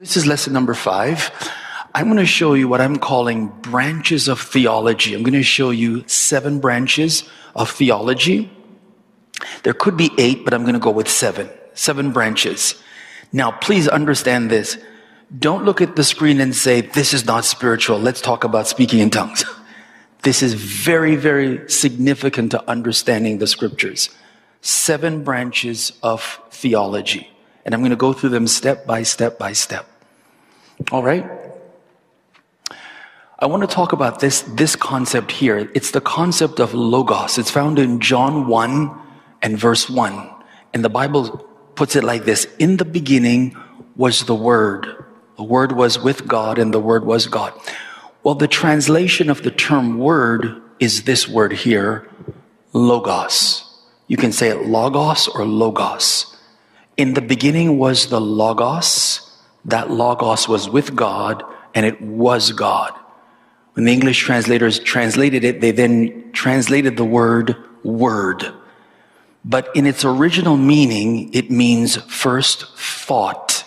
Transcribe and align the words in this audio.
This 0.00 0.16
is 0.16 0.26
lesson 0.26 0.54
number 0.54 0.72
five. 0.72 1.30
I'm 1.94 2.06
going 2.06 2.16
to 2.16 2.24
show 2.24 2.54
you 2.54 2.68
what 2.68 2.80
I'm 2.80 2.96
calling 2.96 3.48
branches 3.48 4.28
of 4.28 4.40
theology. 4.40 5.14
I'm 5.14 5.22
going 5.22 5.34
to 5.34 5.42
show 5.42 5.68
you 5.68 6.08
seven 6.08 6.58
branches 6.58 7.28
of 7.54 7.70
theology. 7.70 8.50
There 9.62 9.74
could 9.74 9.98
be 9.98 10.10
eight, 10.16 10.42
but 10.42 10.54
I'm 10.54 10.62
going 10.62 10.72
to 10.72 10.80
go 10.80 10.90
with 10.90 11.06
seven. 11.06 11.50
Seven 11.74 12.12
branches. 12.12 12.82
Now, 13.30 13.50
please 13.50 13.88
understand 13.88 14.50
this. 14.50 14.78
Don't 15.38 15.66
look 15.66 15.82
at 15.82 15.96
the 15.96 16.04
screen 16.04 16.40
and 16.40 16.56
say, 16.56 16.80
this 16.80 17.12
is 17.12 17.26
not 17.26 17.44
spiritual. 17.44 17.98
Let's 17.98 18.22
talk 18.22 18.42
about 18.42 18.68
speaking 18.68 19.00
in 19.00 19.10
tongues. 19.10 19.44
This 20.22 20.42
is 20.42 20.54
very, 20.54 21.14
very 21.14 21.68
significant 21.68 22.52
to 22.52 22.70
understanding 22.70 23.36
the 23.36 23.46
scriptures. 23.46 24.08
Seven 24.62 25.24
branches 25.24 25.92
of 26.02 26.40
theology. 26.50 27.30
And 27.66 27.74
I'm 27.74 27.82
going 27.82 27.90
to 27.90 27.96
go 27.96 28.14
through 28.14 28.30
them 28.30 28.46
step 28.46 28.86
by 28.86 29.02
step 29.02 29.38
by 29.38 29.52
step. 29.52 29.88
All 30.90 31.02
right? 31.02 31.28
I 33.38 33.46
want 33.46 33.62
to 33.62 33.66
talk 33.66 33.92
about 33.92 34.20
this, 34.20 34.42
this 34.42 34.76
concept 34.76 35.32
here. 35.32 35.70
It's 35.74 35.92
the 35.92 36.00
concept 36.00 36.60
of 36.60 36.74
logos. 36.74 37.38
It's 37.38 37.50
found 37.50 37.78
in 37.78 38.00
John 38.00 38.46
1 38.46 38.90
and 39.42 39.58
verse 39.58 39.88
1. 39.88 40.30
And 40.74 40.84
the 40.84 40.90
Bible 40.90 41.38
puts 41.74 41.96
it 41.96 42.04
like 42.04 42.24
this 42.24 42.46
In 42.58 42.76
the 42.76 42.84
beginning 42.84 43.56
was 43.96 44.26
the 44.26 44.34
Word. 44.34 45.04
The 45.36 45.44
Word 45.44 45.72
was 45.72 45.98
with 45.98 46.26
God, 46.26 46.58
and 46.58 46.74
the 46.74 46.80
Word 46.80 47.04
was 47.04 47.26
God. 47.26 47.54
Well, 48.22 48.34
the 48.34 48.48
translation 48.48 49.30
of 49.30 49.42
the 49.42 49.50
term 49.50 49.98
word 49.98 50.60
is 50.78 51.04
this 51.04 51.26
word 51.26 51.52
here, 51.52 52.06
logos. 52.74 53.64
You 54.08 54.18
can 54.18 54.32
say 54.32 54.48
it 54.48 54.66
logos 54.66 55.28
or 55.28 55.46
logos. 55.46 56.36
In 56.98 57.14
the 57.14 57.22
beginning 57.22 57.78
was 57.78 58.08
the 58.08 58.20
logos, 58.20 59.29
that 59.64 59.90
logos 59.90 60.48
was 60.48 60.68
with 60.68 60.94
God 60.96 61.42
and 61.74 61.86
it 61.86 62.00
was 62.00 62.52
God. 62.52 62.92
When 63.74 63.84
the 63.84 63.92
English 63.92 64.18
translators 64.18 64.78
translated 64.78 65.44
it, 65.44 65.60
they 65.60 65.70
then 65.70 66.30
translated 66.32 66.96
the 66.96 67.04
word 67.04 67.56
word. 67.84 68.52
But 69.44 69.74
in 69.74 69.86
its 69.86 70.04
original 70.04 70.56
meaning, 70.56 71.32
it 71.32 71.50
means 71.50 71.96
first 71.96 72.76
thought. 72.76 73.64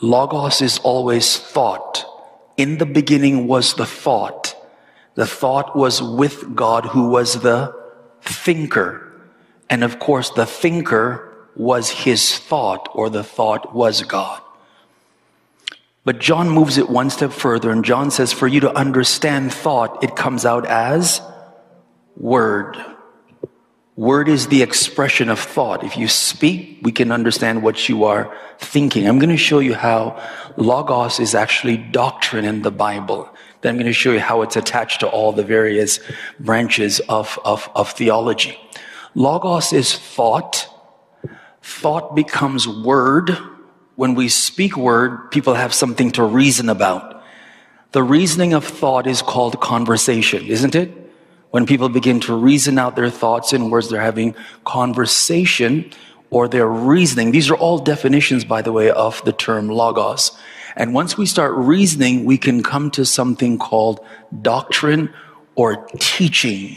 Logos 0.00 0.60
is 0.60 0.78
always 0.78 1.38
thought. 1.38 2.04
In 2.56 2.78
the 2.78 2.86
beginning 2.86 3.46
was 3.46 3.74
the 3.74 3.86
thought. 3.86 4.54
The 5.14 5.26
thought 5.26 5.76
was 5.76 6.02
with 6.02 6.54
God 6.54 6.86
who 6.86 7.08
was 7.08 7.40
the 7.40 7.74
thinker. 8.22 9.12
And 9.70 9.84
of 9.84 9.98
course, 9.98 10.30
the 10.30 10.46
thinker 10.46 11.34
was 11.54 11.90
his 11.90 12.38
thought 12.38 12.88
or 12.92 13.08
the 13.08 13.24
thought 13.24 13.74
was 13.74 14.02
God. 14.02 14.42
But 16.06 16.20
John 16.20 16.48
moves 16.48 16.78
it 16.78 16.88
one 16.88 17.10
step 17.10 17.32
further, 17.32 17.72
and 17.72 17.84
John 17.84 18.12
says, 18.12 18.32
for 18.32 18.46
you 18.46 18.60
to 18.60 18.72
understand 18.72 19.52
thought, 19.52 20.04
it 20.04 20.14
comes 20.14 20.46
out 20.46 20.64
as 20.64 21.20
word. 22.16 22.76
Word 23.96 24.28
is 24.28 24.46
the 24.46 24.62
expression 24.62 25.28
of 25.28 25.40
thought. 25.40 25.82
If 25.82 25.96
you 25.96 26.06
speak, 26.06 26.78
we 26.82 26.92
can 26.92 27.10
understand 27.10 27.64
what 27.64 27.88
you 27.88 28.04
are 28.04 28.32
thinking. 28.60 29.08
I'm 29.08 29.18
going 29.18 29.30
to 29.30 29.36
show 29.36 29.58
you 29.58 29.74
how 29.74 30.22
logos 30.56 31.18
is 31.18 31.34
actually 31.34 31.76
doctrine 31.76 32.44
in 32.44 32.62
the 32.62 32.70
Bible. 32.70 33.28
Then 33.62 33.70
I'm 33.70 33.76
going 33.76 33.86
to 33.86 33.92
show 33.92 34.12
you 34.12 34.20
how 34.20 34.42
it's 34.42 34.54
attached 34.54 35.00
to 35.00 35.08
all 35.08 35.32
the 35.32 35.42
various 35.42 35.98
branches 36.38 37.00
of, 37.08 37.36
of, 37.44 37.68
of 37.74 37.90
theology. 37.90 38.56
Logos 39.16 39.72
is 39.72 39.98
thought. 39.98 40.68
Thought 41.62 42.14
becomes 42.14 42.68
word 42.68 43.36
when 43.96 44.14
we 44.14 44.28
speak 44.28 44.76
word, 44.76 45.30
people 45.30 45.54
have 45.54 45.74
something 45.74 46.10
to 46.12 46.24
reason 46.24 46.68
about. 46.68 47.24
The 47.92 48.02
reasoning 48.02 48.52
of 48.52 48.64
thought 48.64 49.06
is 49.06 49.22
called 49.22 49.60
conversation, 49.60 50.46
isn't 50.46 50.74
it? 50.74 50.92
When 51.50 51.66
people 51.66 51.88
begin 51.88 52.20
to 52.20 52.36
reason 52.36 52.78
out 52.78 52.96
their 52.96 53.08
thoughts 53.08 53.52
in 53.52 53.70
words, 53.70 53.88
they're 53.88 54.00
having 54.00 54.34
conversation 54.64 55.90
or 56.28 56.48
they're 56.48 56.68
reasoning. 56.68 57.30
These 57.30 57.50
are 57.50 57.56
all 57.56 57.78
definitions, 57.78 58.44
by 58.44 58.60
the 58.60 58.72
way, 58.72 58.90
of 58.90 59.24
the 59.24 59.32
term 59.32 59.68
logos. 59.68 60.36
And 60.76 60.92
once 60.92 61.16
we 61.16 61.24
start 61.24 61.54
reasoning, 61.54 62.26
we 62.26 62.36
can 62.36 62.62
come 62.62 62.90
to 62.92 63.06
something 63.06 63.58
called 63.58 64.04
doctrine 64.42 65.14
or 65.54 65.86
teaching. 65.98 66.76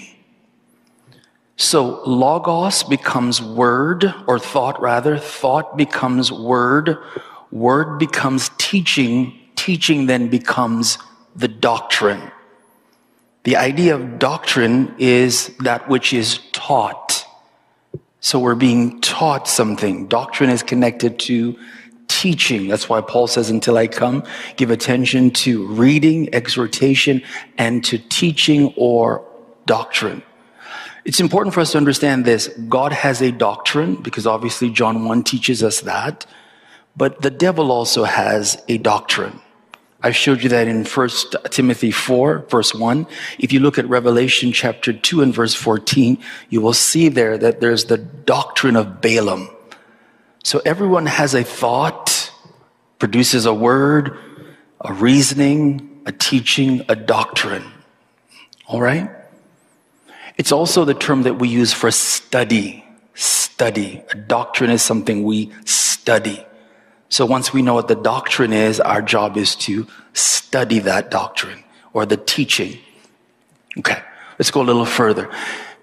So 1.61 2.01
logos 2.05 2.83
becomes 2.83 3.41
word 3.41 4.13
or 4.27 4.39
thought 4.39 4.81
rather. 4.81 5.17
Thought 5.17 5.75
becomes 5.75 6.31
word. 6.31 6.97
Word 7.51 7.99
becomes 7.99 8.49
teaching. 8.57 9.37
Teaching 9.57 10.05
then 10.05 10.29
becomes 10.29 10.97
the 11.35 11.49
doctrine. 11.49 12.31
The 13.43 13.57
idea 13.57 13.93
of 13.95 14.19
doctrine 14.19 14.95
is 14.99 15.53
that 15.59 15.89
which 15.89 16.13
is 16.13 16.39
taught. 16.53 17.25
So 18.21 18.39
we're 18.39 18.55
being 18.55 19.01
taught 19.01 19.45
something. 19.45 20.07
Doctrine 20.07 20.49
is 20.49 20.63
connected 20.63 21.19
to 21.19 21.59
teaching. 22.07 22.69
That's 22.69 22.87
why 22.87 23.01
Paul 23.01 23.27
says, 23.27 23.49
until 23.49 23.77
I 23.77 23.87
come, 23.87 24.23
give 24.55 24.71
attention 24.71 25.31
to 25.31 25.67
reading, 25.67 26.33
exhortation, 26.33 27.21
and 27.57 27.83
to 27.83 27.97
teaching 27.97 28.73
or 28.77 29.25
doctrine. 29.65 30.23
It's 31.05 31.19
important 31.19 31.53
for 31.53 31.61
us 31.61 31.71
to 31.71 31.77
understand 31.77 32.25
this. 32.25 32.47
God 32.67 32.91
has 32.91 33.21
a 33.21 33.31
doctrine, 33.31 33.95
because 33.95 34.27
obviously 34.27 34.69
John 34.69 35.05
1 35.05 35.23
teaches 35.23 35.63
us 35.63 35.81
that, 35.81 36.25
but 36.95 37.21
the 37.21 37.29
devil 37.29 37.71
also 37.71 38.03
has 38.03 38.61
a 38.67 38.77
doctrine. 38.77 39.39
I 40.01 40.11
showed 40.11 40.43
you 40.43 40.49
that 40.49 40.67
in 40.67 40.85
1 40.85 41.09
Timothy 41.49 41.91
4, 41.91 42.45
verse 42.49 42.73
1. 42.73 43.05
If 43.37 43.51
you 43.51 43.59
look 43.59 43.77
at 43.77 43.87
Revelation 43.89 44.53
chapter 44.53 44.93
2 44.93 45.21
and 45.21 45.33
verse 45.33 45.53
14, 45.53 46.17
you 46.49 46.61
will 46.61 46.73
see 46.73 47.09
there 47.09 47.37
that 47.37 47.59
there's 47.59 47.85
the 47.85 47.97
doctrine 47.97 48.77
of 48.77 49.01
Balaam. 49.01 49.49
So 50.43 50.61
everyone 50.65 51.05
has 51.05 51.33
a 51.33 51.43
thought, 51.43 52.31
produces 52.97 53.45
a 53.45 53.53
word, 53.53 54.17
a 54.79 54.93
reasoning, 54.93 56.01
a 56.05 56.13
teaching, 56.13 56.85
a 56.87 56.95
doctrine. 56.95 57.69
All 58.67 58.81
right? 58.81 59.09
It's 60.39 60.53
also 60.53 60.85
the 60.85 60.93
term 60.93 61.23
that 61.23 61.35
we 61.35 61.49
use 61.49 61.73
for 61.73 61.91
study. 61.91 62.85
Study. 63.13 64.01
A 64.09 64.15
doctrine 64.15 64.71
is 64.71 64.81
something 64.81 65.23
we 65.25 65.51
study. 65.65 66.45
So 67.09 67.25
once 67.25 67.51
we 67.51 67.61
know 67.61 67.73
what 67.73 67.89
the 67.89 67.95
doctrine 67.95 68.53
is, 68.53 68.79
our 68.79 69.01
job 69.01 69.35
is 69.35 69.53
to 69.67 69.85
study 70.13 70.79
that 70.79 71.11
doctrine 71.11 71.63
or 71.91 72.05
the 72.05 72.15
teaching. 72.15 72.79
Okay, 73.77 74.01
let's 74.37 74.49
go 74.49 74.61
a 74.61 74.63
little 74.63 74.85
further. 74.85 75.29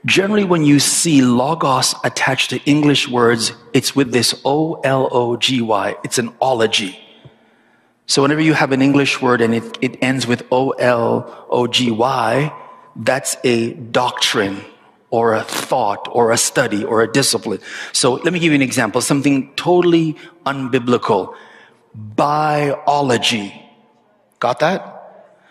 Generally, 0.06 0.44
when 0.44 0.64
you 0.64 0.78
see 0.78 1.20
logos 1.20 1.94
attached 2.02 2.50
to 2.50 2.58
English 2.64 3.08
words, 3.08 3.52
it's 3.74 3.94
with 3.94 4.10
this 4.12 4.40
O 4.44 4.80
L 4.84 5.08
O 5.12 5.36
G 5.36 5.60
Y. 5.60 5.96
It's 6.02 6.18
an 6.18 6.32
ology. 6.40 6.98
So 8.06 8.22
whenever 8.22 8.40
you 8.40 8.54
have 8.54 8.72
an 8.72 8.80
English 8.80 9.20
word 9.20 9.42
and 9.42 9.54
it, 9.54 9.78
it 9.82 9.98
ends 10.00 10.26
with 10.26 10.46
O 10.50 10.70
L 10.70 11.46
O 11.50 11.66
G 11.66 11.90
Y, 11.90 12.52
that's 12.96 13.36
a 13.44 13.74
doctrine 13.74 14.64
or 15.10 15.34
a 15.34 15.42
thought 15.42 16.08
or 16.10 16.32
a 16.32 16.36
study 16.38 16.84
or 16.84 17.02
a 17.02 17.10
discipline. 17.10 17.60
So 17.92 18.14
let 18.14 18.32
me 18.32 18.38
give 18.38 18.52
you 18.52 18.56
an 18.56 18.62
example, 18.62 19.00
something 19.00 19.54
totally 19.54 20.16
unbiblical. 20.44 21.34
Biology. 21.94 23.62
Got 24.40 24.60
that? 24.60 24.92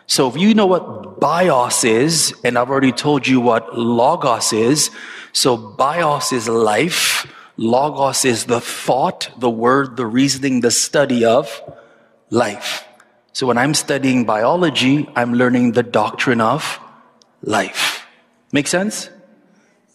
So 0.08 0.28
if 0.30 0.38
you 0.38 0.54
know 0.54 0.68
what 0.68 1.20
bios 1.20 1.84
is, 1.84 2.36
and 2.44 2.58
I've 2.58 2.70
already 2.70 2.92
told 2.92 3.28
you 3.28 3.42
what 3.42 3.78
logos 3.78 4.54
is, 4.54 4.92
so 5.34 5.58
bios 5.58 6.32
is 6.32 6.48
life, 6.48 7.26
logos 7.58 8.24
is 8.24 8.46
the 8.46 8.62
thought, 8.62 9.32
the 9.40 9.50
word, 9.50 9.98
the 9.98 10.06
reasoning, 10.06 10.62
the 10.62 10.70
study 10.70 11.26
of 11.26 11.62
life. 12.30 12.86
So 13.34 13.48
when 13.48 13.58
I'm 13.58 13.74
studying 13.74 14.26
biology, 14.26 15.10
I'm 15.16 15.34
learning 15.34 15.72
the 15.72 15.84
doctrine 15.84 16.40
of 16.40 16.80
life. 17.46 18.06
Make 18.52 18.68
sense? 18.68 19.10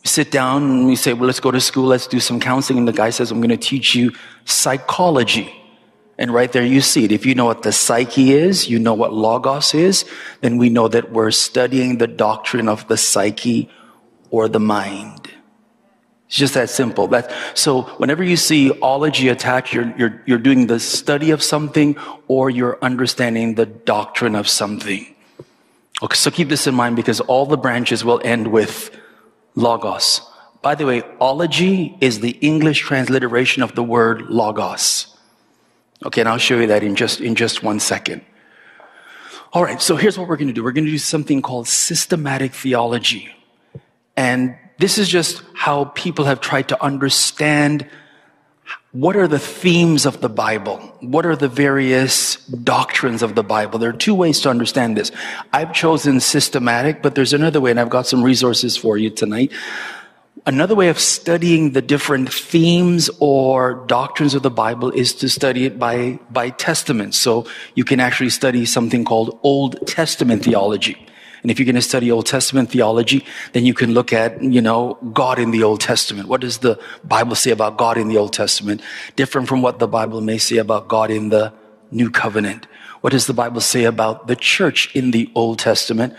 You 0.03 0.09
sit 0.09 0.31
down 0.31 0.63
and 0.63 0.91
you 0.91 0.97
say, 0.97 1.13
well, 1.13 1.27
let's 1.27 1.41
go 1.41 1.51
to 1.51 1.61
school, 1.61 1.87
let's 1.87 2.07
do 2.07 2.21
some 2.21 2.41
counseling. 2.41 2.79
And 2.79 2.89
the 2.89 2.93
guy 2.93 3.11
says, 3.11 3.31
I'm 3.31 3.41
going 3.41 3.51
to 3.51 3.57
teach 3.57 3.95
you 3.95 4.13
psychology. 4.45 5.55
And 6.17 6.33
right 6.33 6.51
there 6.53 6.65
you 6.65 6.81
see 6.81 7.05
it. 7.05 7.13
If 7.13 7.25
you 7.25 7.35
know 7.35 7.47
what 7.47 7.63
the 7.63 7.73
psyche 7.73 8.33
is, 8.33 8.69
you 8.69 8.79
know 8.79 8.95
what 8.95 9.13
logos 9.13 9.75
is, 9.75 10.05
then 10.43 10.59
we 10.59 10.69
know 10.69 10.89
that 10.89 11.13
we're 11.13 11.31
studying 11.31 11.99
the 11.99 12.07
doctrine 12.07 12.69
of 12.69 12.87
the 12.89 12.97
psyche 12.97 13.71
or 14.31 14.49
the 14.49 14.61
mind. 14.61 15.31
It's 16.27 16.37
just 16.37 16.55
that 16.55 16.71
simple. 16.71 17.09
That, 17.09 17.33
so 17.55 17.83
whenever 17.99 18.23
you 18.23 18.37
see 18.37 18.71
ology 18.81 19.29
attached, 19.29 19.75
you're, 19.75 19.93
you're, 19.97 20.23
you're 20.27 20.39
doing 20.39 20.67
the 20.67 20.79
study 20.79 21.31
of 21.31 21.43
something 21.43 21.97
or 22.29 22.51
you're 22.51 22.79
understanding 22.83 23.55
the 23.55 23.67
doctrine 23.67 24.37
of 24.37 24.47
something. 24.47 25.15
Okay, 26.03 26.15
so 26.15 26.31
keep 26.31 26.49
this 26.49 26.67
in 26.67 26.75
mind 26.75 26.97
because 26.97 27.21
all 27.21 27.45
the 27.45 27.59
branches 27.59 28.05
will 28.05 28.21
end 28.25 28.49
with 28.49 28.91
logos. 29.55 30.23
By 30.63 30.75
the 30.75 30.87
way, 30.87 31.03
ology 31.21 31.97
is 32.01 32.21
the 32.21 32.31
English 32.41 32.81
transliteration 32.81 33.63
of 33.63 33.75
the 33.75 33.83
word 33.83 34.23
logos. 34.31 35.15
Okay, 36.05 36.23
and 36.23 36.29
I'll 36.29 36.39
show 36.39 36.59
you 36.59 36.67
that 36.69 36.83
in 36.83 36.97
just, 36.97 37.21
in 37.21 37.35
just 37.35 37.63
one 37.63 37.81
second. 37.81 38.23
All 39.53 39.63
right, 39.63 39.81
so 39.83 39.97
here's 39.97 40.17
what 40.17 40.29
we're 40.29 40.37
going 40.37 40.49
to 40.49 40.55
do. 40.55 40.63
We're 40.65 40.73
going 40.73 40.85
to 40.85 40.91
do 40.91 40.99
something 40.99 41.43
called 41.43 41.69
systematic 41.69 42.55
theology. 42.55 43.29
And 44.17 44.57
this 44.79 44.97
is 44.97 45.09
just 45.09 45.43
how 45.55 45.87
people 45.87 46.25
have 46.25 46.41
tried 46.41 46.69
to 46.69 46.83
understand 46.83 47.87
what 48.93 49.17
are 49.17 49.29
the 49.29 49.39
themes 49.39 50.05
of 50.05 50.21
the 50.21 50.29
Bible? 50.29 50.79
What 51.01 51.25
are 51.25 51.37
the 51.37 51.49
various 51.49 52.37
doctrines 52.47 53.23
of 53.23 53.37
the 53.37 53.45
Bible? 53.45 53.79
There 53.79 53.91
are 53.91 53.93
two 53.93 54.15
ways 54.15 54.41
to 54.41 54.51
understand 54.51 54.97
this. 54.97 55.13
I've 55.53 55.73
chosen 55.73 56.19
systematic, 56.19 57.01
but 57.01 57.15
there's 57.15 57.33
another 57.33 57.61
way, 57.61 57.71
and 57.71 57.79
I've 57.79 57.91
got 57.91 58.09
some 58.09 58.25
resources 58.25 58.77
for 58.77 58.97
you 58.97 59.09
tonight. 59.11 59.53
Another 60.45 60.75
way 60.75 60.89
of 60.89 60.99
studying 60.99 61.73
the 61.73 61.83
different 61.83 62.33
themes 62.33 63.11
or 63.21 63.85
doctrines 63.87 64.35
of 64.35 64.43
the 64.43 64.51
Bible 64.51 64.91
is 64.91 65.13
to 65.15 65.29
study 65.29 65.67
it 65.67 65.79
by, 65.79 66.19
by 66.31 66.51
testament. 66.51 67.15
So 67.15 67.47
you 67.77 67.85
can 67.85 68.01
actually 68.01 68.31
study 68.31 68.65
something 68.65 69.05
called 69.05 69.39
Old 69.43 69.87
Testament 69.87 70.45
theology. 70.45 71.07
And 71.43 71.51
if 71.51 71.59
you're 71.59 71.67
going 71.67 71.75
to 71.77 71.83
study 71.83 72.11
Old 72.11 72.27
Testament 72.27 72.71
theology, 72.71 73.25
then 73.53 73.65
you 73.65 73.75
can 73.75 73.93
look 73.93 74.13
at, 74.13 74.43
you 74.43 74.61
know, 74.61 74.99
God 75.13 75.39
in 75.39 75.51
the 75.51 75.63
Old 75.63 75.81
Testament. 75.81 76.29
What 76.29 76.41
does 76.41 76.59
the 76.59 76.79
Bible 77.05 77.35
say 77.35 77.51
about 77.51 77.79
God 77.79 77.97
in 77.97 78.09
the 78.09 78.19
Old 78.19 78.33
Testament? 78.33 78.83
Different 79.17 79.49
from 79.49 79.63
what 79.63 79.79
the 79.79 79.89
Bible 79.89 80.21
may 80.21 80.39
say 80.39 80.59
about 80.59 80.89
God 80.89 81.11
in 81.11 81.31
the 81.31 81.53
New 81.91 82.11
Covenant. 82.11 82.67
What 83.01 83.11
does 83.11 83.27
the 83.27 83.33
Bible 83.33 83.61
say 83.61 83.85
about 83.85 84.27
the 84.27 84.37
church 84.37 84.95
in 84.95 85.11
the 85.11 85.31
Old 85.35 85.59
Testament? 85.59 86.15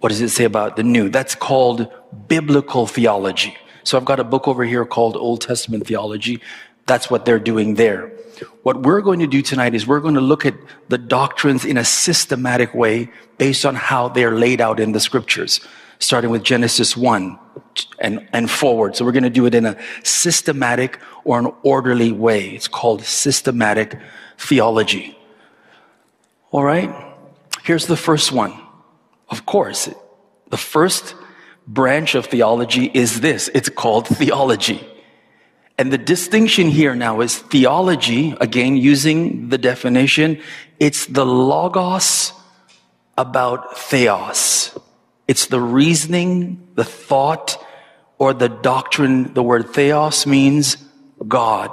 What 0.00 0.08
does 0.08 0.20
it 0.20 0.30
say 0.30 0.44
about 0.44 0.76
the 0.76 0.82
New? 0.82 1.08
That's 1.08 1.34
called 1.34 1.90
biblical 2.28 2.86
theology. 2.86 3.56
So 3.84 3.96
I've 3.96 4.04
got 4.04 4.18
a 4.18 4.24
book 4.24 4.48
over 4.48 4.64
here 4.64 4.84
called 4.84 5.16
Old 5.16 5.40
Testament 5.40 5.86
Theology. 5.86 6.40
That's 6.86 7.10
what 7.10 7.24
they're 7.24 7.38
doing 7.38 7.74
there. 7.74 8.13
What 8.62 8.82
we're 8.82 9.00
going 9.00 9.20
to 9.20 9.26
do 9.26 9.42
tonight 9.42 9.74
is 9.74 9.86
we're 9.86 10.00
going 10.00 10.14
to 10.14 10.20
look 10.20 10.46
at 10.46 10.54
the 10.88 10.98
doctrines 10.98 11.64
in 11.64 11.76
a 11.76 11.84
systematic 11.84 12.74
way 12.74 13.10
based 13.38 13.64
on 13.66 13.74
how 13.74 14.08
they're 14.08 14.36
laid 14.36 14.60
out 14.60 14.80
in 14.80 14.92
the 14.92 15.00
scriptures, 15.00 15.60
starting 15.98 16.30
with 16.30 16.42
Genesis 16.42 16.96
1 16.96 17.38
and, 17.98 18.26
and 18.32 18.50
forward. 18.50 18.96
So 18.96 19.04
we're 19.04 19.12
going 19.12 19.24
to 19.24 19.30
do 19.30 19.46
it 19.46 19.54
in 19.54 19.66
a 19.66 19.76
systematic 20.02 21.00
or 21.24 21.38
an 21.38 21.52
orderly 21.62 22.12
way. 22.12 22.50
It's 22.50 22.68
called 22.68 23.02
systematic 23.02 23.98
theology. 24.38 25.18
All 26.50 26.64
right. 26.64 26.90
Here's 27.62 27.86
the 27.86 27.96
first 27.96 28.32
one. 28.32 28.54
Of 29.28 29.46
course, 29.46 29.88
the 30.50 30.56
first 30.56 31.14
branch 31.66 32.14
of 32.14 32.26
theology 32.26 32.90
is 32.92 33.20
this. 33.20 33.50
It's 33.54 33.68
called 33.68 34.06
theology. 34.06 34.86
And 35.76 35.92
the 35.92 35.98
distinction 35.98 36.68
here 36.68 36.94
now 36.94 37.20
is 37.20 37.38
theology, 37.38 38.36
again, 38.40 38.76
using 38.76 39.48
the 39.48 39.58
definition, 39.58 40.40
it's 40.78 41.06
the 41.06 41.26
logos 41.26 42.32
about 43.18 43.76
theos. 43.76 44.76
It's 45.26 45.46
the 45.46 45.60
reasoning, 45.60 46.68
the 46.74 46.84
thought, 46.84 47.56
or 48.18 48.34
the 48.34 48.48
doctrine. 48.48 49.34
The 49.34 49.42
word 49.42 49.70
theos 49.70 50.26
means 50.26 50.76
God. 51.26 51.70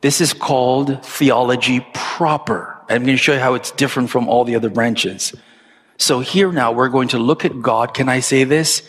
This 0.00 0.20
is 0.20 0.32
called 0.32 1.04
theology 1.04 1.86
proper. 1.94 2.76
I'm 2.88 3.04
going 3.04 3.16
to 3.16 3.16
show 3.16 3.34
you 3.34 3.38
how 3.38 3.54
it's 3.54 3.70
different 3.70 4.10
from 4.10 4.28
all 4.28 4.44
the 4.44 4.56
other 4.56 4.68
branches. 4.68 5.34
So 5.96 6.20
here 6.20 6.52
now 6.52 6.72
we're 6.72 6.88
going 6.88 7.08
to 7.08 7.18
look 7.18 7.44
at 7.44 7.62
God. 7.62 7.94
Can 7.94 8.08
I 8.08 8.20
say 8.20 8.44
this? 8.44 8.82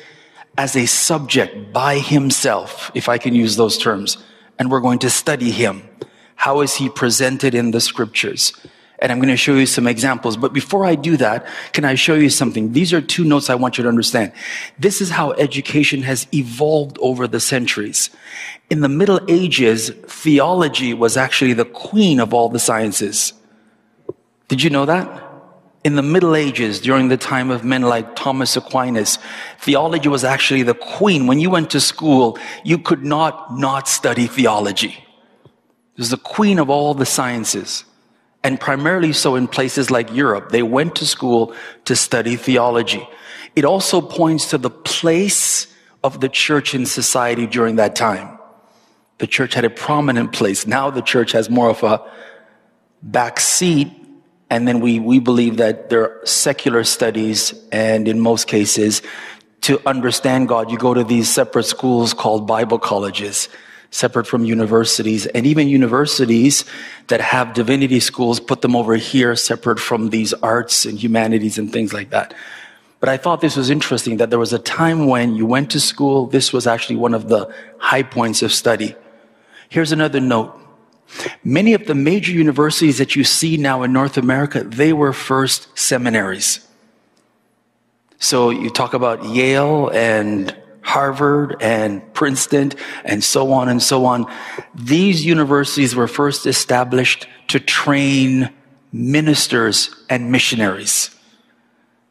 As 0.58 0.76
a 0.76 0.86
subject 0.86 1.74
by 1.74 2.00
himself, 2.00 2.92
if 2.94 3.10
I 3.10 3.18
can 3.18 3.34
use 3.34 3.56
those 3.56 3.78
terms. 3.78 4.18
And 4.60 4.70
we're 4.70 4.82
going 4.82 5.00
to 5.00 5.10
study 5.10 5.52
him. 5.52 5.88
How 6.36 6.62
is 6.62 6.76
he 6.76 6.90
presented 6.90 7.56
in 7.56 7.72
the 7.72 7.82
scriptures? 7.82 8.54
And 9.00 9.12
I'm 9.12 9.18
going 9.20 9.30
to 9.30 9.38
show 9.38 9.56
you 9.56 9.66
some 9.66 9.88
examples. 9.88 10.38
But 10.38 10.54
before 10.54 10.86
I 10.86 10.96
do 10.96 11.18
that, 11.18 11.46
can 11.74 11.84
I 11.84 11.96
show 11.96 12.16
you 12.16 12.30
something? 12.30 12.72
These 12.72 12.94
are 12.94 13.02
two 13.02 13.24
notes 13.24 13.50
I 13.50 13.56
want 13.56 13.78
you 13.78 13.84
to 13.84 13.90
understand. 13.90 14.32
This 14.80 15.02
is 15.02 15.10
how 15.10 15.32
education 15.34 16.04
has 16.04 16.28
evolved 16.34 16.98
over 17.02 17.28
the 17.28 17.40
centuries. 17.40 18.10
In 18.70 18.82
the 18.82 18.90
Middle 18.90 19.20
Ages, 19.28 19.90
theology 19.90 20.94
was 20.94 21.18
actually 21.18 21.54
the 21.54 21.66
queen 21.66 22.20
of 22.20 22.34
all 22.34 22.48
the 22.48 22.60
sciences. 22.60 23.34
Did 24.48 24.64
you 24.64 24.70
know 24.70 24.86
that? 24.86 25.23
In 25.84 25.96
the 25.96 26.02
Middle 26.02 26.36
Ages, 26.36 26.80
during 26.80 27.10
the 27.10 27.18
time 27.18 27.50
of 27.50 27.66
men 27.66 27.82
like 27.82 28.16
Thomas 28.16 28.56
Aquinas, 28.56 29.20
theology 29.60 30.08
was 30.08 30.24
actually 30.24 30.64
the 30.64 30.74
queen. 30.74 31.28
When 31.28 31.40
you 31.40 31.50
went 31.50 31.70
to 31.72 31.82
school, 31.82 32.38
you 32.64 32.78
could 32.78 33.04
not 33.04 33.58
not 33.58 33.88
study 33.90 34.28
theology. 34.28 34.96
It 35.46 35.98
was 35.98 36.10
the 36.10 36.18
queen 36.18 36.58
of 36.58 36.70
all 36.70 36.94
the 36.94 37.06
sciences. 37.06 37.84
And 38.46 38.60
primarily 38.60 39.14
so 39.14 39.36
in 39.36 39.48
places 39.48 39.92
like 39.92 40.14
Europe. 40.14 40.50
They 40.50 40.64
went 40.64 40.96
to 40.98 41.06
school 41.06 41.54
to 41.86 41.96
study 41.96 42.36
theology. 42.36 43.08
It 43.56 43.64
also 43.64 44.02
points 44.02 44.50
to 44.50 44.58
the 44.58 44.70
place 44.70 45.68
of 46.04 46.20
the 46.20 46.30
church 46.30 46.74
in 46.74 46.86
society 46.86 47.46
during 47.46 47.76
that 47.78 47.96
time. 47.96 48.38
The 49.20 49.28
church 49.28 49.54
had 49.54 49.64
a 49.64 49.70
prominent 49.70 50.34
place. 50.34 50.66
Now 50.66 50.90
the 50.90 51.02
church 51.02 51.32
has 51.34 51.50
more 51.50 51.70
of 51.70 51.84
a 51.84 52.04
back 53.02 53.40
seat 53.40 54.03
and 54.54 54.68
then 54.68 54.82
we, 54.82 55.00
we 55.00 55.18
believe 55.18 55.58
that 55.58 55.90
there 55.90 56.04
are 56.04 56.26
secular 56.28 56.84
studies, 56.84 57.56
and 57.72 58.08
in 58.08 58.20
most 58.20 58.46
cases, 58.46 59.02
to 59.62 59.82
understand 59.90 60.48
God, 60.48 60.70
you 60.70 60.78
go 60.78 60.94
to 60.94 61.04
these 61.04 61.28
separate 61.28 61.64
schools 61.64 62.14
called 62.14 62.46
Bible 62.46 62.78
colleges, 62.78 63.50
separate 63.90 64.28
from 64.28 64.46
universities. 64.46 65.26
And 65.26 65.48
even 65.48 65.68
universities 65.70 66.66
that 67.08 67.20
have 67.20 67.56
divinity 67.56 68.00
schools 68.00 68.40
put 68.40 68.62
them 68.62 68.76
over 68.76 68.96
here, 68.96 69.36
separate 69.36 69.80
from 69.80 70.12
these 70.12 70.34
arts 70.34 70.86
and 70.86 71.00
humanities 71.00 71.58
and 71.58 71.74
things 71.74 71.92
like 71.92 72.12
that. 72.12 72.36
But 73.00 73.10
I 73.10 73.18
thought 73.18 73.42
this 73.42 73.58
was 73.58 73.72
interesting 73.72 74.18
that 74.18 74.30
there 74.30 74.38
was 74.38 74.54
a 74.54 74.60
time 74.60 75.08
when 75.08 75.34
you 75.34 75.48
went 75.48 75.72
to 75.72 75.80
school, 75.80 76.28
this 76.28 76.54
was 76.54 76.68
actually 76.68 76.98
one 76.98 77.16
of 77.16 77.28
the 77.28 77.52
high 77.80 78.04
points 78.04 78.44
of 78.44 78.54
study. 78.54 78.96
Here's 79.70 79.92
another 79.92 80.20
note. 80.20 80.60
Many 81.44 81.74
of 81.74 81.86
the 81.86 81.96
major 81.96 82.32
universities 82.32 82.98
that 82.98 83.16
you 83.16 83.24
see 83.24 83.58
now 83.58 83.84
in 83.84 83.94
North 83.94 84.18
America, 84.18 84.64
they 84.64 84.94
were 84.94 85.14
first 85.14 85.68
seminaries. 85.78 86.68
So 88.18 88.50
you 88.50 88.70
talk 88.70 88.94
about 88.94 89.26
Yale 89.26 89.90
and 89.90 90.56
Harvard 90.82 91.58
and 91.62 92.14
Princeton 92.14 92.72
and 93.04 93.24
so 93.24 93.52
on 93.52 93.70
and 93.70 93.82
so 93.82 94.06
on. 94.06 94.32
These 94.76 95.26
universities 95.26 95.96
were 95.96 96.08
first 96.08 96.46
established 96.46 97.28
to 97.48 97.60
train 97.60 98.50
ministers 98.92 99.94
and 100.10 100.32
missionaries. 100.32 101.10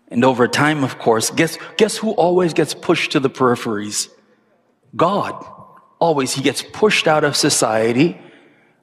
And 0.08 0.24
over 0.24 0.46
time, 0.48 0.84
of 0.84 0.98
course, 0.98 1.30
guess, 1.30 1.56
guess 1.76 1.96
who 1.96 2.10
always 2.12 2.52
gets 2.52 2.74
pushed 2.74 3.12
to 3.12 3.20
the 3.20 3.30
peripheries? 3.30 4.08
God. 4.94 5.46
Always. 5.98 6.34
He 6.34 6.42
gets 6.42 6.62
pushed 6.62 7.06
out 7.06 7.24
of 7.24 7.36
society 7.36 8.20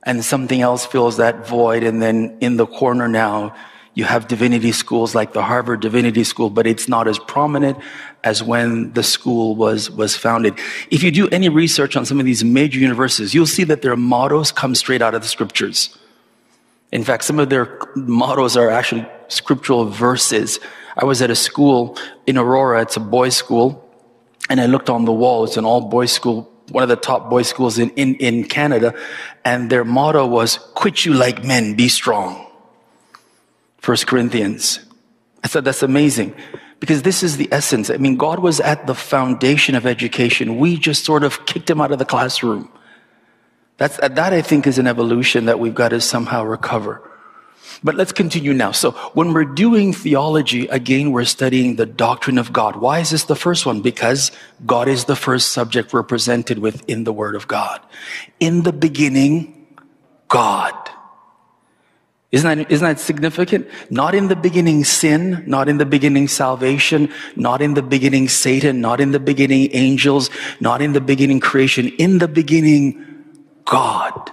and 0.04 0.24
something 0.24 0.62
else 0.62 0.86
fills 0.86 1.18
that 1.18 1.48
void. 1.48 1.84
And 1.84 2.02
then 2.02 2.38
in 2.42 2.58
the 2.58 2.66
corner 2.66 3.08
now, 3.08 3.56
you 3.94 4.06
have 4.06 4.28
divinity 4.28 4.72
schools 4.72 5.14
like 5.14 5.34
the 5.34 5.42
Harvard 5.42 5.82
Divinity 5.82 6.24
School, 6.24 6.50
but 6.50 6.66
it's 6.66 6.88
not 6.88 7.08
as 7.08 7.20
prominent 7.20 7.78
as 8.24 8.42
when 8.42 8.94
the 8.94 9.04
school 9.04 9.56
was, 9.56 9.90
was 9.92 10.16
founded. 10.16 10.54
If 10.90 11.04
you 11.04 11.12
do 11.12 11.28
any 11.30 11.50
research 11.50 11.98
on 11.98 12.06
some 12.06 12.20
of 12.20 12.26
these 12.26 12.44
major 12.44 12.80
universities, 12.80 13.34
you'll 13.34 13.46
see 13.46 13.66
that 13.66 13.82
their 13.82 13.96
mottos 13.96 14.52
come 14.52 14.76
straight 14.76 15.02
out 15.02 15.16
of 15.16 15.22
the 15.22 15.28
scriptures. 15.28 15.98
In 16.92 17.04
fact, 17.04 17.24
some 17.24 17.40
of 17.40 17.50
their 17.50 17.80
mottos 17.96 18.56
are 18.56 18.70
actually 18.70 19.06
scriptural 19.28 19.86
verses. 19.86 20.60
I 20.96 21.06
was 21.06 21.22
at 21.22 21.30
a 21.30 21.36
school 21.36 21.98
in 22.26 22.38
Aurora, 22.38 22.82
it's 22.82 22.96
a 22.96 23.02
boys' 23.02 23.36
school, 23.36 23.86
and 24.50 24.62
I 24.62 24.66
looked 24.66 24.90
on 24.90 25.06
the 25.06 25.14
wall, 25.14 25.44
it's 25.44 25.58
an 25.58 25.66
all 25.66 25.82
boys 25.82 26.12
school 26.12 26.49
one 26.72 26.84
of 26.84 26.90
the 26.90 26.96
top 26.96 27.30
boys 27.30 27.48
schools 27.48 27.78
in, 27.78 27.90
in, 27.92 28.16
in 28.16 28.44
Canada, 28.44 28.94
and 29.44 29.70
their 29.70 29.84
motto 29.84 30.26
was, 30.26 30.58
quit 30.76 31.06
you 31.06 31.14
like 31.14 31.44
men, 31.44 31.76
be 31.76 31.88
strong. 31.88 32.46
First 33.80 34.08
Corinthians. 34.08 34.80
I 35.44 35.48
thought 35.48 35.64
that's 35.64 35.84
amazing 35.84 36.36
because 36.80 37.04
this 37.04 37.24
is 37.24 37.38
the 37.38 37.48
essence. 37.52 37.90
I 37.90 37.98
mean, 37.98 38.18
God 38.18 38.40
was 38.40 38.60
at 38.60 38.88
the 38.88 38.96
foundation 38.96 39.76
of 39.76 39.86
education. 39.86 40.58
We 40.58 40.78
just 40.78 41.06
sort 41.06 41.24
of 41.24 41.46
kicked 41.46 41.70
him 41.70 41.82
out 41.82 41.92
of 41.92 42.00
the 42.00 42.06
classroom. 42.06 42.72
That's, 43.78 43.98
that 43.98 44.20
I 44.20 44.42
think 44.42 44.68
is 44.68 44.78
an 44.78 44.88
evolution 44.88 45.46
that 45.46 45.60
we've 45.60 45.74
got 45.74 45.90
to 45.90 46.02
somehow 46.02 46.44
recover. 46.44 47.09
But 47.84 47.96
let's 47.96 48.12
continue 48.12 48.54
now. 48.54 48.72
So 48.72 48.92
when 49.14 49.34
we're 49.34 49.46
doing 49.46 49.94
theology, 49.94 50.68
again, 50.68 51.12
we're 51.12 51.24
studying 51.24 51.78
the 51.78 51.86
doctrine 51.86 52.38
of 52.38 52.52
God. 52.52 52.76
Why 52.76 53.00
is 53.00 53.12
this 53.12 53.24
the 53.24 53.36
first 53.36 53.66
one? 53.66 53.82
Because 53.82 54.32
God 54.66 54.90
is 54.90 55.06
the 55.06 55.16
first 55.16 55.54
subject 55.54 55.94
represented 55.94 56.60
within 56.60 57.06
the 57.06 57.14
Word 57.14 57.36
of 57.36 57.48
God. 57.48 57.80
In 58.40 58.64
the 58.64 58.74
beginning, 58.74 59.68
God. 60.28 60.74
Isn't 62.32 62.58
that, 62.58 62.72
isn't 62.72 62.86
that 62.86 63.00
significant? 63.00 63.68
Not 63.90 64.14
in 64.14 64.28
the 64.28 64.36
beginning 64.36 64.84
sin, 64.84 65.44
not 65.48 65.68
in 65.68 65.78
the 65.78 65.86
beginning 65.86 66.28
salvation, 66.28 67.12
not 67.36 67.62
in 67.62 67.74
the 67.74 67.82
beginning 67.82 68.28
Satan, 68.28 68.82
not 68.82 69.02
in 69.02 69.12
the 69.12 69.20
beginning 69.20 69.70
angels, 69.72 70.30
not 70.60 70.82
in 70.82 70.94
the 70.94 71.02
beginning 71.02 71.40
creation. 71.40 71.88
In 71.98 72.20
the 72.20 72.28
beginning, 72.28 73.04
God. 73.66 74.32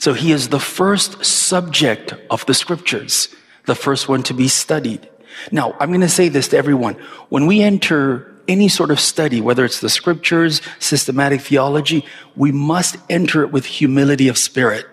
So 0.00 0.14
he 0.14 0.32
is 0.32 0.48
the 0.48 0.58
first 0.58 1.22
subject 1.26 2.14
of 2.30 2.46
the 2.46 2.54
scriptures, 2.54 3.28
the 3.66 3.74
first 3.74 4.08
one 4.08 4.22
to 4.24 4.34
be 4.34 4.48
studied. 4.48 5.06
Now, 5.52 5.76
I'm 5.78 5.90
going 5.90 6.00
to 6.00 6.08
say 6.08 6.30
this 6.30 6.48
to 6.48 6.56
everyone. 6.56 6.94
When 7.28 7.46
we 7.46 7.60
enter 7.60 8.34
any 8.48 8.68
sort 8.68 8.90
of 8.90 8.98
study, 8.98 9.42
whether 9.42 9.62
it's 9.62 9.80
the 9.80 9.90
scriptures, 9.90 10.62
systematic 10.78 11.42
theology, 11.42 12.06
we 12.34 12.50
must 12.50 12.96
enter 13.10 13.42
it 13.42 13.52
with 13.52 13.66
humility 13.66 14.28
of 14.28 14.38
spirit. 14.38 14.86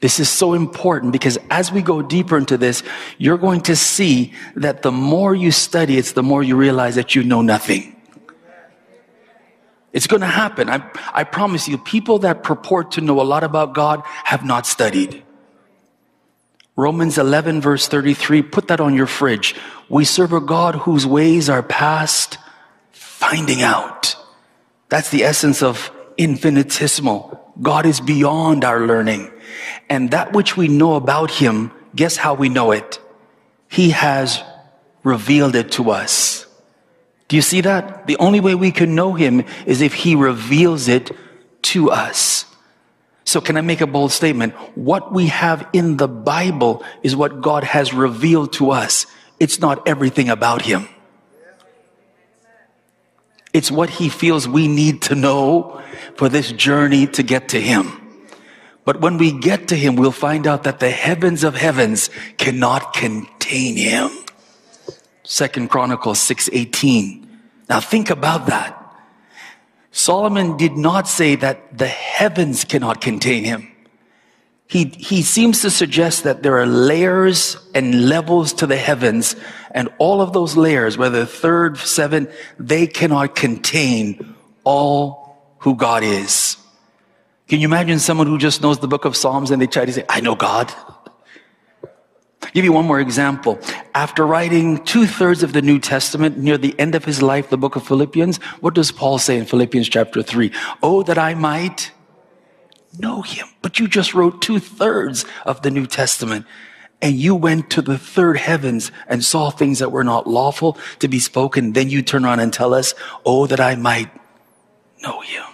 This 0.00 0.18
is 0.18 0.30
so 0.30 0.54
important 0.54 1.12
because 1.12 1.36
as 1.50 1.70
we 1.70 1.82
go 1.82 2.00
deeper 2.00 2.38
into 2.38 2.56
this, 2.56 2.82
you're 3.18 3.36
going 3.36 3.60
to 3.62 3.76
see 3.76 4.32
that 4.54 4.80
the 4.80 4.92
more 4.92 5.34
you 5.34 5.50
study, 5.50 5.98
it's 5.98 6.12
the 6.12 6.22
more 6.22 6.42
you 6.42 6.56
realize 6.56 6.94
that 6.94 7.14
you 7.14 7.22
know 7.22 7.42
nothing. 7.42 7.95
It's 9.96 10.06
going 10.06 10.20
to 10.20 10.26
happen. 10.26 10.68
I, 10.68 10.82
I 11.14 11.24
promise 11.24 11.66
you, 11.68 11.78
people 11.78 12.18
that 12.18 12.42
purport 12.42 12.92
to 12.92 13.00
know 13.00 13.18
a 13.18 13.24
lot 13.24 13.42
about 13.42 13.72
God 13.72 14.02
have 14.24 14.44
not 14.44 14.66
studied. 14.66 15.24
Romans 16.76 17.16
11, 17.16 17.62
verse 17.62 17.88
33, 17.88 18.42
put 18.42 18.68
that 18.68 18.78
on 18.78 18.92
your 18.92 19.06
fridge. 19.06 19.54
We 19.88 20.04
serve 20.04 20.34
a 20.34 20.40
God 20.42 20.74
whose 20.74 21.06
ways 21.06 21.48
are 21.48 21.62
past 21.62 22.36
finding 22.92 23.62
out. 23.62 24.16
That's 24.90 25.08
the 25.08 25.24
essence 25.24 25.62
of 25.62 25.90
infinitesimal. 26.18 27.54
God 27.62 27.86
is 27.86 28.02
beyond 28.02 28.66
our 28.66 28.80
learning. 28.86 29.30
And 29.88 30.10
that 30.10 30.34
which 30.34 30.58
we 30.58 30.68
know 30.68 30.96
about 30.96 31.30
Him, 31.30 31.72
guess 31.94 32.18
how 32.18 32.34
we 32.34 32.50
know 32.50 32.70
it? 32.72 33.00
He 33.70 33.92
has 33.92 34.42
revealed 35.02 35.56
it 35.56 35.72
to 35.72 35.90
us. 35.90 36.46
Do 37.28 37.36
you 37.36 37.42
see 37.42 37.60
that? 37.62 38.06
The 38.06 38.16
only 38.18 38.40
way 38.40 38.54
we 38.54 38.70
can 38.70 38.94
know 38.94 39.14
Him 39.14 39.44
is 39.66 39.80
if 39.80 39.94
He 39.94 40.14
reveals 40.14 40.88
it 40.88 41.10
to 41.62 41.90
us. 41.90 42.44
So 43.24 43.40
can 43.40 43.56
I 43.56 43.60
make 43.60 43.80
a 43.80 43.86
bold 43.86 44.12
statement? 44.12 44.54
What 44.76 45.12
we 45.12 45.26
have 45.26 45.68
in 45.72 45.96
the 45.96 46.06
Bible 46.06 46.84
is 47.02 47.16
what 47.16 47.40
God 47.40 47.64
has 47.64 47.92
revealed 47.92 48.52
to 48.54 48.70
us. 48.70 49.06
It's 49.40 49.58
not 49.58 49.86
everything 49.88 50.28
about 50.28 50.62
Him. 50.62 50.88
It's 53.56 53.70
what 53.70 53.88
he 53.88 54.10
feels 54.10 54.46
we 54.46 54.68
need 54.68 55.00
to 55.08 55.14
know 55.14 55.80
for 56.16 56.28
this 56.28 56.52
journey 56.52 57.06
to 57.06 57.22
get 57.22 57.48
to 57.48 57.60
him. 57.60 57.90
But 58.84 59.00
when 59.00 59.16
we 59.16 59.32
get 59.32 59.68
to 59.68 59.74
him, 59.74 59.96
we'll 59.96 60.12
find 60.12 60.46
out 60.46 60.64
that 60.64 60.78
the 60.78 60.90
heavens 60.90 61.42
of 61.42 61.54
heavens 61.54 62.10
cannot 62.36 62.92
contain 62.92 63.78
him. 63.78 64.10
Second 65.26 65.68
Chronicles 65.68 66.20
6:18. 66.20 67.26
Now 67.68 67.80
think 67.80 68.10
about 68.10 68.46
that. 68.46 68.80
Solomon 69.90 70.56
did 70.56 70.76
not 70.76 71.08
say 71.08 71.34
that 71.36 71.76
the 71.76 71.88
heavens 71.88 72.64
cannot 72.64 73.00
contain 73.00 73.42
him. 73.42 73.72
He, 74.68 74.84
he 74.84 75.22
seems 75.22 75.62
to 75.62 75.70
suggest 75.70 76.24
that 76.24 76.42
there 76.42 76.58
are 76.58 76.66
layers 76.66 77.56
and 77.74 78.08
levels 78.08 78.52
to 78.54 78.66
the 78.66 78.76
heavens, 78.76 79.36
and 79.70 79.88
all 79.98 80.20
of 80.20 80.32
those 80.32 80.56
layers, 80.56 80.98
whether 80.98 81.24
third, 81.24 81.78
seven, 81.78 82.28
they 82.58 82.86
cannot 82.86 83.34
contain 83.34 84.34
all 84.64 85.38
who 85.58 85.74
God 85.74 86.02
is. 86.02 86.56
Can 87.48 87.60
you 87.60 87.66
imagine 87.66 87.98
someone 87.98 88.26
who 88.26 88.38
just 88.38 88.60
knows 88.60 88.78
the 88.80 88.88
book 88.88 89.04
of 89.04 89.16
Psalms 89.16 89.50
and 89.50 89.62
they 89.62 89.66
try 89.66 89.84
to 89.84 89.92
say, 89.92 90.04
I 90.08 90.20
know 90.20 90.34
God? 90.34 90.72
Give 92.56 92.64
you 92.64 92.72
one 92.72 92.86
more 92.86 93.00
example. 93.00 93.58
After 93.94 94.26
writing 94.26 94.82
two 94.84 95.06
thirds 95.06 95.42
of 95.42 95.52
the 95.52 95.60
New 95.60 95.78
Testament 95.78 96.38
near 96.38 96.56
the 96.56 96.74
end 96.78 96.94
of 96.94 97.04
his 97.04 97.20
life, 97.20 97.50
the 97.50 97.58
book 97.58 97.76
of 97.76 97.86
Philippians, 97.86 98.38
what 98.62 98.72
does 98.72 98.90
Paul 98.90 99.18
say 99.18 99.36
in 99.36 99.44
Philippians 99.44 99.90
chapter 99.90 100.22
three? 100.22 100.52
Oh, 100.82 101.02
that 101.02 101.18
I 101.18 101.34
might 101.34 101.92
know 102.98 103.20
him. 103.20 103.46
But 103.60 103.78
you 103.78 103.86
just 103.86 104.14
wrote 104.14 104.40
two 104.40 104.58
thirds 104.58 105.26
of 105.44 105.60
the 105.60 105.70
New 105.70 105.86
Testament 105.86 106.46
and 107.02 107.16
you 107.16 107.34
went 107.34 107.68
to 107.72 107.82
the 107.82 107.98
third 107.98 108.38
heavens 108.38 108.90
and 109.06 109.22
saw 109.22 109.50
things 109.50 109.80
that 109.80 109.92
were 109.92 110.02
not 110.02 110.26
lawful 110.26 110.78
to 111.00 111.08
be 111.08 111.18
spoken. 111.18 111.74
Then 111.74 111.90
you 111.90 112.00
turn 112.00 112.24
around 112.24 112.40
and 112.40 112.54
tell 112.54 112.72
us, 112.72 112.94
Oh, 113.26 113.46
that 113.48 113.60
I 113.60 113.74
might 113.74 114.08
know 115.02 115.20
him. 115.20 115.44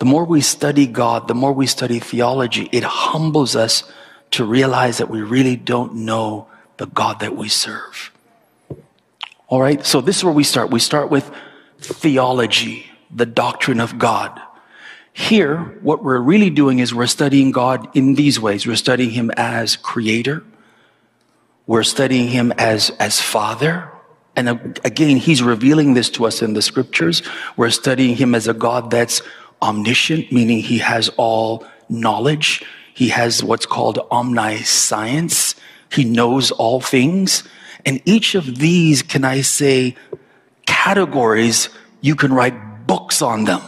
The 0.00 0.04
more 0.04 0.26
we 0.26 0.42
study 0.42 0.86
God, 0.86 1.28
the 1.28 1.34
more 1.34 1.54
we 1.54 1.66
study 1.66 1.98
theology, 1.98 2.68
it 2.72 2.84
humbles 2.84 3.56
us 3.56 3.90
to 4.36 4.44
realize 4.44 4.98
that 4.98 5.10
we 5.10 5.22
really 5.22 5.56
don't 5.56 5.94
know 5.94 6.48
the 6.76 6.86
God 6.86 7.20
that 7.20 7.36
we 7.36 7.48
serve. 7.48 8.12
All 9.48 9.60
right. 9.60 9.84
So 9.84 10.00
this 10.00 10.18
is 10.18 10.24
where 10.24 10.32
we 10.32 10.44
start. 10.44 10.70
We 10.70 10.80
start 10.80 11.10
with 11.10 11.30
theology, 11.78 12.86
the 13.14 13.26
doctrine 13.26 13.80
of 13.80 13.98
God. 13.98 14.40
Here, 15.12 15.58
what 15.80 16.04
we're 16.04 16.20
really 16.20 16.50
doing 16.50 16.78
is 16.78 16.94
we're 16.94 17.06
studying 17.06 17.50
God 17.50 17.88
in 17.96 18.14
these 18.14 18.38
ways. 18.38 18.66
We're 18.66 18.76
studying 18.76 19.10
Him 19.10 19.30
as 19.36 19.76
creator. 19.76 20.44
We're 21.66 21.84
studying 21.84 22.28
Him 22.28 22.52
as, 22.58 22.90
as 22.98 23.20
Father. 23.20 23.90
And 24.34 24.78
again, 24.84 25.16
He's 25.16 25.42
revealing 25.42 25.94
this 25.94 26.10
to 26.10 26.26
us 26.26 26.42
in 26.42 26.52
the 26.52 26.60
scriptures. 26.60 27.22
We're 27.56 27.70
studying 27.70 28.16
Him 28.16 28.34
as 28.34 28.46
a 28.46 28.54
God 28.54 28.90
that's 28.90 29.22
omniscient, 29.62 30.30
meaning 30.30 30.58
He 30.58 30.78
has 30.78 31.08
all 31.16 31.66
knowledge. 31.88 32.62
He 32.96 33.10
has 33.10 33.44
what's 33.44 33.66
called 33.66 33.98
omniscience. 34.10 35.54
He 35.92 36.02
knows 36.02 36.50
all 36.50 36.80
things. 36.80 37.44
And 37.84 38.00
each 38.06 38.34
of 38.34 38.56
these, 38.56 39.02
can 39.02 39.22
I 39.22 39.42
say, 39.42 39.96
categories, 40.64 41.68
you 42.00 42.16
can 42.16 42.32
write 42.32 42.86
books 42.86 43.20
on 43.20 43.44
them. 43.44 43.60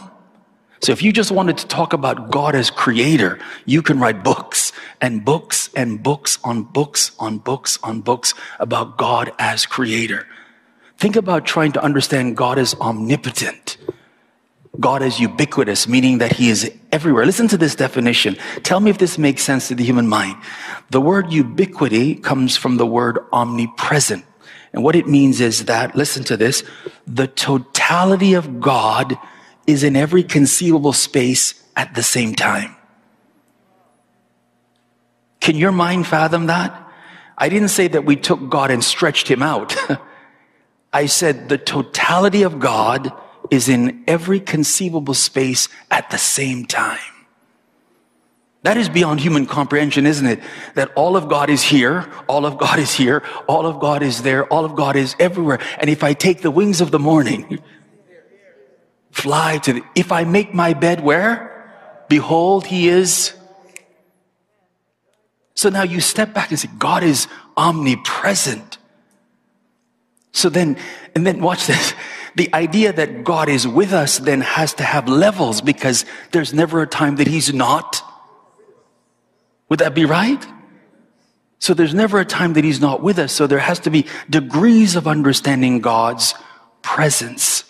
So 0.81 0.93
if 0.93 1.03
you 1.03 1.13
just 1.13 1.29
wanted 1.29 1.59
to 1.59 1.67
talk 1.67 1.93
about 1.93 2.31
God 2.31 2.55
as 2.55 2.71
creator, 2.71 3.37
you 3.65 3.83
can 3.83 3.99
write 3.99 4.23
books 4.23 4.71
and 4.99 5.23
books 5.23 5.69
and 5.75 6.01
books 6.01 6.39
on 6.43 6.63
books 6.63 7.11
on 7.19 7.37
books 7.37 7.77
on 7.83 8.01
books 8.01 8.33
about 8.59 8.97
God 8.97 9.31
as 9.37 9.67
creator. 9.67 10.25
Think 10.97 11.15
about 11.15 11.45
trying 11.45 11.73
to 11.73 11.83
understand 11.83 12.35
God 12.35 12.57
as 12.57 12.73
omnipotent. 12.81 13.77
God 14.77 15.01
is 15.01 15.19
ubiquitous, 15.19 15.87
meaning 15.87 16.19
that 16.19 16.33
he 16.33 16.49
is 16.49 16.71
everywhere. 16.91 17.25
Listen 17.25 17.47
to 17.47 17.57
this 17.57 17.75
definition. 17.75 18.37
Tell 18.63 18.79
me 18.79 18.91
if 18.91 18.97
this 18.97 19.17
makes 19.17 19.43
sense 19.43 19.67
to 19.69 19.75
the 19.75 19.83
human 19.83 20.07
mind. 20.07 20.35
The 20.91 21.01
word 21.01 21.31
ubiquity 21.31 22.15
comes 22.15 22.55
from 22.55 22.77
the 22.77 22.85
word 22.85 23.19
omnipresent. 23.33 24.25
And 24.71 24.83
what 24.83 24.95
it 24.95 25.07
means 25.07 25.41
is 25.41 25.65
that, 25.65 25.95
listen 25.95 26.23
to 26.25 26.37
this, 26.37 26.63
the 27.07 27.27
totality 27.27 28.35
of 28.35 28.59
God 28.59 29.17
is 29.65 29.83
in 29.83 29.95
every 29.95 30.23
conceivable 30.23 30.93
space 30.93 31.63
at 31.75 31.95
the 31.95 32.03
same 32.03 32.35
time. 32.35 32.75
Can 35.39 35.55
your 35.55 35.71
mind 35.71 36.05
fathom 36.05 36.47
that? 36.47 36.87
I 37.37 37.49
didn't 37.49 37.69
say 37.69 37.87
that 37.87 38.05
we 38.05 38.15
took 38.15 38.49
God 38.49 38.69
and 38.69 38.83
stretched 38.83 39.27
him 39.27 39.41
out. 39.41 39.75
I 40.93 41.05
said 41.05 41.49
the 41.49 41.57
totality 41.57 42.43
of 42.43 42.59
God 42.59 43.11
is 43.49 43.69
in 43.69 44.03
every 44.07 44.39
conceivable 44.39 45.13
space 45.13 45.69
at 45.89 46.09
the 46.09 46.17
same 46.17 46.65
time. 46.65 46.99
That 48.63 48.75
is 48.75 48.89
beyond 48.89 49.21
human 49.21 49.45
comprehension, 49.45 50.05
isn't 50.05 50.25
it? 50.25 50.41
That 50.75 50.91
all 50.95 51.15
of 51.15 51.29
God 51.29 51.49
is 51.49 51.63
here, 51.63 52.11
all 52.27 52.45
of 52.45 52.57
God 52.57 52.77
is 52.77 52.93
here, 52.93 53.23
all 53.47 53.65
of 53.65 53.79
God 53.79 54.03
is 54.03 54.21
there, 54.21 54.45
all 54.47 54.65
of 54.65 54.75
God 54.75 54.97
is 54.97 55.15
everywhere. 55.17 55.59
And 55.77 55.89
if 55.89 56.03
I 56.03 56.13
take 56.13 56.41
the 56.41 56.51
wings 56.51 56.81
of 56.81 56.91
the 56.91 56.99
morning, 56.99 57.61
Fly 59.11 59.57
to 59.59 59.73
the, 59.73 59.81
if 59.95 60.11
I 60.11 60.23
make 60.23 60.53
my 60.53 60.73
bed 60.73 61.03
where? 61.03 62.05
Behold, 62.07 62.65
he 62.65 62.87
is. 62.87 63.33
So 65.55 65.69
now 65.69 65.83
you 65.83 65.99
step 65.99 66.33
back 66.33 66.51
and 66.51 66.59
say, 66.59 66.69
God 66.77 67.03
is 67.03 67.27
omnipresent. 67.57 68.77
So 70.31 70.49
then, 70.49 70.77
and 71.15 71.25
then 71.25 71.41
watch 71.41 71.67
this. 71.67 71.93
The 72.35 72.53
idea 72.53 72.93
that 72.93 73.23
God 73.23 73.49
is 73.49 73.67
with 73.67 73.93
us 73.93 74.19
then 74.19 74.41
has 74.41 74.73
to 74.75 74.83
have 74.83 75.07
levels 75.07 75.61
because 75.61 76.05
there's 76.31 76.53
never 76.53 76.81
a 76.81 76.87
time 76.87 77.17
that 77.17 77.27
he's 77.27 77.53
not. 77.53 78.01
Would 79.69 79.79
that 79.79 79.93
be 79.93 80.05
right? 80.05 80.45
So 81.59 81.73
there's 81.73 81.93
never 81.93 82.19
a 82.19 82.25
time 82.25 82.53
that 82.53 82.63
he's 82.63 82.79
not 82.79 83.03
with 83.03 83.19
us. 83.19 83.33
So 83.33 83.45
there 83.45 83.59
has 83.59 83.79
to 83.81 83.89
be 83.89 84.05
degrees 84.29 84.95
of 84.95 85.07
understanding 85.07 85.79
God's 85.79 86.33
presence. 86.81 87.65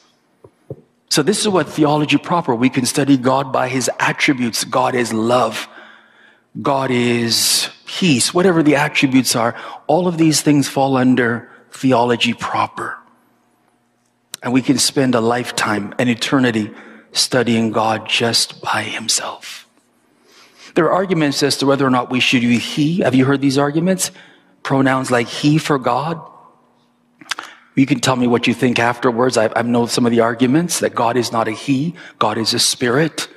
So 1.09 1.23
this 1.23 1.39
is 1.39 1.49
what 1.49 1.67
theology 1.67 2.17
proper. 2.17 2.53
We 2.53 2.69
can 2.69 2.85
study 2.85 3.17
God 3.17 3.51
by 3.51 3.67
his 3.67 3.89
attributes. 3.99 4.63
God 4.63 4.93
is 4.93 5.11
love. 5.11 5.67
God 6.61 6.91
is 6.91 7.69
peace. 7.85 8.31
Whatever 8.33 8.61
the 8.61 8.75
attributes 8.75 9.35
are, 9.35 9.55
all 9.87 10.07
of 10.07 10.17
these 10.17 10.41
things 10.41 10.67
fall 10.67 10.95
under 10.95 11.49
theology 11.71 12.33
proper. 12.33 12.97
And 14.41 14.53
we 14.53 14.61
can 14.61 14.77
spend 14.77 15.15
a 15.15 15.21
lifetime, 15.21 15.93
an 15.99 16.07
eternity 16.07 16.71
studying 17.11 17.71
God 17.71 18.07
just 18.07 18.61
by 18.61 18.83
himself. 18.83 19.67
There 20.75 20.85
are 20.85 20.91
arguments 20.91 21.43
as 21.43 21.57
to 21.57 21.65
whether 21.65 21.85
or 21.85 21.89
not 21.89 22.09
we 22.09 22.19
should 22.19 22.43
use 22.43 22.63
he. 22.63 22.99
Have 22.99 23.15
you 23.15 23.25
heard 23.25 23.41
these 23.41 23.57
arguments? 23.57 24.11
Pronouns 24.63 25.11
like 25.11 25.27
he 25.27 25.57
for 25.57 25.77
God 25.77 26.21
you 27.79 27.85
can 27.85 28.01
tell 28.01 28.17
me 28.17 28.27
what 28.27 28.45
you 28.45 28.53
think 28.53 28.77
afterwards. 28.77 29.37
I, 29.37 29.49
I 29.55 29.61
know 29.61 29.85
some 29.85 30.05
of 30.05 30.11
the 30.11 30.19
arguments 30.19 30.79
that 30.79 30.93
God 30.93 31.15
is 31.15 31.31
not 31.31 31.47
a 31.47 31.51
he, 31.51 31.95
God 32.19 32.37
is 32.37 32.53
a 32.53 32.59
spirit. 32.59 33.29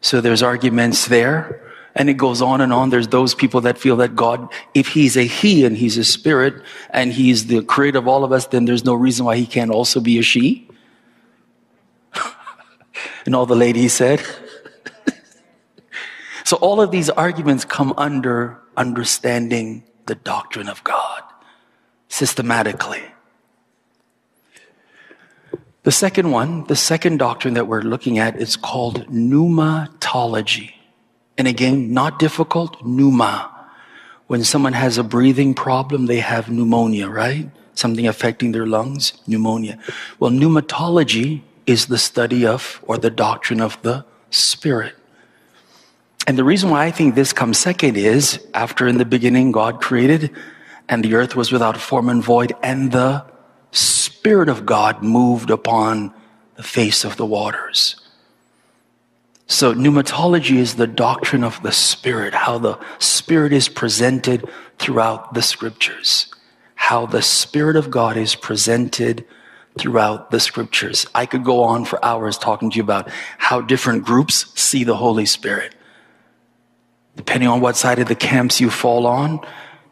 So 0.00 0.20
there's 0.20 0.42
arguments 0.42 1.06
there. 1.06 1.62
And 1.98 2.08
it 2.08 2.14
goes 2.14 2.40
on 2.40 2.60
and 2.60 2.72
on. 2.72 2.88
There's 2.90 3.08
those 3.08 3.34
people 3.34 3.60
that 3.62 3.76
feel 3.76 3.96
that 3.96 4.16
God, 4.16 4.48
if 4.72 4.88
He's 4.88 5.16
a 5.16 5.24
He 5.24 5.64
and 5.66 5.76
He's 5.76 5.98
a 5.98 6.04
Spirit 6.04 6.62
and 6.90 7.12
He's 7.12 7.48
the 7.48 7.62
creator 7.62 7.98
of 7.98 8.08
all 8.08 8.24
of 8.24 8.32
us, 8.32 8.46
then 8.46 8.64
there's 8.64 8.84
no 8.84 8.94
reason 8.94 9.26
why 9.26 9.36
He 9.36 9.46
can't 9.46 9.70
also 9.70 10.00
be 10.00 10.18
a 10.18 10.22
she. 10.22 10.68
and 13.26 13.34
all 13.34 13.44
the 13.44 13.56
ladies 13.56 13.92
said. 13.92 14.22
so 16.44 16.56
all 16.58 16.80
of 16.80 16.90
these 16.90 17.10
arguments 17.10 17.64
come 17.64 17.92
under 17.96 18.60
understanding 18.76 19.82
the 20.06 20.14
doctrine 20.14 20.68
of 20.68 20.82
God 20.84 21.22
systematically. 22.08 23.02
The 25.82 25.92
second 25.92 26.30
one, 26.30 26.64
the 26.64 26.76
second 26.76 27.18
doctrine 27.18 27.54
that 27.54 27.66
we're 27.66 27.82
looking 27.82 28.18
at 28.18 28.36
is 28.36 28.56
called 28.56 29.06
pneumatology. 29.06 30.74
And 31.38 31.48
again, 31.48 31.94
not 31.94 32.18
difficult, 32.18 32.84
pneuma. 32.84 33.54
When 34.26 34.44
someone 34.44 34.74
has 34.74 34.98
a 34.98 35.04
breathing 35.04 35.54
problem, 35.54 36.06
they 36.06 36.18
have 36.18 36.50
pneumonia, 36.50 37.08
right? 37.08 37.48
Something 37.74 38.06
affecting 38.06 38.52
their 38.52 38.66
lungs, 38.66 39.12
pneumonia. 39.26 39.78
Well, 40.18 40.32
pneumatology 40.32 41.42
is 41.66 41.86
the 41.86 41.96
study 41.96 42.44
of 42.44 42.80
or 42.82 42.98
the 42.98 43.10
doctrine 43.10 43.60
of 43.60 43.80
the 43.82 44.04
spirit. 44.30 44.94
And 46.26 46.36
the 46.36 46.44
reason 46.44 46.68
why 46.68 46.84
I 46.84 46.90
think 46.90 47.14
this 47.14 47.32
comes 47.32 47.56
second 47.56 47.96
is 47.96 48.44
after 48.52 48.86
in 48.86 48.98
the 48.98 49.06
beginning 49.06 49.52
God 49.52 49.80
created 49.80 50.30
and 50.88 51.04
the 51.04 51.14
earth 51.14 51.36
was 51.36 51.52
without 51.52 51.76
form 51.76 52.08
and 52.08 52.22
void 52.22 52.52
and 52.62 52.92
the 52.92 53.24
Spirit 53.70 54.48
of 54.48 54.66
God 54.66 55.02
moved 55.02 55.50
upon 55.50 56.12
the 56.56 56.62
face 56.62 57.04
of 57.04 57.16
the 57.16 57.26
waters. 57.26 57.96
So, 59.50 59.72
pneumatology 59.72 60.56
is 60.56 60.74
the 60.74 60.86
doctrine 60.86 61.42
of 61.42 61.62
the 61.62 61.72
Spirit, 61.72 62.34
how 62.34 62.58
the 62.58 62.78
Spirit 62.98 63.54
is 63.54 63.70
presented 63.70 64.46
throughout 64.78 65.32
the 65.32 65.40
scriptures, 65.40 66.26
how 66.74 67.06
the 67.06 67.22
Spirit 67.22 67.74
of 67.74 67.90
God 67.90 68.18
is 68.18 68.34
presented 68.34 69.24
throughout 69.78 70.30
the 70.30 70.38
scriptures. 70.38 71.06
I 71.14 71.24
could 71.24 71.44
go 71.44 71.62
on 71.62 71.86
for 71.86 72.04
hours 72.04 72.36
talking 72.36 72.70
to 72.70 72.76
you 72.76 72.82
about 72.82 73.08
how 73.38 73.62
different 73.62 74.04
groups 74.04 74.52
see 74.60 74.84
the 74.84 74.96
Holy 74.96 75.24
Spirit. 75.24 75.74
Depending 77.16 77.48
on 77.48 77.62
what 77.62 77.76
side 77.76 78.00
of 78.00 78.08
the 78.08 78.14
camps 78.14 78.60
you 78.60 78.68
fall 78.68 79.06
on, 79.06 79.40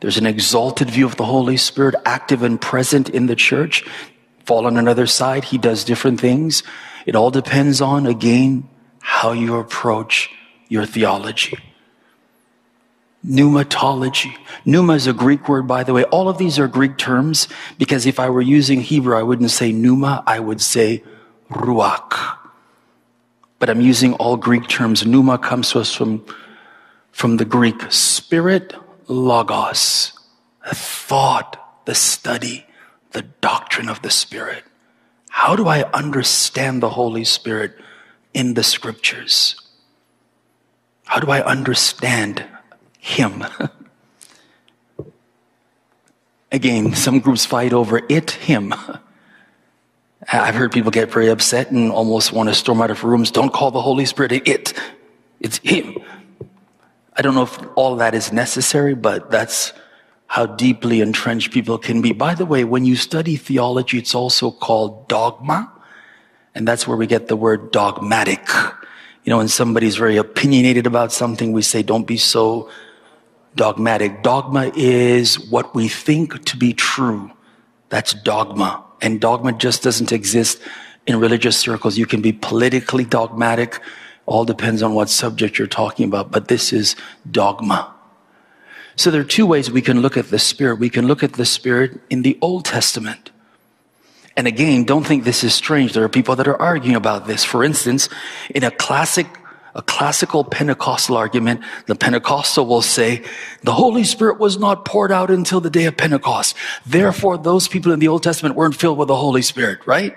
there's 0.00 0.18
an 0.18 0.26
exalted 0.26 0.90
view 0.90 1.06
of 1.06 1.16
the 1.16 1.24
Holy 1.24 1.56
Spirit 1.56 1.94
active 2.04 2.42
and 2.42 2.60
present 2.60 3.08
in 3.08 3.24
the 3.24 3.34
church. 3.34 3.86
Fall 4.44 4.66
on 4.66 4.76
another 4.76 5.06
side, 5.06 5.44
he 5.44 5.56
does 5.56 5.82
different 5.82 6.20
things. 6.20 6.62
It 7.06 7.16
all 7.16 7.30
depends 7.30 7.80
on, 7.80 8.04
again, 8.04 8.68
how 9.16 9.32
you 9.32 9.56
approach 9.56 10.28
your 10.68 10.84
theology. 10.84 11.56
Pneumatology. 13.26 14.36
Pneuma 14.66 14.92
is 14.92 15.06
a 15.06 15.14
Greek 15.14 15.48
word, 15.48 15.66
by 15.66 15.82
the 15.82 15.94
way. 15.94 16.04
All 16.04 16.28
of 16.28 16.36
these 16.36 16.58
are 16.58 16.68
Greek 16.68 16.98
terms 16.98 17.48
because 17.78 18.04
if 18.04 18.20
I 18.20 18.28
were 18.28 18.42
using 18.42 18.82
Hebrew, 18.82 19.16
I 19.16 19.22
wouldn't 19.22 19.50
say 19.50 19.72
pneuma, 19.72 20.22
I 20.26 20.38
would 20.38 20.60
say 20.60 21.02
ruach. 21.50 22.36
But 23.58 23.70
I'm 23.70 23.80
using 23.80 24.12
all 24.14 24.36
Greek 24.36 24.68
terms. 24.68 25.06
Pneuma 25.06 25.38
comes 25.38 25.70
to 25.70 25.80
us 25.80 25.94
from, 25.94 26.22
from 27.10 27.38
the 27.38 27.46
Greek 27.46 27.90
spirit, 27.90 28.74
logos, 29.08 30.12
the 30.68 30.74
thought, 30.74 31.56
the 31.86 31.94
study, 31.94 32.66
the 33.12 33.22
doctrine 33.22 33.88
of 33.88 34.02
the 34.02 34.10
Spirit. 34.10 34.62
How 35.30 35.56
do 35.56 35.68
I 35.68 35.84
understand 35.92 36.82
the 36.82 36.90
Holy 36.90 37.24
Spirit 37.24 37.78
in 38.36 38.52
the 38.52 38.62
scriptures? 38.62 39.56
How 41.06 41.20
do 41.20 41.30
I 41.30 41.42
understand 41.42 42.44
Him? 42.98 43.44
Again, 46.52 46.94
some 46.94 47.20
groups 47.20 47.46
fight 47.46 47.72
over 47.72 48.02
it, 48.10 48.32
Him. 48.32 48.74
I've 50.32 50.54
heard 50.54 50.70
people 50.70 50.90
get 50.90 51.10
very 51.10 51.28
upset 51.28 51.70
and 51.70 51.90
almost 51.90 52.32
want 52.32 52.50
to 52.50 52.54
storm 52.54 52.82
out 52.82 52.90
of 52.90 53.04
rooms. 53.04 53.30
Don't 53.30 53.52
call 53.52 53.70
the 53.70 53.80
Holy 53.80 54.04
Spirit 54.04 54.32
it. 54.32 54.74
It's 55.40 55.56
Him. 55.58 55.96
I 57.14 57.22
don't 57.22 57.34
know 57.34 57.44
if 57.44 57.58
all 57.74 57.96
that 57.96 58.14
is 58.14 58.32
necessary, 58.32 58.94
but 58.94 59.30
that's 59.30 59.72
how 60.26 60.44
deeply 60.44 61.00
entrenched 61.00 61.52
people 61.52 61.78
can 61.78 62.02
be. 62.02 62.12
By 62.12 62.34
the 62.34 62.44
way, 62.44 62.64
when 62.64 62.84
you 62.84 62.96
study 62.96 63.36
theology, 63.36 63.96
it's 63.96 64.14
also 64.14 64.50
called 64.50 65.08
dogma. 65.08 65.72
And 66.56 66.66
that's 66.66 66.88
where 66.88 66.96
we 66.96 67.06
get 67.06 67.28
the 67.28 67.36
word 67.36 67.70
dogmatic. 67.70 68.48
You 69.24 69.30
know, 69.30 69.36
when 69.36 69.48
somebody's 69.48 69.96
very 69.96 70.16
opinionated 70.16 70.86
about 70.86 71.12
something, 71.12 71.52
we 71.52 71.60
say, 71.60 71.82
don't 71.82 72.06
be 72.06 72.16
so 72.16 72.70
dogmatic. 73.54 74.22
Dogma 74.22 74.72
is 74.74 75.38
what 75.38 75.74
we 75.74 75.86
think 75.86 76.44
to 76.46 76.56
be 76.56 76.72
true. 76.72 77.30
That's 77.90 78.14
dogma. 78.14 78.82
And 79.02 79.20
dogma 79.20 79.52
just 79.52 79.82
doesn't 79.82 80.12
exist 80.12 80.58
in 81.06 81.20
religious 81.20 81.58
circles. 81.58 81.98
You 81.98 82.06
can 82.06 82.22
be 82.22 82.32
politically 82.32 83.04
dogmatic 83.04 83.80
all 84.24 84.44
depends 84.44 84.82
on 84.82 84.94
what 84.94 85.08
subject 85.08 85.58
you're 85.58 85.68
talking 85.68 86.06
about, 86.06 86.32
but 86.32 86.48
this 86.48 86.72
is 86.72 86.96
dogma. 87.30 87.94
So 88.96 89.10
there 89.10 89.20
are 89.20 89.24
two 89.24 89.46
ways 89.46 89.70
we 89.70 89.82
can 89.82 90.00
look 90.00 90.16
at 90.16 90.30
the 90.30 90.38
Spirit. 90.38 90.80
We 90.80 90.90
can 90.90 91.06
look 91.06 91.22
at 91.22 91.34
the 91.34 91.44
Spirit 91.44 92.00
in 92.10 92.22
the 92.22 92.38
Old 92.40 92.64
Testament. 92.64 93.30
And 94.36 94.46
again, 94.46 94.84
don't 94.84 95.04
think 95.04 95.24
this 95.24 95.42
is 95.44 95.54
strange. 95.54 95.94
There 95.94 96.04
are 96.04 96.08
people 96.08 96.36
that 96.36 96.46
are 96.46 96.60
arguing 96.60 96.96
about 96.96 97.26
this. 97.26 97.42
For 97.44 97.64
instance, 97.64 98.08
in 98.54 98.64
a 98.64 98.70
classic 98.70 99.26
a 99.74 99.82
classical 99.82 100.42
Pentecostal 100.42 101.18
argument, 101.18 101.60
the 101.84 101.94
Pentecostal 101.94 102.64
will 102.64 102.80
say, 102.80 103.22
the 103.62 103.72
Holy 103.74 104.04
Spirit 104.04 104.40
was 104.40 104.58
not 104.58 104.86
poured 104.86 105.12
out 105.12 105.30
until 105.30 105.60
the 105.60 105.68
day 105.68 105.84
of 105.84 105.98
Pentecost. 105.98 106.56
Therefore, 106.86 107.36
those 107.36 107.68
people 107.68 107.92
in 107.92 107.98
the 107.98 108.08
Old 108.08 108.22
Testament 108.22 108.54
weren't 108.54 108.74
filled 108.74 108.96
with 108.96 109.08
the 109.08 109.16
Holy 109.16 109.42
Spirit, 109.42 109.80
right? 109.86 110.16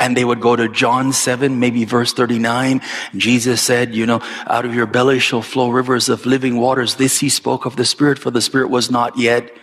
and 0.00 0.16
they 0.16 0.24
would 0.24 0.40
go 0.40 0.56
to 0.56 0.66
John 0.66 1.12
7, 1.12 1.60
maybe 1.60 1.84
verse 1.84 2.14
39. 2.14 2.80
Jesus 3.14 3.60
said, 3.60 3.94
you 3.94 4.06
know, 4.06 4.20
out 4.46 4.64
of 4.64 4.74
your 4.74 4.86
belly 4.86 5.18
shall 5.18 5.42
flow 5.42 5.68
rivers 5.68 6.08
of 6.08 6.24
living 6.24 6.56
waters. 6.56 6.94
This 6.94 7.20
he 7.20 7.28
spoke 7.28 7.66
of 7.66 7.76
the 7.76 7.84
Spirit, 7.84 8.18
for 8.18 8.30
the 8.30 8.40
Spirit 8.40 8.70
was 8.70 8.90
not 8.90 9.18
yet 9.18 9.54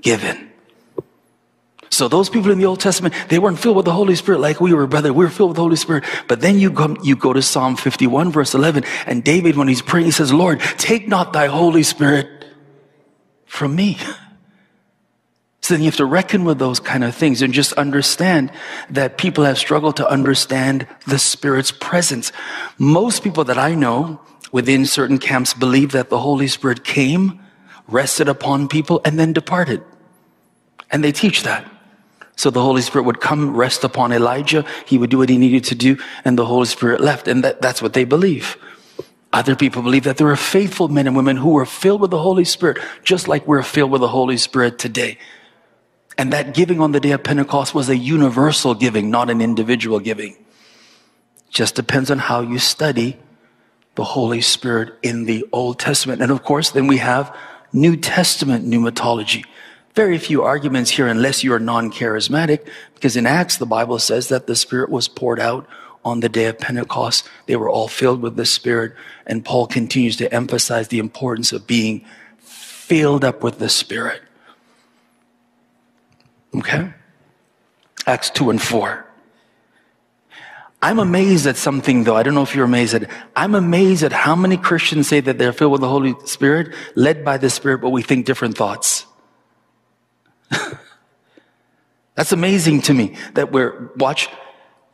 given. 0.00 0.51
So 1.92 2.08
those 2.08 2.30
people 2.30 2.50
in 2.50 2.58
the 2.58 2.64
Old 2.64 2.80
Testament, 2.80 3.14
they 3.28 3.38
weren't 3.38 3.58
filled 3.58 3.76
with 3.76 3.84
the 3.84 3.92
Holy 3.92 4.14
Spirit 4.16 4.40
like 4.40 4.62
we 4.62 4.72
were, 4.72 4.86
brother. 4.86 5.12
We 5.12 5.26
were 5.26 5.30
filled 5.30 5.50
with 5.50 5.56
the 5.56 5.62
Holy 5.62 5.76
Spirit. 5.76 6.04
But 6.26 6.40
then 6.40 6.58
you 6.58 6.70
go, 6.70 6.96
you 7.02 7.16
go 7.16 7.34
to 7.34 7.42
Psalm 7.42 7.76
51 7.76 8.32
verse 8.32 8.54
11 8.54 8.84
and 9.06 9.22
David, 9.22 9.56
when 9.56 9.68
he's 9.68 9.82
praying, 9.82 10.06
he 10.06 10.10
says, 10.10 10.32
Lord, 10.32 10.60
take 10.78 11.06
not 11.06 11.34
thy 11.34 11.48
Holy 11.48 11.82
Spirit 11.82 12.46
from 13.44 13.76
me. 13.76 13.98
So 15.64 15.74
then 15.74 15.82
you 15.82 15.86
have 15.86 15.96
to 15.98 16.04
reckon 16.04 16.42
with 16.42 16.58
those 16.58 16.80
kind 16.80 17.04
of 17.04 17.14
things 17.14 17.40
and 17.40 17.54
just 17.54 17.72
understand 17.74 18.50
that 18.90 19.16
people 19.16 19.44
have 19.44 19.56
struggled 19.56 19.94
to 19.98 20.08
understand 20.08 20.88
the 21.06 21.20
Spirit's 21.20 21.70
presence. 21.70 22.32
Most 22.78 23.22
people 23.22 23.44
that 23.44 23.58
I 23.58 23.76
know 23.76 24.20
within 24.50 24.86
certain 24.86 25.18
camps 25.18 25.54
believe 25.54 25.92
that 25.92 26.10
the 26.10 26.18
Holy 26.18 26.48
Spirit 26.48 26.82
came, 26.82 27.40
rested 27.86 28.28
upon 28.28 28.66
people, 28.66 29.00
and 29.04 29.20
then 29.20 29.32
departed. 29.32 29.84
And 30.90 31.04
they 31.04 31.12
teach 31.12 31.44
that. 31.44 31.71
So 32.42 32.50
the 32.50 32.60
Holy 32.60 32.82
Spirit 32.82 33.04
would 33.04 33.20
come, 33.20 33.56
rest 33.56 33.84
upon 33.84 34.10
Elijah. 34.10 34.64
He 34.84 34.98
would 34.98 35.10
do 35.10 35.18
what 35.18 35.28
he 35.28 35.38
needed 35.38 35.62
to 35.66 35.76
do, 35.76 35.96
and 36.24 36.36
the 36.36 36.44
Holy 36.44 36.66
Spirit 36.66 37.00
left. 37.00 37.28
And 37.28 37.44
that, 37.44 37.62
that's 37.62 37.80
what 37.80 37.92
they 37.92 38.02
believe. 38.02 38.56
Other 39.32 39.54
people 39.54 39.80
believe 39.80 40.02
that 40.02 40.16
there 40.16 40.26
are 40.26 40.34
faithful 40.34 40.88
men 40.88 41.06
and 41.06 41.14
women 41.14 41.36
who 41.36 41.50
were 41.50 41.64
filled 41.64 42.00
with 42.00 42.10
the 42.10 42.18
Holy 42.18 42.44
Spirit, 42.44 42.78
just 43.04 43.28
like 43.28 43.46
we're 43.46 43.62
filled 43.62 43.92
with 43.92 44.00
the 44.00 44.08
Holy 44.08 44.36
Spirit 44.36 44.80
today. 44.80 45.18
And 46.18 46.32
that 46.32 46.52
giving 46.52 46.80
on 46.80 46.90
the 46.90 46.98
day 46.98 47.12
of 47.12 47.22
Pentecost 47.22 47.76
was 47.76 47.88
a 47.88 47.96
universal 47.96 48.74
giving, 48.74 49.08
not 49.08 49.30
an 49.30 49.40
individual 49.40 50.00
giving. 50.00 50.34
Just 51.48 51.76
depends 51.76 52.10
on 52.10 52.18
how 52.18 52.40
you 52.40 52.58
study 52.58 53.18
the 53.94 54.02
Holy 54.02 54.40
Spirit 54.40 54.94
in 55.04 55.26
the 55.26 55.46
Old 55.52 55.78
Testament. 55.78 56.20
And 56.20 56.32
of 56.32 56.42
course, 56.42 56.70
then 56.72 56.88
we 56.88 56.96
have 56.96 57.32
New 57.72 57.96
Testament 57.96 58.66
pneumatology. 58.66 59.44
Very 59.94 60.18
few 60.18 60.42
arguments 60.42 60.90
here 60.90 61.06
unless 61.06 61.44
you 61.44 61.52
are 61.52 61.60
non-charismatic, 61.60 62.66
because 62.94 63.16
in 63.16 63.26
Acts, 63.26 63.58
the 63.58 63.66
Bible 63.66 63.98
says 63.98 64.28
that 64.28 64.46
the 64.46 64.56
Spirit 64.56 64.90
was 64.90 65.06
poured 65.06 65.38
out 65.38 65.66
on 66.04 66.20
the 66.20 66.28
day 66.28 66.46
of 66.46 66.58
Pentecost. 66.58 67.28
They 67.46 67.56
were 67.56 67.68
all 67.68 67.88
filled 67.88 68.22
with 68.22 68.36
the 68.36 68.46
Spirit. 68.46 68.94
And 69.26 69.44
Paul 69.44 69.66
continues 69.66 70.16
to 70.16 70.32
emphasize 70.32 70.88
the 70.88 70.98
importance 70.98 71.52
of 71.52 71.66
being 71.66 72.04
filled 72.38 73.24
up 73.24 73.42
with 73.42 73.58
the 73.58 73.68
Spirit. 73.68 74.22
Okay? 76.54 76.92
Acts 78.06 78.30
2 78.30 78.50
and 78.50 78.60
4. 78.60 79.06
I'm 80.82 80.98
amazed 80.98 81.46
at 81.46 81.56
something 81.56 82.02
though. 82.02 82.16
I 82.16 82.24
don't 82.24 82.34
know 82.34 82.42
if 82.42 82.56
you're 82.56 82.64
amazed 82.64 82.94
at 82.94 83.08
I'm 83.36 83.54
amazed 83.54 84.02
at 84.02 84.12
how 84.12 84.34
many 84.34 84.56
Christians 84.56 85.06
say 85.06 85.20
that 85.20 85.38
they're 85.38 85.52
filled 85.52 85.70
with 85.70 85.80
the 85.80 85.88
Holy 85.88 86.16
Spirit, 86.24 86.74
led 86.96 87.24
by 87.24 87.38
the 87.38 87.48
Spirit, 87.48 87.78
but 87.80 87.90
we 87.90 88.02
think 88.02 88.26
different 88.26 88.58
thoughts. 88.58 89.06
That's 92.14 92.32
amazing 92.32 92.82
to 92.82 92.94
me 92.94 93.16
that 93.34 93.52
we're, 93.52 93.90
watch, 93.96 94.28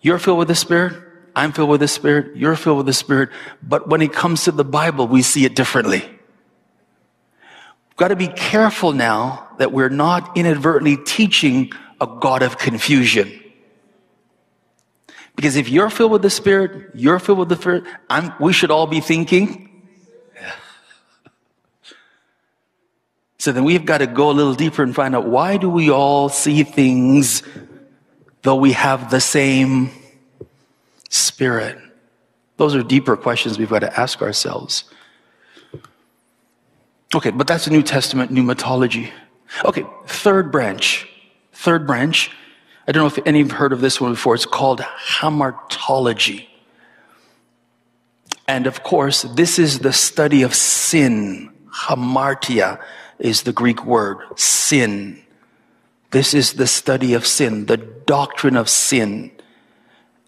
you're 0.01 0.19
filled 0.19 0.39
with 0.39 0.49
the 0.49 0.55
Spirit. 0.55 1.05
I'm 1.39 1.53
filled 1.53 1.71
with 1.71 1.81
the 1.81 1.89
Spirit, 1.89 2.37
you're 2.37 2.57
filled 2.57 2.79
with 2.79 2.87
the 2.87 2.93
Spirit, 2.93 3.31
but 3.63 3.89
when 3.89 4.03
it 4.03 4.13
comes 4.13 4.45
to 4.45 4.53
the 4.53 4.65
Bible, 4.65 5.07
we 5.07 5.23
see 5.23 5.45
it 5.45 5.55
differently. 5.55 6.01
We've 6.01 7.97
got 7.97 8.09
to 8.09 8.17
be 8.17 8.27
careful 8.27 8.93
now 8.93 9.49
that 9.59 9.71
we're 9.71 9.89
not 9.89 10.37
inadvertently 10.37 10.97
teaching 10.97 11.71
a 12.01 12.09
God 12.09 12.43
of 12.43 12.59
confusion. 12.59 13.41
Because 15.37 15.55
if 15.55 15.69
you're 15.69 15.91
filled 15.91 16.11
with 16.11 16.23
the 16.23 16.31
Spirit, 16.31 16.91
you're 16.95 17.21
filled 17.21 17.39
with 17.39 17.49
the 17.49 17.57
Spirit, 17.57 17.85
I'm, 18.11 18.33
we 18.41 18.53
should 18.53 18.73
all 18.73 18.89
be 18.89 18.99
thinking. 18.99 19.68
So 23.39 23.53
then 23.53 23.65
we've 23.65 23.85
got 23.85 23.99
to 23.99 24.07
go 24.07 24.31
a 24.31 24.33
little 24.33 24.55
deeper 24.55 24.83
and 24.83 24.95
find 24.95 25.15
out 25.15 25.27
why 25.27 25.57
do 25.57 25.71
we 25.71 25.91
all 25.91 26.29
see 26.29 26.65
things 26.65 27.43
though 28.43 28.57
we 28.57 28.73
have 28.73 29.11
the 29.11 29.21
same 29.21 29.91
Spirit? 31.11 31.79
Those 32.57 32.75
are 32.75 32.83
deeper 32.83 33.17
questions 33.17 33.59
we've 33.59 33.71
got 33.71 33.79
to 33.81 34.01
ask 34.01 34.21
ourselves. 34.21 34.85
Okay, 37.15 37.31
but 37.31 37.47
that's 37.47 37.69
New 37.69 37.83
Testament 37.83 38.33
pneumatology. 38.33 39.11
Okay, 39.65 39.85
third 40.07 40.51
branch. 40.51 41.09
Third 41.53 41.87
branch. 41.87 42.31
I 42.87 42.93
don't 42.93 43.03
know 43.03 43.07
if 43.07 43.27
any 43.27 43.39
have 43.39 43.53
heard 43.53 43.73
of 43.73 43.81
this 43.81 44.01
one 44.01 44.13
before. 44.13 44.35
It's 44.35 44.47
called 44.47 44.81
hamartology. 44.81 46.47
And 48.47 48.67
of 48.67 48.83
course, 48.83 49.23
this 49.23 49.59
is 49.59 49.79
the 49.79 49.93
study 49.93 50.43
of 50.43 50.55
sin. 50.55 51.51
Hamartia 51.73 52.81
is 53.19 53.43
the 53.43 53.53
Greek 53.53 53.85
word. 53.85 54.19
Sin. 54.37 55.23
This 56.11 56.35
is 56.35 56.55
the 56.55 56.67
study 56.67 57.15
of 57.15 57.27
sin, 57.27 57.67
the 57.67 57.77
doctrine 57.77 58.57
of 58.57 58.69
sin. 58.69 59.31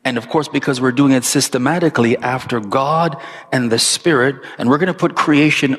And 0.04 0.18
of 0.18 0.28
course, 0.28 0.48
because 0.48 0.80
we're 0.80 0.92
doing 0.92 1.12
it 1.12 1.24
systematically 1.24 2.16
after 2.18 2.60
God 2.60 3.20
and 3.52 3.70
the 3.70 3.78
Spirit, 3.78 4.36
and 4.58 4.68
we're 4.68 4.78
going 4.78 4.92
to 4.92 4.98
put 4.98 5.14
creation 5.14 5.76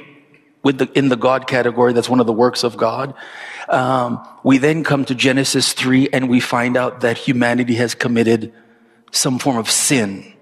with 0.63 0.78
the, 0.78 0.91
in 0.97 1.10
the 1.10 1.15
God 1.15 1.47
category, 1.47 1.93
that's 1.93 2.10
one 2.10 2.19
of 2.19 2.28
the 2.28 2.34
works 2.34 2.63
of 2.63 2.78
God. 2.78 3.15
Um, 3.67 4.28
we 4.43 4.58
then 4.58 4.84
come 4.84 5.06
to 5.06 5.15
Genesis 5.15 5.74
3 5.74 6.10
and 6.13 6.30
we 6.30 6.39
find 6.39 6.78
out 6.78 7.02
that 7.02 7.17
humanity 7.17 7.76
has 7.76 7.95
committed 7.95 8.54
some 9.12 9.39
form 9.39 9.58
of 9.58 9.69
sin. 9.69 10.34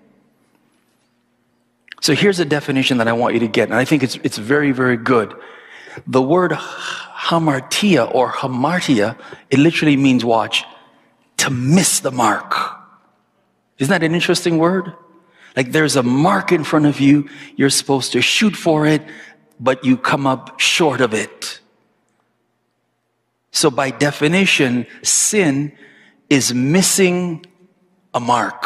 So 2.01 2.13
here's 2.13 2.39
a 2.39 2.45
definition 2.45 2.97
that 2.97 3.08
I 3.08 3.13
want 3.13 3.34
you 3.34 3.41
to 3.41 3.47
get, 3.47 3.69
and 3.69 3.77
I 3.77 3.86
think 3.86 4.03
it's, 4.03 4.15
it's 4.23 4.38
very, 4.38 4.71
very 4.71 4.97
good. 4.97 5.34
The 6.07 6.21
word 6.21 6.51
hamartia 6.51 8.13
or 8.13 8.31
hamartia, 8.31 9.17
it 9.49 9.59
literally 9.59 9.97
means 9.97 10.25
watch, 10.25 10.63
to 11.38 11.49
miss 11.49 11.99
the 11.99 12.12
mark. 12.12 12.53
Isn't 13.77 13.91
that 13.91 14.03
an 14.03 14.13
interesting 14.13 14.57
word? 14.57 14.93
Like 15.55 15.71
there's 15.71 15.95
a 15.95 16.03
mark 16.03 16.51
in 16.51 16.63
front 16.63 16.85
of 16.85 16.99
you, 16.99 17.29
you're 17.55 17.69
supposed 17.69 18.12
to 18.13 18.21
shoot 18.21 18.55
for 18.55 18.85
it, 18.85 19.01
but 19.59 19.83
you 19.83 19.97
come 19.97 20.27
up 20.27 20.59
short 20.59 21.01
of 21.01 21.13
it. 21.13 21.59
So 23.51 23.69
by 23.69 23.91
definition, 23.91 24.85
sin 25.01 25.73
is 26.29 26.53
missing 26.53 27.45
a 28.13 28.19
mark. 28.19 28.63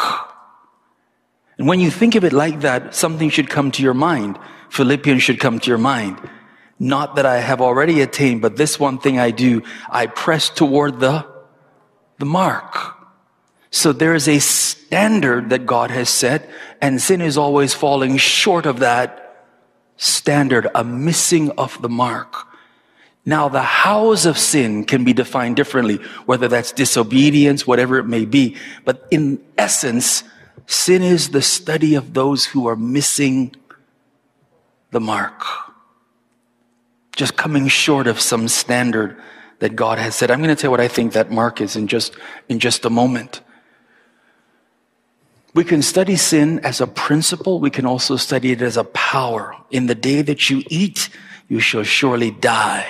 And 1.58 1.66
when 1.66 1.80
you 1.80 1.90
think 1.90 2.14
of 2.14 2.24
it 2.24 2.32
like 2.32 2.60
that, 2.60 2.94
something 2.94 3.30
should 3.30 3.48
come 3.48 3.70
to 3.72 3.82
your 3.82 3.94
mind. 3.94 4.38
Philippians 4.70 5.22
should 5.22 5.40
come 5.40 5.58
to 5.60 5.68
your 5.68 5.78
mind. 5.78 6.18
Not 6.84 7.16
that 7.16 7.24
I 7.24 7.38
have 7.38 7.62
already 7.62 8.02
attained, 8.02 8.42
but 8.42 8.58
this 8.58 8.78
one 8.78 8.98
thing 8.98 9.18
I 9.18 9.30
do, 9.30 9.62
I 9.88 10.04
press 10.04 10.50
toward 10.50 11.00
the, 11.00 11.26
the 12.18 12.26
mark. 12.26 12.76
So 13.70 13.94
there 13.94 14.14
is 14.14 14.28
a 14.28 14.38
standard 14.38 15.48
that 15.48 15.64
God 15.64 15.90
has 15.90 16.10
set, 16.10 16.46
and 16.82 17.00
sin 17.00 17.22
is 17.22 17.38
always 17.38 17.72
falling 17.72 18.18
short 18.18 18.66
of 18.66 18.80
that 18.80 19.46
standard, 19.96 20.68
a 20.74 20.84
missing 20.84 21.52
of 21.52 21.80
the 21.80 21.88
mark. 21.88 22.48
Now, 23.24 23.48
the 23.48 23.62
hows 23.62 24.26
of 24.26 24.36
sin 24.36 24.84
can 24.84 25.04
be 25.04 25.14
defined 25.14 25.56
differently, 25.56 25.96
whether 26.26 26.48
that's 26.48 26.70
disobedience, 26.70 27.66
whatever 27.66 27.98
it 27.98 28.04
may 28.04 28.26
be. 28.26 28.56
But 28.84 29.08
in 29.10 29.42
essence, 29.56 30.22
sin 30.66 31.02
is 31.02 31.30
the 31.30 31.40
study 31.40 31.94
of 31.94 32.12
those 32.12 32.44
who 32.44 32.68
are 32.68 32.76
missing 32.76 33.56
the 34.90 35.00
mark 35.00 35.63
just 37.14 37.36
coming 37.36 37.68
short 37.68 38.06
of 38.06 38.20
some 38.20 38.48
standard 38.48 39.20
that 39.60 39.76
God 39.76 39.98
has 39.98 40.14
said. 40.14 40.30
I'm 40.30 40.42
going 40.42 40.54
to 40.54 40.60
tell 40.60 40.68
you 40.68 40.72
what 40.72 40.80
I 40.80 40.88
think 40.88 41.12
that 41.12 41.30
mark 41.30 41.60
is 41.60 41.76
in 41.76 41.86
just, 41.86 42.14
in 42.48 42.58
just 42.58 42.84
a 42.84 42.90
moment. 42.90 43.40
We 45.54 45.62
can 45.62 45.82
study 45.82 46.16
sin 46.16 46.58
as 46.60 46.80
a 46.80 46.86
principle. 46.86 47.60
We 47.60 47.70
can 47.70 47.86
also 47.86 48.16
study 48.16 48.50
it 48.50 48.60
as 48.60 48.76
a 48.76 48.84
power. 48.84 49.56
In 49.70 49.86
the 49.86 49.94
day 49.94 50.20
that 50.22 50.50
you 50.50 50.64
eat, 50.68 51.08
you 51.48 51.60
shall 51.60 51.84
surely 51.84 52.32
die. 52.32 52.86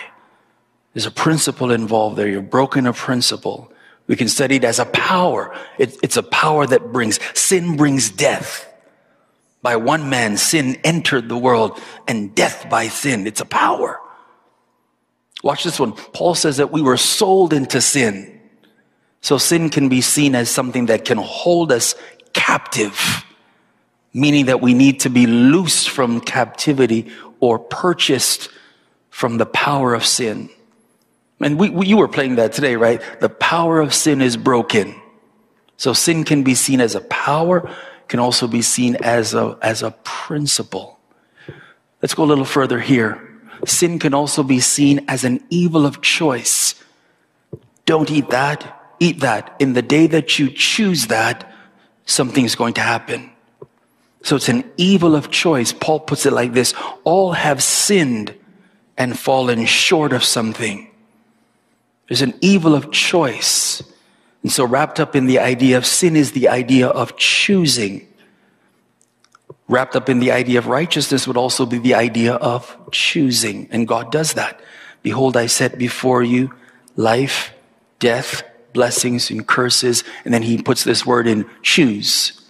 There's 0.94 1.06
a 1.06 1.10
principle 1.10 1.70
involved 1.70 2.16
there. 2.16 2.28
You've 2.28 2.50
broken 2.50 2.86
a 2.86 2.92
principle. 2.92 3.70
We 4.06 4.16
can 4.16 4.28
study 4.28 4.56
it 4.56 4.64
as 4.64 4.78
a 4.78 4.86
power. 4.86 5.54
It, 5.78 5.96
it's 6.02 6.16
a 6.16 6.22
power 6.22 6.66
that 6.66 6.92
brings, 6.92 7.20
sin 7.38 7.76
brings 7.76 8.10
death. 8.10 8.70
By 9.60 9.76
one 9.76 10.08
man, 10.08 10.36
sin 10.36 10.76
entered 10.84 11.28
the 11.28 11.38
world 11.38 11.78
and 12.06 12.34
death 12.34 12.68
by 12.70 12.88
sin. 12.88 13.26
It's 13.26 13.40
a 13.40 13.46
power. 13.46 13.98
Watch 15.44 15.62
this 15.62 15.78
one. 15.78 15.92
Paul 15.92 16.34
says 16.34 16.56
that 16.56 16.72
we 16.72 16.80
were 16.80 16.96
sold 16.96 17.52
into 17.52 17.82
sin. 17.82 18.40
So 19.20 19.36
sin 19.36 19.68
can 19.68 19.90
be 19.90 20.00
seen 20.00 20.34
as 20.34 20.48
something 20.48 20.86
that 20.86 21.04
can 21.04 21.18
hold 21.18 21.70
us 21.70 21.94
captive, 22.32 23.22
meaning 24.14 24.46
that 24.46 24.62
we 24.62 24.72
need 24.72 25.00
to 25.00 25.10
be 25.10 25.26
loosed 25.26 25.90
from 25.90 26.22
captivity 26.22 27.12
or 27.40 27.58
purchased 27.58 28.48
from 29.10 29.36
the 29.36 29.44
power 29.44 29.92
of 29.92 30.06
sin. 30.06 30.48
And 31.40 31.58
we, 31.58 31.68
we, 31.68 31.88
you 31.88 31.98
were 31.98 32.08
playing 32.08 32.36
that 32.36 32.54
today, 32.54 32.76
right? 32.76 33.02
The 33.20 33.28
power 33.28 33.80
of 33.80 33.92
sin 33.92 34.22
is 34.22 34.38
broken. 34.38 34.98
So 35.76 35.92
sin 35.92 36.24
can 36.24 36.42
be 36.42 36.54
seen 36.54 36.80
as 36.80 36.94
a 36.94 37.02
power, 37.02 37.70
can 38.08 38.18
also 38.18 38.48
be 38.48 38.62
seen 38.62 38.96
as 38.96 39.34
a, 39.34 39.58
as 39.60 39.82
a 39.82 39.90
principle. 40.04 40.98
Let's 42.00 42.14
go 42.14 42.24
a 42.24 42.30
little 42.32 42.46
further 42.46 42.80
here 42.80 43.33
sin 43.66 43.98
can 43.98 44.14
also 44.14 44.42
be 44.42 44.60
seen 44.60 45.04
as 45.08 45.24
an 45.24 45.44
evil 45.50 45.86
of 45.86 46.00
choice. 46.00 46.74
Don't 47.86 48.10
eat 48.10 48.30
that, 48.30 48.94
eat 49.00 49.20
that. 49.20 49.54
In 49.58 49.74
the 49.74 49.82
day 49.82 50.06
that 50.06 50.38
you 50.38 50.50
choose 50.50 51.08
that, 51.08 51.52
something's 52.06 52.54
going 52.54 52.74
to 52.74 52.80
happen. 52.80 53.30
So 54.22 54.36
it's 54.36 54.48
an 54.48 54.64
evil 54.76 55.14
of 55.14 55.30
choice. 55.30 55.72
Paul 55.72 56.00
puts 56.00 56.24
it 56.24 56.32
like 56.32 56.52
this 56.52 56.74
all 57.04 57.32
have 57.32 57.62
sinned 57.62 58.34
and 58.96 59.18
fallen 59.18 59.66
short 59.66 60.12
of 60.12 60.24
something. 60.24 60.90
There's 62.08 62.22
an 62.22 62.34
evil 62.40 62.74
of 62.74 62.90
choice. 62.90 63.82
And 64.42 64.52
so, 64.52 64.66
wrapped 64.66 65.00
up 65.00 65.16
in 65.16 65.26
the 65.26 65.38
idea 65.38 65.78
of 65.78 65.86
sin 65.86 66.16
is 66.16 66.32
the 66.32 66.48
idea 66.48 66.88
of 66.88 67.16
choosing. 67.16 68.06
Wrapped 69.66 69.96
up 69.96 70.08
in 70.08 70.20
the 70.20 70.30
idea 70.30 70.58
of 70.58 70.66
righteousness 70.66 71.26
would 71.26 71.36
also 71.36 71.64
be 71.64 71.78
the 71.78 71.94
idea 71.94 72.34
of 72.34 72.76
choosing. 72.90 73.66
And 73.70 73.88
God 73.88 74.12
does 74.12 74.34
that. 74.34 74.60
Behold, 75.02 75.36
I 75.36 75.46
set 75.46 75.78
before 75.78 76.22
you 76.22 76.52
life, 76.96 77.52
death, 77.98 78.42
blessings, 78.72 79.30
and 79.30 79.46
curses. 79.46 80.04
And 80.24 80.34
then 80.34 80.42
he 80.42 80.60
puts 80.60 80.84
this 80.84 81.06
word 81.06 81.26
in 81.26 81.48
choose. 81.62 82.40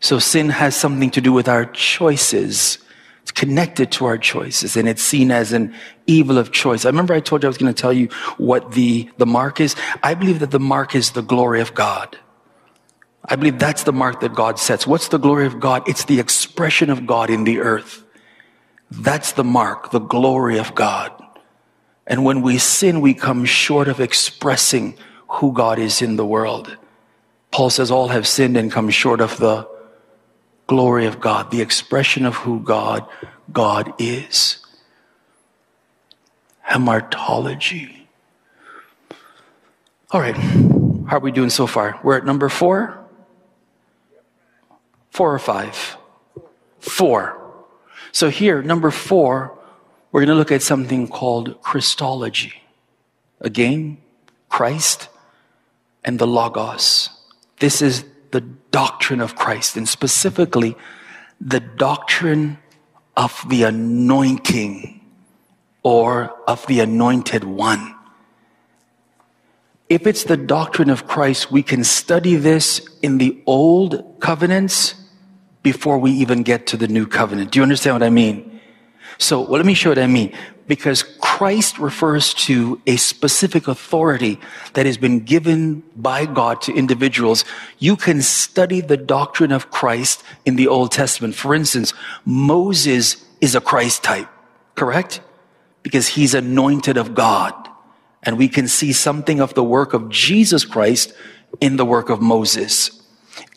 So 0.00 0.18
sin 0.18 0.48
has 0.50 0.74
something 0.74 1.10
to 1.12 1.20
do 1.20 1.32
with 1.32 1.48
our 1.48 1.66
choices. 1.66 2.78
It's 3.22 3.30
connected 3.30 3.92
to 3.92 4.06
our 4.06 4.18
choices 4.18 4.76
and 4.76 4.88
it's 4.88 5.02
seen 5.02 5.30
as 5.30 5.52
an 5.52 5.74
evil 6.08 6.38
of 6.38 6.50
choice. 6.50 6.84
I 6.84 6.88
remember 6.88 7.14
I 7.14 7.20
told 7.20 7.44
you 7.44 7.46
I 7.46 7.50
was 7.50 7.58
going 7.58 7.72
to 7.72 7.80
tell 7.80 7.92
you 7.92 8.08
what 8.36 8.72
the, 8.72 9.08
the 9.18 9.26
mark 9.26 9.60
is. 9.60 9.76
I 10.02 10.14
believe 10.14 10.40
that 10.40 10.50
the 10.50 10.58
mark 10.58 10.96
is 10.96 11.12
the 11.12 11.22
glory 11.22 11.60
of 11.60 11.72
God. 11.72 12.18
I 13.24 13.36
believe 13.36 13.58
that's 13.58 13.84
the 13.84 13.92
mark 13.92 14.20
that 14.20 14.34
God 14.34 14.58
sets. 14.58 14.86
What's 14.86 15.08
the 15.08 15.18
glory 15.18 15.46
of 15.46 15.60
God? 15.60 15.88
It's 15.88 16.04
the 16.04 16.18
expression 16.18 16.90
of 16.90 17.06
God 17.06 17.30
in 17.30 17.44
the 17.44 17.60
earth. 17.60 18.02
That's 18.90 19.32
the 19.32 19.44
mark, 19.44 19.90
the 19.90 20.00
glory 20.00 20.58
of 20.58 20.74
God. 20.74 21.12
And 22.06 22.24
when 22.24 22.42
we 22.42 22.58
sin, 22.58 23.00
we 23.00 23.14
come 23.14 23.44
short 23.44 23.88
of 23.88 24.00
expressing 24.00 24.98
who 25.28 25.52
God 25.52 25.78
is 25.78 26.02
in 26.02 26.16
the 26.16 26.26
world. 26.26 26.76
Paul 27.52 27.70
says, 27.70 27.90
All 27.90 28.08
have 28.08 28.26
sinned 28.26 28.56
and 28.56 28.72
come 28.72 28.90
short 28.90 29.20
of 29.20 29.36
the 29.38 29.68
glory 30.66 31.06
of 31.06 31.20
God, 31.20 31.50
the 31.50 31.60
expression 31.60 32.26
of 32.26 32.34
who 32.34 32.60
God, 32.60 33.06
God 33.52 33.94
is. 33.98 34.58
Hamartology. 36.68 38.06
All 40.10 40.20
right. 40.20 40.36
How 40.36 41.16
are 41.16 41.20
we 41.20 41.32
doing 41.32 41.50
so 41.50 41.66
far? 41.66 41.98
We're 42.02 42.18
at 42.18 42.24
number 42.24 42.48
four. 42.48 43.01
Four 45.12 45.34
or 45.34 45.38
five? 45.38 45.98
Four. 46.80 47.38
So 48.12 48.30
here, 48.30 48.62
number 48.62 48.90
four, 48.90 49.58
we're 50.10 50.20
going 50.20 50.34
to 50.34 50.34
look 50.34 50.50
at 50.50 50.62
something 50.62 51.06
called 51.06 51.60
Christology. 51.60 52.54
Again, 53.38 53.98
Christ 54.48 55.10
and 56.02 56.18
the 56.18 56.26
Logos. 56.26 57.10
This 57.58 57.82
is 57.82 58.06
the 58.30 58.40
doctrine 58.40 59.20
of 59.20 59.36
Christ 59.36 59.76
and 59.76 59.86
specifically 59.86 60.76
the 61.38 61.60
doctrine 61.60 62.56
of 63.14 63.44
the 63.50 63.64
anointing 63.64 64.98
or 65.82 66.34
of 66.48 66.66
the 66.68 66.80
anointed 66.80 67.44
one. 67.44 67.94
If 69.90 70.06
it's 70.06 70.24
the 70.24 70.38
doctrine 70.38 70.88
of 70.88 71.06
Christ, 71.06 71.52
we 71.52 71.62
can 71.62 71.84
study 71.84 72.36
this 72.36 72.80
in 73.02 73.18
the 73.18 73.42
old 73.44 74.16
covenants 74.20 74.94
before 75.62 75.98
we 75.98 76.10
even 76.10 76.42
get 76.42 76.66
to 76.68 76.76
the 76.76 76.88
new 76.88 77.06
covenant. 77.06 77.52
Do 77.52 77.58
you 77.58 77.62
understand 77.62 77.94
what 77.94 78.02
I 78.02 78.10
mean? 78.10 78.60
So, 79.18 79.40
well, 79.40 79.52
let 79.52 79.66
me 79.66 79.74
show 79.74 79.90
what 79.90 79.98
I 79.98 80.06
mean. 80.06 80.32
Because 80.66 81.02
Christ 81.02 81.78
refers 81.78 82.34
to 82.34 82.80
a 82.86 82.96
specific 82.96 83.68
authority 83.68 84.40
that 84.74 84.86
has 84.86 84.96
been 84.96 85.20
given 85.20 85.82
by 85.96 86.24
God 86.24 86.62
to 86.62 86.74
individuals. 86.74 87.44
You 87.78 87.96
can 87.96 88.22
study 88.22 88.80
the 88.80 88.96
doctrine 88.96 89.52
of 89.52 89.70
Christ 89.70 90.22
in 90.46 90.56
the 90.56 90.68
Old 90.68 90.92
Testament. 90.92 91.34
For 91.34 91.54
instance, 91.54 91.92
Moses 92.24 93.24
is 93.40 93.54
a 93.54 93.60
Christ 93.60 94.02
type, 94.02 94.28
correct? 94.74 95.20
Because 95.82 96.08
he's 96.08 96.32
anointed 96.32 96.96
of 96.96 97.14
God. 97.14 97.54
And 98.22 98.38
we 98.38 98.48
can 98.48 98.68
see 98.68 98.92
something 98.92 99.40
of 99.40 99.54
the 99.54 99.64
work 99.64 99.94
of 99.94 100.08
Jesus 100.08 100.64
Christ 100.64 101.12
in 101.60 101.76
the 101.76 101.84
work 101.84 102.08
of 102.08 102.22
Moses. 102.22 103.01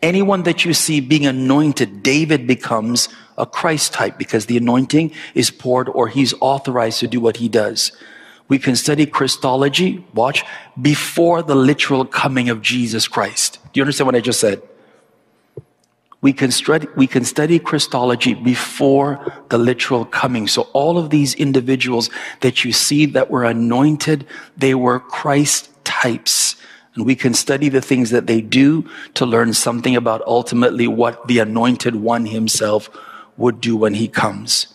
Anyone 0.02 0.44
that 0.44 0.66
you 0.66 0.74
see 0.74 1.00
being 1.00 1.26
anointed, 1.26 2.04
David 2.04 2.48
becomes 2.48 3.10
a 3.38 3.46
Christ 3.46 3.94
type 3.94 4.18
because 4.18 4.46
the 4.46 4.58
anointing 4.58 5.12
is 5.34 5.52
poured 5.52 5.90
or 5.90 6.08
he's 6.08 6.34
authorized 6.40 7.00
to 7.00 7.08
do 7.08 7.20
what 7.20 7.38
he 7.38 7.50
does. 7.50 7.92
We 8.48 8.60
can 8.60 8.76
study 8.76 9.06
Christology, 9.06 10.06
watch, 10.14 10.44
before 10.80 11.42
the 11.42 11.56
literal 11.56 12.06
coming 12.06 12.50
of 12.50 12.62
Jesus 12.62 13.08
Christ. 13.08 13.60
Do 13.74 13.80
you 13.80 13.84
understand 13.84 14.06
what 14.06 14.16
I 14.16 14.22
just 14.22 14.40
said? 14.40 14.62
We 16.22 16.34
can 16.34 16.52
study, 16.52 16.88
we 16.96 17.08
can 17.08 17.24
study 17.24 17.60
Christology 17.60 18.34
before 18.34 19.44
the 19.50 19.58
literal 19.58 20.06
coming. 20.06 20.48
So 20.48 20.64
all 20.74 20.98
of 20.98 21.10
these 21.10 21.36
individuals 21.36 22.10
that 22.42 22.64
you 22.64 22.72
see 22.72 23.06
that 23.08 23.30
were 23.30 23.44
anointed, 23.44 24.26
they 24.58 24.74
were 24.74 25.00
Christ 25.00 25.70
types. 25.84 26.56
And 26.96 27.06
we 27.06 27.16
can 27.16 27.34
study 27.34 27.70
the 27.70 27.82
things 27.82 28.10
that 28.10 28.28
they 28.28 28.42
do 28.42 28.90
to 29.16 29.26
learn 29.26 29.54
something 29.54 29.96
about 29.96 30.22
ultimately 30.26 30.88
what 30.88 31.28
the 31.28 31.40
anointed 31.40 31.96
one 31.96 32.26
himself 32.26 32.90
would 33.38 33.60
do 33.60 33.76
when 33.76 33.94
he 33.94 34.08
comes. 34.08 34.68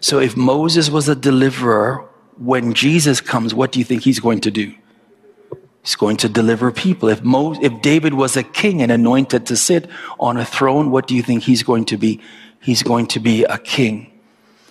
So 0.00 0.18
if 0.18 0.36
Moses 0.36 0.90
was 0.90 1.08
a 1.08 1.14
deliverer, 1.14 2.06
when 2.36 2.74
Jesus 2.74 3.20
comes, 3.20 3.54
what 3.54 3.72
do 3.72 3.78
you 3.78 3.84
think 3.84 4.02
he's 4.02 4.20
going 4.20 4.40
to 4.40 4.50
do? 4.50 4.74
He's 5.82 5.96
going 5.96 6.16
to 6.18 6.28
deliver 6.28 6.70
people. 6.70 7.08
If, 7.08 7.24
Mo, 7.24 7.54
if 7.60 7.82
David 7.82 8.14
was 8.14 8.36
a 8.36 8.42
king 8.42 8.82
and 8.82 8.92
anointed 8.92 9.46
to 9.46 9.56
sit 9.56 9.88
on 10.20 10.36
a 10.36 10.44
throne, 10.44 10.90
what 10.90 11.08
do 11.08 11.16
you 11.16 11.22
think 11.22 11.42
he's 11.42 11.62
going 11.62 11.86
to 11.86 11.96
be? 11.96 12.20
He's 12.60 12.82
going 12.82 13.06
to 13.08 13.20
be 13.20 13.44
a 13.44 13.58
king. 13.58 14.11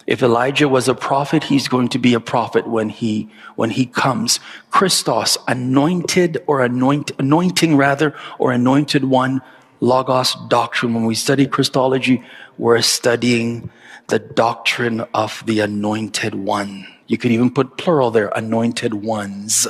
If 0.07 0.23
Elijah 0.23 0.67
was 0.67 0.87
a 0.87 0.95
prophet, 0.95 1.43
he's 1.45 1.67
going 1.67 1.89
to 1.89 1.99
be 1.99 2.13
a 2.13 2.19
prophet 2.19 2.67
when 2.67 2.89
he, 2.89 3.29
when 3.55 3.69
he 3.69 3.85
comes. 3.85 4.39
Christos, 4.69 5.37
anointed 5.47 6.43
or 6.47 6.61
anoint, 6.61 7.11
anointing 7.19 7.77
rather, 7.77 8.15
or 8.39 8.51
anointed 8.51 9.05
one, 9.05 9.41
logos 9.79 10.35
doctrine. 10.47 10.93
When 10.93 11.05
we 11.05 11.15
study 11.15 11.45
Christology, 11.45 12.23
we're 12.57 12.81
studying 12.81 13.69
the 14.07 14.19
doctrine 14.19 15.01
of 15.13 15.43
the 15.45 15.59
anointed 15.59 16.35
one. 16.35 16.87
You 17.07 17.17
could 17.17 17.31
even 17.31 17.51
put 17.51 17.77
plural 17.77 18.11
there, 18.11 18.31
anointed 18.35 18.93
ones. 18.93 19.67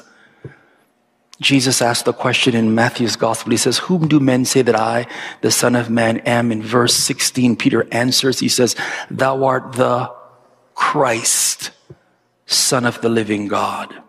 Jesus 1.41 1.82
asked 1.82 2.06
the 2.06 2.13
question 2.13 2.56
in 2.56 2.76
Matthew's 2.76 3.15
gospel. 3.15 3.52
He 3.52 3.58
says, 3.58 3.80
Whom 3.80 4.08
do 4.08 4.20
men 4.20 4.46
say 4.46 4.62
that 4.62 4.76
I, 4.76 5.08
the 5.41 5.50
Son 5.50 5.76
of 5.76 5.89
Man, 5.89 6.20
am? 6.20 6.52
In 6.52 6.62
verse 6.62 6.94
16, 6.94 7.56
Peter 7.56 7.88
answers, 7.91 8.39
He 8.39 8.48
says, 8.48 8.76
Thou 9.10 9.44
art 9.44 9.74
the 9.74 10.13
Christ, 10.82 11.72
Son 12.48 12.86
of 12.86 13.00
the 13.02 13.08
living 13.08 13.48
God. 13.48 14.02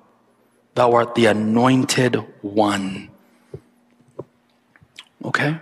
Thou 0.74 0.94
art 0.94 1.14
the 1.14 1.26
anointed 1.26 2.16
one. 2.40 3.10
Okay? 5.22 5.58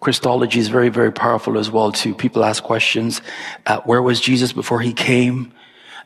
Christology 0.00 0.60
is 0.60 0.68
very, 0.68 0.90
very 0.90 1.10
powerful 1.10 1.58
as 1.58 1.70
well, 1.70 1.90
too. 1.90 2.14
People 2.14 2.44
ask 2.44 2.62
questions. 2.62 3.22
Uh, 3.66 3.80
where 3.80 4.02
was 4.02 4.20
Jesus 4.20 4.52
before 4.52 4.80
he 4.80 4.92
came? 4.92 5.52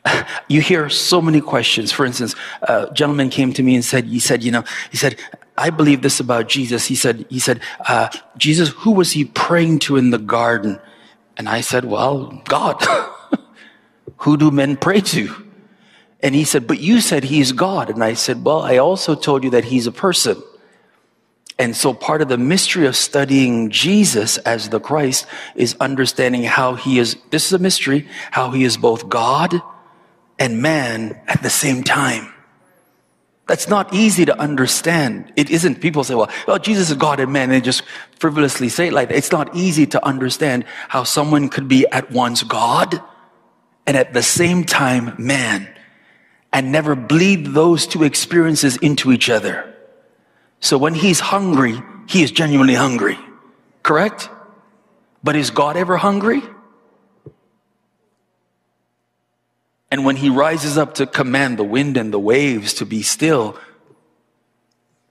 you 0.47 0.61
hear 0.61 0.89
so 0.89 1.21
many 1.21 1.41
questions. 1.41 1.91
For 1.91 2.05
instance, 2.05 2.35
a 2.61 2.89
gentleman 2.93 3.29
came 3.29 3.51
to 3.53 3.61
me 3.61 3.75
and 3.75 3.83
said, 3.83 4.05
he 4.05 4.19
said, 4.19 4.43
you 4.43 4.51
know, 4.51 4.63
he 4.89 4.97
said, 4.97 5.19
I 5.57 5.71
believe 5.71 6.01
this 6.03 6.21
about 6.21 6.47
Jesus. 6.47 6.85
He 6.85 6.95
said, 6.95 7.25
he 7.29 7.39
said, 7.39 7.59
uh, 7.87 8.09
Jesus, 8.37 8.69
who 8.69 8.91
was 8.91 9.11
he 9.11 9.25
praying 9.25 9.79
to 9.79 9.97
in 9.97 10.11
the 10.11 10.17
garden? 10.17 10.79
And 11.37 11.47
I 11.47 11.61
said, 11.61 11.85
well, 11.85 12.41
God. 12.45 12.83
who 14.17 14.37
do 14.37 14.51
men 14.51 14.77
pray 14.77 15.01
to? 15.01 15.33
And 16.21 16.33
he 16.33 16.43
said, 16.43 16.67
but 16.67 16.79
you 16.79 16.99
said 16.99 17.23
he's 17.23 17.51
God. 17.51 17.89
And 17.89 18.03
I 18.03 18.13
said, 18.13 18.43
well, 18.43 18.61
I 18.61 18.77
also 18.77 19.15
told 19.15 19.43
you 19.43 19.51
that 19.51 19.65
he's 19.65 19.87
a 19.87 19.91
person. 19.91 20.41
And 21.59 21.75
so 21.75 21.93
part 21.93 22.21
of 22.21 22.27
the 22.27 22.37
mystery 22.37 22.85
of 22.85 22.95
studying 22.95 23.69
Jesus 23.69 24.37
as 24.39 24.69
the 24.69 24.79
Christ 24.79 25.25
is 25.55 25.75
understanding 25.79 26.43
how 26.43 26.75
he 26.75 26.99
is, 26.99 27.17
this 27.31 27.47
is 27.47 27.53
a 27.53 27.59
mystery, 27.59 28.07
how 28.31 28.51
he 28.51 28.63
is 28.63 28.77
both 28.77 29.09
God 29.09 29.61
and 30.37 30.61
man 30.61 31.19
at 31.27 31.41
the 31.41 31.49
same 31.49 31.83
time. 31.83 32.31
That's 33.47 33.69
not 33.69 33.93
easy 33.93 34.25
to 34.25 34.37
understand. 34.39 35.31
It 35.37 35.49
isn't. 35.49 35.79
People 35.79 36.03
say, 36.03 36.15
well, 36.15 36.29
well, 36.47 36.59
Jesus 36.59 36.89
is 36.91 36.97
God 36.97 37.21
and 37.21 37.31
man, 37.31 37.49
they 37.49 37.61
just 37.61 37.81
frivolously 38.19 38.67
say 38.67 38.87
it 38.87 38.93
like 38.93 39.07
that. 39.07 39.17
It's 39.17 39.31
not 39.31 39.55
easy 39.55 39.85
to 39.87 40.05
understand 40.05 40.65
how 40.89 41.03
someone 41.03 41.47
could 41.47 41.67
be 41.67 41.87
at 41.87 42.11
once 42.11 42.43
God 42.43 43.01
and 43.85 43.95
at 43.95 44.13
the 44.13 44.21
same 44.21 44.65
time 44.65 45.15
man 45.17 45.67
and 46.51 46.71
never 46.71 46.95
bleed 46.95 47.47
those 47.47 47.87
two 47.87 48.03
experiences 48.03 48.75
into 48.77 49.13
each 49.13 49.29
other. 49.29 49.73
So 50.59 50.77
when 50.77 50.93
he's 50.93 51.19
hungry, 51.19 51.81
he 52.07 52.23
is 52.23 52.31
genuinely 52.31 52.73
hungry. 52.73 53.17
Correct? 53.83 54.29
But 55.23 55.37
is 55.37 55.51
God 55.51 55.77
ever 55.77 55.95
hungry? 55.95 56.41
And 59.89 60.03
when 60.03 60.17
he 60.17 60.29
rises 60.29 60.77
up 60.77 60.95
to 60.95 61.07
command 61.07 61.57
the 61.57 61.63
wind 61.63 61.97
and 61.97 62.13
the 62.13 62.19
waves 62.19 62.73
to 62.75 62.85
be 62.85 63.01
still, 63.01 63.57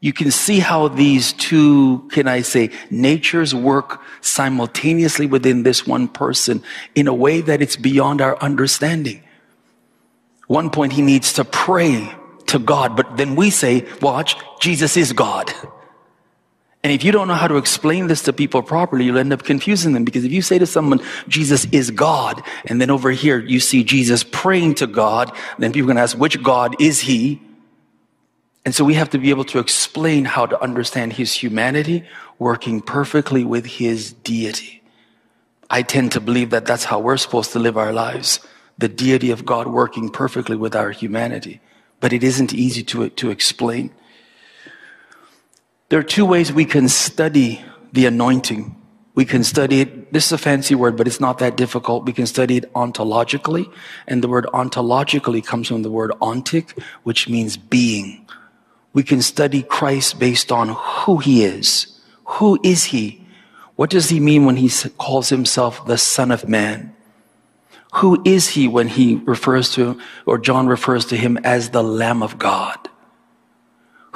you 0.01 0.13
can 0.13 0.31
see 0.31 0.59
how 0.59 0.89
these 0.89 1.33
two, 1.33 2.07
can 2.13 2.29
I 2.29 2.43
say, 2.43 2.71
natures 2.91 3.55
work 3.55 4.03
simultaneously 4.21 5.27
within 5.27 5.63
this 5.63 5.87
one 5.87 6.07
person 6.07 6.63
in 6.95 7.09
a 7.09 7.15
way 7.15 7.41
that 7.41 7.63
it's 7.63 7.77
beyond 7.77 8.21
our 8.21 8.37
understanding. 8.39 9.23
One 10.47 10.71
point 10.71 10.93
he 10.93 11.03
needs 11.03 11.33
to 11.35 11.45
pray 11.45 12.15
to 12.49 12.59
God, 12.59 12.97
but 12.97 13.17
then 13.17 13.35
we 13.35 13.51
say, 13.51 13.87
watch, 14.01 14.37
Jesus 14.61 14.97
is 14.97 15.13
God. 15.13 15.53
And 16.87 16.93
if 16.93 17.03
you 17.03 17.11
don't 17.11 17.27
know 17.27 17.35
how 17.35 17.49
to 17.49 17.57
explain 17.57 18.07
this 18.07 18.23
to 18.23 18.33
people 18.33 18.63
properly, 18.63 19.07
you'll 19.07 19.19
end 19.19 19.33
up 19.33 19.43
confusing 19.43 19.93
them 19.93 20.05
because 20.05 20.25
if 20.25 20.31
you 20.31 20.41
say 20.41 20.57
to 20.57 20.67
someone, 20.67 21.01
Jesus 21.27 21.65
is 21.73 21.91
God, 21.91 22.45
and 22.67 22.81
then 22.81 22.91
over 22.91 23.11
here 23.11 23.41
you 23.41 23.59
see 23.59 23.83
Jesus 23.83 24.23
praying 24.23 24.77
to 24.77 24.87
God, 24.87 25.33
then 25.59 25.73
people 25.73 25.87
are 25.87 25.95
going 25.95 25.97
to 25.97 26.03
ask, 26.03 26.17
which 26.17 26.41
God 26.45 26.81
is 26.81 27.01
he? 27.01 27.43
And 28.65 28.73
so 28.73 28.85
we 28.85 28.95
have 28.95 29.11
to 29.11 29.19
be 29.19 29.31
able 29.31 29.43
to 29.47 29.59
explain 29.59 30.27
how 30.27 30.47
to 30.47 30.63
understand 30.63 31.15
his 31.15 31.33
humanity 31.33 32.05
working 32.39 32.81
perfectly 32.81 33.43
with 33.43 33.67
his 33.67 34.13
deity. 34.13 34.81
I 35.69 35.83
tend 35.83 36.13
to 36.13 36.21
believe 36.21 36.51
that 36.51 36.67
that's 36.67 36.85
how 36.85 37.01
we're 37.01 37.17
supposed 37.17 37.51
to 37.55 37.59
live 37.59 37.77
our 37.77 37.93
lives. 37.93 38.39
The 38.79 38.89
deity 38.89 39.33
of 39.33 39.45
God 39.45 39.67
working 39.67 40.09
perfectly 40.09 40.55
with 40.55 40.77
our 40.77 40.93
humanity. 40.93 41.61
But 41.99 42.13
it 42.13 42.23
isn't 42.23 42.55
easy 42.55 42.85
to, 42.85 43.09
to 43.09 43.33
explain. 43.33 43.93
There 45.89 46.01
are 46.01 46.05
two 46.05 46.27
ways 46.27 46.53
we 46.53 46.65
can 46.65 46.89
study 46.89 47.65
the 47.93 48.07
anointing. 48.07 48.75
We 49.15 49.25
can 49.25 49.45
study 49.45 49.81
it, 49.81 50.13
this 50.13 50.27
is 50.27 50.33
a 50.33 50.39
fancy 50.39 50.75
word, 50.75 50.97
but 50.97 51.07
it's 51.07 51.21
not 51.21 51.39
that 51.39 51.57
difficult. 51.57 52.05
We 52.05 52.13
can 52.13 52.27
study 52.27 52.57
it 52.57 52.73
ontologically, 52.75 53.73
and 54.07 54.23
the 54.23 54.29
word 54.29 54.47
ontologically 54.53 55.47
comes 55.47 55.69
from 55.69 55.83
the 55.83 55.91
word 55.91 56.11
ontic, 56.21 56.77
which 57.05 57.29
means 57.29 57.57
being. 57.57 58.27
We 58.93 59.05
can 59.05 59.23
study 59.23 59.63
Christ 59.63 60.19
based 60.19 60.51
on 60.51 60.71
who 60.71 61.19
he 61.19 61.45
is. 61.45 61.99
Who 62.25 62.59
is 62.65 62.85
he? 62.85 63.25
What 63.77 63.91
does 63.91 64.09
he 64.09 64.19
mean 64.19 64.45
when 64.45 64.57
he 64.57 64.71
calls 64.99 65.29
himself 65.29 65.87
the 65.87 65.99
Son 65.99 66.33
of 66.33 66.49
Man? 66.49 66.97
Who 67.95 68.21
is 68.25 68.49
he 68.49 68.67
when 68.67 68.89
he 68.89 69.17
refers 69.25 69.73
to, 69.75 70.01
or 70.27 70.37
John 70.39 70.67
refers 70.67 71.05
to 71.07 71.17
him 71.17 71.39
as 71.45 71.71
the 71.71 71.85
Lamb 71.85 72.23
of 72.23 72.39
God? 72.39 72.89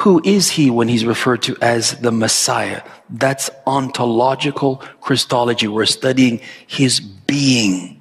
Who 0.01 0.23
is 0.25 0.51
he 0.51 0.71
when 0.71 0.89
he's 0.89 1.05
referred 1.05 1.43
to 1.43 1.57
as 1.61 1.99
the 2.01 2.13
Messiah? 2.13 2.83
That's 3.11 3.51
ontological 3.67 4.77
Christology. 5.01 5.69
We're 5.69 5.87
studying 5.87 6.41
his 6.67 7.01
being. 7.01 8.01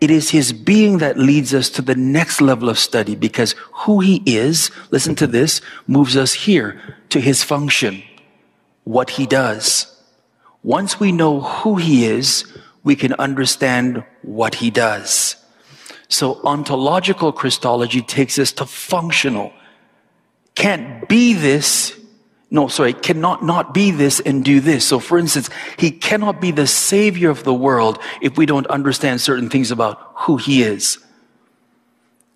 It 0.00 0.10
is 0.10 0.30
his 0.30 0.52
being 0.52 0.98
that 0.98 1.18
leads 1.18 1.54
us 1.54 1.70
to 1.70 1.82
the 1.82 1.94
next 1.94 2.40
level 2.40 2.68
of 2.68 2.78
study 2.78 3.14
because 3.16 3.54
who 3.72 4.00
he 4.00 4.22
is, 4.26 4.70
listen 4.90 5.14
to 5.16 5.26
this, 5.26 5.60
moves 5.86 6.16
us 6.16 6.32
here 6.34 6.80
to 7.08 7.20
his 7.20 7.42
function. 7.42 8.02
what 8.84 9.10
he 9.10 9.26
does. 9.26 9.86
Once 10.62 10.98
we 11.00 11.12
know 11.12 11.40
who 11.40 11.76
he 11.76 12.04
is, 12.06 12.44
we 12.82 12.96
can 12.96 13.12
understand 13.14 14.04
what 14.22 14.56
he 14.56 14.70
does. 14.70 15.36
So 16.08 16.40
ontological 16.44 17.32
Christology 17.32 18.02
takes 18.02 18.38
us 18.38 18.52
to 18.52 18.66
functional. 18.66 19.52
Can't 20.60 21.08
be 21.08 21.32
this. 21.32 21.98
No, 22.50 22.68
sorry, 22.68 22.92
cannot 22.92 23.42
not 23.42 23.72
be 23.72 23.92
this 23.92 24.20
and 24.20 24.44
do 24.44 24.60
this. 24.60 24.86
So 24.86 24.98
for 24.98 25.18
instance, 25.18 25.48
he 25.78 25.90
cannot 25.90 26.38
be 26.38 26.50
the 26.50 26.66
savior 26.66 27.30
of 27.30 27.44
the 27.44 27.54
world 27.54 27.98
if 28.20 28.36
we 28.36 28.44
don't 28.44 28.66
understand 28.66 29.22
certain 29.22 29.48
things 29.48 29.70
about 29.70 30.12
who 30.16 30.36
he 30.36 30.62
is. 30.62 30.98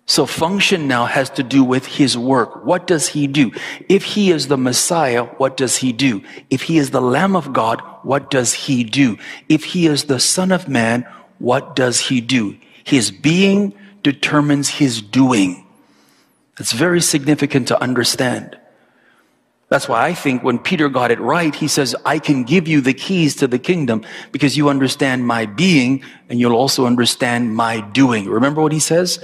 So 0.07 0.25
function 0.25 0.87
now 0.87 1.05
has 1.05 1.29
to 1.31 1.43
do 1.43 1.63
with 1.63 1.85
his 1.85 2.17
work. 2.17 2.65
What 2.65 2.87
does 2.87 3.09
he 3.09 3.27
do? 3.27 3.51
If 3.89 4.03
he 4.03 4.31
is 4.31 4.47
the 4.47 4.57
Messiah, 4.57 5.25
what 5.37 5.55
does 5.55 5.77
he 5.77 5.93
do? 5.93 6.23
If 6.49 6.63
he 6.63 6.79
is 6.79 6.89
the 6.89 7.01
Lamb 7.01 7.35
of 7.35 7.53
God, 7.53 7.79
what 8.01 8.31
does 8.31 8.53
he 8.53 8.83
do? 8.83 9.19
If 9.49 9.65
he 9.65 9.85
is 9.85 10.05
the 10.05 10.19
Son 10.19 10.51
of 10.51 10.67
Man, 10.67 11.07
what 11.37 11.75
does 11.75 11.99
he 11.99 12.21
do? 12.21 12.57
His 12.83 13.11
being 13.11 13.75
determines 14.01 14.69
his 14.69 14.99
doing. 14.99 15.64
It's 16.59 16.71
very 16.71 17.01
significant 17.01 17.67
to 17.69 17.81
understand. 17.81 18.57
That's 19.67 19.89
why 19.89 20.05
I 20.05 20.13
think 20.13 20.43
when 20.43 20.59
Peter 20.59 20.89
got 20.89 21.09
it 21.09 21.19
right, 21.19 21.53
he 21.53 21.67
says, 21.67 21.95
I 22.05 22.19
can 22.19 22.43
give 22.43 22.67
you 22.67 22.81
the 22.81 22.93
keys 22.93 23.35
to 23.37 23.47
the 23.47 23.57
kingdom 23.57 24.05
because 24.31 24.55
you 24.55 24.69
understand 24.69 25.25
my 25.25 25.47
being 25.47 26.03
and 26.29 26.39
you'll 26.39 26.55
also 26.55 26.85
understand 26.85 27.55
my 27.55 27.81
doing. 27.81 28.29
Remember 28.29 28.61
what 28.61 28.71
he 28.71 28.79
says? 28.79 29.23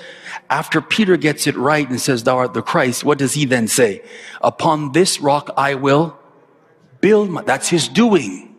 After 0.50 0.82
Peter 0.82 1.15
gets 1.15 1.46
it 1.46 1.56
right 1.56 1.88
and 1.88 2.02
says, 2.02 2.24
Thou 2.24 2.38
art 2.38 2.54
the 2.56 2.63
Christ, 2.63 3.04
what 3.04 3.20
does 3.20 3.36
he 3.36 3.46
then 3.46 3.67
say? 3.67 4.02
Upon 4.41 4.94
this 4.94 5.22
rock 5.22 5.52
I 5.56 5.76
will 5.76 6.17
build 7.02 7.30
my, 7.30 7.44
that's 7.44 7.70
his 7.70 7.88
doing. 7.88 8.56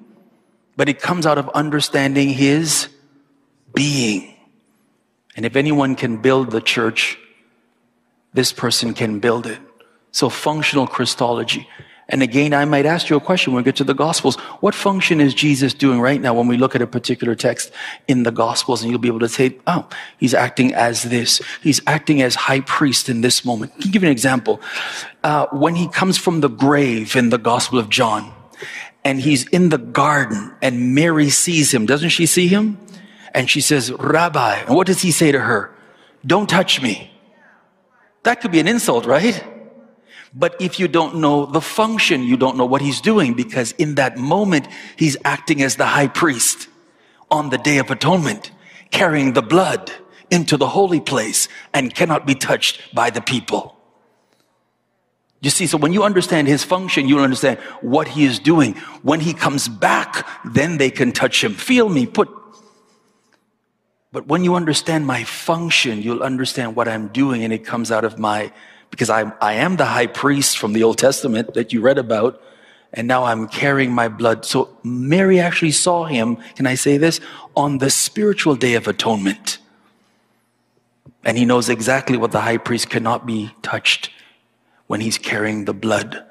But 0.76 0.88
it 0.88 1.00
comes 1.00 1.26
out 1.26 1.36
of 1.36 1.48
understanding 1.50 2.28
his 2.28 2.88
being. 3.74 4.36
And 5.34 5.44
if 5.44 5.56
anyone 5.56 5.96
can 5.96 6.18
build 6.18 6.52
the 6.52 6.60
church, 6.60 7.18
this 8.32 8.52
person 8.52 8.94
can 8.94 9.18
build 9.18 9.46
it. 9.46 9.58
So 10.10 10.28
functional 10.28 10.86
Christology. 10.86 11.68
And 12.08 12.22
again, 12.22 12.52
I 12.52 12.64
might 12.64 12.84
ask 12.84 13.08
you 13.08 13.16
a 13.16 13.20
question 13.20 13.52
when 13.52 13.62
we 13.62 13.64
get 13.64 13.76
to 13.76 13.84
the 13.84 13.94
Gospels. 13.94 14.36
What 14.60 14.74
function 14.74 15.20
is 15.20 15.32
Jesus 15.32 15.72
doing 15.72 16.00
right 16.00 16.20
now 16.20 16.34
when 16.34 16.48
we 16.48 16.56
look 16.58 16.74
at 16.74 16.82
a 16.82 16.86
particular 16.86 17.34
text 17.34 17.72
in 18.08 18.24
the 18.24 18.32
Gospels? 18.32 18.82
And 18.82 18.90
you'll 18.90 19.00
be 19.00 19.08
able 19.08 19.20
to 19.20 19.28
say, 19.28 19.56
oh, 19.66 19.88
he's 20.18 20.34
acting 20.34 20.74
as 20.74 21.04
this. 21.04 21.40
He's 21.62 21.80
acting 21.86 22.20
as 22.20 22.34
high 22.34 22.60
priest 22.60 23.08
in 23.08 23.20
this 23.20 23.44
moment. 23.44 23.72
I'll 23.76 23.90
give 23.90 24.02
you 24.02 24.08
an 24.08 24.12
example. 24.12 24.60
Uh, 25.22 25.46
when 25.52 25.74
he 25.74 25.88
comes 25.88 26.18
from 26.18 26.40
the 26.40 26.48
grave 26.48 27.16
in 27.16 27.30
the 27.30 27.38
Gospel 27.38 27.78
of 27.78 27.88
John, 27.88 28.34
and 29.04 29.20
he's 29.20 29.48
in 29.48 29.68
the 29.68 29.78
garden, 29.78 30.54
and 30.60 30.94
Mary 30.94 31.30
sees 31.30 31.72
him. 31.72 31.86
Doesn't 31.86 32.10
she 32.10 32.26
see 32.26 32.46
him? 32.48 32.78
And 33.34 33.48
she 33.48 33.60
says, 33.60 33.90
Rabbi. 33.90 34.56
And 34.56 34.76
what 34.76 34.86
does 34.86 35.02
he 35.02 35.10
say 35.10 35.32
to 35.32 35.40
her? 35.40 35.74
Don't 36.26 36.48
touch 36.48 36.82
me. 36.82 37.11
That 38.24 38.40
could 38.40 38.52
be 38.52 38.60
an 38.60 38.68
insult, 38.68 39.06
right? 39.06 39.42
But 40.34 40.56
if 40.60 40.80
you 40.80 40.88
don't 40.88 41.16
know 41.16 41.46
the 41.46 41.60
function, 41.60 42.22
you 42.22 42.36
don't 42.36 42.56
know 42.56 42.64
what 42.64 42.80
he's 42.80 43.00
doing 43.00 43.34
because 43.34 43.72
in 43.72 43.96
that 43.96 44.16
moment, 44.16 44.66
he's 44.96 45.16
acting 45.24 45.62
as 45.62 45.76
the 45.76 45.86
high 45.86 46.08
priest 46.08 46.68
on 47.30 47.50
the 47.50 47.58
day 47.58 47.78
of 47.78 47.90
atonement, 47.90 48.50
carrying 48.90 49.32
the 49.32 49.42
blood 49.42 49.92
into 50.30 50.56
the 50.56 50.68
holy 50.68 51.00
place 51.00 51.48
and 51.74 51.94
cannot 51.94 52.26
be 52.26 52.34
touched 52.34 52.94
by 52.94 53.10
the 53.10 53.20
people. 53.20 53.76
You 55.42 55.50
see, 55.50 55.66
so 55.66 55.76
when 55.76 55.92
you 55.92 56.04
understand 56.04 56.46
his 56.46 56.62
function, 56.64 57.08
you'll 57.08 57.24
understand 57.24 57.58
what 57.80 58.06
he 58.08 58.24
is 58.24 58.38
doing. 58.38 58.74
When 59.02 59.20
he 59.20 59.34
comes 59.34 59.68
back, 59.68 60.26
then 60.44 60.78
they 60.78 60.90
can 60.90 61.12
touch 61.12 61.42
him. 61.42 61.54
Feel 61.54 61.88
me, 61.88 62.06
put. 62.06 62.28
But 64.12 64.28
when 64.28 64.44
you 64.44 64.54
understand 64.54 65.06
my 65.06 65.24
function, 65.24 66.02
you'll 66.02 66.22
understand 66.22 66.76
what 66.76 66.86
I'm 66.86 67.08
doing 67.08 67.44
and 67.44 67.52
it 67.52 67.64
comes 67.64 67.90
out 67.90 68.04
of 68.04 68.18
my 68.18 68.52
because 68.92 69.08
I, 69.08 69.32
I 69.40 69.54
am 69.54 69.76
the 69.76 69.86
high 69.86 70.06
priest 70.06 70.58
from 70.58 70.74
the 70.74 70.82
Old 70.82 70.98
Testament 70.98 71.54
that 71.54 71.72
you 71.72 71.80
read 71.80 71.96
about, 71.96 72.40
and 72.92 73.08
now 73.08 73.24
I'm 73.24 73.48
carrying 73.48 73.90
my 73.90 74.08
blood. 74.08 74.44
So 74.44 74.76
Mary 74.84 75.40
actually 75.40 75.70
saw 75.70 76.04
him, 76.04 76.36
can 76.56 76.66
I 76.66 76.74
say 76.74 76.98
this, 76.98 77.18
on 77.56 77.78
the 77.78 77.88
spiritual 77.88 78.54
day 78.54 78.74
of 78.74 78.86
atonement. 78.86 79.58
And 81.24 81.38
he 81.38 81.46
knows 81.46 81.70
exactly 81.70 82.18
what 82.18 82.32
the 82.32 82.42
high 82.42 82.58
priest 82.58 82.90
cannot 82.90 83.24
be 83.24 83.54
touched 83.62 84.10
when 84.88 85.00
he's 85.00 85.16
carrying 85.16 85.64
the 85.64 85.72
blood 85.72 86.26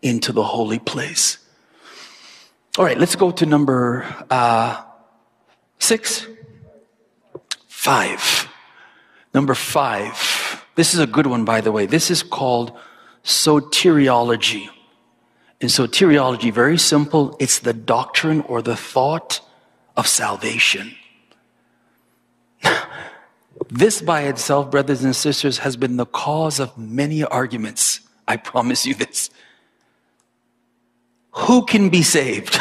into 0.00 0.32
the 0.32 0.42
holy 0.42 0.78
place. 0.78 1.36
All 2.78 2.84
right, 2.86 2.98
let's 2.98 3.14
go 3.14 3.30
to 3.30 3.44
number 3.44 4.06
uh, 4.30 4.82
six. 5.78 6.26
Five. 7.86 8.48
Number 9.32 9.54
five. 9.54 10.64
This 10.74 10.92
is 10.92 10.98
a 10.98 11.06
good 11.06 11.28
one, 11.28 11.44
by 11.44 11.60
the 11.60 11.70
way. 11.70 11.86
This 11.86 12.10
is 12.10 12.24
called 12.24 12.76
soteriology. 13.22 14.68
And 15.60 15.70
soteriology, 15.70 16.52
very 16.52 16.78
simple, 16.78 17.36
it's 17.38 17.60
the 17.60 17.72
doctrine 17.72 18.40
or 18.40 18.60
the 18.60 18.74
thought 18.74 19.40
of 19.96 20.08
salvation. 20.08 20.96
this 23.70 24.02
by 24.02 24.22
itself, 24.22 24.68
brothers 24.68 25.04
and 25.04 25.14
sisters, 25.14 25.58
has 25.58 25.76
been 25.76 25.96
the 25.96 26.06
cause 26.06 26.58
of 26.58 26.76
many 26.76 27.22
arguments. 27.22 28.00
I 28.26 28.36
promise 28.36 28.84
you 28.84 28.94
this. 28.94 29.30
Who 31.46 31.64
can 31.64 31.88
be 31.88 32.02
saved? 32.02 32.58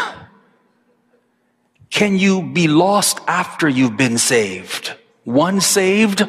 Can 1.90 2.20
you 2.20 2.44
be 2.44 2.68
lost 2.68 3.22
after 3.28 3.68
you've 3.68 3.98
been 3.98 4.20
saved? 4.20 4.94
One 5.26 5.60
saved, 5.60 6.24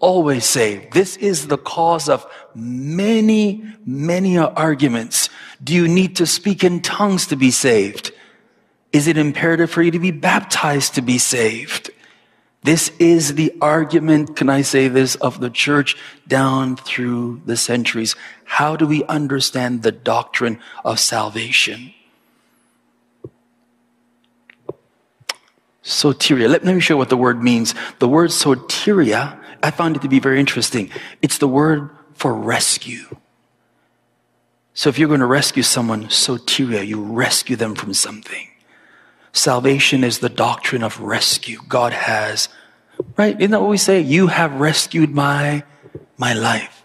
always 0.00 0.44
saved. 0.44 0.92
This 0.92 1.16
is 1.16 1.46
the 1.46 1.56
cause 1.56 2.08
of 2.08 2.26
many, 2.54 3.64
many 3.86 4.36
arguments. 4.36 5.30
Do 5.62 5.72
you 5.72 5.88
need 5.88 6.16
to 6.16 6.26
speak 6.26 6.62
in 6.62 6.82
tongues 6.82 7.26
to 7.28 7.36
be 7.36 7.50
saved? 7.50 8.12
Is 8.92 9.06
it 9.06 9.16
imperative 9.16 9.70
for 9.70 9.80
you 9.80 9.92
to 9.92 9.98
be 9.98 10.10
baptized 10.10 10.94
to 10.96 11.02
be 11.02 11.18
saved? 11.18 11.90
This 12.64 12.90
is 12.98 13.34
the 13.34 13.54
argument, 13.60 14.36
can 14.36 14.48
I 14.48 14.62
say 14.62 14.88
this, 14.88 15.14
of 15.16 15.38
the 15.38 15.50
church 15.50 15.96
down 16.26 16.76
through 16.76 17.42
the 17.44 17.56
centuries. 17.56 18.16
How 18.44 18.74
do 18.74 18.86
we 18.86 19.04
understand 19.04 19.82
the 19.82 19.92
doctrine 19.92 20.58
of 20.84 20.98
salvation? 20.98 21.92
Soteria. 25.84 26.48
Let, 26.48 26.64
let 26.64 26.74
me 26.74 26.80
show 26.80 26.94
you 26.94 26.98
what 26.98 27.10
the 27.10 27.16
word 27.16 27.42
means. 27.42 27.74
The 27.98 28.08
word 28.08 28.30
soteria 28.30 29.38
I 29.64 29.70
found 29.70 29.96
it 29.96 30.02
to 30.02 30.08
be 30.08 30.20
very 30.20 30.38
interesting. 30.38 30.90
It's 31.22 31.38
the 31.38 31.48
word 31.48 31.88
for 32.12 32.34
rescue. 32.34 33.16
So 34.74 34.90
if 34.90 34.98
you're 34.98 35.08
going 35.08 35.20
to 35.20 35.26
rescue 35.26 35.62
someone, 35.62 36.04
soteria, 36.08 36.86
you 36.86 37.02
rescue 37.02 37.56
them 37.56 37.74
from 37.74 37.94
something. 37.94 38.48
Salvation 39.32 40.04
is 40.04 40.18
the 40.18 40.28
doctrine 40.28 40.82
of 40.82 41.00
rescue. 41.00 41.60
God 41.66 41.94
has, 41.94 42.50
right? 43.16 43.40
Isn't 43.40 43.52
that 43.52 43.60
what 43.62 43.70
we 43.70 43.78
say? 43.78 44.02
You 44.02 44.26
have 44.26 44.52
rescued 44.60 45.14
my, 45.14 45.64
my 46.18 46.34
life. 46.34 46.84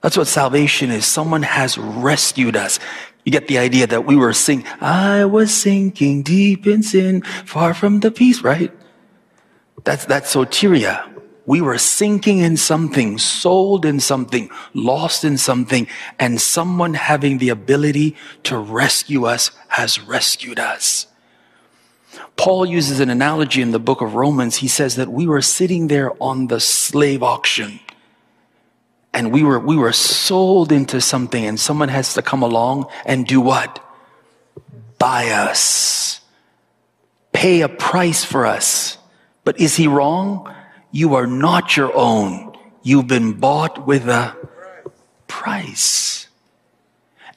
That's 0.00 0.16
what 0.16 0.26
salvation 0.26 0.90
is. 0.90 1.04
Someone 1.04 1.42
has 1.42 1.76
rescued 1.76 2.56
us. 2.56 2.78
You 3.24 3.32
get 3.32 3.48
the 3.48 3.58
idea 3.58 3.86
that 3.86 4.04
we 4.04 4.16
were 4.16 4.34
sinking. 4.34 4.70
I 4.80 5.24
was 5.24 5.52
sinking 5.52 6.22
deep 6.22 6.66
in 6.66 6.82
sin, 6.82 7.22
far 7.22 7.72
from 7.72 8.00
the 8.00 8.10
peace, 8.10 8.42
right? 8.42 8.70
That's, 9.84 10.04
that's 10.04 10.34
soteria. 10.34 11.10
We 11.46 11.60
were 11.60 11.78
sinking 11.78 12.38
in 12.38 12.56
something, 12.56 13.18
sold 13.18 13.84
in 13.84 14.00
something, 14.00 14.50
lost 14.72 15.24
in 15.24 15.36
something, 15.36 15.86
and 16.18 16.40
someone 16.40 16.94
having 16.94 17.38
the 17.38 17.50
ability 17.50 18.16
to 18.44 18.58
rescue 18.58 19.24
us 19.24 19.50
has 19.68 20.00
rescued 20.00 20.58
us. 20.58 21.06
Paul 22.36 22.66
uses 22.66 23.00
an 23.00 23.10
analogy 23.10 23.60
in 23.60 23.72
the 23.72 23.78
book 23.78 24.00
of 24.00 24.14
Romans. 24.14 24.56
He 24.56 24.68
says 24.68 24.96
that 24.96 25.08
we 25.08 25.26
were 25.26 25.42
sitting 25.42 25.88
there 25.88 26.12
on 26.22 26.48
the 26.48 26.60
slave 26.60 27.22
auction 27.22 27.80
and 29.14 29.32
we 29.32 29.44
were, 29.44 29.60
we 29.60 29.76
were 29.76 29.92
sold 29.92 30.72
into 30.72 31.00
something 31.00 31.46
and 31.46 31.58
someone 31.58 31.88
has 31.88 32.14
to 32.14 32.22
come 32.22 32.42
along 32.42 32.86
and 33.06 33.26
do 33.26 33.40
what? 33.40 33.80
Buy 34.98 35.30
us. 35.30 36.20
Pay 37.32 37.60
a 37.60 37.68
price 37.68 38.24
for 38.24 38.44
us. 38.44 38.98
But 39.44 39.60
is 39.60 39.76
he 39.76 39.86
wrong? 39.86 40.52
You 40.90 41.14
are 41.14 41.28
not 41.28 41.76
your 41.76 41.94
own. 41.96 42.56
You've 42.82 43.06
been 43.06 43.34
bought 43.34 43.86
with 43.86 44.08
a 44.08 44.36
price. 45.28 46.26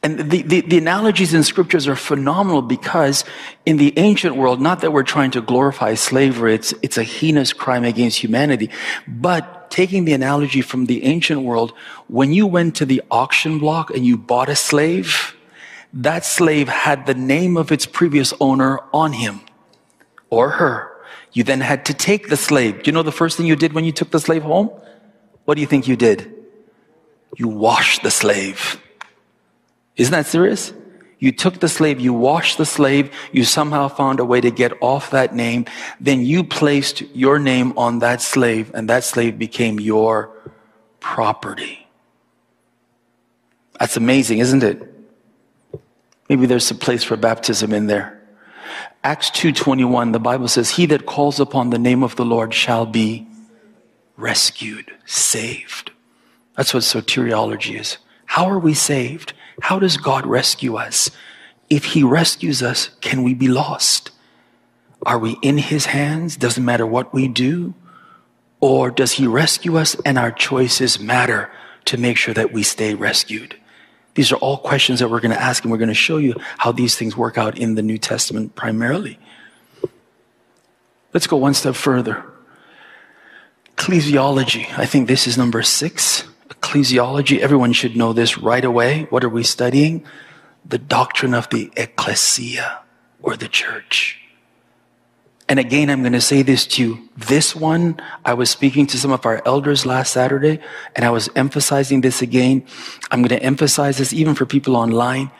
And 0.01 0.31
the, 0.31 0.41
the, 0.41 0.61
the, 0.61 0.77
analogies 0.77 1.33
in 1.33 1.43
scriptures 1.43 1.87
are 1.87 1.95
phenomenal 1.95 2.61
because 2.61 3.23
in 3.65 3.77
the 3.77 3.97
ancient 3.97 4.35
world, 4.35 4.61
not 4.61 4.81
that 4.81 4.93
we're 4.93 5.03
trying 5.03 5.31
to 5.31 5.41
glorify 5.41 5.95
slavery, 5.95 6.53
it's, 6.55 6.73
it's 6.81 6.97
a 6.97 7.03
heinous 7.03 7.51
crime 7.51 7.83
against 7.83 8.19
humanity. 8.19 8.69
But 9.07 9.56
taking 9.69 10.05
the 10.05 10.13
analogy 10.13 10.61
from 10.61 10.85
the 10.85 11.03
ancient 11.03 11.41
world, 11.41 11.73
when 12.07 12.33
you 12.33 12.47
went 12.47 12.75
to 12.75 12.85
the 12.85 13.01
auction 13.11 13.59
block 13.59 13.89
and 13.89 14.05
you 14.05 14.17
bought 14.17 14.49
a 14.49 14.55
slave, 14.55 15.35
that 15.93 16.25
slave 16.25 16.67
had 16.67 17.05
the 17.05 17.13
name 17.13 17.57
of 17.57 17.71
its 17.71 17.85
previous 17.85 18.33
owner 18.39 18.79
on 18.93 19.13
him 19.13 19.41
or 20.29 20.51
her. 20.51 20.91
You 21.33 21.43
then 21.43 21.61
had 21.61 21.85
to 21.85 21.93
take 21.93 22.29
the 22.29 22.37
slave. 22.37 22.83
Do 22.83 22.89
you 22.89 22.91
know 22.93 23.03
the 23.03 23.11
first 23.11 23.37
thing 23.37 23.45
you 23.45 23.55
did 23.55 23.73
when 23.73 23.85
you 23.85 23.91
took 23.91 24.11
the 24.11 24.19
slave 24.19 24.43
home? 24.43 24.69
What 25.45 25.55
do 25.55 25.61
you 25.61 25.67
think 25.67 25.87
you 25.87 25.95
did? 25.95 26.33
You 27.35 27.47
washed 27.47 28.03
the 28.03 28.11
slave. 28.11 28.81
Isn't 29.95 30.11
that 30.11 30.25
serious? 30.25 30.73
You 31.19 31.31
took 31.31 31.59
the 31.59 31.67
slave, 31.67 31.99
you 31.99 32.13
washed 32.13 32.57
the 32.57 32.65
slave, 32.65 33.11
you 33.31 33.43
somehow 33.43 33.87
found 33.87 34.19
a 34.19 34.25
way 34.25 34.39
to 34.39 34.51
get 34.51 34.73
off 34.81 35.11
that 35.11 35.33
name, 35.33 35.65
then 35.99 36.23
you 36.23 36.43
placed 36.43 37.01
your 37.15 37.39
name 37.39 37.75
on 37.77 37.99
that 37.99 38.21
slave, 38.21 38.71
and 38.73 38.87
that 38.89 39.03
slave 39.03 39.39
became 39.39 39.79
your 39.79 40.31
property. 40.99 41.87
That's 43.79 43.97
amazing, 43.97 44.39
isn't 44.39 44.63
it? 44.63 44.93
Maybe 46.29 46.45
there's 46.45 46.69
a 46.69 46.75
place 46.75 47.03
for 47.03 47.15
baptism 47.15 47.73
in 47.73 47.87
there. 47.87 48.21
Acts 49.03 49.29
2:21 49.31 50.11
the 50.11 50.19
Bible 50.19 50.47
says 50.47 50.71
he 50.71 50.85
that 50.87 51.05
calls 51.05 51.39
upon 51.39 51.69
the 51.69 51.79
name 51.79 52.03
of 52.03 52.15
the 52.15 52.25
Lord 52.25 52.53
shall 52.53 52.85
be 52.85 53.27
rescued, 54.17 54.91
saved. 55.05 55.91
That's 56.55 56.73
what 56.73 56.83
soteriology 56.83 57.79
is. 57.79 57.97
How 58.25 58.49
are 58.49 58.59
we 58.59 58.73
saved? 58.73 59.33
How 59.61 59.79
does 59.79 59.97
God 59.97 60.25
rescue 60.25 60.75
us? 60.75 61.11
If 61.69 61.85
He 61.85 62.03
rescues 62.03 62.61
us, 62.61 62.89
can 63.01 63.23
we 63.23 63.33
be 63.33 63.47
lost? 63.47 64.11
Are 65.05 65.19
we 65.19 65.37
in 65.41 65.57
His 65.57 65.87
hands? 65.87 66.37
Doesn't 66.37 66.63
matter 66.63 66.85
what 66.85 67.13
we 67.13 67.27
do? 67.27 67.73
Or 68.59 68.89
does 68.89 69.13
He 69.13 69.27
rescue 69.27 69.77
us 69.77 69.95
and 70.05 70.17
our 70.17 70.31
choices 70.31 70.99
matter 70.99 71.51
to 71.85 71.97
make 71.97 72.17
sure 72.17 72.33
that 72.33 72.53
we 72.53 72.63
stay 72.63 72.93
rescued? 72.93 73.55
These 74.15 74.31
are 74.31 74.37
all 74.37 74.57
questions 74.57 74.99
that 74.99 75.09
we're 75.09 75.19
going 75.19 75.35
to 75.35 75.41
ask, 75.41 75.63
and 75.63 75.71
we're 75.71 75.77
going 75.77 75.89
to 75.89 75.93
show 75.93 76.17
you 76.17 76.33
how 76.57 76.71
these 76.71 76.95
things 76.95 77.15
work 77.15 77.37
out 77.37 77.57
in 77.57 77.75
the 77.75 77.83
New 77.83 77.99
Testament 77.99 78.55
primarily. 78.55 79.19
Let's 81.13 81.27
go 81.27 81.37
one 81.37 81.53
step 81.53 81.75
further. 81.75 82.25
Ecclesiology. 83.75 84.67
I 84.77 84.85
think 84.87 85.07
this 85.07 85.27
is 85.27 85.37
number 85.37 85.61
six 85.61 86.23
ecclesiology, 86.49 87.39
everyone 87.39 87.73
should 87.73 87.95
know 87.95 88.13
this 88.13 88.37
right 88.37 88.63
away. 88.63 89.07
What 89.09 89.23
are 89.23 89.29
we 89.29 89.43
studying? 89.43 90.05
The 90.65 90.77
doctrine 90.77 91.33
of 91.33 91.49
the 91.49 91.71
ecclesia 91.77 92.81
or 93.21 93.35
the 93.35 93.47
church. 93.47 94.19
And 95.49 95.59
again, 95.59 95.89
I'm 95.89 96.01
going 96.01 96.13
to 96.13 96.21
say 96.21 96.41
this 96.41 96.67
to 96.67 96.83
you. 96.83 97.09
This 97.15 97.55
one, 97.55 98.01
I 98.25 98.33
was 98.33 98.49
speaking 98.49 98.85
to 98.87 98.97
some 98.97 99.11
of 99.11 99.25
our 99.25 99.41
elders 99.45 99.85
last 99.85 100.11
Saturday, 100.11 100.59
and 100.93 101.05
I 101.05 101.09
was 101.09 101.29
emphasizing 101.35 102.01
this 102.01 102.21
again. 102.21 102.65
I'm 103.11 103.21
going 103.21 103.39
to 103.39 103.41
emphasize 103.41 103.97
this 103.97 104.11
even 104.11 104.35
for 104.35 104.45
people 104.45 104.75
online. 104.75 105.31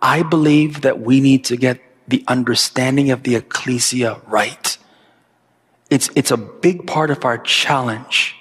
I 0.00 0.22
believe 0.22 0.82
that 0.82 1.00
we 1.00 1.20
need 1.20 1.44
to 1.46 1.56
get 1.56 1.80
the 2.06 2.24
understanding 2.28 3.10
of 3.10 3.24
the 3.24 3.34
ecclesia 3.34 4.20
right. 4.28 4.78
It's, 5.90 6.10
it's 6.14 6.30
a 6.30 6.36
big 6.36 6.86
part 6.86 7.10
of 7.10 7.24
our 7.24 7.38
challenge 7.38 8.36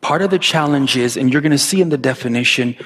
Part 0.00 0.22
of 0.22 0.30
the 0.30 0.38
challenge 0.38 0.96
is, 0.96 1.16
and 1.16 1.32
you're 1.32 1.42
going 1.42 1.52
to 1.52 1.58
see 1.58 1.80
in 1.80 1.90
the 1.90 1.98
definition, 1.98 2.76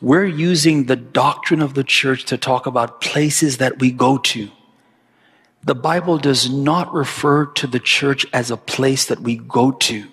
we're 0.00 0.26
using 0.26 0.84
the 0.84 0.96
doctrine 0.96 1.62
of 1.62 1.74
the 1.74 1.84
church 1.84 2.24
to 2.26 2.36
talk 2.36 2.66
about 2.66 3.00
places 3.00 3.58
that 3.58 3.78
we 3.78 3.90
go 3.90 4.18
to. 4.18 4.50
The 5.62 5.74
Bible 5.74 6.18
does 6.18 6.50
not 6.50 6.92
refer 6.92 7.46
to 7.46 7.66
the 7.66 7.80
church 7.80 8.26
as 8.32 8.50
a 8.50 8.56
place 8.56 9.06
that 9.06 9.20
we 9.20 9.36
go 9.36 9.70
to. 9.70 10.06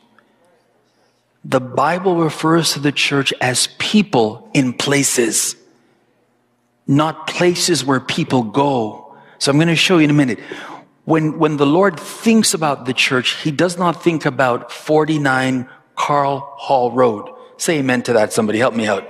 The 1.43 1.59
Bible 1.59 2.16
refers 2.18 2.74
to 2.74 2.80
the 2.80 2.91
church 2.91 3.34
as 3.41 3.68
people 3.80 4.49
in 4.53 4.74
places, 4.74 5.55
not 6.88 7.28
places 7.28 7.84
where 7.84 7.99
people 7.99 8.43
go. 8.43 9.18
So 9.39 9.51
I'm 9.51 9.57
going 9.57 9.68
to 9.68 9.76
show 9.76 9.97
you 9.97 10.05
in 10.05 10.09
a 10.12 10.14
minute. 10.14 10.39
When, 11.05 11.39
when 11.39 11.57
the 11.57 11.66
Lord 11.66 11.99
thinks 11.99 12.53
about 12.53 12.86
the 12.86 12.93
church, 12.93 13.41
he 13.41 13.51
does 13.51 13.78
not 13.78 14.03
think 14.03 14.26
about 14.26 14.72
49 14.72 15.68
Carl 16.02 16.39
Hall 16.58 16.91
Road. 16.91 17.30
Say 17.58 17.78
amen 17.78 18.02
to 18.04 18.14
that, 18.14 18.34
somebody. 18.34 18.58
Help 18.58 18.74
me 18.74 18.88
out. 18.88 19.08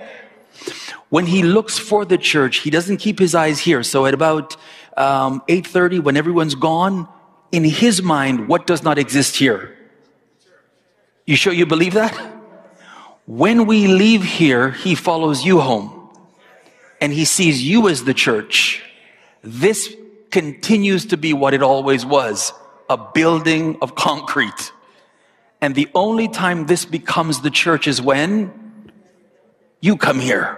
When 1.08 1.26
he 1.26 1.42
looks 1.42 1.80
for 1.80 2.04
the 2.04 2.18
church, 2.18 2.58
he 2.58 2.70
doesn't 2.70 2.98
keep 2.98 3.18
his 3.18 3.34
eyes 3.34 3.60
here. 3.60 3.82
So 3.82 4.06
at 4.06 4.14
about 4.14 4.58
um, 4.98 5.42
8.30, 5.48 6.04
when 6.04 6.18
everyone's 6.18 6.54
gone, 6.54 7.08
in 7.54 7.64
his 7.64 8.02
mind, 8.02 8.50
what 8.50 8.68
does 8.68 8.84
not 8.84 8.98
exist 8.98 9.38
here? 9.38 9.74
You 11.26 11.38
sure 11.38 11.54
you 11.54 11.66
believe 11.66 11.94
that? 11.94 12.14
When 13.26 13.68
we 13.68 13.88
leave 13.88 14.24
here, 14.24 14.72
he 14.72 14.94
follows 14.94 15.46
you 15.46 15.62
home. 15.62 16.10
And 17.00 17.14
he 17.14 17.24
sees 17.24 17.64
you 17.64 17.88
as 17.88 18.04
the 18.04 18.14
church. 18.14 18.84
This 19.42 19.96
continues 20.30 21.06
to 21.06 21.16
be 21.16 21.32
what 21.32 21.54
it 21.54 21.64
always 21.64 22.06
was 22.06 22.52
a 22.90 22.98
building 22.98 23.78
of 23.82 23.96
concrete. 23.96 24.74
And 25.62 25.76
the 25.76 25.90
only 25.94 26.28
time 26.28 26.66
this 26.66 26.86
becomes 26.86 27.42
the 27.42 27.52
church 27.52 27.88
is 27.88 28.02
when 28.02 28.92
you 29.80 29.96
come 29.96 30.20
here. 30.20 30.58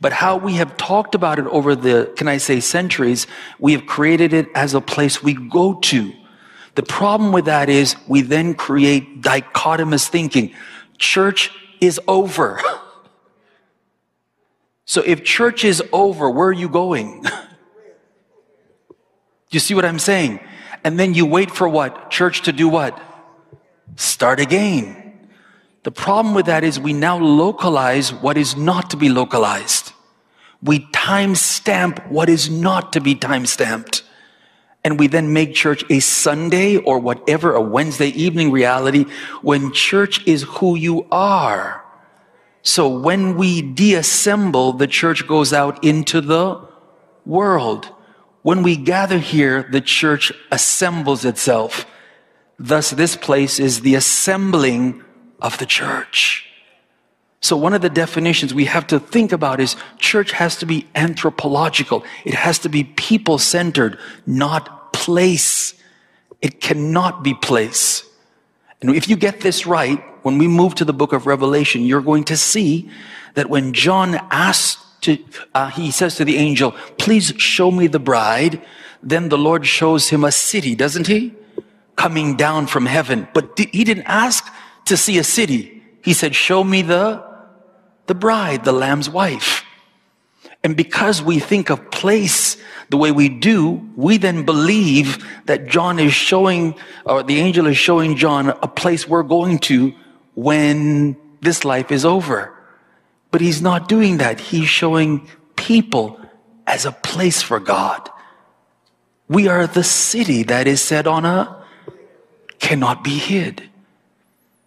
But 0.00 0.12
how 0.12 0.36
we 0.36 0.54
have 0.54 0.76
talked 0.76 1.14
about 1.14 1.38
it 1.38 1.46
over 1.46 1.76
the, 1.76 2.12
can 2.16 2.28
I 2.28 2.38
say, 2.38 2.60
centuries, 2.60 3.26
we 3.58 3.72
have 3.72 3.86
created 3.86 4.32
it 4.32 4.48
as 4.54 4.74
a 4.74 4.80
place 4.80 5.22
we 5.22 5.34
go 5.34 5.74
to. 5.74 6.12
The 6.74 6.82
problem 6.82 7.32
with 7.32 7.44
that 7.44 7.68
is 7.68 7.94
we 8.08 8.22
then 8.22 8.54
create 8.54 9.22
dichotomous 9.22 10.08
thinking. 10.08 10.52
Church 10.98 11.50
is 11.80 12.00
over. 12.08 12.60
So 14.86 15.02
if 15.06 15.24
church 15.24 15.64
is 15.64 15.82
over, 15.94 16.28
where 16.28 16.48
are 16.48 16.52
you 16.52 16.68
going? 16.68 17.24
You 19.50 19.60
see 19.60 19.72
what 19.74 19.84
I'm 19.84 20.00
saying? 20.00 20.40
And 20.84 21.00
then 21.00 21.14
you 21.14 21.24
wait 21.24 21.50
for 21.50 21.68
what? 21.68 22.10
Church 22.10 22.42
to 22.42 22.52
do 22.52 22.68
what? 22.68 23.00
Start 23.96 24.38
again. 24.38 25.00
The 25.82 25.90
problem 25.90 26.34
with 26.34 26.46
that 26.46 26.62
is 26.62 26.78
we 26.78 26.92
now 26.92 27.18
localize 27.18 28.12
what 28.12 28.36
is 28.36 28.56
not 28.56 28.90
to 28.90 28.96
be 28.96 29.08
localized. 29.08 29.92
We 30.62 30.80
timestamp 30.86 32.08
what 32.10 32.28
is 32.28 32.48
not 32.48 32.92
to 32.94 33.00
be 33.00 33.14
timestamped. 33.14 34.02
And 34.82 34.98
we 34.98 35.06
then 35.06 35.32
make 35.32 35.54
church 35.54 35.84
a 35.90 36.00
Sunday 36.00 36.76
or 36.76 36.98
whatever, 36.98 37.54
a 37.54 37.60
Wednesday 37.60 38.08
evening 38.08 38.50
reality 38.50 39.04
when 39.40 39.72
church 39.72 40.26
is 40.26 40.42
who 40.42 40.76
you 40.76 41.06
are. 41.10 41.82
So 42.62 42.88
when 42.88 43.36
we 43.36 43.60
deassemble, 43.60 44.72
the 44.74 44.86
church 44.86 45.26
goes 45.26 45.52
out 45.52 45.84
into 45.84 46.20
the 46.20 46.66
world. 47.26 47.90
When 48.44 48.62
we 48.62 48.76
gather 48.76 49.18
here, 49.20 49.62
the 49.62 49.80
church 49.80 50.30
assembles 50.52 51.24
itself. 51.24 51.86
Thus, 52.58 52.90
this 52.90 53.16
place 53.16 53.58
is 53.58 53.80
the 53.80 53.94
assembling 53.94 55.02
of 55.40 55.56
the 55.56 55.64
church. 55.64 56.46
So 57.40 57.56
one 57.56 57.72
of 57.72 57.80
the 57.80 57.88
definitions 57.88 58.52
we 58.52 58.66
have 58.66 58.86
to 58.88 59.00
think 59.00 59.32
about 59.32 59.60
is 59.60 59.76
church 59.98 60.32
has 60.32 60.56
to 60.56 60.66
be 60.66 60.86
anthropological. 60.94 62.04
It 62.26 62.34
has 62.34 62.58
to 62.60 62.68
be 62.68 62.84
people 62.84 63.38
centered, 63.38 63.98
not 64.26 64.92
place. 64.92 65.72
It 66.42 66.60
cannot 66.60 67.24
be 67.24 67.32
place. 67.32 68.04
And 68.82 68.94
if 68.94 69.08
you 69.08 69.16
get 69.16 69.40
this 69.40 69.64
right, 69.64 70.04
when 70.22 70.36
we 70.36 70.48
move 70.48 70.74
to 70.74 70.84
the 70.84 70.92
book 70.92 71.14
of 71.14 71.26
Revelation, 71.26 71.86
you're 71.86 72.02
going 72.02 72.24
to 72.24 72.36
see 72.36 72.90
that 73.36 73.48
when 73.48 73.72
John 73.72 74.16
asked 74.30 74.83
to, 75.04 75.18
uh, 75.54 75.70
he 75.70 75.90
says 75.90 76.16
to 76.16 76.24
the 76.24 76.36
angel, 76.36 76.72
please 76.98 77.32
show 77.38 77.70
me 77.70 77.86
the 77.86 77.98
bride. 77.98 78.60
Then 79.02 79.28
the 79.28 79.38
Lord 79.38 79.66
shows 79.66 80.08
him 80.08 80.24
a 80.24 80.32
city, 80.32 80.74
doesn't 80.74 81.06
he? 81.06 81.34
Coming 81.96 82.36
down 82.36 82.66
from 82.66 82.86
heaven. 82.86 83.28
But 83.32 83.58
he 83.58 83.84
didn't 83.84 84.04
ask 84.04 84.44
to 84.86 84.96
see 84.96 85.18
a 85.18 85.24
city. 85.24 85.82
He 86.02 86.12
said, 86.12 86.34
show 86.34 86.64
me 86.64 86.82
the, 86.82 87.24
the 88.06 88.14
bride, 88.14 88.64
the 88.64 88.72
lamb's 88.72 89.08
wife. 89.08 89.64
And 90.62 90.76
because 90.76 91.22
we 91.22 91.38
think 91.38 91.68
of 91.68 91.90
place 91.90 92.56
the 92.88 92.96
way 92.96 93.12
we 93.12 93.28
do, 93.28 93.86
we 93.96 94.16
then 94.16 94.44
believe 94.44 95.24
that 95.44 95.66
John 95.66 95.98
is 95.98 96.14
showing, 96.14 96.74
or 97.04 97.22
the 97.22 97.38
angel 97.38 97.66
is 97.66 97.76
showing 97.76 98.16
John 98.16 98.48
a 98.48 98.68
place 98.68 99.06
we're 99.06 99.22
going 99.22 99.58
to 99.60 99.92
when 100.34 101.16
this 101.42 101.64
life 101.64 101.92
is 101.92 102.04
over. 102.06 102.53
But 103.34 103.40
he's 103.40 103.60
not 103.60 103.88
doing 103.88 104.18
that. 104.18 104.38
He's 104.38 104.68
showing 104.68 105.26
people 105.56 106.20
as 106.68 106.86
a 106.86 106.92
place 106.92 107.42
for 107.42 107.58
God. 107.58 108.08
We 109.28 109.48
are 109.48 109.66
the 109.66 109.82
city 109.82 110.44
that 110.44 110.68
is 110.68 110.80
set 110.80 111.08
on 111.08 111.24
a 111.24 111.66
cannot 112.60 113.02
be 113.02 113.18
hid. 113.18 113.68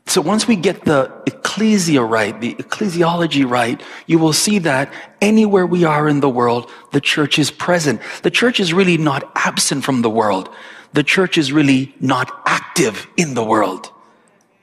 So 0.05 0.19
once 0.19 0.49
we 0.49 0.57
get 0.57 0.83
the 0.83 1.09
ecclesia 1.25 2.03
right, 2.03 2.37
the 2.41 2.55
ecclesiology 2.55 3.49
right, 3.49 3.81
you 4.05 4.19
will 4.19 4.33
see 4.33 4.59
that 4.59 4.91
anywhere 5.21 5.65
we 5.65 5.85
are 5.85 6.09
in 6.09 6.19
the 6.19 6.27
world, 6.27 6.69
the 6.91 6.99
church 6.99 7.39
is 7.39 7.49
present. 7.49 8.01
The 8.23 8.31
church 8.31 8.59
is 8.59 8.73
really 8.73 8.97
not 8.97 9.31
absent 9.35 9.85
from 9.85 10.01
the 10.01 10.09
world. 10.09 10.53
The 10.91 11.03
church 11.03 11.37
is 11.37 11.53
really 11.53 11.95
not 12.01 12.41
active 12.45 13.07
in 13.15 13.33
the 13.33 13.45
world. 13.45 13.93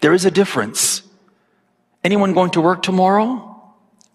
There 0.01 0.13
is 0.13 0.27
a 0.27 0.31
difference. 0.31 1.01
Anyone 2.05 2.35
going 2.35 2.51
to 2.51 2.61
work 2.61 2.83
tomorrow? 2.83 3.53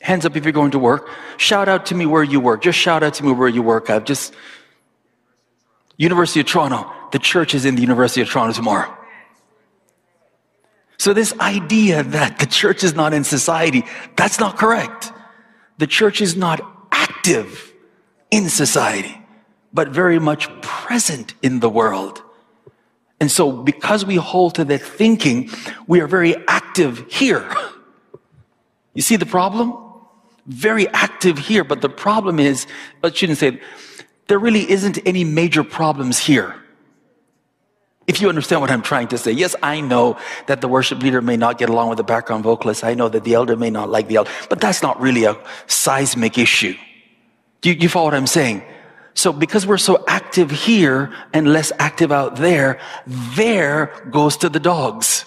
Hands 0.01 0.25
up 0.25 0.35
if 0.35 0.45
you're 0.45 0.53
going 0.53 0.71
to 0.71 0.79
work. 0.79 1.09
Shout 1.37 1.67
out 1.67 1.87
to 1.87 1.95
me 1.95 2.05
where 2.05 2.23
you 2.23 2.39
work. 2.39 2.61
Just 2.61 2.79
shout 2.79 3.03
out 3.03 3.15
to 3.15 3.23
me 3.25 3.31
where 3.31 3.49
you 3.49 3.61
work. 3.61 3.89
I've 3.89 4.05
just, 4.05 4.33
University 5.97 6.39
of 6.39 6.45
Toronto. 6.45 6.89
The 7.11 7.19
church 7.19 7.53
is 7.53 7.65
in 7.65 7.75
the 7.75 7.81
University 7.81 8.21
of 8.21 8.29
Toronto 8.29 8.53
tomorrow. 8.53 8.95
So 10.97 11.13
this 11.13 11.33
idea 11.39 12.03
that 12.03 12.39
the 12.39 12.45
church 12.45 12.83
is 12.83 12.93
not 12.93 13.13
in 13.13 13.23
society, 13.23 13.83
that's 14.15 14.39
not 14.39 14.57
correct. 14.57 15.11
The 15.77 15.87
church 15.87 16.21
is 16.21 16.35
not 16.35 16.59
active 16.91 17.73
in 18.31 18.49
society, 18.49 19.17
but 19.73 19.89
very 19.89 20.19
much 20.19 20.49
present 20.61 21.33
in 21.41 21.61
the 21.61 21.69
world. 21.69 22.21
And 23.21 23.31
so 23.31 23.51
because 23.51 24.05
we 24.05 24.15
hold 24.15 24.55
to 24.55 24.65
that 24.65 24.81
thinking, 24.81 25.49
we 25.87 26.01
are 26.01 26.07
very 26.07 26.35
active 26.47 27.05
here. 27.11 27.49
You 28.93 29.01
see 29.01 29.15
the 29.15 29.25
problem? 29.25 29.88
Very 30.49 30.87
active 30.89 31.37
here, 31.37 31.63
but 31.63 31.81
the 31.81 31.89
problem 31.89 32.39
is, 32.39 32.65
uh, 33.03 33.07
I 33.07 33.11
shouldn't 33.11 33.37
say, 33.37 33.61
there 34.27 34.39
really 34.39 34.69
isn't 34.69 34.97
any 35.05 35.23
major 35.23 35.63
problems 35.63 36.17
here. 36.17 36.55
If 38.07 38.19
you 38.19 38.29
understand 38.29 38.59
what 38.61 38.71
I'm 38.71 38.81
trying 38.81 39.07
to 39.09 39.17
say. 39.19 39.31
Yes, 39.31 39.55
I 39.61 39.81
know 39.81 40.17
that 40.47 40.61
the 40.61 40.67
worship 40.67 41.03
leader 41.03 41.21
may 41.21 41.37
not 41.37 41.59
get 41.59 41.69
along 41.69 41.89
with 41.89 41.97
the 41.97 42.03
background 42.03 42.43
vocalist. 42.43 42.83
I 42.83 42.95
know 42.95 43.07
that 43.09 43.23
the 43.23 43.35
elder 43.35 43.55
may 43.55 43.69
not 43.69 43.89
like 43.89 44.07
the 44.07 44.15
elder, 44.15 44.31
but 44.49 44.59
that's 44.59 44.81
not 44.81 44.99
really 44.99 45.25
a 45.25 45.37
seismic 45.67 46.39
issue. 46.39 46.75
Do 47.61 47.69
you, 47.69 47.75
you 47.75 47.89
follow 47.89 48.05
what 48.05 48.15
I'm 48.15 48.25
saying? 48.25 48.63
So 49.13 49.31
because 49.31 49.67
we're 49.67 49.77
so 49.77 50.03
active 50.07 50.49
here 50.49 51.13
and 51.33 51.53
less 51.53 51.71
active 51.77 52.11
out 52.11 52.37
there, 52.37 52.79
there 53.05 53.93
goes 54.09 54.37
to 54.37 54.49
the 54.49 54.59
dogs. 54.59 55.25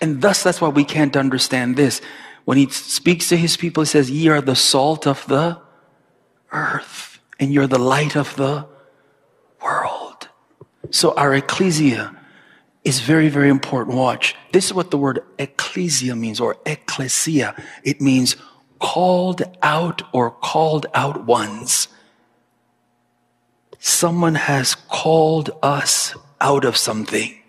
And 0.00 0.22
thus, 0.22 0.42
that's 0.42 0.60
why 0.60 0.68
we 0.68 0.84
can't 0.84 1.16
understand 1.16 1.76
this. 1.76 2.00
When 2.44 2.58
he 2.58 2.68
speaks 2.70 3.28
to 3.28 3.36
his 3.36 3.56
people, 3.56 3.82
he 3.82 3.88
says, 3.88 4.10
Ye 4.10 4.28
are 4.28 4.40
the 4.40 4.56
salt 4.56 5.06
of 5.06 5.26
the 5.26 5.60
earth, 6.52 7.20
and 7.38 7.52
you're 7.52 7.66
the 7.66 7.78
light 7.78 8.16
of 8.16 8.34
the 8.36 8.66
world. 9.62 10.28
So 10.90 11.14
our 11.14 11.34
ecclesia 11.34 12.16
is 12.84 13.00
very, 13.00 13.28
very 13.28 13.48
important. 13.48 13.96
Watch. 13.96 14.34
This 14.52 14.66
is 14.66 14.74
what 14.74 14.90
the 14.90 14.98
word 14.98 15.20
ecclesia 15.38 16.16
means, 16.16 16.40
or 16.40 16.56
ecclesia. 16.66 17.54
It 17.84 18.00
means 18.00 18.36
called 18.80 19.42
out 19.62 20.02
or 20.12 20.30
called 20.30 20.86
out 20.94 21.24
ones. 21.24 21.88
Someone 23.78 24.34
has 24.34 24.74
called 24.74 25.50
us 25.62 26.14
out 26.40 26.64
of 26.64 26.76
something. 26.76 27.41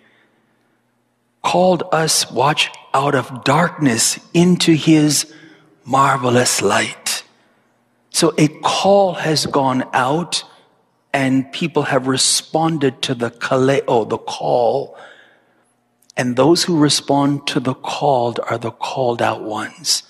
Called 1.44 1.84
us, 1.92 2.32
watch, 2.32 2.72
out 2.94 3.16
of 3.16 3.44
darkness 3.44 4.20
into 4.34 4.74
his 4.74 5.32
marvelous 5.86 6.62
light. 6.62 7.24
So 8.10 8.34
a 8.38 8.48
call 8.48 9.14
has 9.14 9.46
gone 9.46 9.84
out 9.94 10.44
and 11.12 11.52
people 11.52 11.84
have 11.84 12.08
responded 12.08 13.02
to 13.04 13.16
the 13.16 13.30
kaleo, 13.30 14.08
the 14.08 14.18
call. 14.18 14.98
And 16.16 16.36
those 16.36 16.64
who 16.64 16.78
respond 16.78 17.46
to 17.48 17.60
the 17.60 17.74
called 17.74 18.40
are 18.50 18.58
the 18.58 18.72
called 18.72 19.22
out 19.22 19.44
ones. 19.44 20.04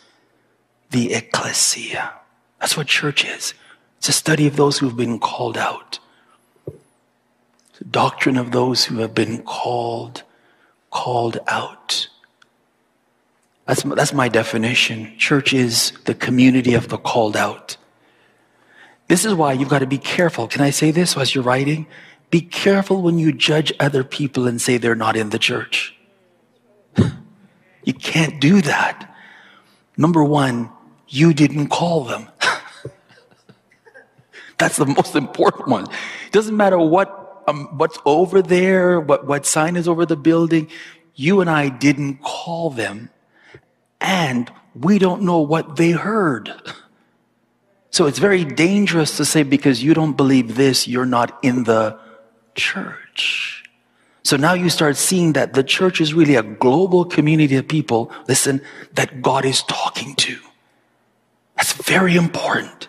The 0.91 1.13
ecclesia. 1.13 2.13
That's 2.59 2.77
what 2.77 2.87
church 2.87 3.25
is. 3.25 3.53
It's 3.97 4.09
a 4.09 4.13
study 4.13 4.47
of 4.47 4.55
those 4.55 4.77
who 4.77 4.87
have 4.87 4.97
been 4.97 5.19
called 5.19 5.57
out. 5.57 5.99
It's 6.67 7.81
a 7.81 7.85
doctrine 7.85 8.37
of 8.37 8.51
those 8.51 8.85
who 8.85 8.97
have 8.97 9.15
been 9.15 9.43
called, 9.43 10.23
called 10.93 11.39
out. 11.47 12.07
That's, 13.65 13.83
that's 13.83 14.13
my 14.13 14.29
definition. 14.29 15.17
Church 15.17 15.53
is 15.53 15.91
the 16.05 16.13
community 16.13 16.75
of 16.75 16.89
the 16.89 16.97
called 16.97 17.35
out. 17.35 17.77
This 19.07 19.25
is 19.25 19.33
why 19.33 19.53
you've 19.53 19.69
got 19.69 19.79
to 19.79 19.87
be 19.87 19.97
careful. 19.97 20.47
Can 20.47 20.61
I 20.61 20.69
say 20.69 20.91
this 20.91 21.17
as 21.17 21.33
you're 21.33 21.43
writing? 21.43 21.87
Be 22.29 22.41
careful 22.41 23.01
when 23.01 23.19
you 23.19 23.33
judge 23.33 23.73
other 23.79 24.03
people 24.03 24.47
and 24.47 24.61
say 24.61 24.77
they're 24.77 24.95
not 24.95 25.15
in 25.15 25.29
the 25.29 25.39
church. 25.39 25.95
you 27.83 27.93
can't 27.93 28.39
do 28.39 28.61
that. 28.61 29.13
Number 29.97 30.23
one, 30.23 30.69
you 31.07 31.33
didn't 31.33 31.67
call 31.67 32.05
them. 32.05 32.29
That's 34.57 34.77
the 34.77 34.85
most 34.85 35.15
important 35.15 35.67
one. 35.67 35.85
It 35.85 36.31
doesn't 36.31 36.55
matter 36.55 36.79
what 36.79 37.22
um, 37.47 37.77
what's 37.77 37.97
over 38.05 38.41
there, 38.41 38.99
what, 38.99 39.25
what 39.25 39.45
sign 39.45 39.75
is 39.75 39.87
over 39.87 40.05
the 40.05 40.15
building. 40.15 40.69
You 41.15 41.41
and 41.41 41.49
I 41.49 41.69
didn't 41.69 42.21
call 42.23 42.69
them, 42.69 43.09
and 44.01 44.51
we 44.75 44.97
don't 44.99 45.21
know 45.21 45.39
what 45.39 45.75
they 45.75 45.91
heard. 45.91 46.51
So 47.91 48.07
it's 48.07 48.17
very 48.17 48.43
dangerous 48.43 49.17
to 49.17 49.25
say 49.25 49.43
because 49.43 49.83
you 49.83 49.93
don't 49.93 50.17
believe 50.17 50.55
this, 50.55 50.87
you're 50.87 51.05
not 51.05 51.37
in 51.43 51.65
the 51.65 51.99
church. 52.55 53.63
So 54.23 54.37
now 54.37 54.53
you 54.53 54.69
start 54.69 54.97
seeing 54.97 55.33
that 55.33 55.53
the 55.53 55.63
church 55.63 56.01
is 56.01 56.13
really 56.13 56.35
a 56.35 56.43
global 56.43 57.05
community 57.05 57.55
of 57.57 57.67
people, 57.67 58.11
listen, 58.27 58.61
that 58.93 59.21
God 59.21 59.45
is 59.45 59.61
talking 59.63 60.15
to. 60.15 60.37
That's 61.57 61.73
very 61.73 62.15
important. 62.15 62.87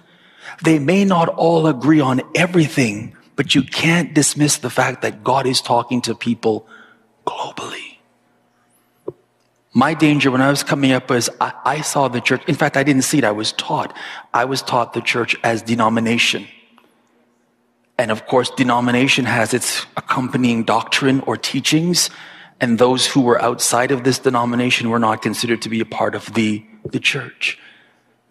They 0.63 0.79
may 0.79 1.05
not 1.05 1.29
all 1.29 1.67
agree 1.67 2.01
on 2.01 2.23
everything, 2.35 3.14
but 3.37 3.55
you 3.55 3.63
can't 3.63 4.15
dismiss 4.15 4.59
the 4.59 4.71
fact 4.71 5.03
that 5.03 5.25
God 5.25 5.47
is 5.47 5.61
talking 5.61 6.01
to 6.03 6.15
people 6.15 6.67
globally. 7.27 7.99
My 9.73 9.93
danger 9.93 10.31
when 10.31 10.41
I 10.41 10.51
was 10.51 10.63
coming 10.63 10.93
up 10.93 11.11
was 11.11 11.29
I, 11.41 11.53
I, 11.65 11.81
saw 11.81 12.07
the 12.07 12.21
church. 12.21 12.43
In 12.47 12.55
fact, 12.55 12.77
I 12.77 12.85
didn't 12.85 13.03
see 13.03 13.19
it. 13.19 13.25
I 13.25 13.33
was 13.33 13.51
taught. 13.53 13.97
I 14.33 14.45
was 14.45 14.63
taught 14.63 14.93
the 14.93 15.01
church 15.01 15.35
as 15.43 15.63
denomination. 15.63 16.47
And 17.99 18.13
of 18.13 18.27
course, 18.27 18.51
denomination 18.51 19.25
has 19.25 19.53
its 19.53 19.85
accompanying 19.97 20.63
doctrine 20.63 21.21
or 21.23 21.37
teachings. 21.37 22.09
And 22.61 22.79
those 22.79 23.05
who 23.07 23.21
were 23.21 23.43
outside 23.43 23.91
of 23.91 24.05
this 24.05 24.21
denomination 24.21 24.91
were 24.91 25.01
not 25.01 25.23
considered 25.23 25.61
to 25.63 25.69
be 25.69 25.81
a 25.81 25.85
part 25.85 26.15
of 26.15 26.33
the, 26.35 26.65
the 26.85 27.01
church. 27.01 27.59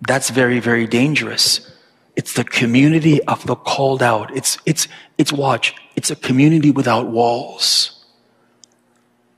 That's 0.02 0.30
very, 0.30 0.60
very 0.60 0.88
dangerous. 0.88 1.73
It's 2.16 2.34
the 2.34 2.44
community 2.44 3.24
of 3.24 3.46
the 3.48 3.56
called 3.56 4.04
out. 4.04 4.36
It's, 4.36 4.58
it's, 4.66 4.88
it's 5.18 5.34
watch. 5.34 5.76
It's 5.96 6.12
a 6.12 6.16
community 6.16 6.72
without 6.72 7.08
walls. 7.08 8.06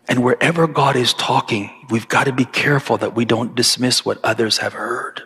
And 0.07 0.23
wherever 0.23 0.67
God 0.67 0.95
is 0.95 1.13
talking, 1.13 1.71
we've 1.89 2.07
got 2.07 2.25
to 2.25 2.33
be 2.33 2.45
careful 2.45 2.97
that 2.97 3.15
we 3.15 3.25
don't 3.25 3.55
dismiss 3.55 4.05
what 4.05 4.19
others 4.23 4.59
have 4.59 4.73
heard. 4.73 5.23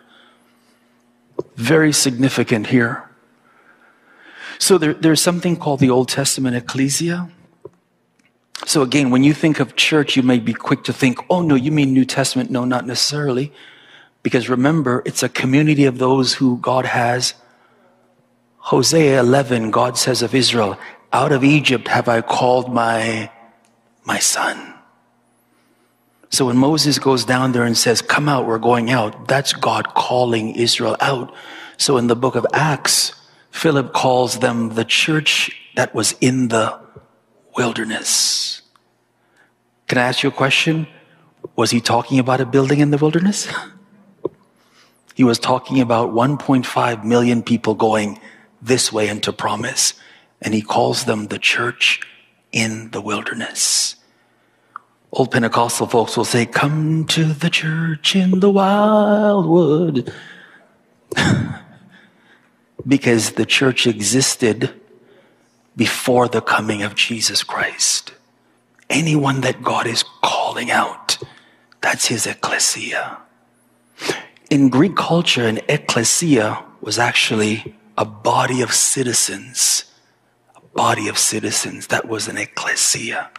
Very 1.56 1.92
significant 1.92 2.68
here. 2.68 3.08
So 4.58 4.78
there, 4.78 4.94
there's 4.94 5.20
something 5.20 5.56
called 5.56 5.80
the 5.80 5.90
Old 5.90 6.08
Testament 6.08 6.56
ecclesia. 6.56 7.30
So 8.66 8.82
again, 8.82 9.10
when 9.10 9.24
you 9.24 9.32
think 9.32 9.58
of 9.58 9.74
church, 9.74 10.16
you 10.16 10.22
may 10.22 10.38
be 10.38 10.52
quick 10.52 10.84
to 10.84 10.92
think, 10.92 11.18
oh 11.30 11.42
no, 11.42 11.54
you 11.54 11.72
mean 11.72 11.92
New 11.92 12.04
Testament. 12.04 12.50
No, 12.50 12.64
not 12.64 12.86
necessarily. 12.86 13.52
Because 14.22 14.48
remember, 14.48 15.02
it's 15.04 15.22
a 15.22 15.28
community 15.28 15.84
of 15.84 15.98
those 15.98 16.34
who 16.34 16.58
God 16.58 16.84
has. 16.84 17.34
Hosea 18.58 19.20
11, 19.20 19.70
God 19.70 19.96
says 19.96 20.22
of 20.22 20.34
Israel, 20.34 20.78
out 21.12 21.32
of 21.32 21.42
Egypt 21.42 21.88
have 21.88 22.08
I 22.08 22.20
called 22.20 22.72
my, 22.72 23.30
my 24.04 24.18
son. 24.18 24.74
So 26.30 26.46
when 26.46 26.56
Moses 26.56 26.98
goes 26.98 27.24
down 27.24 27.52
there 27.52 27.64
and 27.64 27.76
says, 27.76 28.02
Come 28.02 28.28
out, 28.28 28.46
we're 28.46 28.58
going 28.58 28.90
out, 28.90 29.26
that's 29.26 29.52
God 29.52 29.94
calling 29.94 30.54
Israel 30.54 30.96
out. 31.00 31.34
So 31.76 31.96
in 31.96 32.06
the 32.06 32.14
book 32.14 32.36
of 32.36 32.46
Acts, 32.52 33.14
Philip 33.50 33.92
calls 33.92 34.38
them 34.38 34.74
the 34.74 34.84
church 34.84 35.50
that 35.74 35.94
was 35.94 36.14
in 36.20 36.48
the 36.48 36.78
wilderness. 37.56 38.62
Can 39.88 39.98
I 39.98 40.02
ask 40.02 40.22
you 40.22 40.28
a 40.28 40.32
question? 40.32 40.86
Was 41.56 41.72
he 41.72 41.80
talking 41.80 42.20
about 42.20 42.40
a 42.40 42.46
building 42.46 42.78
in 42.78 42.90
the 42.90 42.98
wilderness? 42.98 43.48
he 45.14 45.24
was 45.24 45.38
talking 45.38 45.80
about 45.80 46.10
1.5 46.10 47.04
million 47.04 47.42
people 47.42 47.74
going 47.74 48.20
this 48.62 48.92
way 48.92 49.08
into 49.08 49.32
promise. 49.32 49.94
And 50.40 50.54
he 50.54 50.62
calls 50.62 51.04
them 51.04 51.26
the 51.26 51.38
church 51.38 52.00
in 52.52 52.90
the 52.90 53.00
wilderness. 53.00 53.96
Old 55.12 55.30
Pentecostal 55.30 55.86
folks 55.86 56.16
will 56.16 56.24
say, 56.24 56.46
Come 56.46 57.04
to 57.06 57.24
the 57.24 57.50
church 57.50 58.14
in 58.14 58.40
the 58.40 58.50
wildwood. 58.50 60.12
because 62.86 63.32
the 63.32 63.46
church 63.46 63.86
existed 63.86 64.72
before 65.76 66.28
the 66.28 66.40
coming 66.40 66.82
of 66.82 66.94
Jesus 66.94 67.42
Christ. 67.42 68.12
Anyone 68.88 69.40
that 69.42 69.62
God 69.62 69.86
is 69.86 70.04
calling 70.22 70.70
out, 70.70 71.18
that's 71.80 72.06
his 72.06 72.26
ecclesia. 72.26 73.18
In 74.50 74.68
Greek 74.68 74.96
culture, 74.96 75.46
an 75.46 75.60
ecclesia 75.68 76.64
was 76.80 76.98
actually 76.98 77.74
a 77.96 78.04
body 78.04 78.60
of 78.60 78.72
citizens. 78.72 79.84
A 80.56 80.60
body 80.74 81.08
of 81.08 81.16
citizens. 81.16 81.86
That 81.86 82.08
was 82.08 82.28
an 82.28 82.36
ecclesia. 82.36 83.30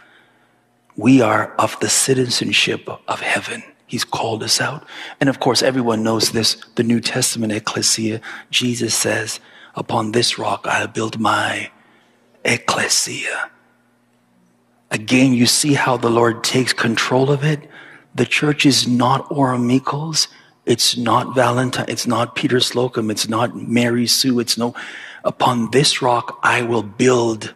We 0.96 1.20
are 1.20 1.54
of 1.58 1.78
the 1.80 1.88
citizenship 1.88 2.88
of 3.08 3.20
heaven 3.20 3.62
He's 3.92 4.04
called 4.04 4.42
us 4.42 4.58
out. 4.58 4.86
And 5.20 5.28
of 5.28 5.38
course, 5.38 5.62
everyone 5.62 6.02
knows 6.02 6.32
this. 6.32 6.56
The 6.76 6.82
New 6.82 6.98
Testament 6.98 7.52
ecclesia, 7.52 8.22
Jesus 8.48 8.94
says, 8.94 9.38
Upon 9.74 10.12
this 10.12 10.38
rock 10.38 10.66
I'll 10.66 10.86
build 10.86 11.20
my 11.20 11.70
ecclesia. 12.42 13.50
Again, 14.90 15.34
you 15.34 15.44
see 15.44 15.74
how 15.74 15.98
the 15.98 16.08
Lord 16.08 16.42
takes 16.42 16.72
control 16.72 17.30
of 17.30 17.44
it. 17.44 17.68
The 18.14 18.24
church 18.24 18.64
is 18.64 18.88
not 18.88 19.28
Orim 19.28 19.66
Meikle. 19.66 20.14
It's 20.64 20.96
not 20.96 21.34
Valentine. 21.34 21.86
It's 21.88 22.06
not 22.06 22.36
Peter 22.36 22.60
Slocum. 22.60 23.10
It's 23.10 23.28
not 23.28 23.56
Mary 23.56 24.06
Sue. 24.06 24.38
It's 24.38 24.56
no, 24.56 24.74
upon 25.24 25.70
this 25.70 26.00
rock 26.00 26.38
I 26.42 26.62
will 26.62 26.82
build 26.82 27.54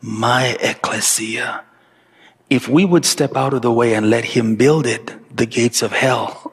my 0.00 0.56
ecclesia. 0.60 1.64
If 2.48 2.68
we 2.68 2.84
would 2.84 3.04
step 3.04 3.36
out 3.36 3.54
of 3.54 3.62
the 3.62 3.72
way 3.72 3.94
and 3.94 4.08
let 4.08 4.24
him 4.24 4.54
build 4.54 4.86
it, 4.86 5.36
the 5.36 5.46
gates 5.46 5.82
of 5.82 5.90
hell 5.90 6.52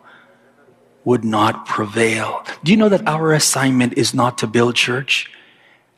would 1.05 1.23
not 1.23 1.65
prevail. 1.67 2.43
Do 2.63 2.71
you 2.71 2.77
know 2.77 2.89
that 2.89 3.07
our 3.07 3.33
assignment 3.33 3.93
is 3.93 4.13
not 4.13 4.37
to 4.39 4.47
build 4.47 4.75
church? 4.75 5.29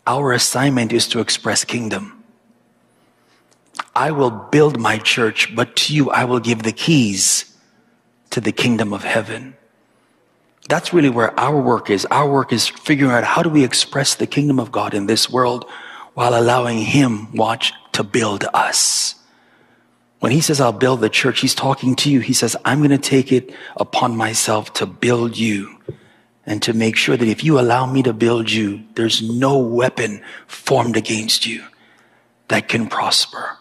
Our 0.06 0.34
assignment 0.34 0.92
is 0.92 1.08
to 1.10 1.20
express 1.20 1.64
kingdom. 1.64 2.24
I 3.96 4.12
will 4.12 4.32
build 4.32 4.78
my 4.78 4.98
church, 4.98 5.56
but 5.56 5.76
to 5.78 5.96
you 5.96 6.10
I 6.10 6.26
will 6.26 6.40
give 6.40 6.64
the 6.64 6.74
keys 6.74 7.56
to 8.32 8.42
the 8.42 8.52
kingdom 8.52 8.92
of 8.92 9.06
heaven. 9.06 9.56
That's 10.68 10.94
really 10.94 11.10
where 11.10 11.38
our 11.40 11.60
work 11.60 11.90
is. 11.90 12.06
Our 12.06 12.30
work 12.30 12.52
is 12.52 12.68
figuring 12.68 13.12
out 13.12 13.24
how 13.24 13.44
do 13.44 13.50
we 13.50 13.64
express 13.64 14.16
the 14.16 14.28
kingdom 14.28 14.60
of 14.60 14.72
God 14.72 14.94
in 14.94 15.06
this 15.06 15.30
world 15.30 15.66
while 16.16 16.40
allowing 16.40 16.80
Him, 16.80 17.32
watch, 17.34 17.72
to 17.94 18.04
build 18.04 18.46
us. 18.54 19.16
When 20.20 20.32
He 20.32 20.42
says, 20.42 20.60
I'll 20.60 20.72
build 20.72 21.02
the 21.02 21.10
church, 21.10 21.42
He's 21.42 21.54
talking 21.54 21.96
to 21.98 22.10
you. 22.10 22.20
He 22.20 22.34
says, 22.34 22.56
I'm 22.66 22.80
going 22.80 22.90
to 22.90 22.98
take 22.98 23.32
it 23.32 23.54
upon 23.78 24.16
myself 24.16 24.74
to 24.76 24.86
build 24.88 25.38
you 25.38 25.78
and 26.48 26.62
to 26.64 26.74
make 26.74 26.96
sure 26.96 27.18
that 27.18 27.28
if 27.28 27.44
you 27.44 27.60
allow 27.60 27.86
me 27.86 28.02
to 28.04 28.14
build 28.14 28.52
you, 28.52 28.84
there's 28.96 29.22
no 29.22 29.58
weapon 29.58 30.24
formed 30.48 30.98
against 30.98 31.46
you 31.46 31.64
that 32.48 32.70
can 32.70 32.88
prosper. 32.88 33.58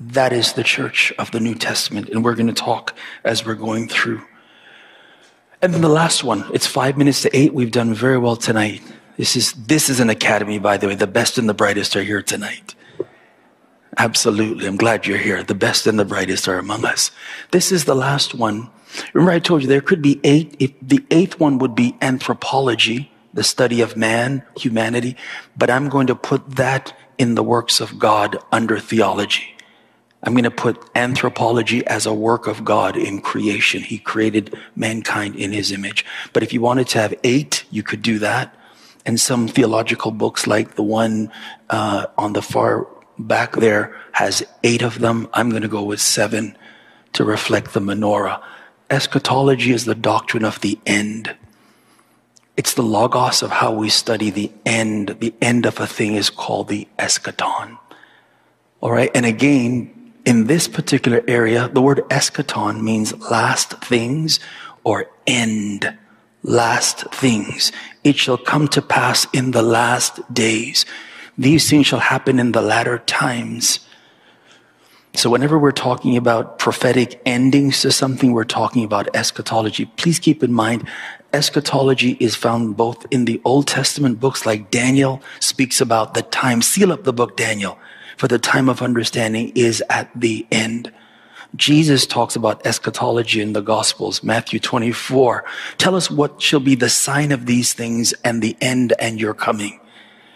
That 0.00 0.32
is 0.32 0.54
the 0.54 0.64
church 0.64 1.12
of 1.18 1.30
the 1.30 1.40
New 1.40 1.54
Testament. 1.54 2.08
And 2.08 2.24
we're 2.24 2.34
going 2.34 2.48
to 2.48 2.52
talk 2.52 2.96
as 3.24 3.46
we're 3.46 3.54
going 3.54 3.88
through. 3.88 4.22
And 5.62 5.72
then 5.72 5.80
the 5.80 5.88
last 5.88 6.24
one, 6.24 6.44
it's 6.52 6.66
five 6.66 6.98
minutes 6.98 7.22
to 7.22 7.36
eight. 7.36 7.54
We've 7.54 7.70
done 7.70 7.94
very 7.94 8.18
well 8.18 8.34
tonight. 8.34 8.82
This 9.16 9.36
is, 9.36 9.52
this 9.52 9.88
is 9.88 10.00
an 10.00 10.10
academy, 10.10 10.58
by 10.58 10.76
the 10.76 10.88
way. 10.88 10.96
The 10.96 11.06
best 11.06 11.38
and 11.38 11.48
the 11.48 11.54
brightest 11.54 11.94
are 11.94 12.02
here 12.02 12.20
tonight. 12.20 12.74
Absolutely. 13.96 14.66
I'm 14.66 14.76
glad 14.76 15.06
you're 15.06 15.18
here. 15.18 15.44
The 15.44 15.54
best 15.54 15.86
and 15.86 16.00
the 16.00 16.04
brightest 16.04 16.48
are 16.48 16.58
among 16.58 16.84
us. 16.84 17.12
This 17.52 17.70
is 17.70 17.84
the 17.84 17.94
last 17.94 18.34
one. 18.34 18.70
Remember 19.12 19.30
I 19.30 19.38
told 19.38 19.62
you 19.62 19.68
there 19.68 19.80
could 19.80 20.02
be 20.02 20.20
eight. 20.24 20.56
If 20.58 20.72
the 20.82 21.04
eighth 21.12 21.38
one 21.38 21.58
would 21.58 21.76
be 21.76 21.96
anthropology, 22.02 23.12
the 23.32 23.44
study 23.44 23.80
of 23.80 23.96
man, 23.96 24.42
humanity. 24.56 25.16
But 25.56 25.70
I'm 25.70 25.88
going 25.88 26.08
to 26.08 26.16
put 26.16 26.56
that 26.56 26.92
in 27.18 27.36
the 27.36 27.42
works 27.44 27.80
of 27.80 28.00
God 28.00 28.36
under 28.50 28.80
theology. 28.80 29.51
I'm 30.24 30.34
going 30.34 30.44
to 30.44 30.50
put 30.50 30.82
anthropology 30.94 31.84
as 31.86 32.06
a 32.06 32.14
work 32.14 32.46
of 32.46 32.64
God 32.64 32.96
in 32.96 33.20
creation. 33.20 33.82
He 33.82 33.98
created 33.98 34.56
mankind 34.76 35.34
in 35.34 35.50
his 35.50 35.72
image. 35.72 36.04
But 36.32 36.42
if 36.42 36.52
you 36.52 36.60
wanted 36.60 36.86
to 36.88 37.00
have 37.00 37.14
eight, 37.24 37.64
you 37.70 37.82
could 37.82 38.02
do 38.02 38.18
that. 38.20 38.54
And 39.04 39.20
some 39.20 39.48
theological 39.48 40.12
books, 40.12 40.46
like 40.46 40.76
the 40.76 40.82
one 40.84 41.32
uh, 41.70 42.06
on 42.16 42.34
the 42.34 42.42
far 42.42 42.86
back 43.18 43.54
there, 43.56 43.96
has 44.12 44.44
eight 44.62 44.82
of 44.82 45.00
them. 45.00 45.28
I'm 45.32 45.50
going 45.50 45.62
to 45.62 45.68
go 45.68 45.82
with 45.82 46.00
seven 46.00 46.56
to 47.14 47.24
reflect 47.24 47.74
the 47.74 47.80
menorah. 47.80 48.40
Eschatology 48.90 49.72
is 49.72 49.86
the 49.86 49.94
doctrine 49.96 50.44
of 50.44 50.60
the 50.60 50.78
end. 50.86 51.34
It's 52.56 52.74
the 52.74 52.82
logos 52.82 53.42
of 53.42 53.50
how 53.50 53.72
we 53.72 53.88
study 53.88 54.30
the 54.30 54.52
end. 54.64 55.16
The 55.18 55.34
end 55.40 55.66
of 55.66 55.80
a 55.80 55.86
thing 55.86 56.14
is 56.14 56.30
called 56.30 56.68
the 56.68 56.86
eschaton. 56.98 57.78
All 58.80 58.92
right. 58.92 59.10
And 59.14 59.26
again, 59.26 59.91
in 60.24 60.46
this 60.46 60.68
particular 60.68 61.22
area, 61.26 61.68
the 61.68 61.82
word 61.82 61.98
eschaton 62.08 62.82
means 62.82 63.18
last 63.30 63.72
things 63.84 64.40
or 64.84 65.06
end. 65.26 65.96
Last 66.42 67.08
things. 67.14 67.70
It 68.02 68.16
shall 68.16 68.36
come 68.36 68.66
to 68.68 68.82
pass 68.82 69.26
in 69.32 69.52
the 69.52 69.62
last 69.62 70.20
days. 70.32 70.84
These 71.38 71.70
things 71.70 71.86
shall 71.86 72.00
happen 72.00 72.38
in 72.38 72.52
the 72.52 72.62
latter 72.62 72.98
times. 72.98 73.80
So 75.14 75.30
whenever 75.30 75.58
we're 75.58 75.72
talking 75.72 76.16
about 76.16 76.58
prophetic 76.58 77.20
endings 77.26 77.82
to 77.82 77.92
something, 77.92 78.32
we're 78.32 78.44
talking 78.44 78.82
about 78.82 79.14
eschatology. 79.14 79.84
Please 79.84 80.18
keep 80.18 80.42
in 80.42 80.52
mind, 80.52 80.88
eschatology 81.32 82.16
is 82.18 82.34
found 82.34 82.76
both 82.76 83.06
in 83.10 83.26
the 83.26 83.40
Old 83.44 83.68
Testament 83.68 84.20
books 84.20 84.46
like 84.46 84.70
Daniel 84.70 85.22
speaks 85.38 85.80
about 85.80 86.14
the 86.14 86.22
time. 86.22 86.62
Seal 86.62 86.92
up 86.92 87.04
the 87.04 87.12
book, 87.12 87.36
Daniel 87.36 87.78
for 88.16 88.28
the 88.28 88.38
time 88.38 88.68
of 88.68 88.82
understanding 88.82 89.52
is 89.54 89.82
at 89.90 90.10
the 90.14 90.46
end. 90.50 90.92
Jesus 91.54 92.06
talks 92.06 92.34
about 92.34 92.66
eschatology 92.66 93.42
in 93.42 93.52
the 93.52 93.60
Gospels, 93.60 94.22
Matthew 94.22 94.58
24. 94.58 95.44
Tell 95.76 95.94
us 95.94 96.10
what 96.10 96.40
shall 96.40 96.60
be 96.60 96.74
the 96.74 96.88
sign 96.88 97.30
of 97.30 97.44
these 97.44 97.74
things 97.74 98.14
and 98.24 98.40
the 98.40 98.56
end 98.60 98.94
and 98.98 99.20
your 99.20 99.34
coming. 99.34 99.78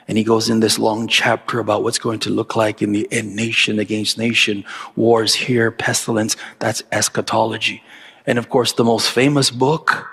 And 0.09 0.18
he 0.18 0.24
goes 0.24 0.49
in 0.51 0.61
this 0.61 0.79
long 0.79 1.09
chapter 1.09 1.59
about 1.59 1.83
what's 1.83 1.99
going 1.99 2.20
to 2.20 2.31
look 2.31 2.55
like 2.55 2.83
in 2.83 2.93
the 2.93 3.09
end, 3.11 3.35
nation 3.35 3.79
against 3.79 4.18
nation, 4.18 4.64
wars 4.95 5.35
here, 5.35 5.70
pestilence. 5.70 6.37
That's 6.59 6.83
eschatology. 6.93 7.83
And 8.27 8.39
of 8.39 8.49
course, 8.49 8.72
the 8.72 8.85
most 8.85 9.11
famous 9.11 9.51
book 9.51 10.09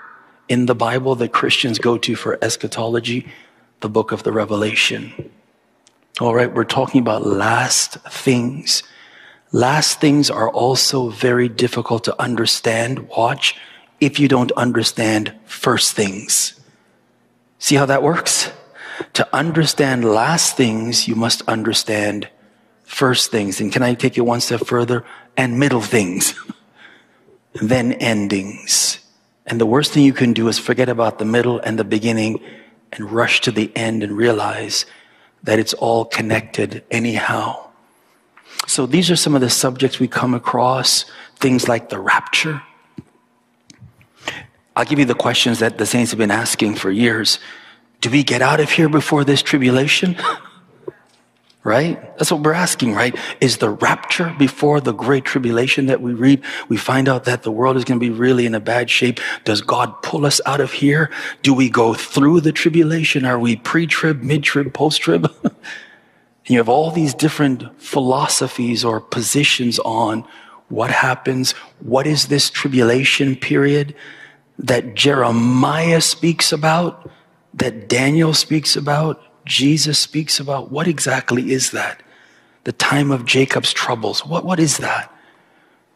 in 0.48 0.66
the 0.66 0.74
Bible 0.74 1.14
that 1.16 1.32
Christians 1.32 1.78
go 1.78 1.98
to 1.98 2.16
for 2.16 2.38
eschatology, 2.42 3.28
the 3.80 3.88
book 3.88 4.10
of 4.10 4.22
the 4.22 4.32
Revelation. 4.32 5.30
All 6.20 6.32
right, 6.32 6.52
we're 6.52 6.62
talking 6.62 7.00
about 7.00 7.26
last 7.26 7.94
things. 8.08 8.84
Last 9.50 10.00
things 10.00 10.30
are 10.30 10.48
also 10.48 11.08
very 11.08 11.48
difficult 11.48 12.04
to 12.04 12.22
understand. 12.22 13.08
Watch 13.08 13.56
if 13.98 14.20
you 14.20 14.28
don't 14.28 14.52
understand 14.52 15.34
first 15.44 15.94
things. 15.94 16.60
See 17.58 17.74
how 17.74 17.86
that 17.86 18.04
works? 18.04 18.52
To 19.14 19.28
understand 19.34 20.04
last 20.04 20.56
things, 20.56 21.08
you 21.08 21.16
must 21.16 21.42
understand 21.48 22.28
first 22.84 23.32
things. 23.32 23.60
And 23.60 23.72
can 23.72 23.82
I 23.82 23.94
take 23.94 24.16
you 24.16 24.22
one 24.22 24.40
step 24.40 24.64
further? 24.66 25.04
And 25.36 25.58
middle 25.58 25.80
things. 25.80 26.38
then 27.54 27.92
endings. 27.94 29.00
And 29.46 29.60
the 29.60 29.66
worst 29.66 29.92
thing 29.92 30.04
you 30.04 30.12
can 30.12 30.32
do 30.32 30.46
is 30.46 30.60
forget 30.60 30.88
about 30.88 31.18
the 31.18 31.24
middle 31.24 31.58
and 31.58 31.76
the 31.76 31.84
beginning 31.84 32.40
and 32.92 33.10
rush 33.10 33.40
to 33.40 33.50
the 33.50 33.72
end 33.74 34.04
and 34.04 34.16
realize 34.16 34.86
that 35.44 35.58
it's 35.58 35.74
all 35.74 36.04
connected 36.04 36.82
anyhow. 36.90 37.64
So 38.66 38.86
these 38.86 39.10
are 39.10 39.16
some 39.16 39.34
of 39.34 39.40
the 39.40 39.50
subjects 39.50 40.00
we 40.00 40.08
come 40.08 40.34
across, 40.34 41.04
things 41.36 41.68
like 41.68 41.90
the 41.90 41.98
rapture. 41.98 42.62
I'll 44.74 44.84
give 44.84 44.98
you 44.98 45.04
the 45.04 45.14
questions 45.14 45.60
that 45.60 45.78
the 45.78 45.86
saints 45.86 46.10
have 46.10 46.18
been 46.18 46.30
asking 46.30 46.74
for 46.76 46.90
years. 46.90 47.38
Do 48.00 48.10
we 48.10 48.24
get 48.24 48.42
out 48.42 48.58
of 48.58 48.70
here 48.70 48.88
before 48.88 49.24
this 49.24 49.42
tribulation? 49.42 50.16
right? 51.64 52.16
That's 52.18 52.30
what 52.30 52.42
we're 52.42 52.52
asking, 52.52 52.94
right? 52.94 53.18
Is 53.40 53.56
the 53.56 53.70
rapture 53.70 54.34
before 54.38 54.80
the 54.82 54.92
great 54.92 55.24
tribulation 55.24 55.86
that 55.86 56.02
we 56.02 56.12
read? 56.12 56.42
We 56.68 56.76
find 56.76 57.08
out 57.08 57.24
that 57.24 57.42
the 57.42 57.50
world 57.50 57.78
is 57.78 57.84
going 57.84 57.98
to 57.98 58.04
be 58.04 58.12
really 58.12 58.44
in 58.44 58.54
a 58.54 58.60
bad 58.60 58.90
shape. 58.90 59.18
Does 59.44 59.62
God 59.62 60.02
pull 60.02 60.26
us 60.26 60.42
out 60.44 60.60
of 60.60 60.72
here? 60.72 61.10
Do 61.42 61.54
we 61.54 61.70
go 61.70 61.94
through 61.94 62.42
the 62.42 62.52
tribulation? 62.52 63.24
Are 63.24 63.38
we 63.38 63.56
pre-trib, 63.56 64.22
mid-trib, 64.22 64.74
post-trib? 64.74 65.32
you 66.46 66.58
have 66.58 66.68
all 66.68 66.90
these 66.90 67.14
different 67.14 67.80
philosophies 67.80 68.84
or 68.84 69.00
positions 69.00 69.78
on 69.80 70.28
what 70.68 70.90
happens. 70.90 71.52
What 71.80 72.06
is 72.06 72.26
this 72.26 72.50
tribulation 72.50 73.36
period 73.36 73.94
that 74.58 74.94
Jeremiah 74.94 76.02
speaks 76.02 76.52
about? 76.52 77.10
That 77.54 77.88
Daniel 77.88 78.34
speaks 78.34 78.76
about? 78.76 79.22
Jesus 79.44 79.98
speaks 79.98 80.40
about 80.40 80.70
what 80.70 80.88
exactly 80.88 81.52
is 81.52 81.70
that? 81.72 82.02
The 82.64 82.72
time 82.72 83.10
of 83.10 83.26
Jacob's 83.26 83.72
troubles. 83.72 84.24
What, 84.24 84.44
what 84.44 84.58
is 84.58 84.78
that? 84.78 85.12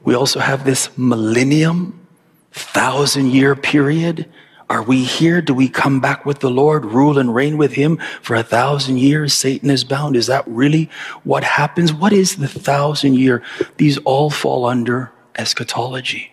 We 0.03 0.15
also 0.15 0.41
have 0.41 0.65
this 0.65 0.97
millennium, 0.97 2.07
thousand 2.53 3.31
year 3.31 3.57
period. 3.57 4.29
Are 4.71 4.83
we 4.83 5.03
here? 5.03 5.41
Do 5.41 5.55
we 5.55 5.69
come 5.69 5.99
back 5.99 6.27
with 6.27 6.41
the 6.41 6.51
Lord, 6.51 6.85
rule 6.85 7.19
and 7.19 7.35
reign 7.35 7.57
with 7.57 7.73
Him 7.73 7.99
for 8.21 8.37
a 8.37 8.43
thousand 8.43 8.99
years? 8.99 9.33
Satan 9.33 9.71
is 9.71 9.83
bound. 9.83 10.15
Is 10.15 10.27
that 10.27 10.47
really 10.47 10.91
what 11.25 11.43
happens? 11.43 11.93
What 11.93 12.13
is 12.13 12.37
the 12.37 12.49
thousand 12.49 13.15
year? 13.15 13.43
These 13.79 13.97
all 13.99 14.29
fall 14.29 14.67
under 14.67 15.11
eschatology. 15.37 16.33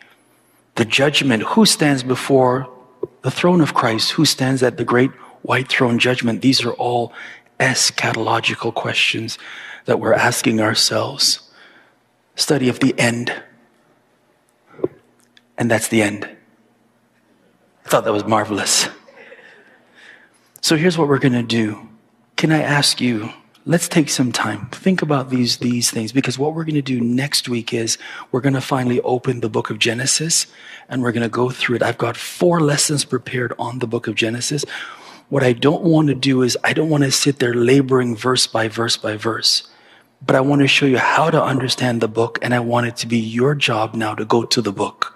The 0.76 0.84
judgment. 0.84 1.43
Who 1.43 1.66
stands 1.66 2.03
before 2.03 2.70
the 3.22 3.32
throne 3.32 3.61
of 3.61 3.74
Christ? 3.74 4.11
Who 4.11 4.26
stands 4.26 4.61
at 4.61 4.76
the 4.76 4.84
great 4.84 5.11
white 5.45 5.69
throne 5.69 5.99
judgment, 5.99 6.41
these 6.41 6.63
are 6.65 6.73
all 6.73 7.13
eschatological 7.59 8.73
questions 8.73 9.37
that 9.85 9.99
we're 9.99 10.13
asking 10.13 10.59
ourselves. 10.59 11.51
Study 12.35 12.67
of 12.67 12.79
the 12.79 12.97
end. 12.99 13.33
and 15.57 15.71
that's 15.71 15.87
the 15.87 16.01
end. 16.01 16.25
I 17.85 17.89
thought 17.89 18.03
that 18.03 18.11
was 18.11 18.25
marvelous. 18.25 18.89
So 20.59 20.75
here's 20.75 20.97
what 20.97 21.07
we're 21.07 21.19
going 21.19 21.33
to 21.33 21.43
do. 21.43 21.87
Can 22.35 22.51
I 22.51 22.61
ask 22.61 22.99
you, 22.99 23.29
let's 23.65 23.87
take 23.87 24.09
some 24.09 24.31
time. 24.31 24.67
Think 24.71 25.01
about 25.01 25.29
these, 25.29 25.57
these 25.57 25.91
things 25.91 26.11
because 26.11 26.37
what 26.37 26.53
we're 26.53 26.65
going 26.65 26.75
to 26.75 26.81
do 26.81 26.99
next 26.99 27.47
week 27.47 27.73
is 27.73 27.97
we're 28.31 28.41
going 28.41 28.53
to 28.53 28.61
finally 28.61 28.99
open 29.01 29.39
the 29.39 29.49
book 29.49 29.69
of 29.69 29.79
Genesis 29.79 30.47
and 30.89 31.01
we're 31.01 31.11
going 31.11 31.23
to 31.23 31.29
go 31.29 31.49
through 31.51 31.77
it. 31.77 31.83
I've 31.83 31.97
got 31.97 32.17
four 32.17 32.59
lessons 32.59 33.05
prepared 33.05 33.53
on 33.57 33.79
the 33.79 33.87
book 33.87 34.07
of 34.07 34.15
Genesis. 34.15 34.65
What 35.30 35.43
I 35.43 35.53
don't 35.53 35.84
want 35.84 36.09
to 36.09 36.15
do 36.15 36.43
is 36.43 36.57
I 36.63 36.73
don't 36.73 36.89
want 36.89 37.03
to 37.03 37.11
sit 37.11 37.39
there 37.39 37.53
laboring 37.53 38.15
verse 38.15 38.45
by 38.45 38.67
verse 38.67 38.95
by 38.95 39.17
verse, 39.17 39.67
but 40.26 40.36
I 40.36 40.41
want 40.41 40.61
to 40.61 40.67
show 40.67 40.86
you 40.86 40.99
how 40.99 41.32
to 41.32 41.41
understand 41.41 41.99
the 41.99 42.07
book 42.07 42.38
and 42.41 42.53
I 42.53 42.59
want 42.59 42.88
it 42.88 42.95
to 42.97 43.07
be 43.07 43.17
your 43.17 43.55
job 43.55 43.95
now 43.95 44.13
to 44.13 44.23
go 44.23 44.43
to 44.43 44.61
the 44.61 44.71
book. 44.71 45.13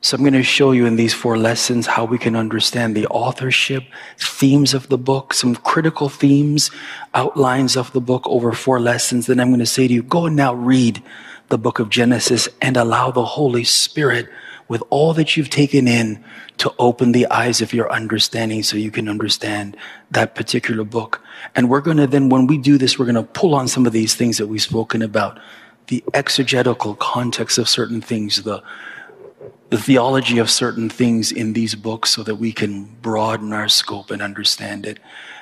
So 0.00 0.16
I'm 0.16 0.22
going 0.22 0.32
to 0.34 0.42
show 0.42 0.70
you 0.70 0.86
in 0.86 0.96
these 0.96 1.14
four 1.14 1.36
lessons 1.36 1.86
how 1.86 2.04
we 2.04 2.18
can 2.18 2.36
understand 2.36 2.96
the 2.96 3.06
authorship, 3.08 3.84
themes 4.16 4.72
of 4.72 4.88
the 4.88 4.98
book, 4.98 5.34
some 5.34 5.56
critical 5.56 6.08
themes, 6.08 6.70
outlines 7.14 7.76
of 7.76 7.92
the 7.92 8.00
book 8.00 8.22
over 8.26 8.52
four 8.52 8.78
lessons. 8.78 9.26
Then 9.26 9.40
I'm 9.40 9.48
going 9.48 9.58
to 9.58 9.66
say 9.66 9.88
to 9.88 9.94
you, 9.94 10.02
go 10.04 10.26
and 10.26 10.36
now 10.36 10.54
read 10.54 11.02
the 11.48 11.58
book 11.58 11.80
of 11.80 11.88
Genesis 11.88 12.48
and 12.62 12.76
allow 12.76 13.10
the 13.10 13.24
Holy 13.24 13.64
Spirit 13.64 14.28
with 14.68 14.82
all 14.90 15.14
that 15.14 15.36
you've 15.36 15.50
taken 15.50 15.88
in 15.88 16.22
to 16.58 16.72
open 16.78 17.12
the 17.12 17.26
eyes 17.28 17.60
of 17.60 17.72
your 17.72 17.90
understanding 17.90 18.62
so 18.62 18.76
you 18.76 18.90
can 18.90 19.08
understand 19.08 19.76
that 20.10 20.34
particular 20.34 20.84
book. 20.84 21.22
And 21.54 21.70
we're 21.70 21.80
going 21.80 21.96
to 21.96 22.06
then, 22.06 22.28
when 22.28 22.46
we 22.46 22.58
do 22.58 22.78
this, 22.78 22.98
we're 22.98 23.06
going 23.06 23.14
to 23.14 23.22
pull 23.22 23.54
on 23.54 23.66
some 23.66 23.86
of 23.86 23.92
these 23.92 24.14
things 24.14 24.36
that 24.38 24.46
we've 24.46 24.62
spoken 24.62 25.02
about, 25.02 25.40
the 25.86 26.04
exegetical 26.12 26.94
context 26.96 27.56
of 27.58 27.68
certain 27.68 28.00
things, 28.00 28.42
the 28.42 28.62
the 29.70 29.78
theology 29.78 30.38
of 30.38 30.50
certain 30.50 30.88
things 30.88 31.30
in 31.30 31.52
these 31.52 31.74
books 31.74 32.10
so 32.10 32.22
that 32.22 32.36
we 32.36 32.52
can 32.52 32.84
broaden 33.02 33.52
our 33.52 33.68
scope 33.68 34.10
and 34.10 34.22
understand 34.22 34.86
it. 34.86 34.98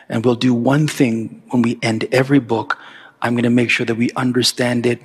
And 0.08 0.24
we'll 0.24 0.34
do 0.34 0.52
one 0.52 0.88
thing 0.88 1.42
when 1.50 1.62
we 1.62 1.78
end 1.82 2.08
every 2.10 2.40
book. 2.40 2.78
I'm 3.22 3.34
going 3.34 3.44
to 3.44 3.50
make 3.50 3.70
sure 3.70 3.86
that 3.86 3.94
we 3.94 4.10
understand 4.12 4.84
it, 4.84 5.00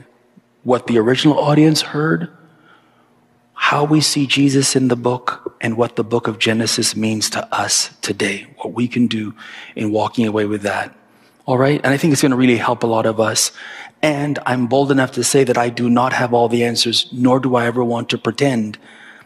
what 0.64 0.88
the 0.88 0.98
original 0.98 1.38
audience 1.38 1.82
heard, 1.82 2.30
how 3.62 3.84
we 3.84 4.02
see 4.02 4.26
Jesus 4.26 4.76
in 4.76 4.88
the 4.88 4.96
book, 4.96 5.56
and 5.62 5.78
what 5.78 5.96
the 5.96 6.04
book 6.04 6.28
of 6.28 6.40
Genesis 6.40 6.96
means 6.96 7.30
to 7.30 7.56
us 7.56 7.96
today, 8.02 8.48
what 8.58 8.74
we 8.74 8.88
can 8.88 9.06
do 9.06 9.36
in 9.76 9.92
walking 9.92 10.26
away 10.26 10.46
with 10.46 10.64
that. 10.64 10.94
All 11.46 11.60
right? 11.60 11.80
And 11.84 11.94
I 11.94 11.98
think 11.98 12.12
it's 12.12 12.24
going 12.24 12.32
to 12.32 12.38
really 12.38 12.58
help 12.58 12.82
a 12.82 12.88
lot 12.88 13.06
of 13.06 13.20
us. 13.20 13.52
And 14.02 14.40
I'm 14.48 14.66
bold 14.66 14.92
enough 14.92 15.12
to 15.12 15.24
say 15.24 15.44
that 15.44 15.60
I 15.60 15.70
do 15.70 15.92
not 15.92 16.12
have 16.12 16.34
all 16.34 16.50
the 16.50 16.64
answers, 16.64 17.08
nor 17.14 17.40
do 17.40 17.56
I 17.56 17.68
ever 17.68 17.84
want 17.84 18.10
to 18.10 18.18
pretend 18.18 18.80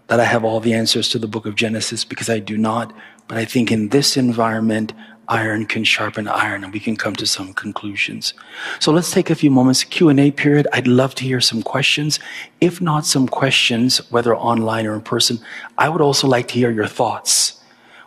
that 0.07 0.19
I 0.19 0.25
have 0.25 0.43
all 0.43 0.59
the 0.59 0.73
answers 0.73 1.09
to 1.09 1.19
the 1.19 1.27
book 1.27 1.45
of 1.45 1.55
Genesis 1.55 2.05
because 2.05 2.29
I 2.29 2.39
do 2.39 2.57
not. 2.57 2.93
But 3.27 3.37
I 3.37 3.45
think 3.45 3.71
in 3.71 3.89
this 3.89 4.17
environment, 4.17 4.93
iron 5.27 5.65
can 5.65 5.83
sharpen 5.83 6.27
iron 6.27 6.63
and 6.63 6.73
we 6.73 6.79
can 6.79 6.95
come 6.95 7.15
to 7.15 7.25
some 7.25 7.53
conclusions. 7.53 8.33
So 8.79 8.91
let's 8.91 9.11
take 9.11 9.29
a 9.29 9.35
few 9.35 9.49
moments 9.49 9.83
Q&A 9.83 10.31
period. 10.31 10.67
I'd 10.73 10.87
love 10.87 11.15
to 11.15 11.23
hear 11.23 11.41
some 11.41 11.63
questions. 11.63 12.19
If 12.61 12.81
not 12.81 13.05
some 13.05 13.27
questions, 13.27 13.99
whether 14.11 14.35
online 14.35 14.85
or 14.85 14.93
in 14.93 15.01
person, 15.01 15.39
I 15.77 15.89
would 15.89 16.01
also 16.01 16.27
like 16.27 16.47
to 16.49 16.53
hear 16.55 16.71
your 16.71 16.87
thoughts. 16.87 17.59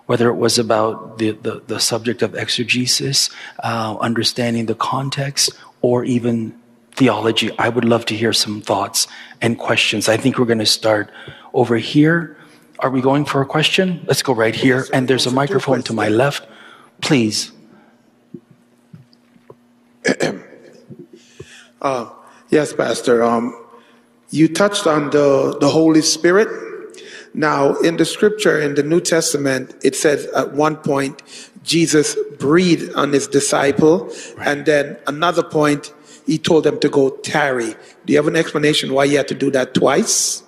Whether 0.06 0.28
it 0.30 0.36
was 0.36 0.58
about 0.58 1.18
the, 1.18 1.32
the, 1.32 1.62
the 1.66 1.80
subject 1.80 2.22
of 2.22 2.34
exegesis, 2.34 3.28
uh, 3.62 3.96
understanding 4.00 4.64
the 4.64 4.74
context, 4.74 5.50
or 5.82 6.02
even 6.04 6.58
theology, 6.98 7.56
I 7.58 7.68
would 7.68 7.84
love 7.84 8.04
to 8.06 8.16
hear 8.16 8.32
some 8.32 8.60
thoughts 8.60 9.06
and 9.40 9.56
questions. 9.56 10.08
I 10.08 10.16
think 10.16 10.36
we're 10.36 10.46
going 10.46 10.58
to 10.58 10.66
start 10.66 11.12
over 11.54 11.76
here. 11.76 12.36
Are 12.80 12.90
we 12.90 13.00
going 13.00 13.24
for 13.24 13.40
a 13.40 13.46
question? 13.46 14.04
Let's 14.06 14.22
go 14.22 14.34
right 14.34 14.54
here. 14.54 14.84
And 14.92 15.06
there's 15.06 15.26
a 15.26 15.30
microphone 15.30 15.82
to 15.84 15.92
my 15.92 16.08
left. 16.08 16.48
Please. 17.00 17.52
uh, 21.82 22.10
yes, 22.50 22.72
Pastor. 22.72 23.22
Um, 23.22 23.54
you 24.30 24.48
touched 24.48 24.86
on 24.86 25.10
the, 25.10 25.56
the 25.60 25.68
Holy 25.68 26.02
Spirit. 26.02 26.48
Now, 27.32 27.76
in 27.76 27.96
the 27.96 28.04
scripture, 28.04 28.60
in 28.60 28.74
the 28.74 28.82
New 28.82 29.00
Testament, 29.00 29.76
it 29.84 29.94
says 29.94 30.26
at 30.34 30.52
one 30.52 30.76
point, 30.76 31.22
Jesus 31.62 32.16
breathed 32.38 32.92
on 32.94 33.12
his 33.12 33.28
disciple. 33.28 34.06
Right. 34.36 34.48
And 34.48 34.66
then 34.66 34.96
another 35.06 35.44
point, 35.44 35.92
he 36.28 36.38
told 36.38 36.62
them 36.62 36.78
to 36.80 36.88
go 36.88 37.10
tarry. 37.10 37.74
Do 38.04 38.12
you 38.12 38.18
have 38.18 38.28
an 38.28 38.36
explanation 38.36 38.92
why 38.92 39.08
he 39.08 39.14
had 39.14 39.26
to 39.28 39.34
do 39.34 39.50
that 39.50 39.74
twice? 39.74 40.44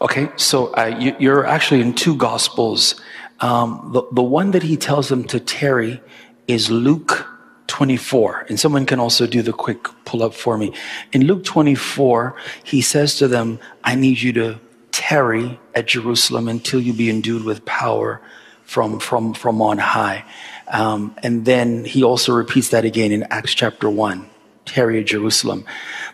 Okay, 0.00 0.28
so 0.36 0.72
uh, 0.74 1.14
you, 1.18 1.32
are 1.32 1.44
actually 1.44 1.80
in 1.80 1.94
two 1.94 2.14
Gospels. 2.14 3.00
Um, 3.40 3.90
the, 3.92 4.02
the 4.12 4.22
one 4.22 4.52
that 4.52 4.62
he 4.62 4.76
tells 4.76 5.08
them 5.08 5.24
to 5.24 5.40
tarry 5.40 6.00
is 6.46 6.70
Luke 6.70 7.26
24. 7.66 8.46
And 8.48 8.60
someone 8.60 8.86
can 8.86 9.00
also 9.00 9.26
do 9.26 9.42
the 9.42 9.52
quick 9.52 9.88
pull 10.04 10.22
up 10.22 10.34
for 10.34 10.56
me. 10.56 10.72
In 11.12 11.26
Luke 11.26 11.44
24, 11.44 12.36
he 12.62 12.80
says 12.80 13.16
to 13.16 13.26
them, 13.26 13.58
I 13.82 13.94
need 13.94 14.20
you 14.20 14.32
to 14.34 14.60
tarry 14.92 15.58
at 15.74 15.86
Jerusalem 15.86 16.46
until 16.46 16.80
you 16.80 16.92
be 16.92 17.08
endued 17.08 17.44
with 17.44 17.64
power 17.64 18.20
from, 18.64 19.00
from, 19.00 19.32
from 19.32 19.62
on 19.62 19.78
high. 19.78 20.24
Um, 20.68 21.16
and 21.22 21.44
then 21.44 21.84
he 21.84 22.02
also 22.02 22.32
repeats 22.32 22.68
that 22.70 22.84
again 22.84 23.12
in 23.12 23.22
Acts 23.24 23.54
chapter 23.54 23.88
1, 23.88 24.28
tarry 24.68 25.00
at 25.00 25.06
Jerusalem. 25.06 25.64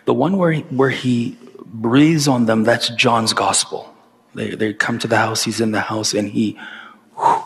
The 0.05 0.13
one 0.13 0.37
where, 0.37 0.55
where 0.55 0.89
he 0.89 1.37
breathes 1.65 2.27
on 2.27 2.45
them, 2.45 2.63
that's 2.63 2.89
John's 2.89 3.33
gospel. 3.33 3.93
They, 4.33 4.55
they 4.55 4.73
come 4.73 4.99
to 4.99 5.07
the 5.07 5.17
house, 5.17 5.43
he's 5.43 5.61
in 5.61 5.71
the 5.71 5.81
house, 5.81 6.13
and 6.13 6.29
he 6.29 6.59
whew, 7.15 7.43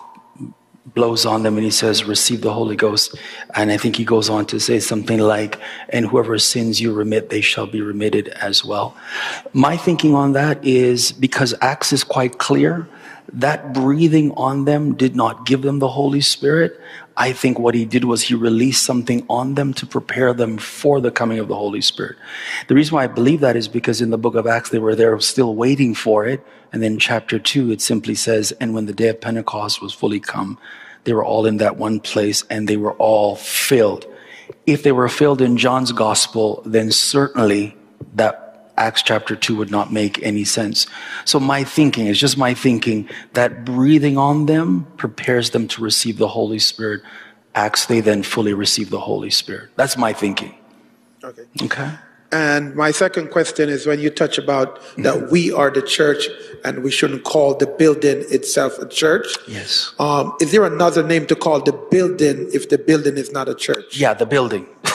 blows 0.94 1.26
on 1.26 1.44
them 1.44 1.56
and 1.56 1.64
he 1.64 1.72
says, 1.72 2.04
Receive 2.04 2.42
the 2.42 2.54
Holy 2.54 2.76
Ghost. 2.76 3.16
And 3.56 3.72
I 3.72 3.78
think 3.78 3.96
he 3.96 4.06
goes 4.06 4.30
on 4.30 4.46
to 4.48 4.60
say 4.60 4.80
something 4.80 5.20
like, 5.20 5.60
And 5.90 6.06
whoever 6.06 6.38
sins 6.40 6.82
you 6.82 6.94
remit, 6.94 7.30
they 7.30 7.42
shall 7.42 7.68
be 7.68 7.82
remitted 7.82 8.30
as 8.30 8.66
well. 8.66 8.96
My 9.54 9.78
thinking 9.78 10.16
on 10.16 10.34
that 10.34 10.64
is 10.66 11.12
because 11.12 11.54
Acts 11.62 11.94
is 11.94 12.04
quite 12.04 12.38
clear 12.38 12.88
that 13.34 13.74
breathing 13.74 14.32
on 14.32 14.66
them 14.66 14.96
did 14.96 15.16
not 15.16 15.46
give 15.46 15.62
them 15.62 15.80
the 15.80 15.88
Holy 15.88 16.22
Spirit. 16.22 16.80
I 17.20 17.34
think 17.34 17.60
what 17.60 17.76
he 17.76 17.84
did 17.84 18.06
was 18.06 18.22
he 18.22 18.34
released 18.34 18.84
something 18.84 19.26
on 19.30 19.56
them 19.56 19.74
to 19.74 19.86
prepare 19.86 20.34
them 20.34 20.58
for 20.58 21.02
the 21.02 21.12
coming 21.12 21.38
of 21.38 21.50
the 21.50 21.56
Holy 21.56 21.82
Spirit. 21.82 22.16
The 22.70 22.76
reason 22.76 22.96
why 22.96 23.04
I 23.04 23.08
believe 23.08 23.42
that 23.42 23.58
is 23.58 23.68
because 23.68 24.00
in 24.00 24.10
the 24.10 24.18
book 24.18 24.36
of 24.36 24.48
Acts, 24.48 24.70
they 24.70 24.80
were 24.80 24.96
there 24.96 25.20
still 25.20 25.54
waiting 25.54 25.94
for 25.94 26.26
it. 26.26 26.42
And 26.72 26.82
then 26.82 26.98
chapter 26.98 27.38
two, 27.38 27.72
it 27.72 27.82
simply 27.82 28.16
says, 28.16 28.54
and 28.54 28.74
when 28.74 28.86
the 28.86 28.94
day 28.94 29.10
of 29.10 29.20
Pentecost 29.20 29.82
was 29.82 29.94
fully 29.94 30.22
come, 30.22 30.58
they 31.04 31.12
were 31.12 31.26
all 31.26 31.46
in 31.46 31.58
that 31.58 31.76
one 31.76 32.00
place 32.00 32.46
and 32.50 32.70
they 32.70 32.78
were 32.78 32.94
all 32.94 33.36
filled. 33.36 34.06
If 34.66 34.84
they 34.84 34.94
were 34.94 35.10
filled 35.10 35.42
in 35.42 35.58
John's 35.58 35.92
gospel, 35.92 36.64
then 36.66 36.90
certainly 36.90 37.76
that 38.16 38.49
Acts 38.80 39.02
chapter 39.02 39.36
2 39.36 39.56
would 39.58 39.70
not 39.70 39.92
make 39.92 40.24
any 40.24 40.46
sense. 40.46 40.88
So 41.26 41.40
my 41.40 41.64
thinking 41.64 42.08
is 42.08 42.18
just 42.18 42.38
my 42.38 42.54
thinking 42.54 43.10
that 43.34 43.66
breathing 43.66 44.18
on 44.18 44.46
them 44.46 44.88
prepares 44.98 45.50
them 45.52 45.68
to 45.68 45.82
receive 45.82 46.18
the 46.18 46.30
Holy 46.30 46.60
Spirit. 46.60 47.02
Acts, 47.56 47.86
they 47.88 48.00
then 48.00 48.24
fully 48.24 48.54
receive 48.54 48.90
the 48.90 49.00
Holy 49.00 49.30
Spirit. 49.30 49.70
That's 49.76 49.98
my 49.98 50.14
thinking. 50.14 50.56
Okay. 51.24 51.44
Okay. 51.62 51.92
And 52.32 52.76
my 52.76 52.92
second 52.92 53.32
question 53.32 53.70
is 53.70 53.88
when 53.88 54.00
you 54.00 54.10
touch 54.12 54.38
about 54.38 54.82
that 54.98 55.16
mm-hmm. 55.16 55.32
we 55.32 55.52
are 55.52 55.72
the 55.72 55.82
church 55.82 56.28
and 56.64 56.84
we 56.84 56.92
shouldn't 56.92 57.24
call 57.24 57.56
the 57.56 57.66
building 57.66 58.24
itself 58.30 58.78
a 58.78 58.88
church. 58.88 59.28
Yes. 59.48 59.94
Um, 60.00 60.36
is 60.40 60.52
there 60.52 60.64
another 60.64 61.04
name 61.04 61.26
to 61.28 61.36
call 61.36 61.60
the 61.60 61.74
building 61.74 62.48
if 62.54 62.70
the 62.70 62.78
building 62.78 63.18
is 63.18 63.32
not 63.32 63.50
a 63.50 63.56
church? 63.56 63.98
Yeah, 63.98 64.14
the 64.14 64.28
building. 64.28 64.68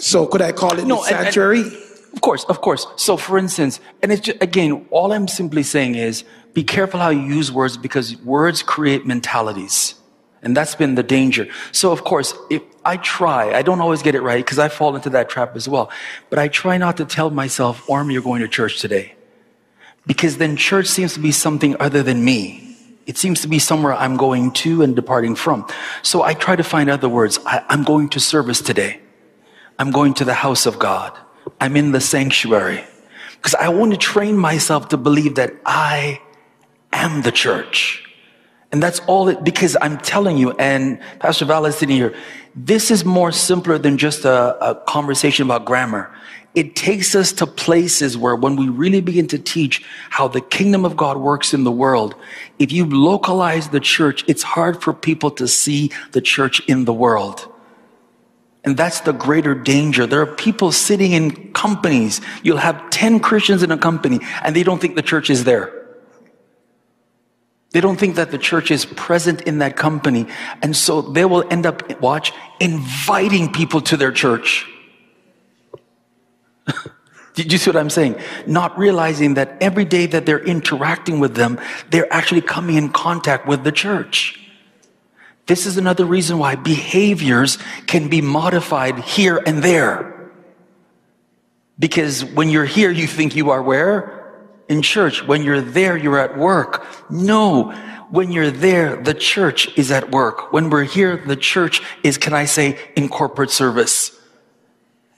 So 0.00 0.26
could 0.26 0.42
I 0.42 0.52
call 0.52 0.78
it 0.78 0.86
no, 0.86 0.96
the 0.96 1.02
sanctuary? 1.02 1.62
And, 1.62 1.72
of 2.12 2.20
course, 2.22 2.44
of 2.44 2.60
course. 2.60 2.86
So 2.96 3.16
for 3.16 3.38
instance, 3.38 3.80
and 4.02 4.10
it's 4.10 4.22
just, 4.22 4.42
again, 4.42 4.86
all 4.90 5.12
I'm 5.12 5.28
simply 5.28 5.62
saying 5.62 5.94
is 5.94 6.24
be 6.54 6.64
careful 6.64 6.98
how 6.98 7.10
you 7.10 7.20
use 7.20 7.52
words 7.52 7.76
because 7.76 8.16
words 8.18 8.62
create 8.62 9.06
mentalities. 9.06 9.94
And 10.42 10.56
that's 10.56 10.74
been 10.74 10.94
the 10.94 11.02
danger. 11.02 11.48
So 11.70 11.92
of 11.92 12.02
course, 12.02 12.34
if 12.48 12.62
I 12.84 12.96
try, 12.96 13.52
I 13.52 13.62
don't 13.62 13.80
always 13.80 14.02
get 14.02 14.14
it 14.14 14.22
right 14.22 14.42
because 14.42 14.58
I 14.58 14.68
fall 14.68 14.96
into 14.96 15.10
that 15.10 15.28
trap 15.28 15.54
as 15.54 15.68
well. 15.68 15.90
But 16.30 16.38
I 16.38 16.48
try 16.48 16.78
not 16.78 16.96
to 16.96 17.04
tell 17.04 17.30
myself, 17.30 17.88
Orm, 17.88 18.10
you're 18.10 18.22
going 18.22 18.40
to 18.40 18.48
church 18.48 18.80
today. 18.80 19.14
Because 20.06 20.38
then 20.38 20.56
church 20.56 20.86
seems 20.86 21.12
to 21.14 21.20
be 21.20 21.30
something 21.30 21.76
other 21.78 22.02
than 22.02 22.24
me. 22.24 22.76
It 23.06 23.18
seems 23.18 23.42
to 23.42 23.48
be 23.48 23.58
somewhere 23.58 23.92
I'm 23.92 24.16
going 24.16 24.52
to 24.52 24.82
and 24.82 24.96
departing 24.96 25.34
from. 25.34 25.66
So 26.02 26.22
I 26.22 26.32
try 26.34 26.56
to 26.56 26.64
find 26.64 26.88
other 26.88 27.08
words. 27.08 27.38
I, 27.44 27.62
I'm 27.68 27.84
going 27.84 28.08
to 28.10 28.20
service 28.20 28.62
today. 28.62 29.00
I'm 29.80 29.90
going 29.92 30.12
to 30.14 30.26
the 30.26 30.34
house 30.34 30.66
of 30.66 30.78
God. 30.78 31.16
I'm 31.58 31.74
in 31.74 31.92
the 31.92 32.02
sanctuary. 32.02 32.84
Because 33.36 33.54
I 33.54 33.70
want 33.70 33.92
to 33.92 33.96
train 33.98 34.36
myself 34.36 34.90
to 34.90 34.98
believe 34.98 35.36
that 35.36 35.54
I 35.64 36.20
am 36.92 37.22
the 37.22 37.32
church. 37.32 38.04
And 38.72 38.82
that's 38.82 39.00
all 39.06 39.28
it, 39.28 39.42
because 39.42 39.78
I'm 39.80 39.96
telling 39.96 40.36
you, 40.36 40.50
and 40.52 41.00
Pastor 41.18 41.46
Val 41.46 41.64
is 41.64 41.76
sitting 41.76 41.96
here, 41.96 42.14
this 42.54 42.90
is 42.90 43.06
more 43.06 43.32
simpler 43.32 43.78
than 43.78 43.96
just 43.96 44.26
a, 44.26 44.62
a 44.62 44.74
conversation 44.86 45.46
about 45.46 45.64
grammar. 45.64 46.12
it 46.54 46.74
takes 46.74 47.14
us 47.14 47.32
to 47.32 47.46
places 47.46 48.18
where 48.18 48.34
when 48.34 48.56
we 48.56 48.68
really 48.68 49.00
begin 49.00 49.26
to 49.28 49.38
teach 49.38 49.84
how 50.10 50.26
the 50.26 50.40
kingdom 50.40 50.84
of 50.84 50.96
God 50.96 51.16
works 51.16 51.54
in 51.54 51.64
the 51.64 51.72
world, 51.72 52.14
if 52.58 52.72
you 52.72 52.84
localize 52.86 53.68
the 53.68 53.80
church, 53.80 54.24
it's 54.26 54.42
hard 54.42 54.82
for 54.82 54.92
people 54.92 55.30
to 55.32 55.46
see 55.46 55.90
the 56.12 56.20
church 56.20 56.60
in 56.68 56.84
the 56.84 56.92
world. 56.92 57.50
And 58.64 58.76
that's 58.76 59.00
the 59.00 59.12
greater 59.12 59.54
danger. 59.54 60.06
There 60.06 60.20
are 60.20 60.26
people 60.26 60.70
sitting 60.70 61.12
in 61.12 61.52
companies. 61.52 62.20
You'll 62.42 62.58
have 62.58 62.90
10 62.90 63.20
Christians 63.20 63.62
in 63.62 63.70
a 63.70 63.78
company 63.78 64.20
and 64.42 64.54
they 64.54 64.62
don't 64.62 64.80
think 64.80 64.96
the 64.96 65.02
church 65.02 65.30
is 65.30 65.44
there. 65.44 65.72
They 67.72 67.80
don't 67.80 67.98
think 67.98 68.16
that 68.16 68.32
the 68.32 68.38
church 68.38 68.70
is 68.70 68.84
present 68.84 69.42
in 69.42 69.58
that 69.58 69.76
company. 69.76 70.26
And 70.60 70.76
so 70.76 71.02
they 71.02 71.24
will 71.24 71.44
end 71.50 71.66
up, 71.66 72.00
watch, 72.00 72.32
inviting 72.58 73.52
people 73.52 73.80
to 73.82 73.96
their 73.96 74.12
church. 74.12 74.66
Did 77.34 77.52
you 77.52 77.58
see 77.58 77.70
what 77.70 77.76
I'm 77.76 77.90
saying? 77.90 78.16
Not 78.46 78.76
realizing 78.76 79.34
that 79.34 79.56
every 79.62 79.84
day 79.84 80.06
that 80.06 80.26
they're 80.26 80.44
interacting 80.44 81.20
with 81.20 81.36
them, 81.36 81.60
they're 81.90 82.12
actually 82.12 82.40
coming 82.40 82.74
in 82.74 82.90
contact 82.90 83.46
with 83.46 83.62
the 83.62 83.72
church. 83.72 84.49
This 85.50 85.66
is 85.66 85.76
another 85.76 86.04
reason 86.04 86.38
why 86.38 86.54
behaviors 86.54 87.58
can 87.88 88.06
be 88.06 88.20
modified 88.20 89.00
here 89.00 89.42
and 89.44 89.64
there. 89.64 90.30
Because 91.76 92.24
when 92.24 92.50
you're 92.50 92.64
here, 92.64 92.92
you 92.92 93.08
think 93.08 93.34
you 93.34 93.50
are 93.50 93.60
where? 93.60 94.46
In 94.68 94.80
church. 94.80 95.26
When 95.26 95.42
you're 95.42 95.60
there, 95.60 95.96
you're 95.96 96.20
at 96.20 96.38
work. 96.38 96.86
No. 97.10 97.72
When 98.10 98.30
you're 98.30 98.52
there, 98.52 98.94
the 98.94 99.12
church 99.12 99.76
is 99.76 99.90
at 99.90 100.12
work. 100.12 100.52
When 100.52 100.70
we're 100.70 100.84
here, 100.84 101.16
the 101.16 101.34
church 101.34 101.82
is, 102.04 102.16
can 102.16 102.32
I 102.32 102.44
say, 102.44 102.78
in 102.94 103.08
corporate 103.08 103.50
service. 103.50 104.16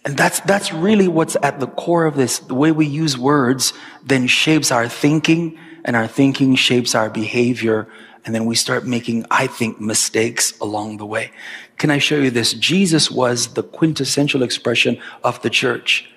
And 0.07 0.17
that's, 0.17 0.41
that's 0.41 0.73
really 0.73 1.09
what's 1.09 1.37
at 1.43 1.61
the 1.61 1.67
core 1.67 2.07
of 2.07 2.17
this. 2.17 2.39
The 2.39 2.55
way 2.55 2.73
we 2.73 2.87
use 2.87 3.19
words 3.19 3.75
then 4.03 4.29
shapes 4.29 4.73
our 4.73 4.89
thinking 4.89 5.59
and 5.85 5.95
our 5.95 6.07
thinking 6.07 6.55
shapes 6.55 6.95
our 6.95 7.11
behavior. 7.11 7.87
And 8.25 8.35
then 8.35 8.47
we 8.47 8.55
start 8.55 8.87
making, 8.87 9.27
I 9.31 9.47
think, 9.47 9.81
mistakes 9.81 10.57
along 10.61 10.99
the 10.99 11.07
way. 11.07 11.33
Can 11.79 11.91
I 11.91 11.99
show 11.99 12.17
you 12.17 12.31
this? 12.31 12.53
Jesus 12.55 13.11
was 13.11 13.55
the 13.55 13.63
quintessential 13.63 14.43
expression 14.43 15.01
of 15.25 15.43
the 15.43 15.51
church. 15.51 16.09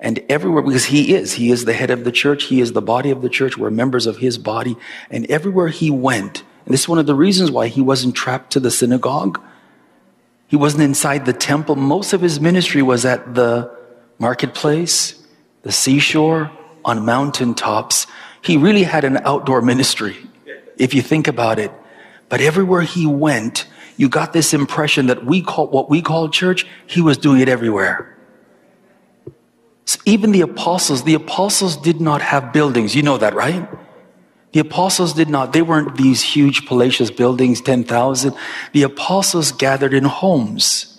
And 0.00 0.22
everywhere, 0.28 0.62
because 0.62 0.86
he 0.86 1.14
is, 1.14 1.34
he 1.34 1.50
is 1.50 1.64
the 1.64 1.72
head 1.72 1.90
of 1.90 2.04
the 2.04 2.12
church. 2.12 2.44
He 2.44 2.60
is 2.60 2.72
the 2.72 2.82
body 2.82 3.10
of 3.10 3.22
the 3.22 3.28
church. 3.28 3.56
We're 3.56 3.70
members 3.70 4.06
of 4.06 4.18
his 4.18 4.38
body. 4.38 4.76
And 5.10 5.28
everywhere 5.30 5.68
he 5.68 5.90
went, 5.90 6.44
and 6.64 6.74
this 6.74 6.82
is 6.82 6.88
one 6.88 6.98
of 6.98 7.06
the 7.06 7.14
reasons 7.14 7.50
why 7.50 7.68
he 7.68 7.80
wasn't 7.80 8.14
trapped 8.14 8.52
to 8.52 8.60
the 8.60 8.70
synagogue 8.70 9.40
he 10.48 10.56
wasn't 10.56 10.82
inside 10.82 11.26
the 11.26 11.34
temple. 11.34 11.76
Most 11.76 12.14
of 12.14 12.22
his 12.22 12.40
ministry 12.40 12.82
was 12.82 13.04
at 13.04 13.34
the 13.34 13.70
marketplace, 14.18 15.14
the 15.62 15.70
seashore, 15.70 16.50
on 16.84 17.04
mountaintops. 17.04 18.06
He 18.42 18.56
really 18.56 18.82
had 18.82 19.04
an 19.04 19.18
outdoor 19.18 19.60
ministry, 19.60 20.16
if 20.78 20.94
you 20.94 21.02
think 21.02 21.28
about 21.28 21.58
it. 21.58 21.70
But 22.28 22.40
everywhere 22.40 22.82
he 22.82 23.06
went, 23.06 23.66
you 23.96 24.08
got 24.08 24.32
this 24.32 24.54
impression 24.54 25.06
that 25.06 25.24
we 25.24 25.42
call 25.42 25.68
what 25.68 25.90
we 25.90 26.02
call 26.02 26.28
church, 26.28 26.66
he 26.86 27.00
was 27.00 27.18
doing 27.18 27.40
it 27.40 27.48
everywhere. 27.48 28.16
So 29.84 29.98
even 30.04 30.32
the 30.32 30.42
apostles, 30.42 31.04
the 31.04 31.14
apostles 31.14 31.76
did 31.76 32.00
not 32.00 32.20
have 32.20 32.52
buildings. 32.52 32.94
You 32.94 33.02
know 33.02 33.18
that, 33.18 33.34
right? 33.34 33.68
The 34.52 34.60
apostles 34.60 35.14
did 35.14 35.28
not, 35.28 35.52
they 35.52 35.62
weren't 35.62 35.96
these 35.96 36.22
huge 36.22 36.66
palatial 36.66 37.10
buildings, 37.10 37.60
10,000. 37.60 38.34
The 38.72 38.82
apostles 38.82 39.52
gathered 39.52 39.94
in 39.94 40.04
homes. 40.04 40.97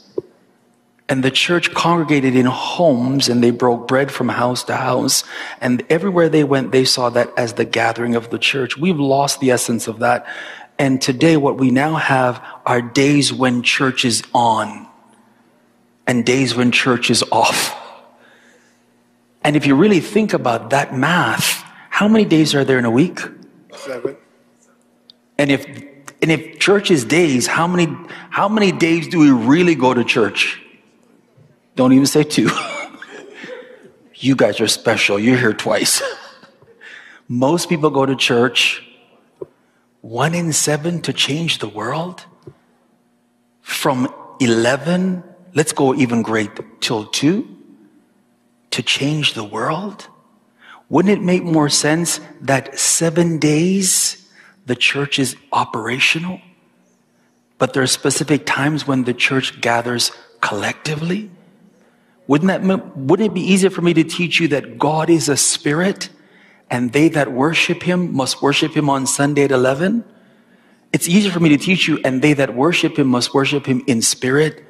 And 1.10 1.24
the 1.24 1.32
church 1.32 1.74
congregated 1.74 2.36
in 2.36 2.46
homes 2.46 3.30
and 3.30 3.44
they 3.44 3.50
broke 3.50 3.88
bread 3.88 4.12
from 4.12 4.30
house 4.30 4.64
to 4.66 4.76
house. 4.76 5.24
And 5.60 5.84
everywhere 5.90 6.30
they 6.30 6.44
went, 6.44 6.72
they 6.72 6.86
saw 6.86 7.10
that 7.10 7.34
as 7.36 7.54
the 7.54 7.66
gathering 7.66 8.16
of 8.16 8.30
the 8.30 8.38
church. 8.38 8.78
We've 8.78 9.00
lost 9.00 9.40
the 9.40 9.50
essence 9.50 9.88
of 9.88 10.00
that. 10.00 10.28
And 10.78 11.02
today, 11.02 11.36
what 11.36 11.58
we 11.58 11.72
now 11.72 11.96
have 11.96 12.42
are 12.64 12.82
days 12.82 13.34
when 13.34 13.64
church 13.64 14.06
is 14.06 14.22
on 14.36 14.88
and 16.06 16.24
days 16.24 16.56
when 16.56 16.72
church 16.72 17.10
is 17.10 17.24
off. 17.32 17.76
And 19.44 19.56
if 19.56 19.66
you 19.66 19.76
really 19.76 20.00
think 20.00 20.34
about 20.34 20.70
that 20.70 20.96
math, 20.96 21.64
how 21.90 22.08
many 22.08 22.24
days 22.24 22.54
are 22.54 22.64
there 22.64 22.78
in 22.78 22.86
a 22.86 22.92
week? 22.92 23.20
Seven. 23.76 24.16
And 25.40 25.52
if 25.52 25.66
and 26.22 26.32
if 26.32 26.60
church 26.60 26.92
is 26.92 27.04
days, 27.04 27.48
how 27.48 27.68
many 27.68 27.88
how 28.30 28.48
many 28.48 28.72
days 28.72 29.08
do 29.08 29.20
we 29.20 29.32
really 29.32 29.74
go 29.74 29.94
to 29.94 30.04
church? 30.04 30.62
Don't 31.80 31.94
even 31.94 32.08
say 32.08 32.24
two. 32.24 32.50
you 34.16 34.36
guys 34.36 34.60
are 34.60 34.68
special. 34.68 35.18
You're 35.18 35.38
here 35.38 35.54
twice. 35.54 36.02
Most 37.30 37.70
people 37.70 37.90
go 37.90 38.06
to 38.06 38.18
church 38.18 38.84
one 40.02 40.36
in 40.36 40.52
seven 40.52 41.00
to 41.04 41.14
change 41.14 41.60
the 41.60 41.70
world. 41.70 42.26
From 43.62 44.14
11, 44.42 45.24
let's 45.54 45.72
go 45.72 45.96
even 45.96 46.22
great, 46.22 46.50
till 46.82 47.06
two 47.06 47.48
to 48.72 48.84
change 48.84 49.34
the 49.34 49.46
world. 49.46 50.10
Wouldn't 50.90 51.18
it 51.18 51.24
make 51.24 51.44
more 51.44 51.70
sense 51.70 52.20
that 52.42 52.78
seven 52.78 53.40
days 53.40 54.30
the 54.66 54.76
church 54.76 55.18
is 55.18 55.38
operational? 55.54 56.42
But 57.58 57.72
there 57.72 57.84
are 57.84 57.88
specific 57.88 58.46
times 58.46 58.86
when 58.86 59.06
the 59.06 59.14
church 59.14 59.62
gathers 59.62 60.12
collectively? 60.42 61.32
Wouldn't 62.30 62.48
that, 62.48 62.96
wouldn't 62.96 63.32
it 63.32 63.34
be 63.34 63.42
easier 63.42 63.72
for 63.72 63.82
me 63.82 63.92
to 63.96 64.04
teach 64.04 64.40
you 64.40 64.50
that 64.50 64.78
God 64.78 65.10
is 65.10 65.30
a 65.30 65.36
spirit 65.36 66.10
and 66.70 66.94
they 66.94 67.10
that 67.10 67.32
worship 67.32 67.82
him 67.82 68.14
must 68.16 68.40
worship 68.40 68.78
him 68.78 68.88
on 68.88 69.08
Sunday 69.08 69.46
at 69.46 69.52
11? 69.52 70.06
It's 70.94 71.10
easier 71.10 71.32
for 71.32 71.40
me 71.40 71.50
to 71.50 71.58
teach 71.58 71.88
you 71.88 72.00
and 72.06 72.22
they 72.22 72.34
that 72.34 72.54
worship 72.54 73.00
him 73.00 73.08
must 73.08 73.34
worship 73.34 73.66
him 73.66 73.84
in 73.88 74.04
spirit. 74.04 74.64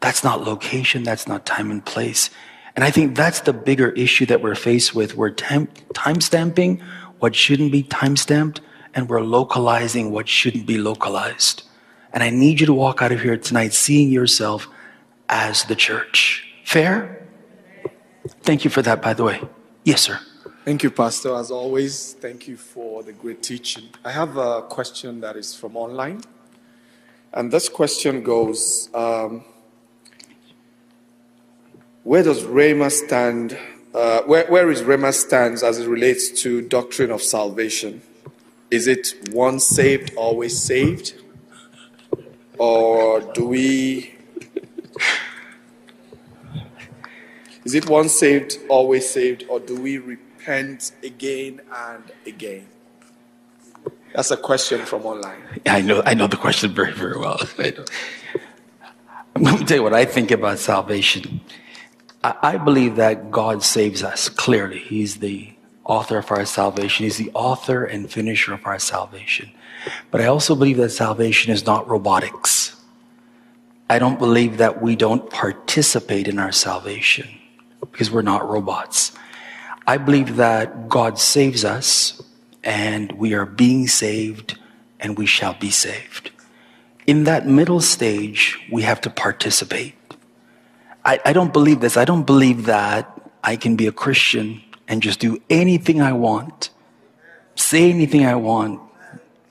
That's 0.00 0.24
not 0.24 0.42
location. 0.42 1.02
That's 1.02 1.28
not 1.28 1.44
time 1.44 1.70
and 1.70 1.84
place. 1.84 2.30
And 2.74 2.86
I 2.86 2.90
think 2.90 3.16
that's 3.16 3.40
the 3.40 3.52
bigger 3.52 3.90
issue 3.90 4.24
that 4.24 4.40
we're 4.40 4.54
faced 4.54 4.94
with. 4.94 5.16
We're 5.16 5.32
time, 5.32 5.68
stamping 6.20 6.82
what 7.18 7.36
shouldn't 7.36 7.70
be 7.70 7.82
time 7.82 8.16
stamped, 8.16 8.62
and 8.94 9.10
we're 9.10 9.20
localizing 9.20 10.10
what 10.10 10.26
shouldn't 10.26 10.66
be 10.66 10.78
localized. 10.78 11.64
And 12.14 12.22
I 12.22 12.30
need 12.30 12.60
you 12.60 12.66
to 12.66 12.72
walk 12.72 13.02
out 13.02 13.12
of 13.12 13.20
here 13.20 13.36
tonight 13.36 13.74
seeing 13.74 14.08
yourself 14.08 14.66
as 15.30 15.64
the 15.64 15.76
church. 15.76 16.44
Fair? 16.64 17.26
Thank 18.42 18.64
you 18.64 18.70
for 18.70 18.82
that, 18.82 19.00
by 19.00 19.14
the 19.14 19.24
way. 19.24 19.40
Yes, 19.84 20.02
sir. 20.02 20.18
Thank 20.64 20.82
you, 20.82 20.90
Pastor. 20.90 21.34
As 21.34 21.50
always, 21.50 22.14
thank 22.14 22.46
you 22.46 22.56
for 22.56 23.02
the 23.02 23.12
great 23.12 23.42
teaching. 23.42 23.88
I 24.04 24.10
have 24.10 24.36
a 24.36 24.62
question 24.62 25.20
that 25.20 25.36
is 25.36 25.54
from 25.54 25.76
online. 25.76 26.20
And 27.32 27.50
this 27.50 27.68
question 27.68 28.22
goes 28.22 28.90
um, 28.92 29.44
where 32.02 32.22
does 32.22 32.42
Rhema 32.42 32.90
stand? 32.90 33.56
Uh, 33.94 34.22
where, 34.22 34.46
where 34.46 34.70
is 34.70 34.82
Rhema 34.82 35.14
stands 35.14 35.62
as 35.62 35.78
it 35.78 35.88
relates 35.88 36.42
to 36.42 36.60
doctrine 36.60 37.10
of 37.10 37.22
salvation? 37.22 38.02
Is 38.70 38.86
it 38.86 39.14
once 39.30 39.66
saved, 39.66 40.12
always 40.16 40.60
saved? 40.60 41.14
Or 42.58 43.20
do 43.32 43.46
we. 43.46 44.14
Is 47.64 47.74
it 47.74 47.88
once 47.88 48.18
saved, 48.18 48.58
always 48.68 49.08
saved? 49.08 49.44
Or 49.48 49.60
do 49.60 49.80
we 49.80 49.98
repent 49.98 50.92
again 51.02 51.60
and 51.74 52.10
again? 52.26 52.66
That's 54.14 54.30
a 54.30 54.36
question 54.36 54.84
from 54.84 55.06
online. 55.06 55.42
I 55.66 55.82
know, 55.82 56.02
I 56.04 56.14
know 56.14 56.26
the 56.26 56.36
question 56.36 56.72
very, 56.72 56.92
very 56.92 57.18
well. 57.18 57.38
I'm 59.36 59.44
going 59.44 59.58
to 59.58 59.64
tell 59.64 59.76
you 59.78 59.82
what 59.82 59.94
I 59.94 60.04
think 60.04 60.30
about 60.30 60.58
salvation. 60.58 61.40
I 62.22 62.58
believe 62.58 62.96
that 62.96 63.30
God 63.30 63.62
saves 63.62 64.02
us 64.02 64.28
clearly. 64.28 64.78
He's 64.78 65.20
the 65.20 65.52
author 65.84 66.18
of 66.18 66.30
our 66.30 66.44
salvation. 66.44 67.04
He's 67.04 67.16
the 67.16 67.30
author 67.32 67.84
and 67.84 68.10
finisher 68.10 68.52
of 68.52 68.66
our 68.66 68.78
salvation. 68.78 69.50
But 70.10 70.20
I 70.20 70.26
also 70.26 70.54
believe 70.54 70.76
that 70.76 70.90
salvation 70.90 71.52
is 71.52 71.64
not 71.64 71.88
robotics. 71.88 72.76
I 73.90 73.98
don't 73.98 74.20
believe 74.20 74.58
that 74.58 74.80
we 74.80 74.94
don't 74.94 75.28
participate 75.30 76.28
in 76.28 76.38
our 76.38 76.52
salvation 76.52 77.26
because 77.80 78.08
we're 78.08 78.22
not 78.22 78.48
robots. 78.48 79.10
I 79.84 79.96
believe 79.96 80.36
that 80.36 80.88
God 80.88 81.18
saves 81.18 81.64
us 81.64 82.22
and 82.62 83.10
we 83.10 83.34
are 83.34 83.44
being 83.44 83.88
saved 83.88 84.56
and 85.00 85.18
we 85.18 85.26
shall 85.26 85.54
be 85.54 85.70
saved. 85.70 86.30
In 87.08 87.24
that 87.24 87.48
middle 87.48 87.80
stage, 87.80 88.60
we 88.70 88.82
have 88.82 89.00
to 89.00 89.10
participate. 89.10 89.96
I, 91.04 91.18
I 91.24 91.32
don't 91.32 91.52
believe 91.52 91.80
this. 91.80 91.96
I 91.96 92.04
don't 92.04 92.24
believe 92.24 92.66
that 92.66 93.10
I 93.42 93.56
can 93.56 93.74
be 93.74 93.88
a 93.88 93.92
Christian 93.92 94.62
and 94.86 95.02
just 95.02 95.18
do 95.18 95.42
anything 95.50 96.00
I 96.00 96.12
want, 96.12 96.70
say 97.56 97.90
anything 97.90 98.24
I 98.24 98.36
want, 98.36 98.80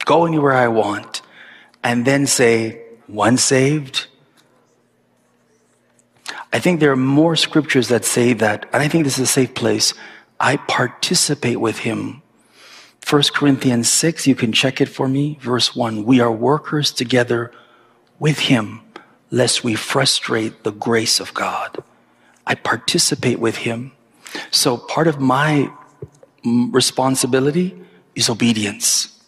go 0.06 0.26
anywhere 0.26 0.54
I 0.54 0.70
want, 0.70 1.24
and 1.84 2.06
then 2.06 2.26
say, 2.26 2.86
one 3.08 3.36
saved. 3.36 4.06
I 6.52 6.60
think 6.60 6.80
there 6.80 6.92
are 6.92 6.98
more 6.98 7.36
scriptures 7.36 7.90
that 7.90 8.06
say 8.06 8.34
that, 8.34 8.68
and 8.74 8.82
I 8.82 8.88
think 8.88 9.04
this 9.04 9.20
is 9.20 9.30
a 9.30 9.32
safe 9.32 9.54
place. 9.54 9.94
I 10.40 10.58
participate 10.58 11.60
with 11.60 11.80
him. 11.80 12.22
1 13.08 13.24
Corinthians 13.34 13.90
6, 13.90 14.28
you 14.28 14.36
can 14.36 14.52
check 14.52 14.82
it 14.82 14.88
for 14.88 15.08
me. 15.08 15.38
Verse 15.42 15.76
1 15.76 16.06
We 16.06 16.20
are 16.20 16.32
workers 16.32 16.92
together 16.92 17.52
with 18.20 18.40
him, 18.40 18.82
lest 19.32 19.64
we 19.64 19.76
frustrate 19.76 20.64
the 20.64 20.72
grace 20.72 21.20
of 21.20 21.34
God. 21.34 21.84
I 22.46 22.56
participate 22.56 23.40
with 23.40 23.58
him. 23.58 23.92
So 24.52 24.78
part 24.78 25.08
of 25.08 25.20
my 25.20 25.72
mm, 26.44 26.74
responsibility 26.74 27.80
is 28.16 28.30
obedience. 28.30 29.20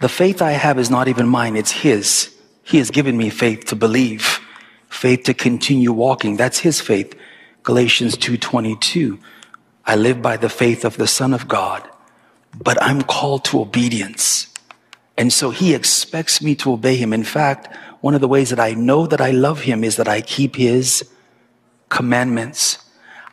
The 0.00 0.08
faith 0.08 0.40
I 0.40 0.52
have 0.52 0.78
is 0.78 0.90
not 0.90 1.08
even 1.08 1.28
mine, 1.28 1.56
it's 1.56 1.72
his. 1.72 2.34
He 2.62 2.78
has 2.78 2.90
given 2.90 3.16
me 3.16 3.30
faith 3.30 3.66
to 3.66 3.76
believe, 3.76 4.40
faith 4.90 5.22
to 5.22 5.32
continue 5.32 5.92
walking. 5.92 6.36
That's 6.36 6.58
his 6.58 6.80
faith. 6.80 7.14
Galatians 7.62 8.18
2:22. 8.18 9.18
I 9.86 9.96
live 9.96 10.20
by 10.20 10.36
the 10.36 10.50
faith 10.50 10.84
of 10.84 10.98
the 10.98 11.06
Son 11.06 11.32
of 11.32 11.48
God, 11.48 11.88
but 12.62 12.80
I'm 12.82 13.00
called 13.02 13.44
to 13.46 13.60
obedience. 13.60 14.48
And 15.16 15.32
so 15.32 15.50
he 15.50 15.74
expects 15.74 16.42
me 16.42 16.54
to 16.56 16.72
obey 16.72 16.96
him. 16.96 17.12
In 17.12 17.24
fact, 17.24 17.74
one 18.00 18.14
of 18.14 18.20
the 18.20 18.28
ways 18.28 18.50
that 18.50 18.60
I 18.60 18.72
know 18.74 19.06
that 19.06 19.20
I 19.20 19.30
love 19.30 19.62
him 19.62 19.84
is 19.84 19.96
that 19.96 20.08
I 20.08 20.20
keep 20.20 20.56
his 20.56 21.08
commandments. 21.88 22.78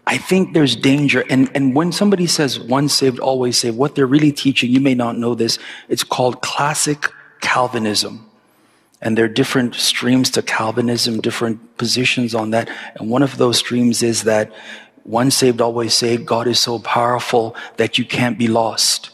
I 0.05 0.17
think 0.17 0.53
there's 0.53 0.75
danger. 0.75 1.23
And, 1.29 1.49
and 1.55 1.75
when 1.75 1.91
somebody 1.91 2.27
says 2.27 2.59
once 2.59 2.93
saved, 2.93 3.19
always 3.19 3.57
saved, 3.57 3.77
what 3.77 3.95
they're 3.95 4.05
really 4.05 4.31
teaching, 4.31 4.71
you 4.71 4.79
may 4.79 4.95
not 4.95 5.17
know 5.17 5.35
this, 5.35 5.59
it's 5.89 6.03
called 6.03 6.41
classic 6.41 7.09
Calvinism. 7.39 8.26
And 9.01 9.17
there 9.17 9.25
are 9.25 9.29
different 9.29 9.75
streams 9.75 10.29
to 10.31 10.41
Calvinism, 10.41 11.21
different 11.21 11.77
positions 11.77 12.33
on 12.33 12.49
that. 12.51 12.69
And 12.95 13.09
one 13.09 13.21
of 13.21 13.37
those 13.37 13.57
streams 13.57 14.01
is 14.01 14.23
that 14.23 14.51
once 15.05 15.35
saved, 15.35 15.61
always 15.61 15.93
saved, 15.93 16.25
God 16.25 16.47
is 16.47 16.59
so 16.59 16.79
powerful 16.79 17.55
that 17.77 17.97
you 17.97 18.05
can't 18.05 18.37
be 18.37 18.47
lost. 18.47 19.11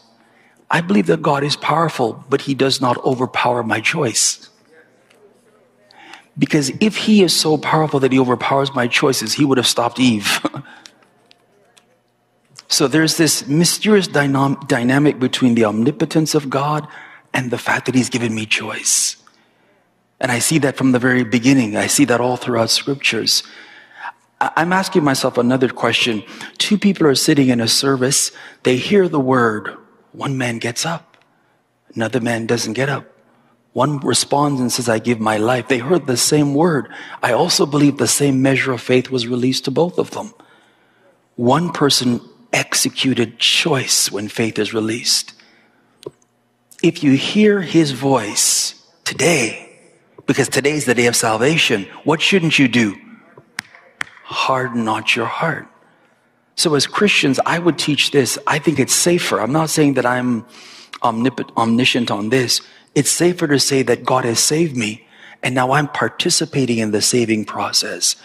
I 0.72 0.82
believe 0.82 1.08
that 1.08 1.22
God 1.22 1.44
is 1.44 1.56
powerful, 1.56 2.24
but 2.30 2.42
he 2.42 2.56
does 2.56 2.82
not 2.82 2.98
overpower 3.06 3.62
my 3.62 3.80
choice. 3.80 4.50
Because 6.38 6.72
if 6.80 6.98
he 6.98 7.22
is 7.22 7.40
so 7.40 7.58
powerful 7.58 8.00
that 8.00 8.12
he 8.12 8.20
overpowers 8.20 8.74
my 8.74 8.88
choices, 8.88 9.34
he 9.34 9.46
would 9.46 9.60
have 9.60 9.68
stopped 9.68 10.00
Eve. 10.00 10.40
so 12.68 12.88
there's 12.88 13.18
this 13.18 13.48
mysterious 13.48 14.08
dynam- 14.08 14.68
dynamic 14.68 15.20
between 15.20 15.54
the 15.54 15.66
omnipotence 15.66 16.34
of 16.34 16.50
God 16.50 16.88
and 17.34 17.52
the 17.52 17.60
fact 17.60 17.86
that 17.86 17.94
he's 17.94 18.10
given 18.10 18.34
me 18.34 18.48
choice. 18.48 19.18
And 20.24 20.32
I 20.32 20.40
see 20.40 20.58
that 20.60 20.78
from 20.78 20.94
the 20.94 21.00
very 21.00 21.26
beginning. 21.26 21.76
I 21.76 21.88
see 21.88 22.06
that 22.06 22.22
all 22.22 22.38
throughout 22.38 22.70
scriptures. 22.70 23.44
I'm 24.40 24.72
asking 24.72 25.04
myself 25.04 25.38
another 25.38 25.68
question. 25.68 26.24
Two 26.58 26.78
people 26.78 27.06
are 27.08 27.16
sitting 27.16 27.50
in 27.50 27.60
a 27.60 27.68
service. 27.68 28.32
They 28.64 28.78
hear 28.78 29.10
the 29.10 29.20
word. 29.20 29.78
One 30.14 30.38
man 30.38 30.60
gets 30.60 30.86
up. 30.86 31.18
Another 31.94 32.22
man 32.22 32.46
doesn't 32.46 32.74
get 32.74 32.88
up. 32.88 33.06
One 33.74 34.00
responds 34.00 34.62
and 34.62 34.72
says, 34.72 34.88
I 34.88 35.00
give 35.00 35.20
my 35.20 35.38
life. 35.38 35.68
They 35.68 35.80
heard 35.80 36.08
the 36.08 36.16
same 36.16 36.54
word. 36.54 36.88
I 37.22 37.34
also 37.34 37.66
believe 37.66 37.98
the 37.98 38.08
same 38.08 38.42
measure 38.42 38.72
of 38.72 38.82
faith 38.82 39.10
was 39.10 39.28
released 39.28 39.66
to 39.66 39.72
both 39.72 40.00
of 40.00 40.12
them. 40.12 40.34
One 41.36 41.74
person 41.74 42.22
executed 42.54 43.40
choice 43.40 44.10
when 44.10 44.30
faith 44.30 44.58
is 44.58 44.74
released. 44.74 45.34
If 46.82 47.04
you 47.04 47.14
hear 47.14 47.62
his 47.62 47.92
voice 47.92 48.76
today, 49.04 49.73
because 50.26 50.50
today's 50.50 50.86
the 50.86 50.96
day 50.96 51.08
of 51.08 51.16
salvation. 51.16 51.88
What 52.04 52.22
shouldn't 52.22 52.58
you 52.58 52.68
do? 52.68 52.96
Harden 54.24 54.84
not 54.86 55.16
your 55.16 55.26
heart. 55.26 55.68
So 56.56 56.76
as 56.76 56.88
Christians, 56.88 57.40
I 57.46 57.60
would 57.60 57.78
teach 57.78 58.12
this. 58.12 58.38
I 58.48 58.60
think 58.60 58.80
it's 58.80 58.94
safer. 58.94 59.40
I'm 59.40 59.52
not 59.52 59.70
saying 59.70 59.96
that 59.96 60.06
I'm 60.06 60.46
omniscient 61.04 62.12
on 62.12 62.30
this. 62.30 62.62
It's 62.96 63.12
safer 63.12 63.48
to 63.48 63.60
say 63.60 63.84
that 63.84 64.06
God 64.06 64.24
has 64.24 64.40
saved 64.40 64.78
me 64.78 65.08
and 65.42 65.54
now 65.54 65.72
I'm 65.74 65.90
participating 65.90 66.78
in 66.78 66.92
the 66.92 67.02
saving 67.02 67.46
process. 67.46 68.16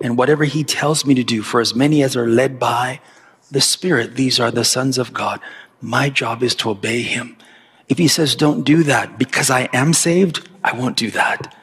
And 0.00 0.16
whatever 0.16 0.44
he 0.44 0.62
tells 0.62 1.04
me 1.04 1.14
to 1.14 1.24
do 1.24 1.42
for 1.42 1.60
as 1.60 1.74
many 1.74 2.02
as 2.02 2.16
are 2.16 2.28
led 2.28 2.58
by 2.60 3.00
the 3.50 3.60
Spirit, 3.60 4.14
these 4.14 4.38
are 4.38 4.52
the 4.52 4.64
sons 4.64 4.96
of 4.96 5.12
God. 5.12 5.40
My 5.80 6.08
job 6.08 6.42
is 6.42 6.54
to 6.56 6.70
obey 6.70 7.02
him. 7.02 7.36
If 7.88 7.98
he 7.98 8.06
says, 8.06 8.36
don't 8.36 8.62
do 8.62 8.82
that 8.84 9.18
because 9.18 9.50
I 9.50 9.68
am 9.72 9.92
saved, 9.92 10.47
I 10.62 10.76
won't 10.76 10.96
do 10.96 11.10
that. 11.12 11.54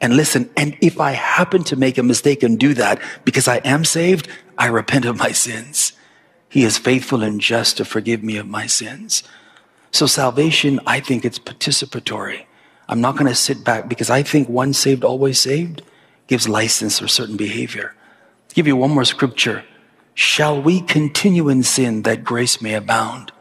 And 0.00 0.16
listen, 0.16 0.50
and 0.56 0.76
if 0.80 1.00
I 1.00 1.12
happen 1.12 1.64
to 1.64 1.76
make 1.76 1.98
a 1.98 2.02
mistake 2.02 2.42
and 2.42 2.58
do 2.58 2.74
that 2.74 3.00
because 3.24 3.48
I 3.48 3.56
am 3.58 3.84
saved, 3.84 4.28
I 4.58 4.66
repent 4.66 5.04
of 5.04 5.16
my 5.16 5.32
sins. 5.32 5.92
He 6.48 6.64
is 6.64 6.78
faithful 6.78 7.22
and 7.22 7.40
just 7.40 7.78
to 7.78 7.84
forgive 7.84 8.22
me 8.22 8.36
of 8.36 8.46
my 8.46 8.66
sins. 8.66 9.22
So 9.90 10.06
salvation, 10.06 10.80
I 10.86 11.00
think 11.00 11.24
it's 11.24 11.38
participatory. 11.38 12.44
I'm 12.88 13.00
not 13.00 13.14
going 13.16 13.28
to 13.28 13.34
sit 13.34 13.64
back 13.64 13.88
because 13.88 14.10
I 14.10 14.22
think 14.22 14.48
one 14.48 14.72
saved, 14.72 15.04
always 15.04 15.40
saved 15.40 15.82
gives 16.26 16.48
license 16.48 16.98
for 16.98 17.08
certain 17.08 17.36
behavior. 17.36 17.94
I'll 17.96 18.54
give 18.54 18.66
you 18.66 18.76
one 18.76 18.90
more 18.90 19.04
scripture. 19.04 19.64
Shall 20.14 20.60
we 20.60 20.80
continue 20.80 21.48
in 21.48 21.62
sin 21.62 22.02
that 22.02 22.24
grace 22.24 22.60
may 22.60 22.74
abound? 22.74 23.32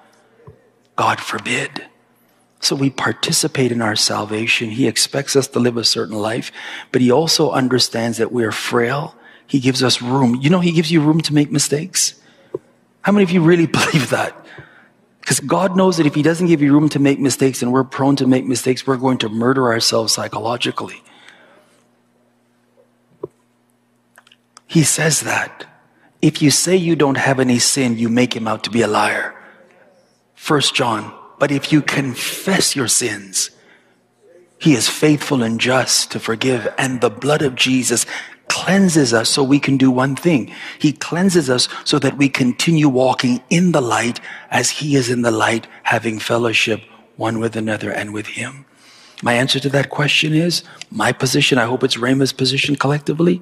God 0.95 1.20
forbid. 1.20 1.88
So 2.64 2.78
we 2.78 2.89
participate 2.89 3.74
in 3.74 3.82
our 3.82 3.97
salvation. 3.97 4.70
He 4.70 4.88
expects 4.88 5.36
us 5.36 5.49
to 5.49 5.59
live 5.59 5.76
a 5.76 5.84
certain 5.84 6.16
life, 6.16 6.49
but 6.93 7.01
he 7.01 7.11
also 7.11 7.51
understands 7.51 8.20
that 8.20 8.32
we 8.32 8.45
are 8.45 8.53
frail. 8.53 9.16
He 9.45 9.59
gives 9.59 9.84
us 9.84 10.01
room. 10.01 10.39
You 10.41 10.49
know, 10.49 10.61
he 10.61 10.72
gives 10.72 10.89
you 10.89 11.01
room 11.01 11.20
to 11.22 11.34
make 11.34 11.51
mistakes. 11.51 12.16
How 13.01 13.11
many 13.11 13.24
of 13.24 13.32
you 13.32 13.41
really 13.41 13.66
believe 13.80 14.11
that? 14.11 14.34
Because 15.20 15.41
God 15.41 15.76
knows 15.76 15.97
that 15.97 16.05
if 16.05 16.16
he 16.16 16.22
doesn't 16.22 16.47
give 16.47 16.61
you 16.61 16.72
room 16.72 16.88
to 16.89 16.99
make 16.99 17.20
mistakes 17.20 17.61
and 17.61 17.74
we're 17.74 17.84
prone 17.84 18.16
to 18.16 18.28
make 18.28 18.45
mistakes, 18.45 18.88
we're 18.88 18.95
going 18.95 19.18
to 19.18 19.30
murder 19.30 19.68
ourselves 19.68 20.14
psychologically. 20.14 21.03
He 24.68 24.84
says 24.84 25.20
that. 25.22 25.66
If 26.22 26.41
you 26.41 26.49
say 26.49 26.78
you 26.78 26.95
don't 26.95 27.18
have 27.18 27.41
any 27.41 27.59
sin, 27.59 27.97
you 27.97 28.07
make 28.07 28.34
him 28.34 28.47
out 28.47 28.64
to 28.64 28.70
be 28.70 28.82
a 28.82 28.88
liar. 28.88 29.36
First 30.34 30.74
John 30.76 31.14
but 31.43 31.51
if 31.51 31.73
you 31.73 31.81
confess 31.81 32.73
your 32.73 32.87
sins, 32.87 33.51
he 34.57 34.75
is 34.75 34.87
faithful 34.87 35.43
and 35.43 35.59
just 35.59 36.09
to 36.11 36.17
forgive. 36.17 36.73
And 36.77 37.01
the 37.01 37.09
blood 37.09 37.41
of 37.41 37.55
Jesus 37.55 38.05
cleanses 38.47 39.13
us 39.13 39.27
so 39.27 39.43
we 39.43 39.59
can 39.59 39.75
do 39.75 39.91
one 39.91 40.15
thing. 40.15 40.53
He 40.79 40.93
cleanses 40.93 41.49
us 41.49 41.67
so 41.83 41.99
that 41.99 42.15
we 42.15 42.29
continue 42.29 42.87
walking 42.87 43.43
in 43.49 43.73
the 43.73 43.81
light 43.81 44.21
as 44.51 44.69
he 44.69 44.95
is 44.95 45.09
in 45.09 45.21
the 45.21 45.31
light, 45.31 45.67
having 45.83 46.17
fellowship 46.17 46.81
one 47.17 47.39
with 47.39 47.57
another 47.57 47.91
and 47.91 48.13
with 48.13 48.27
him. 48.27 48.63
My 49.21 49.33
answer 49.33 49.59
to 49.59 49.69
that 49.71 49.89
question 49.89 50.33
is 50.33 50.63
my 50.89 51.11
position. 51.11 51.57
I 51.57 51.65
hope 51.65 51.83
it's 51.83 51.97
Rhema's 51.97 52.31
position 52.31 52.77
collectively. 52.77 53.41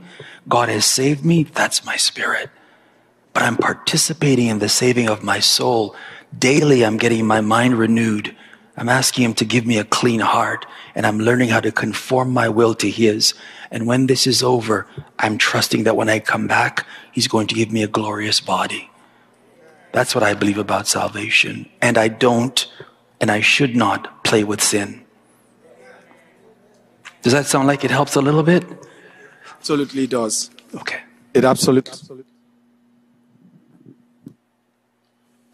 God 0.50 0.70
has 0.70 0.88
saved 0.88 1.24
me. 1.24 1.44
That's 1.44 1.86
my 1.86 1.98
spirit. 1.98 2.50
But 3.34 3.44
I'm 3.44 3.58
participating 3.58 4.48
in 4.48 4.58
the 4.58 4.70
saving 4.70 5.08
of 5.08 5.22
my 5.22 5.40
soul 5.40 5.96
Daily, 6.38 6.86
I'm 6.86 6.98
getting 6.98 7.26
my 7.28 7.42
mind 7.42 7.78
renewed. 7.78 8.36
I'm 8.78 8.90
asking 8.90 9.26
Him 9.26 9.34
to 9.36 9.46
give 9.46 9.66
me 9.66 9.78
a 9.78 9.84
clean 9.84 10.22
heart, 10.22 10.66
and 10.96 11.06
I'm 11.06 11.20
learning 11.20 11.50
how 11.50 11.60
to 11.60 11.72
conform 11.72 12.32
my 12.32 12.48
will 12.48 12.74
to 12.76 12.90
His. 12.90 13.34
And 13.70 13.86
when 13.86 14.08
this 14.08 14.26
is 14.26 14.42
over, 14.42 14.88
I'm 15.20 15.38
trusting 15.38 15.84
that 15.84 15.96
when 15.96 16.10
I 16.10 16.20
come 16.20 16.48
back, 16.48 16.86
He's 17.12 17.28
going 17.28 17.48
to 17.48 17.56
give 17.56 17.72
me 17.72 17.84
a 17.84 17.88
glorious 17.88 18.40
body. 18.40 18.90
That's 19.92 20.16
what 20.16 20.24
I 20.24 20.34
believe 20.34 20.58
about 20.58 20.88
salvation. 20.88 21.70
And 21.82 21.98
I 21.98 22.08
don't, 22.08 22.66
and 23.20 23.30
I 23.30 23.42
should 23.42 23.76
not 23.76 24.24
play 24.24 24.44
with 24.44 24.64
sin. 24.64 25.06
Does 27.22 27.34
that 27.34 27.46
sound 27.46 27.68
like 27.68 27.84
it 27.84 27.92
helps 27.92 28.16
a 28.16 28.22
little 28.22 28.44
bit? 28.44 28.66
Absolutely 29.58 30.08
does. 30.08 30.50
Okay. 30.74 31.02
It 31.34 31.46
absolutely. 31.46 32.26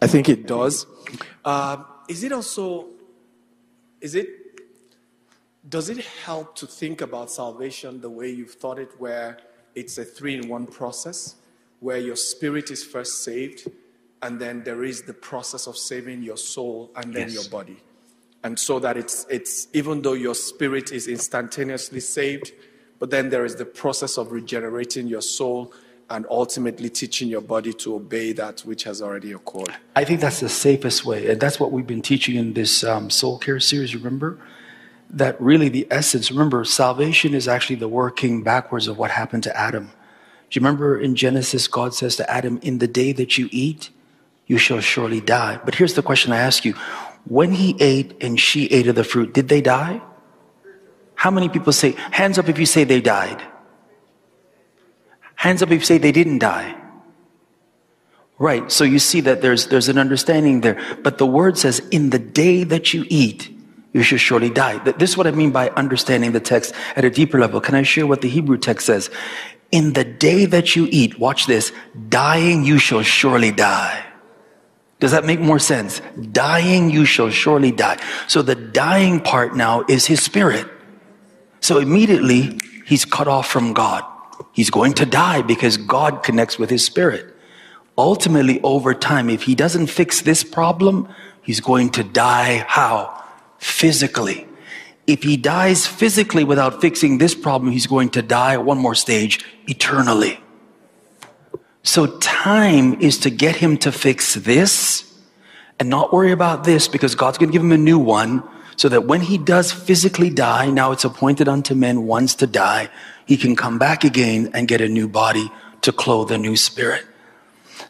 I 0.00 0.06
think 0.06 0.28
it 0.28 0.46
does. 0.46 0.86
Uh, 1.44 1.82
is 2.08 2.22
it 2.22 2.32
also, 2.32 2.88
is 4.00 4.14
it, 4.14 4.28
does 5.68 5.88
it 5.88 5.98
help 6.24 6.54
to 6.56 6.66
think 6.66 7.00
about 7.00 7.30
salvation 7.30 8.00
the 8.00 8.10
way 8.10 8.30
you've 8.30 8.54
thought 8.54 8.78
it, 8.78 8.90
where 8.98 9.38
it's 9.74 9.98
a 9.98 10.04
three 10.04 10.36
in 10.36 10.48
one 10.48 10.66
process, 10.66 11.36
where 11.80 11.98
your 11.98 12.16
spirit 12.16 12.70
is 12.70 12.84
first 12.84 13.24
saved, 13.24 13.68
and 14.22 14.40
then 14.40 14.62
there 14.64 14.84
is 14.84 15.02
the 15.02 15.14
process 15.14 15.66
of 15.66 15.76
saving 15.76 16.22
your 16.22 16.36
soul 16.36 16.90
and 16.96 17.12
then 17.12 17.28
yes. 17.28 17.34
your 17.34 17.50
body? 17.50 17.76
And 18.44 18.58
so 18.58 18.78
that 18.78 18.96
it's, 18.96 19.26
it's, 19.28 19.66
even 19.72 20.02
though 20.02 20.12
your 20.12 20.34
spirit 20.34 20.92
is 20.92 21.08
instantaneously 21.08 22.00
saved, 22.00 22.52
but 22.98 23.10
then 23.10 23.30
there 23.30 23.44
is 23.44 23.56
the 23.56 23.64
process 23.64 24.16
of 24.16 24.32
regenerating 24.32 25.06
your 25.06 25.22
soul 25.22 25.72
and 26.10 26.26
ultimately 26.30 26.88
teaching 26.88 27.28
your 27.28 27.40
body 27.40 27.72
to 27.72 27.94
obey 27.94 28.32
that 28.32 28.60
which 28.60 28.84
has 28.84 29.02
already 29.02 29.32
occurred. 29.32 29.74
I 29.94 30.04
think 30.04 30.20
that's 30.20 30.40
the 30.40 30.48
safest 30.48 31.04
way. 31.04 31.30
And 31.30 31.40
that's 31.40 31.60
what 31.60 31.70
we've 31.70 31.86
been 31.86 32.02
teaching 32.02 32.36
in 32.36 32.54
this 32.54 32.82
um, 32.82 33.10
soul 33.10 33.38
care 33.38 33.60
series, 33.60 33.94
remember? 33.94 34.38
That 35.10 35.40
really 35.40 35.68
the 35.68 35.86
essence, 35.90 36.30
remember, 36.30 36.64
salvation 36.64 37.34
is 37.34 37.46
actually 37.46 37.76
the 37.76 37.88
working 37.88 38.42
backwards 38.42 38.88
of 38.88 38.98
what 38.98 39.10
happened 39.10 39.42
to 39.44 39.56
Adam. 39.56 39.92
Do 40.50 40.58
you 40.58 40.64
remember 40.64 40.98
in 40.98 41.14
Genesis, 41.14 41.68
God 41.68 41.94
says 41.94 42.16
to 42.16 42.30
Adam, 42.30 42.58
In 42.62 42.78
the 42.78 42.88
day 42.88 43.12
that 43.12 43.36
you 43.36 43.48
eat, 43.52 43.90
you 44.46 44.56
shall 44.56 44.80
surely 44.80 45.20
die. 45.20 45.60
But 45.64 45.74
here's 45.74 45.94
the 45.94 46.02
question 46.02 46.32
I 46.32 46.38
ask 46.38 46.64
you 46.64 46.72
when 47.26 47.52
he 47.52 47.76
ate 47.80 48.16
and 48.22 48.40
she 48.40 48.66
ate 48.66 48.86
of 48.86 48.94
the 48.94 49.04
fruit, 49.04 49.34
did 49.34 49.48
they 49.48 49.60
die? 49.60 50.00
How 51.14 51.30
many 51.30 51.48
people 51.48 51.72
say, 51.72 51.92
hands 52.12 52.38
up 52.38 52.48
if 52.48 52.58
you 52.58 52.64
say 52.64 52.84
they 52.84 53.02
died? 53.02 53.42
Hands 55.38 55.62
up 55.62 55.70
if 55.70 55.80
you 55.80 55.86
say 55.86 55.98
they 55.98 56.10
didn't 56.10 56.38
die. 56.38 56.74
Right, 58.38 58.70
so 58.72 58.82
you 58.82 58.98
see 58.98 59.20
that 59.20 59.40
there's, 59.40 59.68
there's 59.68 59.88
an 59.88 59.96
understanding 59.96 60.62
there. 60.62 60.80
But 61.04 61.18
the 61.18 61.26
word 61.26 61.56
says, 61.56 61.78
in 61.92 62.10
the 62.10 62.18
day 62.18 62.64
that 62.64 62.92
you 62.92 63.04
eat, 63.08 63.48
you 63.92 64.02
shall 64.02 64.18
surely 64.18 64.50
die. 64.50 64.78
This 64.78 65.10
is 65.10 65.16
what 65.16 65.28
I 65.28 65.30
mean 65.30 65.52
by 65.52 65.70
understanding 65.70 66.32
the 66.32 66.40
text 66.40 66.74
at 66.96 67.04
a 67.04 67.10
deeper 67.10 67.38
level. 67.38 67.60
Can 67.60 67.76
I 67.76 67.84
share 67.84 68.04
what 68.04 68.20
the 68.20 68.28
Hebrew 68.28 68.58
text 68.58 68.86
says? 68.86 69.10
In 69.70 69.92
the 69.92 70.02
day 70.02 70.44
that 70.44 70.74
you 70.74 70.88
eat, 70.90 71.20
watch 71.20 71.46
this, 71.46 71.70
dying 72.08 72.64
you 72.64 72.78
shall 72.78 73.02
surely 73.02 73.52
die. 73.52 74.04
Does 74.98 75.12
that 75.12 75.24
make 75.24 75.38
more 75.38 75.60
sense? 75.60 76.02
Dying 76.32 76.90
you 76.90 77.04
shall 77.04 77.30
surely 77.30 77.70
die. 77.70 78.02
So 78.26 78.42
the 78.42 78.56
dying 78.56 79.20
part 79.20 79.54
now 79.54 79.84
is 79.88 80.04
his 80.06 80.20
spirit. 80.20 80.66
So 81.60 81.78
immediately 81.78 82.58
he's 82.86 83.04
cut 83.04 83.28
off 83.28 83.46
from 83.48 83.72
God. 83.72 84.04
He's 84.58 84.70
going 84.70 84.94
to 84.94 85.06
die 85.06 85.42
because 85.42 85.76
God 85.76 86.24
connects 86.24 86.58
with 86.58 86.68
his 86.68 86.84
spirit. 86.84 87.32
Ultimately, 87.96 88.60
over 88.62 88.92
time, 88.92 89.30
if 89.30 89.42
he 89.44 89.54
doesn't 89.54 89.86
fix 89.86 90.20
this 90.22 90.42
problem, 90.42 91.08
he's 91.42 91.60
going 91.60 91.90
to 91.90 92.02
die 92.02 92.64
how? 92.66 93.22
Physically. 93.58 94.48
If 95.06 95.22
he 95.22 95.36
dies 95.36 95.86
physically 95.86 96.42
without 96.42 96.80
fixing 96.80 97.18
this 97.18 97.36
problem, 97.36 97.70
he's 97.70 97.86
going 97.86 98.10
to 98.10 98.20
die, 98.20 98.56
one 98.56 98.78
more 98.78 98.96
stage, 98.96 99.46
eternally. 99.68 100.40
So 101.84 102.18
time 102.18 103.00
is 103.00 103.16
to 103.18 103.30
get 103.30 103.54
him 103.54 103.78
to 103.78 103.92
fix 103.92 104.34
this 104.34 105.04
and 105.78 105.88
not 105.88 106.12
worry 106.12 106.32
about 106.32 106.64
this 106.64 106.88
because 106.88 107.14
God's 107.14 107.38
going 107.38 107.50
to 107.50 107.52
give 107.52 107.62
him 107.62 107.70
a 107.70 107.78
new 107.78 108.00
one 108.00 108.42
so 108.74 108.88
that 108.88 109.04
when 109.04 109.20
he 109.20 109.38
does 109.38 109.70
physically 109.70 110.30
die, 110.30 110.68
now 110.68 110.90
it's 110.90 111.04
appointed 111.04 111.46
unto 111.46 111.76
men 111.76 112.06
once 112.08 112.34
to 112.34 112.46
die, 112.48 112.88
he 113.28 113.36
can 113.36 113.54
come 113.54 113.78
back 113.78 114.04
again 114.04 114.50
and 114.54 114.66
get 114.66 114.80
a 114.80 114.88
new 114.88 115.06
body 115.06 115.52
to 115.82 115.92
clothe 115.92 116.32
a 116.32 116.38
new 116.38 116.56
spirit. 116.56 117.04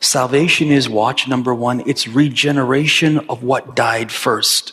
Salvation 0.01 0.73
is, 0.73 0.89
watch 0.89 1.29
number 1.29 1.55
one, 1.55 1.89
it's 1.89 2.09
regeneration 2.09 3.19
of 3.31 3.45
what 3.45 3.77
died 3.77 4.11
first. 4.11 4.73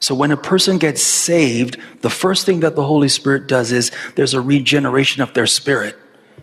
So 0.00 0.14
when 0.14 0.32
a 0.32 0.36
person 0.36 0.78
gets 0.78 1.00
saved, 1.00 1.78
the 2.02 2.10
first 2.10 2.44
thing 2.44 2.60
that 2.60 2.74
the 2.74 2.84
Holy 2.84 3.08
Spirit 3.08 3.46
does 3.46 3.70
is 3.70 3.92
there's 4.16 4.34
a 4.34 4.40
regeneration 4.40 5.22
of 5.22 5.32
their 5.32 5.46
spirit. 5.46 5.96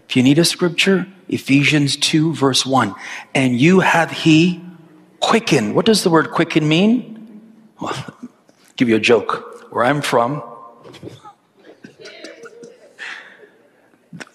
If 0.07 0.15
you 0.15 0.23
need 0.23 0.39
a 0.39 0.45
scripture, 0.45 1.05
Ephesians 1.27 1.97
2, 1.97 2.33
verse 2.33 2.65
1. 2.65 2.95
And 3.35 3.59
you 3.59 3.81
have 3.81 4.11
he 4.11 4.63
quickened. 5.19 5.75
What 5.75 5.85
does 5.85 6.03
the 6.03 6.09
word 6.09 6.31
quicken 6.31 6.67
mean? 6.67 7.41
Well, 7.81 8.17
give 8.77 8.87
you 8.87 8.95
a 8.95 8.99
joke. 8.99 9.71
Where 9.71 9.83
I'm 9.83 10.01
from, 10.01 10.41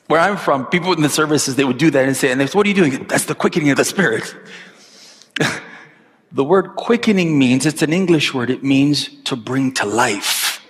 where 0.08 0.20
I'm 0.20 0.36
from, 0.36 0.66
people 0.66 0.92
in 0.92 1.02
the 1.02 1.08
services, 1.08 1.56
they 1.56 1.64
would 1.64 1.78
do 1.78 1.90
that 1.90 2.06
and 2.06 2.16
say, 2.16 2.30
and 2.30 2.40
they 2.40 2.46
say, 2.46 2.56
what 2.56 2.66
are 2.66 2.68
you 2.68 2.74
doing? 2.74 3.04
That's 3.04 3.24
the 3.24 3.34
quickening 3.34 3.70
of 3.70 3.76
the 3.76 3.84
spirit. 3.84 4.34
the 6.32 6.44
word 6.44 6.76
quickening 6.76 7.38
means, 7.38 7.66
it's 7.66 7.82
an 7.82 7.92
English 7.92 8.32
word, 8.32 8.50
it 8.50 8.62
means 8.62 9.08
to 9.24 9.36
bring 9.36 9.72
to 9.74 9.86
life. 9.86 10.62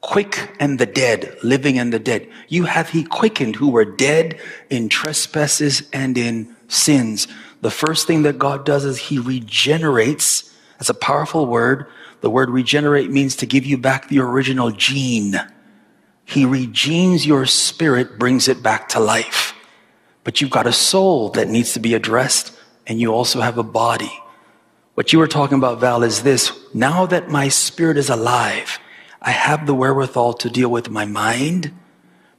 Quick 0.00 0.56
and 0.58 0.78
the 0.78 0.86
dead, 0.86 1.36
living 1.42 1.78
and 1.78 1.92
the 1.92 1.98
dead. 1.98 2.28
You 2.48 2.64
have 2.64 2.90
he 2.90 3.04
quickened 3.04 3.56
who 3.56 3.70
were 3.70 3.84
dead 3.84 4.40
in 4.68 4.88
trespasses 4.88 5.88
and 5.92 6.18
in 6.18 6.56
sins. 6.66 7.28
The 7.60 7.70
first 7.70 8.06
thing 8.06 8.22
that 8.22 8.38
God 8.38 8.64
does 8.64 8.84
is 8.84 8.98
he 8.98 9.18
regenerates. 9.18 10.52
That's 10.78 10.90
a 10.90 10.94
powerful 10.94 11.46
word 11.46 11.86
the 12.22 12.30
word 12.30 12.50
regenerate 12.50 13.10
means 13.10 13.36
to 13.36 13.46
give 13.46 13.66
you 13.66 13.76
back 13.76 14.08
the 14.08 14.20
original 14.20 14.70
gene. 14.70 15.38
He 16.24 16.44
regenes 16.44 17.26
your 17.26 17.46
spirit, 17.46 18.18
brings 18.18 18.48
it 18.48 18.62
back 18.62 18.88
to 18.90 19.00
life. 19.00 19.54
But 20.24 20.40
you've 20.40 20.50
got 20.50 20.66
a 20.66 20.72
soul 20.72 21.30
that 21.30 21.48
needs 21.48 21.72
to 21.74 21.80
be 21.80 21.94
addressed, 21.94 22.56
and 22.86 23.00
you 23.00 23.12
also 23.12 23.40
have 23.40 23.58
a 23.58 23.62
body. 23.62 24.12
What 24.94 25.12
you 25.12 25.18
were 25.18 25.28
talking 25.28 25.58
about, 25.58 25.80
Val, 25.80 26.02
is 26.02 26.22
this. 26.22 26.52
Now 26.74 27.06
that 27.06 27.28
my 27.28 27.48
spirit 27.48 27.96
is 27.96 28.10
alive, 28.10 28.78
I 29.20 29.30
have 29.30 29.66
the 29.66 29.74
wherewithal 29.74 30.34
to 30.34 30.50
deal 30.50 30.68
with 30.68 30.90
my 30.90 31.04
mind, 31.04 31.72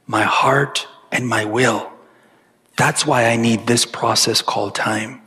my 0.06 0.22
heart, 0.22 0.86
and 1.10 1.28
my 1.28 1.44
will. 1.44 1.90
That's 2.76 3.06
why 3.06 3.26
I 3.26 3.36
need 3.36 3.66
this 3.66 3.86
process 3.86 4.42
called 4.42 4.74
time. 4.74 5.20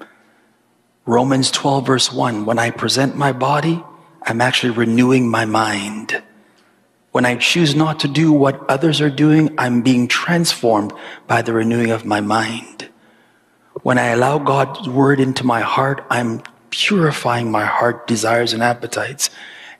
Romans 1.06 1.52
12, 1.52 1.88
verse 1.88 2.14
1 2.14 2.46
When 2.46 2.60
I 2.60 2.70
present 2.70 3.16
my 3.16 3.32
body, 3.32 3.84
I'm 4.22 4.42
actually 4.42 4.72
renewing 4.72 5.30
my 5.30 5.46
mind. 5.46 6.22
When 7.18 7.26
I 7.26 7.36
choose 7.36 7.74
not 7.74 8.02
to 8.02 8.08
do 8.08 8.32
what 8.32 8.64
others 8.70 9.02
are 9.02 9.10
doing, 9.10 9.56
I'm 9.58 9.82
being 9.82 10.08
transformed 10.08 10.94
by 11.26 11.42
the 11.42 11.52
renewing 11.52 11.90
of 11.90 12.06
my 12.06 12.22
mind. 12.22 12.90
When 13.82 13.98
I 13.98 14.10
allow 14.10 14.38
God's 14.38 14.88
word 14.88 15.20
into 15.20 15.44
my 15.44 15.62
heart, 15.62 16.06
I'm 16.12 16.44
purifying 16.70 17.50
my 17.50 17.66
heart 17.66 18.06
desires 18.06 18.54
and 18.54 18.62
appetites. 18.62 19.32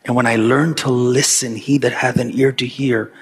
And 0.04 0.16
when 0.16 0.26
I 0.26 0.38
learn 0.38 0.74
to 0.82 0.90
listen, 0.90 1.56
he 1.56 1.78
that 1.78 1.94
hath 1.94 2.18
an 2.18 2.32
ear 2.32 2.52
to 2.54 2.66
hear, 2.66 3.14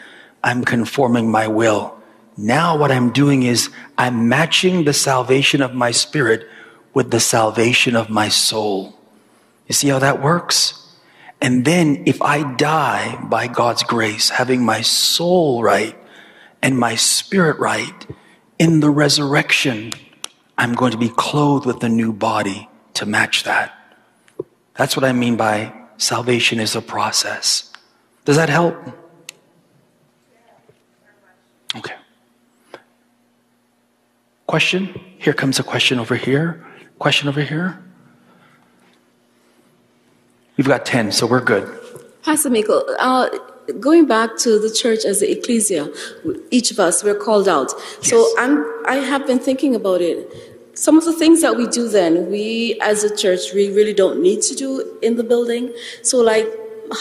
I'm 0.41 0.63
conforming 0.63 1.29
my 1.29 1.49
will. 1.49 1.99
Now 2.37 2.77
what 2.77 2.93
I'm 2.93 3.11
doing 3.11 3.43
is 3.43 3.69
I'm 3.97 4.29
matching 4.29 4.85
the 4.85 4.93
salvation 4.93 5.61
of 5.61 5.73
my 5.73 5.91
spirit 5.91 6.47
with 6.93 7.11
the 7.11 7.19
salvation 7.19 7.97
of 7.97 8.09
my 8.09 8.29
soul. 8.29 8.97
You 9.67 9.73
see 9.73 9.89
how 9.89 9.99
that 9.99 10.21
works? 10.21 10.84
And 11.45 11.63
then 11.63 12.01
if 12.07 12.23
I 12.23 12.55
die 12.55 13.23
by 13.29 13.45
God's 13.45 13.83
grace, 13.83 14.29
having 14.29 14.65
my 14.65 14.81
soul 14.81 15.61
right 15.61 15.95
and 16.63 16.75
my 16.75 16.95
spirit 16.95 17.59
right 17.59 18.07
in 18.57 18.79
the 18.79 18.89
resurrection, 18.89 19.93
I'm 20.57 20.73
going 20.73 20.91
to 20.91 20.97
be 20.97 21.09
clothed 21.09 21.67
with 21.67 21.83
a 21.83 21.87
new 21.87 22.11
body 22.13 22.67
to 22.95 23.05
match 23.05 23.43
that. 23.43 23.77
That's 24.73 24.97
what 24.97 25.03
I 25.03 25.11
mean 25.11 25.37
by 25.37 25.71
salvation 25.97 26.59
is 26.59 26.75
a 26.75 26.81
process. 26.81 27.71
Does 28.25 28.37
that 28.37 28.49
help? 28.49 28.75
Okay. 31.75 31.93
Question? 34.47 34.99
Here 35.19 35.33
comes 35.33 35.59
a 35.59 35.63
question 35.63 35.99
over 35.99 36.15
here. 36.15 36.65
Question 36.97 37.29
over 37.29 37.43
here. 37.43 37.84
We've 40.57 40.67
got 40.67 40.85
10, 40.85 41.11
so 41.11 41.27
we're 41.27 41.41
good. 41.41 41.67
Pastor 42.23 42.49
Michael, 42.49 42.83
uh, 42.97 43.29
going 43.79 44.05
back 44.05 44.37
to 44.37 44.57
the 44.57 44.71
church 44.71 45.05
as 45.05 45.19
the 45.19 45.31
ecclesia, 45.31 45.91
each 46.49 46.71
of 46.71 46.79
us, 46.79 47.03
we're 47.03 47.19
called 47.19 47.47
out. 47.47 47.73
Yes. 47.75 48.09
So 48.09 48.33
I'm, 48.37 48.65
I 48.87 48.95
have 48.95 49.27
been 49.27 49.39
thinking 49.39 49.75
about 49.75 50.01
it. 50.01 50.31
Some 50.73 50.97
of 50.97 51.05
the 51.05 51.13
things 51.13 51.41
that 51.41 51.55
we 51.55 51.67
do 51.67 51.87
then, 51.87 52.29
we 52.29 52.79
as 52.81 53.03
a 53.03 53.15
church, 53.15 53.53
we 53.53 53.71
really 53.71 53.93
don't 53.93 54.21
need 54.21 54.41
to 54.43 54.55
do 54.55 54.97
in 55.01 55.15
the 55.15 55.23
building. 55.23 55.73
So 56.01 56.17
like 56.17 56.47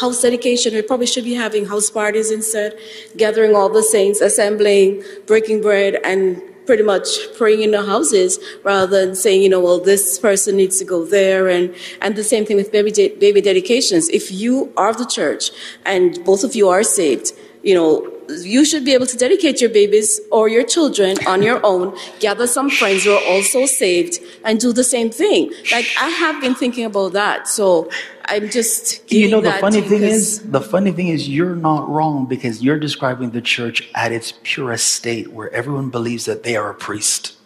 house 0.00 0.22
dedication, 0.22 0.74
we 0.74 0.82
probably 0.82 1.06
should 1.06 1.24
be 1.24 1.34
having 1.34 1.66
house 1.66 1.90
parties 1.90 2.30
instead, 2.30 2.78
gathering 3.16 3.54
all 3.54 3.68
the 3.68 3.82
saints, 3.82 4.20
assembling, 4.20 5.02
breaking 5.26 5.60
bread, 5.60 6.00
and 6.04 6.40
pretty 6.66 6.82
much 6.82 7.08
praying 7.36 7.62
in 7.62 7.70
the 7.70 7.82
houses 7.82 8.38
rather 8.62 8.86
than 8.86 9.14
saying, 9.14 9.42
you 9.42 9.48
know, 9.48 9.60
well, 9.60 9.80
this 9.80 10.18
person 10.18 10.56
needs 10.56 10.78
to 10.78 10.84
go 10.84 11.04
there. 11.04 11.48
And, 11.48 11.74
and 12.00 12.16
the 12.16 12.24
same 12.24 12.44
thing 12.44 12.56
with 12.56 12.72
baby, 12.72 12.90
de- 12.90 13.14
baby 13.16 13.40
dedications. 13.40 14.08
If 14.08 14.30
you 14.32 14.72
are 14.76 14.92
the 14.92 15.06
church 15.06 15.50
and 15.84 16.24
both 16.24 16.44
of 16.44 16.54
you 16.54 16.68
are 16.68 16.82
saved, 16.82 17.32
you 17.62 17.74
know, 17.74 18.13
you 18.28 18.64
should 18.64 18.84
be 18.84 18.92
able 18.94 19.06
to 19.06 19.16
dedicate 19.16 19.60
your 19.60 19.70
babies 19.70 20.20
or 20.30 20.48
your 20.48 20.64
children 20.64 21.16
on 21.26 21.42
your 21.42 21.64
own, 21.64 21.96
gather 22.20 22.46
some 22.46 22.70
friends 22.70 23.04
who 23.04 23.12
are 23.12 23.24
also 23.26 23.66
saved, 23.66 24.18
and 24.44 24.60
do 24.60 24.72
the 24.72 24.84
same 24.84 25.10
thing. 25.10 25.52
Like 25.72 25.86
I 25.98 26.08
have 26.08 26.40
been 26.40 26.54
thinking 26.54 26.84
about 26.84 27.12
that. 27.12 27.48
So 27.48 27.90
I'm 28.26 28.48
just 28.48 29.10
you 29.12 29.30
know 29.30 29.40
the 29.40 29.52
funny 29.52 29.82
thing 29.82 30.02
is 30.02 30.40
the 30.50 30.60
funny 30.60 30.92
thing 30.92 31.08
is 31.08 31.28
you're 31.28 31.56
not 31.56 31.88
wrong 31.88 32.26
because 32.26 32.62
you're 32.62 32.78
describing 32.78 33.30
the 33.30 33.42
church 33.42 33.88
at 33.94 34.12
its 34.12 34.32
purest 34.42 34.88
state 34.88 35.32
where 35.32 35.52
everyone 35.52 35.90
believes 35.90 36.24
that 36.24 36.42
they 36.42 36.56
are 36.56 36.70
a 36.70 36.74
priest 36.74 37.36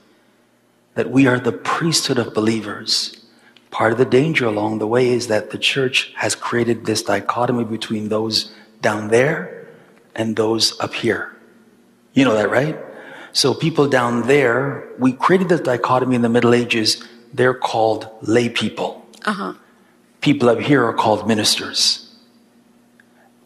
that 0.94 1.10
we 1.10 1.26
are 1.26 1.38
the 1.38 1.52
priesthood 1.52 2.18
of 2.18 2.32
believers 2.32 3.26
part 3.70 3.92
of 3.92 3.98
the 3.98 4.04
danger 4.04 4.46
along 4.46 4.78
the 4.78 4.86
way 4.86 5.08
is 5.08 5.26
that 5.26 5.50
the 5.50 5.58
church 5.58 6.12
has 6.16 6.34
created 6.34 6.86
this 6.86 7.02
dichotomy 7.02 7.64
between 7.64 8.08
those 8.08 8.52
down 8.80 9.08
there 9.08 9.67
and 10.18 10.36
those 10.36 10.78
up 10.80 10.92
here 10.92 11.34
you 12.12 12.24
know 12.26 12.34
that 12.34 12.50
right 12.50 12.76
so 13.32 13.54
people 13.54 13.88
down 13.88 14.26
there 14.26 14.86
we 14.98 15.12
created 15.12 15.48
this 15.48 15.60
dichotomy 15.60 16.14
in 16.16 16.22
the 16.22 16.28
middle 16.28 16.54
ages 16.54 17.02
they're 17.32 17.54
called 17.54 18.08
lay 18.22 18.48
people 18.48 19.06
uh-huh 19.24 19.54
people 20.20 20.48
up 20.48 20.58
here 20.60 20.84
are 20.84 20.92
called 20.94 21.26
ministers. 21.28 22.12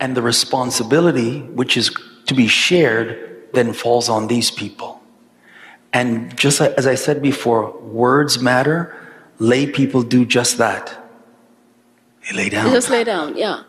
And 0.01 0.17
the 0.17 0.23
responsibility, 0.23 1.41
which 1.43 1.77
is 1.77 1.95
to 2.27 2.35
be 2.35 2.49
shared, 2.49 3.47
then 3.53 3.73
falls 3.73 4.09
on 4.09 4.27
these 4.29 4.51
people. 4.51 5.01
And 5.93 6.37
just 6.37 6.61
as 6.61 6.87
I 6.87 6.95
said 6.95 7.23
before, 7.23 7.79
words 7.81 8.41
matter. 8.41 8.97
Lay 9.39 9.67
people 9.67 10.03
do 10.03 10.25
just 10.25 10.59
that. 10.59 10.99
They 12.31 12.37
lay 12.37 12.45
They 12.45 12.57
down. 12.57 12.73
just 12.73 12.91
lay 12.91 13.05
down, 13.05 13.37
yeah. 13.37 13.65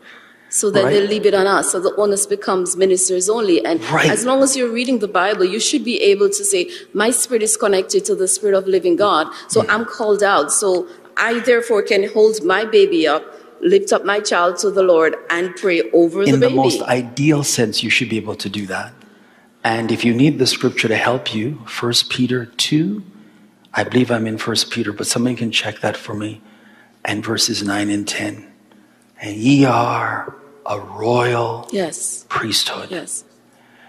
So 0.60 0.70
then 0.70 0.86
they 0.94 1.00
Right. 1.00 1.10
leave 1.12 1.26
it 1.26 1.34
on 1.34 1.48
us. 1.48 1.72
So 1.72 1.80
the 1.80 1.92
onus 1.96 2.26
becomes 2.26 2.76
ministers 2.76 3.28
only. 3.28 3.56
And 3.68 3.76
Right. 3.90 4.08
as 4.08 4.24
long 4.24 4.40
as 4.46 4.56
you're 4.56 4.74
reading 4.80 4.98
the 5.00 5.12
Bible, 5.22 5.44
you 5.54 5.58
should 5.68 5.84
be 5.92 5.96
able 6.12 6.28
to 6.38 6.42
say, 6.52 6.62
My 7.02 7.10
spirit 7.10 7.42
is 7.42 7.56
connected 7.56 8.04
to 8.08 8.14
the 8.14 8.28
spirit 8.28 8.54
of 8.60 8.64
living 8.68 8.94
God. 8.94 9.24
So 9.48 9.58
Mm. 9.62 9.66
I'm 9.72 9.84
called 9.84 10.22
out. 10.22 10.52
So 10.52 10.86
I 11.16 11.40
therefore 11.40 11.82
can 11.82 12.02
hold 12.14 12.44
my 12.44 12.64
baby 12.64 13.00
up, 13.14 13.24
lift 13.60 13.92
up 13.92 14.04
my 14.04 14.20
child 14.20 14.52
to 14.58 14.70
the 14.70 14.84
Lord, 14.92 15.16
and 15.28 15.44
pray 15.56 15.78
over 15.92 16.20
the 16.24 16.30
baby. 16.30 16.34
In 16.34 16.40
the 16.40 16.50
most 16.66 16.82
ideal 16.82 17.42
sense, 17.42 17.82
you 17.82 17.90
should 17.90 18.08
be 18.08 18.18
able 18.24 18.36
to 18.36 18.48
do 18.48 18.64
that. 18.66 18.92
And 19.64 19.90
if 19.90 20.04
you 20.04 20.14
need 20.14 20.38
the 20.38 20.46
scripture 20.46 20.86
to 20.86 20.96
help 21.08 21.34
you, 21.34 21.46
1 21.66 22.08
Peter 22.10 22.40
2, 22.44 23.02
I 23.74 23.82
believe 23.82 24.08
I'm 24.12 24.26
in 24.28 24.38
1 24.38 24.70
Peter, 24.70 24.92
but 24.92 25.08
somebody 25.08 25.34
can 25.34 25.50
check 25.50 25.80
that 25.80 25.96
for 25.96 26.14
me, 26.14 26.40
and 27.04 27.26
verses 27.26 27.64
9 27.64 27.90
and 27.90 28.06
10. 28.06 28.46
And 29.20 29.34
ye 29.36 29.64
are 29.64 30.36
a 30.66 30.80
royal 30.80 31.68
yes, 31.72 32.24
priesthood. 32.28 32.90
yes. 32.90 33.24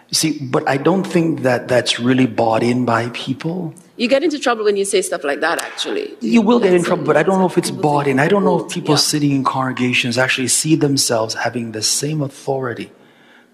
You 0.10 0.16
see, 0.16 0.40
but 0.40 0.68
I 0.70 0.78
don't 0.78 1.04
think 1.04 1.42
that 1.42 1.68
that's 1.68 2.00
really 2.00 2.28
bought 2.28 2.62
in 2.62 2.86
by 2.86 3.10
people. 3.10 3.74
You 3.98 4.08
get 4.08 4.24
into 4.24 4.38
trouble 4.38 4.66
when 4.66 4.78
you 4.78 4.86
say 4.86 5.02
stuff 5.02 5.24
like 5.24 5.40
that, 5.40 5.60
actually. 5.60 6.16
You 6.22 6.42
will 6.42 6.60
get 6.60 6.74
in 6.74 6.84
trouble, 6.84 7.06
but 7.06 7.18
I 7.18 7.24
don't 7.24 7.40
know 7.40 7.48
if 7.48 7.58
it's 7.58 7.72
bought 7.72 8.08
in. 8.08 8.20
I 8.20 8.28
don't 8.28 8.44
know 8.44 8.58
if 8.58 8.62
people- 8.64 8.82
people 8.82 8.94
yeah. 8.96 9.00
sitting 9.00 9.32
in 9.32 9.44
congregations 9.44 10.18
actually 10.18 10.50
see 10.50 10.76
themselves 10.76 11.34
having 11.34 11.72
the 11.72 11.82
same 11.82 12.22
authority, 12.22 12.92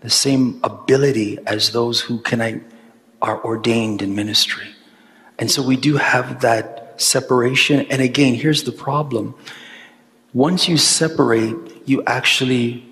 the 0.02 0.10
same 0.10 0.60
ability 0.64 1.38
as 1.46 1.72
those 1.72 2.02
who 2.02 2.20
can 2.20 2.66
are 3.22 3.44
ordained 3.46 4.02
in 4.02 4.16
ministry. 4.16 4.68
And 5.38 5.50
so 5.50 5.62
we 5.62 5.78
do 5.78 5.98
have 5.98 6.42
that 6.42 7.00
separation. 7.02 7.82
And 7.90 8.02
again, 8.02 8.34
here's 8.34 8.64
the 8.64 8.72
problem. 8.72 9.36
Once 10.34 10.68
you 10.68 10.78
separate, 10.78 11.56
you 11.86 12.04
actually 12.06 12.91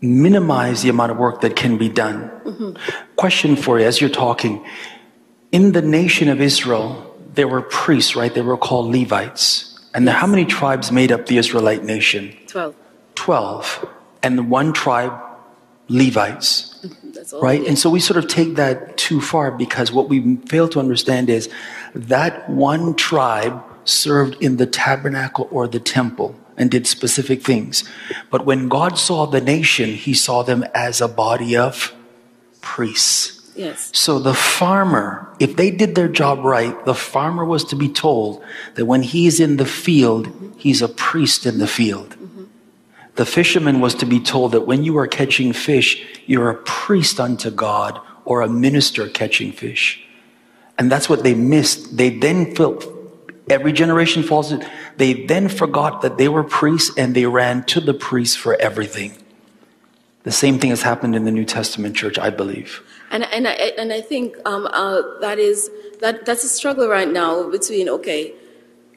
minimize 0.00 0.82
the 0.82 0.88
amount 0.88 1.12
of 1.12 1.18
work 1.18 1.42
that 1.42 1.56
can 1.56 1.76
be 1.76 1.88
done. 1.88 2.30
Mm-hmm. 2.44 3.14
Question 3.16 3.56
for 3.56 3.78
you 3.78 3.86
as 3.86 4.00
you're 4.00 4.10
talking. 4.10 4.64
In 5.52 5.72
the 5.72 5.82
nation 5.82 6.28
of 6.28 6.40
Israel, 6.40 7.14
there 7.34 7.48
were 7.48 7.62
priests, 7.62 8.16
right? 8.16 8.32
They 8.32 8.40
were 8.40 8.56
called 8.56 8.94
Levites. 8.94 9.66
And 9.92 10.08
how 10.08 10.26
many 10.26 10.44
tribes 10.44 10.92
made 10.92 11.12
up 11.12 11.26
the 11.26 11.36
Israelite 11.36 11.84
nation? 11.84 12.36
12. 12.46 12.74
12. 13.16 13.88
And 14.22 14.38
the 14.38 14.42
one 14.42 14.72
tribe, 14.72 15.12
Levites 15.88 16.78
mm-hmm, 16.86 17.10
That's 17.10 17.32
all. 17.32 17.42
right? 17.42 17.66
And 17.66 17.76
so 17.76 17.90
we 17.90 17.98
sort 17.98 18.16
of 18.16 18.28
take 18.28 18.54
that 18.54 18.96
too 18.96 19.20
far 19.20 19.50
because 19.50 19.90
what 19.90 20.08
we 20.08 20.36
fail 20.46 20.68
to 20.68 20.78
understand 20.78 21.28
is 21.28 21.50
that 21.94 22.48
one 22.48 22.94
tribe 22.94 23.60
served 23.84 24.40
in 24.40 24.56
the 24.56 24.66
tabernacle 24.66 25.48
or 25.50 25.66
the 25.66 25.80
temple 25.80 26.38
and 26.60 26.70
did 26.70 26.86
specific 26.86 27.42
things. 27.42 27.84
But 28.30 28.44
when 28.44 28.68
God 28.68 28.98
saw 28.98 29.24
the 29.24 29.40
nation, 29.40 29.94
he 29.94 30.12
saw 30.12 30.42
them 30.42 30.62
as 30.74 31.00
a 31.00 31.08
body 31.08 31.56
of 31.56 31.94
priests. 32.60 33.50
Yes. 33.56 33.90
So 33.94 34.18
the 34.18 34.34
farmer, 34.34 35.34
if 35.40 35.56
they 35.56 35.70
did 35.70 35.94
their 35.94 36.06
job 36.08 36.44
right, 36.44 36.84
the 36.84 36.94
farmer 36.94 37.46
was 37.46 37.64
to 37.64 37.76
be 37.76 37.88
told 37.88 38.44
that 38.74 38.84
when 38.84 39.02
he's 39.02 39.40
in 39.40 39.56
the 39.56 39.64
field, 39.64 40.28
he's 40.58 40.82
a 40.82 40.88
priest 40.88 41.46
in 41.46 41.58
the 41.58 41.66
field. 41.66 42.10
Mm-hmm. 42.10 42.44
The 43.16 43.26
fisherman 43.26 43.80
was 43.80 43.94
to 43.96 44.06
be 44.06 44.20
told 44.20 44.52
that 44.52 44.66
when 44.66 44.84
you 44.84 44.98
are 44.98 45.06
catching 45.06 45.54
fish, 45.54 46.04
you're 46.26 46.50
a 46.50 46.62
priest 46.62 47.18
unto 47.18 47.50
God 47.50 47.98
or 48.26 48.42
a 48.42 48.48
minister 48.48 49.08
catching 49.08 49.50
fish. 49.50 50.04
And 50.78 50.92
that's 50.92 51.08
what 51.08 51.22
they 51.22 51.34
missed. 51.34 51.96
They 51.96 52.10
then 52.10 52.54
felt, 52.54 52.86
every 53.50 53.72
generation 53.72 54.22
falls 54.22 54.52
it. 54.52 54.62
They 54.96 55.26
then 55.26 55.48
forgot 55.48 56.02
that 56.02 56.16
they 56.18 56.28
were 56.28 56.44
priests 56.44 56.90
and 56.96 57.14
they 57.14 57.26
ran 57.26 57.64
to 57.64 57.80
the 57.80 57.94
priests 57.94 58.36
for 58.36 58.54
everything. 58.60 59.12
The 60.22 60.32
same 60.32 60.58
thing 60.58 60.70
has 60.70 60.82
happened 60.82 61.14
in 61.16 61.24
the 61.24 61.30
New 61.30 61.44
Testament 61.44 61.96
church, 61.96 62.18
I 62.18 62.30
believe. 62.30 62.82
And 63.10 63.24
and 63.24 63.48
I 63.48 63.52
and 63.52 63.92
I 63.92 64.00
think 64.00 64.36
um, 64.46 64.66
uh, 64.66 65.02
that 65.20 65.38
is 65.38 65.70
that 66.00 66.24
that's 66.26 66.44
a 66.44 66.48
struggle 66.48 66.88
right 66.88 67.10
now 67.10 67.50
between 67.50 67.88
okay, 67.88 68.32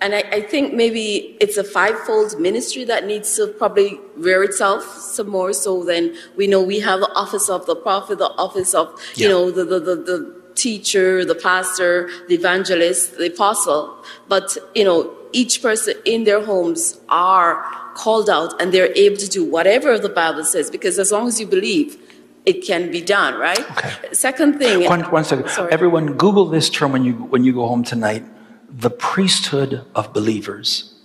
and 0.01 0.13
I, 0.13 0.19
I 0.31 0.41
think 0.41 0.73
maybe 0.73 1.35
it's 1.39 1.57
a 1.57 1.63
fivefold 1.63 2.39
ministry 2.39 2.83
that 2.83 3.07
needs 3.07 3.35
to 3.37 3.47
probably 3.47 3.99
rear 4.17 4.43
itself 4.43 4.83
some 4.99 5.29
more. 5.29 5.53
So 5.53 5.83
then 5.83 6.15
we 6.35 6.45
know 6.45 6.61
we 6.61 6.79
have 6.81 6.99
the 6.99 7.11
office 7.15 7.49
of 7.49 7.65
the 7.65 7.75
prophet, 7.75 8.19
the 8.19 8.29
office 8.37 8.73
of 8.75 8.87
you 9.15 9.27
Yeah. 9.27 9.33
know 9.33 9.49
the 9.51 9.63
the, 9.65 9.79
the 9.79 9.95
the 9.95 10.42
teacher, 10.55 11.25
the 11.25 11.35
pastor, 11.35 12.09
the 12.27 12.35
evangelist, 12.35 13.17
the 13.17 13.27
apostle. 13.27 13.97
But 14.27 14.57
you 14.75 14.83
know 14.83 15.11
each 15.31 15.61
person 15.61 15.95
in 16.05 16.23
their 16.23 16.43
homes 16.43 16.99
are 17.09 17.63
called 17.95 18.29
out 18.29 18.61
and 18.61 18.73
they're 18.73 18.93
able 18.95 19.17
to 19.17 19.27
do 19.27 19.43
whatever 19.43 19.97
the 19.97 20.09
Bible 20.09 20.43
says 20.43 20.69
because 20.69 20.99
as 20.99 21.11
long 21.11 21.27
as 21.27 21.39
you 21.39 21.47
believe. 21.47 21.97
It 22.45 22.65
can 22.67 22.91
be 22.91 22.99
done, 22.99 23.35
right? 23.39 23.57
Okay. 23.71 23.93
Second 24.11 24.59
thing. 24.59 24.83
One, 24.83 25.03
one 25.03 25.23
second. 25.23 25.47
Sorry. 25.47 25.71
Everyone, 25.71 26.17
Google 26.17 26.43
this 26.47 26.69
term 26.69 26.91
when 26.91 27.05
you, 27.05 27.13
when 27.13 27.45
you 27.45 27.53
go 27.53 27.65
home 27.69 27.85
tonight 27.85 28.25
the 28.73 28.89
priesthood 28.89 29.85
of 29.93 30.13
believers. 30.13 30.95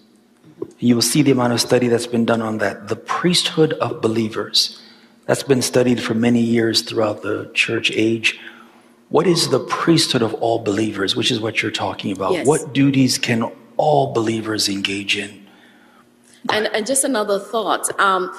You 0.78 0.94
will 0.94 1.02
see 1.02 1.22
the 1.22 1.30
amount 1.30 1.52
of 1.52 1.60
study 1.60 1.88
that's 1.88 2.06
been 2.06 2.24
done 2.24 2.40
on 2.40 2.58
that. 2.58 2.88
The 2.88 2.96
priesthood 2.96 3.74
of 3.74 4.00
believers. 4.00 4.80
That's 5.26 5.42
been 5.42 5.60
studied 5.60 6.02
for 6.02 6.14
many 6.14 6.40
years 6.40 6.82
throughout 6.82 7.22
the 7.22 7.50
church 7.52 7.92
age. 7.94 8.40
What 9.10 9.26
is 9.26 9.48
the 9.48 9.60
priesthood 9.60 10.22
of 10.22 10.35
all 10.35 10.59
believers, 10.59 11.16
which 11.16 11.30
is 11.30 11.40
what 11.40 11.62
you're 11.62 11.70
talking 11.70 12.12
about? 12.12 12.32
Yes. 12.32 12.47
What 12.47 12.74
duties 12.74 13.16
can 13.16 13.51
all 13.76 14.12
believers 14.12 14.68
engage 14.68 15.16
in? 15.16 15.47
And, 16.51 16.66
and 16.66 16.86
just 16.86 17.05
another 17.05 17.39
thought. 17.39 17.89
Um, 17.98 18.30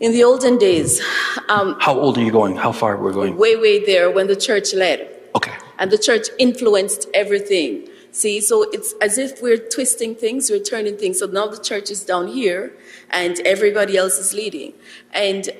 in 0.00 0.12
the 0.12 0.22
olden 0.22 0.58
days, 0.58 1.00
um, 1.48 1.76
How 1.80 1.98
old 1.98 2.18
are 2.18 2.22
you 2.22 2.30
going? 2.30 2.56
How 2.56 2.72
far 2.72 2.96
we're 2.96 3.12
going? 3.12 3.36
way, 3.36 3.56
way 3.56 3.84
there, 3.84 4.10
when 4.10 4.26
the 4.28 4.36
church 4.36 4.74
led, 4.74 5.08
Okay. 5.34 5.52
and 5.78 5.90
the 5.90 5.98
church 5.98 6.28
influenced 6.38 7.08
everything. 7.14 7.88
See, 8.12 8.40
so 8.40 8.62
it's 8.70 8.94
as 9.00 9.18
if 9.18 9.42
we're 9.42 9.56
twisting 9.56 10.14
things, 10.14 10.48
we're 10.50 10.60
turning 10.62 10.96
things. 10.96 11.18
So 11.18 11.26
now 11.26 11.48
the 11.48 11.58
church 11.58 11.90
is 11.90 12.04
down 12.04 12.28
here, 12.28 12.72
and 13.10 13.40
everybody 13.40 13.96
else 13.96 14.18
is 14.18 14.32
leading. 14.32 14.72
And 15.12 15.50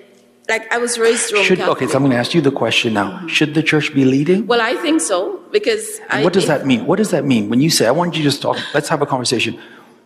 like 0.48 0.70
I 0.72 0.78
was 0.78 0.98
raised 0.98 1.32
Roman 1.32 1.46
Should, 1.46 1.58
Catholic. 1.58 1.76
okay, 1.78 1.86
so 1.86 1.96
I'm 1.96 2.02
going 2.02 2.12
to 2.12 2.18
ask 2.18 2.34
you 2.34 2.40
the 2.40 2.52
question 2.52 2.94
now. 2.94 3.26
Should 3.26 3.54
the 3.54 3.62
church 3.62 3.94
be 3.94 4.04
leading? 4.04 4.46
well, 4.46 4.60
I 4.60 4.74
think 4.76 5.00
so 5.00 5.40
because 5.50 6.00
I, 6.10 6.22
what 6.22 6.32
does 6.32 6.46
that 6.46 6.66
mean? 6.66 6.86
What 6.86 6.96
does 6.96 7.10
that 7.10 7.24
mean? 7.24 7.48
When 7.48 7.60
you 7.60 7.70
say, 7.70 7.86
I 7.86 7.90
want 7.90 8.14
you 8.14 8.22
to 8.22 8.28
just 8.30 8.42
talk, 8.42 8.58
let's 8.74 8.88
have 8.88 9.02
a 9.02 9.06
conversation. 9.06 9.58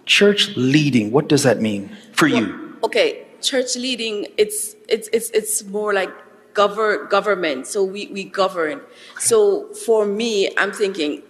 Church 0.06 0.56
leading, 0.56 1.10
what 1.10 1.28
does 1.28 1.42
that 1.42 1.60
mean 1.60 1.90
for 2.12 2.26
you? 2.26 2.68
okay 2.82 3.26
church 3.40 3.76
leading 3.76 4.26
it's 4.36 4.76
it's 4.88 5.08
it's, 5.12 5.30
it's 5.30 5.64
more 5.64 5.92
like 5.92 6.10
govern 6.54 7.08
government 7.08 7.66
so 7.66 7.84
we 7.84 8.06
we 8.08 8.24
govern 8.24 8.80
so 9.18 9.68
for 9.74 10.06
me 10.06 10.50
i'm 10.58 10.72
thinking 10.72 11.22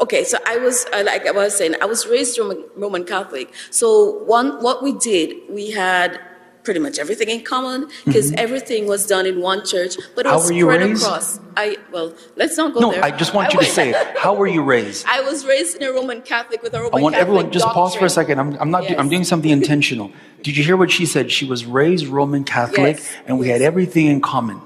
okay 0.00 0.24
so 0.24 0.38
i 0.46 0.56
was 0.58 0.86
uh, 0.92 1.02
like 1.04 1.26
i 1.26 1.30
was 1.30 1.56
saying 1.56 1.74
i 1.80 1.84
was 1.84 2.06
raised 2.06 2.38
roman, 2.38 2.62
roman 2.76 3.04
catholic 3.04 3.52
so 3.70 4.22
one 4.24 4.62
what 4.62 4.82
we 4.82 4.92
did 4.92 5.36
we 5.48 5.70
had 5.70 6.20
pretty 6.64 6.80
much 6.80 6.98
everything 6.98 7.28
in 7.28 7.44
common 7.44 7.88
because 8.04 8.32
everything 8.32 8.86
was 8.86 9.06
done 9.06 9.26
in 9.26 9.40
one 9.40 9.64
church 9.64 9.94
but 10.16 10.26
it 10.26 10.30
Mm-hmm. 10.30 10.36
Was 10.36 10.46
spread 10.48 10.80
raised? 10.80 11.02
across 11.04 11.40
i 11.56 11.76
well 11.92 12.12
let's 12.36 12.56
not 12.56 12.72
go 12.74 12.80
No, 12.80 12.90
there 12.92 13.04
I 13.04 13.10
just 13.10 13.34
want 13.34 13.52
you 13.52 13.60
to 13.60 13.66
say, 13.66 13.92
how 14.18 14.34
were 14.34 14.46
you 14.46 14.62
raised? 14.62 15.04
i 15.06 15.20
was 15.20 15.44
raised 15.46 15.76
in 15.76 15.82
a 15.82 15.92
roman 15.92 16.22
catholic 16.22 16.62
with 16.62 16.72
a 16.74 16.78
roman 16.78 16.90
Catholic. 16.90 17.00
I 17.00 17.02
want 17.04 17.14
Catholic 17.14 17.28
everyone 17.28 17.52
just 17.52 17.66
pause 17.66 17.94
for 17.94 18.06
a 18.06 18.10
second. 18.10 18.38
I'm, 18.40 18.50
I'm 18.60 18.70
not. 18.70 18.88
do- 18.88 18.96
I'm 18.96 19.08
doing 19.08 19.24
something 19.24 19.50
intentional. 19.50 20.10
Did 20.42 20.56
you 20.56 20.64
hear 20.64 20.76
what 20.76 20.90
she 20.90 21.06
said? 21.06 21.30
She 21.30 21.44
was 21.46 21.64
raised 21.66 22.06
Roman 22.06 22.44
Catholic, 22.44 22.96
Yes, 22.96 23.12
and 23.26 23.38
we 23.38 23.46
yes. 23.48 23.54
had 23.60 23.62
everything 23.62 24.06
in 24.06 24.20
common. 24.20 24.60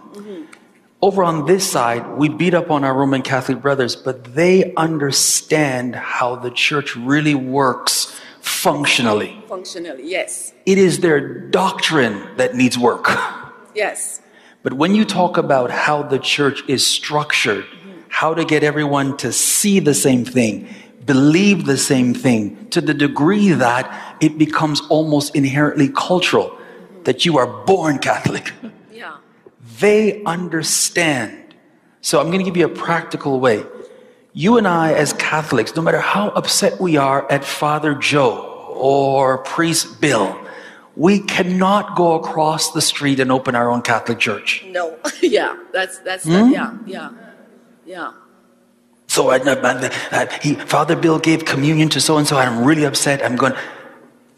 Over 1.01 1.23
on 1.23 1.47
this 1.47 1.65
side, 1.71 2.05
we 2.17 2.29
beat 2.29 2.55
up 2.55 2.71
on 2.73 2.83
our 2.83 2.93
Roman 2.93 3.23
Catholic 3.23 3.61
brothers, 3.63 3.95
but 3.95 4.35
they 4.35 4.75
understand 4.75 5.95
how 5.95 6.35
the 6.35 6.51
church 6.51 6.97
really 6.97 7.37
works 7.37 8.21
functionally. 8.63 9.31
functionally 9.49 10.05
yes 10.05 10.53
It 10.67 10.79
is 10.79 11.01
their 11.01 11.21
doctrine 11.61 12.17
that 12.37 12.55
needs 12.55 12.77
work. 12.79 13.07
yes 13.75 14.21
But 14.63 14.73
when 14.75 14.95
you 14.95 15.05
talk 15.05 15.39
about 15.39 15.71
how 15.71 16.03
the 16.03 16.19
church 16.19 16.63
is 16.69 16.85
structured, 16.85 17.65
mm-hmm. 17.65 18.01
how 18.09 18.35
to 18.35 18.45
get 18.45 18.63
everyone 18.63 19.17
to 19.19 19.33
see 19.33 19.81
the 19.81 19.95
same 19.95 20.25
thing, 20.25 20.69
believe 21.05 21.65
the 21.65 21.79
same 21.79 22.13
thing, 22.13 22.69
to 22.71 22.81
the 22.81 22.95
degree 22.95 23.51
that 23.67 23.85
it 24.21 24.37
becomes 24.37 24.81
almost 24.91 25.37
inherently 25.37 25.89
cultural, 25.89 26.49
mm-hmm. 26.51 27.03
that 27.05 27.25
you 27.25 27.39
are 27.39 27.47
born 27.65 27.99
Catholic, 27.99 28.53
yeah 28.93 29.17
they 29.79 30.23
understand. 30.25 31.55
So 32.01 32.21
I'm 32.21 32.27
going 32.27 32.39
to 32.39 32.45
give 32.45 32.57
you 32.57 32.67
a 32.67 32.77
practical 32.87 33.39
way. 33.41 33.65
You 34.33 34.59
and 34.59 34.69
I, 34.69 34.93
as 34.93 35.13
Catholics, 35.15 35.75
no 35.75 35.83
matter 35.83 36.01
how 36.01 36.29
upset 36.31 36.81
we 36.81 36.97
are 36.97 37.31
at 37.31 37.45
Father 37.45 37.95
Joe 37.95 38.48
or 38.79 39.39
Priest 39.39 40.01
Bill, 40.01 40.39
we 40.97 41.21
cannot 41.21 41.97
go 41.97 42.15
across 42.15 42.73
the 42.73 42.81
street 42.81 43.21
and 43.21 43.31
open 43.31 43.55
our 43.55 43.71
own 43.71 43.83
Catholic 43.83 44.19
church. 44.19 44.65
No, 44.69 44.97
yeah, 45.23 45.57
that's 45.73 45.99
that's 46.01 46.25
Hmm? 46.25 46.33
the, 46.33 46.51
yeah, 46.51 46.79
yeah, 46.87 47.11
yeah. 47.87 48.13
so 49.07 49.31
I, 49.31 49.39
uh, 49.39 50.27
he, 50.43 50.55
Father 50.55 50.97
Bill 50.97 51.19
gave 51.19 51.45
communion 51.45 51.89
to 51.91 52.01
so 52.01 52.19
and 52.19 52.27
so. 52.27 52.37
I'm 52.37 52.65
really 52.65 52.85
upset. 52.85 53.25
I'm 53.25 53.37
going. 53.37 53.55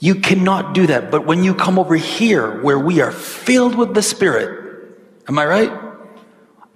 You 0.00 0.14
cannot 0.14 0.72
do 0.74 0.86
that. 0.86 1.10
But 1.10 1.26
when 1.26 1.44
you 1.44 1.54
come 1.54 1.78
over 1.78 1.94
here, 1.96 2.60
where 2.62 2.78
we 2.78 3.00
are 3.02 3.12
filled 3.12 3.74
with 3.76 3.92
the 3.94 4.02
Spirit, 4.02 4.48
am 5.28 5.38
I 5.38 5.44
right? 5.44 5.72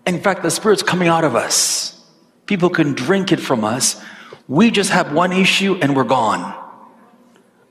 In 0.07 0.21
fact, 0.21 0.43
the 0.43 0.51
Spirit's 0.51 0.83
coming 0.83 1.09
out 1.09 1.25
of 1.25 1.35
us. 1.35 1.99
People 2.47 2.69
can 2.69 2.93
drink 2.93 3.33
it 3.33 3.41
from 3.41 3.65
us. 3.65 4.01
We 4.49 4.71
just 4.71 4.91
have 4.91 5.13
one 5.15 5.33
issue 5.33 5.79
and 5.81 5.97
we're 5.97 6.05
gone. 6.05 6.53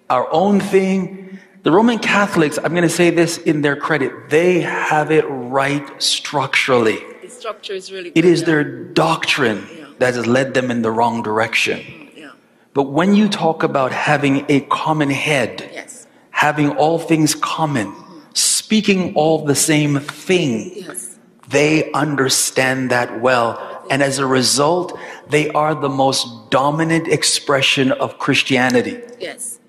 Our 0.09 0.31
own 0.31 0.59
thing. 0.59 1.39
The 1.63 1.71
Roman 1.71 1.97
Catholics, 1.99 2.57
I'm 2.61 2.71
going 2.71 2.83
to 2.83 2.89
say 2.89 3.09
this 3.09 3.37
in 3.37 3.61
their 3.61 3.77
credit, 3.77 4.29
they 4.29 4.59
have 4.59 5.11
it 5.11 5.23
right 5.29 5.85
structurally. 6.01 6.99
The 7.21 7.29
structure 7.29 7.73
is 7.73 7.89
really. 7.91 8.09
It 8.09 8.15
good, 8.15 8.25
is 8.25 8.41
yeah. 8.41 8.45
their 8.47 8.63
doctrine 8.63 9.65
Yeah. 9.77 9.85
that 9.99 10.13
has 10.15 10.27
led 10.27 10.53
them 10.55 10.69
in 10.69 10.81
the 10.81 10.91
wrong 10.91 11.23
direction. 11.23 11.79
Mm, 11.79 12.09
yeah. 12.17 12.31
But 12.73 12.91
when 12.91 13.15
you 13.15 13.29
talk 13.29 13.63
about 13.63 13.93
having 13.93 14.45
a 14.49 14.59
common 14.61 15.09
head, 15.09 15.69
Yes. 15.73 16.05
having 16.31 16.71
all 16.71 16.99
things 16.99 17.33
common, 17.33 17.93
speaking 18.33 19.13
all 19.15 19.45
the 19.45 19.55
same 19.55 19.99
thing, 19.99 20.73
Yes. 20.75 21.17
they 21.49 21.89
understand 21.93 22.89
that 22.91 23.21
well. 23.21 23.57
And 23.89 24.03
as 24.03 24.19
a 24.19 24.25
result, 24.25 24.97
they 25.29 25.49
are 25.51 25.73
the 25.75 25.89
most 25.89 26.27
dominant 26.49 27.07
expression 27.07 27.93
of 27.93 28.17
Christianity. 28.19 28.99
Yes. 29.19 29.59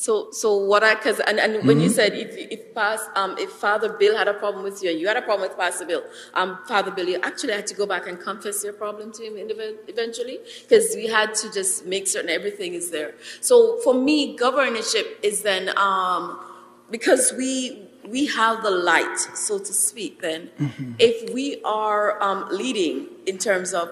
So, 0.00 0.30
so 0.30 0.56
what 0.56 0.82
I 0.82 0.94
because 0.94 1.20
and, 1.20 1.38
and 1.38 1.66
when 1.66 1.78
you 1.78 1.90
said 1.90 2.14
if 2.14 2.34
if 2.34 2.74
past 2.74 3.04
um 3.16 3.36
if 3.36 3.50
Father 3.50 3.90
Bill 3.92 4.16
had 4.16 4.28
a 4.28 4.32
problem 4.32 4.64
with 4.64 4.82
you 4.82 4.88
and 4.88 4.98
you 4.98 5.06
had 5.06 5.18
a 5.18 5.20
problem 5.20 5.46
with 5.46 5.58
Pastor 5.58 5.84
Bill, 5.84 6.02
um 6.32 6.58
Father 6.66 6.90
Bill, 6.90 7.06
you 7.06 7.20
actually 7.22 7.52
had 7.52 7.66
to 7.66 7.74
go 7.74 7.84
back 7.84 8.06
and 8.06 8.18
confess 8.18 8.64
your 8.64 8.72
problem 8.72 9.12
to 9.12 9.22
him 9.22 9.34
eventually 9.36 10.38
because 10.62 10.96
we 10.96 11.06
had 11.06 11.34
to 11.34 11.52
just 11.52 11.84
make 11.84 12.08
certain 12.08 12.30
everything 12.30 12.72
is 12.72 12.90
there. 12.90 13.12
So 13.42 13.78
for 13.84 13.92
me, 13.92 14.38
governorship 14.38 15.18
is 15.22 15.42
then 15.42 15.76
um 15.76 16.40
because 16.90 17.34
we 17.36 17.86
we 18.08 18.24
have 18.24 18.62
the 18.62 18.70
light, 18.70 19.18
so 19.34 19.58
to 19.58 19.72
speak. 19.86 20.22
Then, 20.22 20.48
if 20.98 21.34
we 21.34 21.60
are 21.62 22.22
um, 22.22 22.46
leading 22.50 23.08
in 23.26 23.36
terms 23.36 23.74
of 23.74 23.90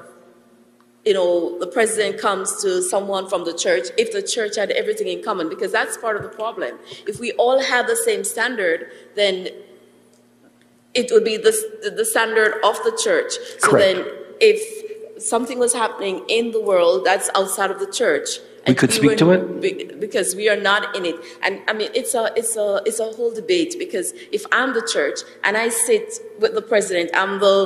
you 1.09 1.15
know, 1.15 1.59
the 1.59 1.67
president 1.67 2.21
comes 2.21 2.61
to 2.63 2.83
someone 2.83 3.25
from 3.31 3.47
the 3.47 3.55
church, 3.65 3.87
if 3.97 4.13
the 4.13 4.21
church 4.21 4.57
had 4.57 4.71
everything 4.73 5.09
in 5.09 5.23
common, 5.29 5.49
because 5.49 5.73
that's 5.73 5.97
part 5.97 6.17
of 6.17 6.23
the 6.23 6.29
problem. 6.29 6.73
If 7.07 7.19
we 7.19 7.33
all 7.33 7.59
have 7.73 7.87
the 7.87 7.97
same 7.97 8.25
standard, 8.25 8.91
then 9.17 9.49
it 10.93 11.07
would 11.11 11.25
be 11.25 11.39
the, 11.39 11.53
the 11.97 12.05
standard 12.05 12.53
of 12.63 12.77
the 12.85 12.95
church. 13.03 13.33
So 13.59 13.71
Correct. 13.71 13.85
then, 13.87 14.07
if 14.41 15.23
something 15.23 15.59
was 15.59 15.73
happening 15.73 16.17
in 16.29 16.51
the 16.53 16.61
world 16.61 17.07
that's 17.07 17.31
outside 17.35 17.71
of 17.71 17.79
the 17.81 17.91
church, 17.91 18.29
We 18.67 18.75
could 18.75 18.93
speak 18.93 19.17
to 19.19 19.31
it? 19.31 19.61
be- 19.63 19.85
because 20.07 20.35
we 20.41 20.51
are 20.53 20.61
not 20.71 20.95
in 20.95 21.07
it. 21.07 21.17
And 21.43 21.63
I 21.69 21.73
mean, 21.73 21.91
it's 22.01 22.15
a 22.15 22.25
it's 22.41 22.55
a 22.67 22.83
it's 22.89 23.01
a 23.01 23.09
whole 23.17 23.33
debate 23.43 23.73
because 23.85 24.13
if 24.39 24.45
I'm 24.53 24.75
the 24.75 24.85
church 24.95 25.19
and 25.45 25.57
I 25.57 25.71
sit 25.71 26.07
with 26.43 26.53
the 26.59 26.61
president, 26.73 27.09
I'm 27.15 27.41
the 27.41 27.57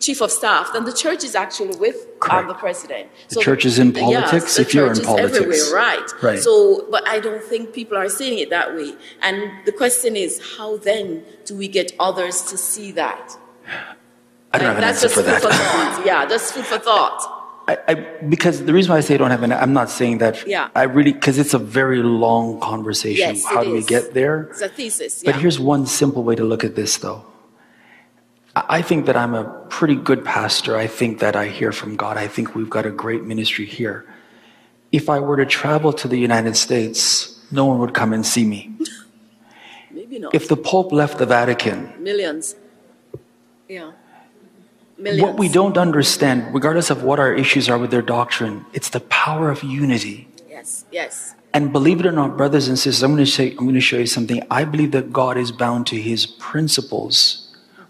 chief, 0.00 0.20
of 0.20 0.30
staff, 0.30 0.72
then 0.72 0.84
the 0.84 0.92
church 0.92 1.22
is 1.24 1.34
actually 1.34 1.76
with 1.78 2.06
um, 2.30 2.48
the 2.48 2.54
president. 2.54 3.10
The 3.28 3.40
church 3.40 3.64
is 3.64 3.78
in 3.78 3.92
politics 3.92 4.56
the 4.56 4.62
if 4.62 4.74
you're 4.74 4.86
in 4.86 4.92
is 4.92 5.00
politics. 5.00 5.70
right? 5.72 6.22
Right. 6.22 6.38
So, 6.38 6.86
but 6.90 7.06
I 7.08 7.20
don't 7.20 7.42
think 7.42 7.72
people 7.72 7.96
are 7.96 8.08
seeing 8.08 8.38
it 8.38 8.50
that 8.50 8.74
way. 8.74 8.94
And 9.22 9.50
the 9.64 9.72
question 9.72 10.16
is, 10.16 10.56
how 10.56 10.78
then 10.78 11.24
do 11.44 11.56
we 11.56 11.68
get 11.68 11.92
others 11.98 12.42
to 12.50 12.56
see 12.56 12.92
that? 12.92 13.36
I 14.52 14.58
don't 14.58 14.68
have 14.68 14.76
an 14.76 14.80
That's 14.82 15.04
answer 15.04 15.08
just 15.08 15.14
for 15.14 15.22
food 15.22 15.30
that. 15.30 15.42
for 15.42 15.50
thought. 15.50 16.06
Yeah, 16.06 16.24
that's 16.26 16.52
food 16.52 16.64
for 16.64 16.78
thought. 16.78 17.34
I, 17.68 17.78
I, 17.86 17.94
because 17.94 18.64
the 18.64 18.72
reason 18.72 18.90
why 18.92 18.96
I 18.96 19.00
say 19.00 19.14
I 19.14 19.18
don't 19.18 19.30
have 19.30 19.42
an, 19.42 19.52
I'm 19.52 19.74
not 19.74 19.90
saying 19.90 20.18
that. 20.18 20.46
Yeah. 20.46 20.70
I 20.74 20.84
really, 20.84 21.12
because 21.12 21.38
it's 21.38 21.52
a 21.52 21.58
very 21.58 22.02
long 22.02 22.60
conversation. 22.60 23.34
Yes, 23.34 23.44
How 23.44 23.62
do 23.62 23.72
we 23.74 23.82
get 23.82 24.14
there? 24.14 24.48
It's 24.50 24.62
a 24.62 24.70
thesis. 24.70 25.22
But 25.22 25.36
here's 25.36 25.60
one 25.60 25.84
simple 25.84 26.22
way 26.22 26.34
to 26.34 26.44
look 26.44 26.64
at 26.64 26.76
this, 26.76 26.96
though. 26.96 27.26
I 28.68 28.82
think 28.82 29.06
that 29.06 29.16
I'm 29.16 29.34
a 29.34 29.44
pretty 29.68 29.94
good 29.94 30.24
pastor. 30.24 30.76
I 30.76 30.86
think 30.86 31.20
that 31.20 31.36
I 31.36 31.48
hear 31.48 31.72
from 31.72 31.96
God. 31.96 32.16
I 32.16 32.28
think 32.28 32.54
we've 32.54 32.70
got 32.70 32.86
a 32.86 32.90
great 32.90 33.24
ministry 33.24 33.66
here. 33.66 34.06
If 34.90 35.10
I 35.10 35.20
were 35.20 35.36
to 35.36 35.44
travel 35.44 35.92
to 35.92 36.08
the 36.08 36.16
United 36.16 36.56
States, 36.56 37.44
no 37.50 37.66
one 37.66 37.78
would 37.78 37.94
come 37.94 38.12
and 38.12 38.24
see 38.24 38.44
me. 38.44 38.72
Maybe 39.90 40.18
not. 40.18 40.34
If 40.34 40.48
the 40.48 40.56
Pope 40.56 40.92
left 40.92 41.18
the 41.18 41.26
Vatican, 41.26 41.92
Millions. 42.02 42.56
Yeah. 43.68 43.92
Millions. 44.96 45.22
what 45.22 45.38
we 45.38 45.48
don't 45.48 45.76
understand, 45.76 46.54
regardless 46.54 46.90
of 46.90 47.02
what 47.02 47.20
our 47.20 47.32
issues 47.32 47.68
are 47.68 47.78
with 47.78 47.90
their 47.90 48.02
doctrine, 48.02 48.64
it's 48.72 48.88
the 48.88 49.00
power 49.00 49.50
of 49.50 49.62
unity. 49.62 50.26
Yes, 50.48 50.86
yes. 50.90 51.34
And 51.52 51.72
believe 51.72 52.00
it 52.00 52.06
or 52.06 52.12
not, 52.12 52.36
brothers 52.36 52.66
and 52.68 52.78
sisters, 52.78 53.02
I'm 53.02 53.12
going 53.12 53.24
to 53.24 53.30
say, 53.30 53.50
I'm 53.50 53.58
going 53.58 53.74
to 53.74 53.80
show 53.80 53.98
you 53.98 54.06
something. 54.06 54.42
I 54.50 54.64
believe 54.64 54.92
that 54.92 55.12
God 55.12 55.36
is 55.36 55.52
bound 55.52 55.86
to 55.88 56.00
His 56.00 56.26
principles 56.26 57.47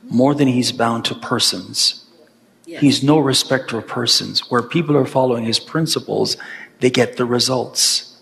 more 0.09 0.35
than 0.35 0.49
He's 0.49 0.73
bound 0.73 1.05
to 1.07 1.15
persons. 1.15 2.05
yes. 2.67 2.81
He's 2.81 3.03
no 3.03 3.19
respecter 3.19 3.79
of 3.79 3.87
persons. 3.87 4.51
Where 4.51 4.63
people 4.63 4.97
are 4.97 5.07
following 5.07 5.45
His 5.45 5.61
principles, 5.61 6.37
they 6.81 6.91
get 6.91 7.17
the 7.17 7.25
results. 7.25 8.17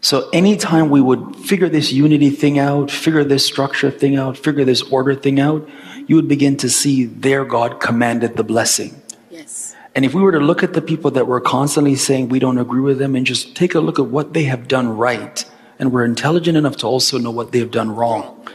So 0.00 0.28
anytime 0.30 0.90
we 0.90 1.00
would 1.00 1.36
figure 1.36 1.68
this 1.68 1.92
unity 1.92 2.30
thing 2.30 2.58
out, 2.58 2.90
figure 2.90 3.24
this 3.24 3.44
structure 3.44 3.90
thing 3.90 4.16
out, 4.16 4.36
figure 4.36 4.64
this 4.64 4.82
order 4.82 5.14
thing 5.14 5.40
out, 5.40 5.68
you 6.06 6.14
would 6.16 6.28
begin 6.28 6.56
to 6.58 6.68
see 6.68 7.06
their 7.06 7.44
God 7.44 7.80
commanded 7.80 8.36
the 8.36 8.44
blessing. 8.44 9.02
Yes. 9.30 9.74
And 9.96 10.04
if 10.04 10.14
we 10.14 10.20
were 10.20 10.32
to 10.32 10.38
look 10.38 10.62
at 10.62 10.74
the 10.74 10.82
people 10.82 11.10
that 11.12 11.26
were 11.26 11.40
constantly 11.40 11.96
saying 11.96 12.28
we 12.28 12.38
don't 12.38 12.58
agree 12.58 12.82
with 12.82 12.98
them 12.98 13.16
and 13.16 13.26
just 13.26 13.56
take 13.56 13.74
a 13.74 13.80
look 13.80 13.98
at 13.98 14.06
what 14.06 14.34
they 14.34 14.44
have 14.44 14.68
done 14.68 14.96
right, 14.96 15.44
and 15.78 15.90
we're 15.90 16.04
intelligent 16.04 16.56
enough 16.56 16.76
to 16.78 16.86
also 16.86 17.18
know 17.18 17.30
what 17.30 17.52
they 17.52 17.58
have 17.58 17.70
done 17.70 17.90
wrong. 17.90 18.46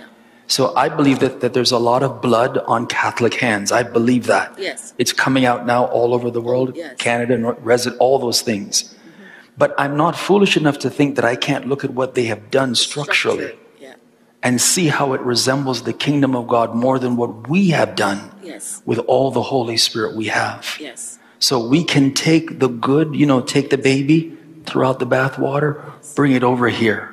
So 0.52 0.76
I 0.76 0.90
believe 0.90 1.20
that, 1.20 1.40
that 1.40 1.54
there's 1.54 1.72
a 1.72 1.80
lot 1.80 2.04
of 2.04 2.22
blood 2.22 2.58
on 2.68 2.86
Catholic 2.86 3.36
hands. 3.36 3.72
I 3.72 3.84
believe 3.84 4.26
that. 4.28 4.60
Yes. 4.60 4.94
It's 4.98 5.14
coming 5.14 5.46
out 5.46 5.66
now 5.66 5.86
all 5.86 6.14
over 6.14 6.30
the 6.30 6.42
world, 6.42 6.76
Yes. 6.76 6.98
Canada, 6.98 7.38
Nor- 7.38 7.58
all 8.00 8.20
those 8.20 8.42
things. 8.42 8.84
Mm-hmm. 8.84 9.24
But 9.58 9.74
I'm 9.78 9.96
not 9.96 10.18
foolish 10.18 10.58
enough 10.58 10.78
to 10.80 10.90
think 10.90 11.16
that 11.16 11.24
I 11.24 11.38
can't 11.38 11.68
look 11.68 11.86
at 11.86 11.92
what 11.92 12.16
they 12.16 12.26
have 12.26 12.52
done 12.52 12.76
structurally. 12.76 13.58
Yeah. 13.80 13.96
and 14.44 14.60
see 14.60 14.88
how 14.88 15.14
it 15.14 15.22
resembles 15.22 15.84
the 15.84 15.94
kingdom 15.94 16.36
of 16.36 16.48
God 16.48 16.76
more 16.76 17.00
than 17.00 17.16
what 17.16 17.48
we 17.48 17.70
have 17.70 17.96
done 17.96 18.20
Yes. 18.44 18.82
with 18.86 19.00
all 19.08 19.32
the 19.32 19.44
Holy 19.44 19.78
Spirit 19.78 20.16
we 20.18 20.26
have. 20.26 20.76
Yes. 20.82 21.18
So 21.40 21.66
we 21.66 21.84
can 21.86 22.14
take 22.14 22.60
the 22.60 22.68
good, 22.68 23.16
you 23.16 23.26
know, 23.26 23.40
take 23.40 23.70
the 23.70 23.78
baby, 23.78 24.36
throw 24.66 24.90
out 24.90 25.00
the 25.00 25.08
bathwater, 25.08 25.80
bring 26.16 26.34
it 26.34 26.44
over 26.44 26.68
here. 26.70 27.11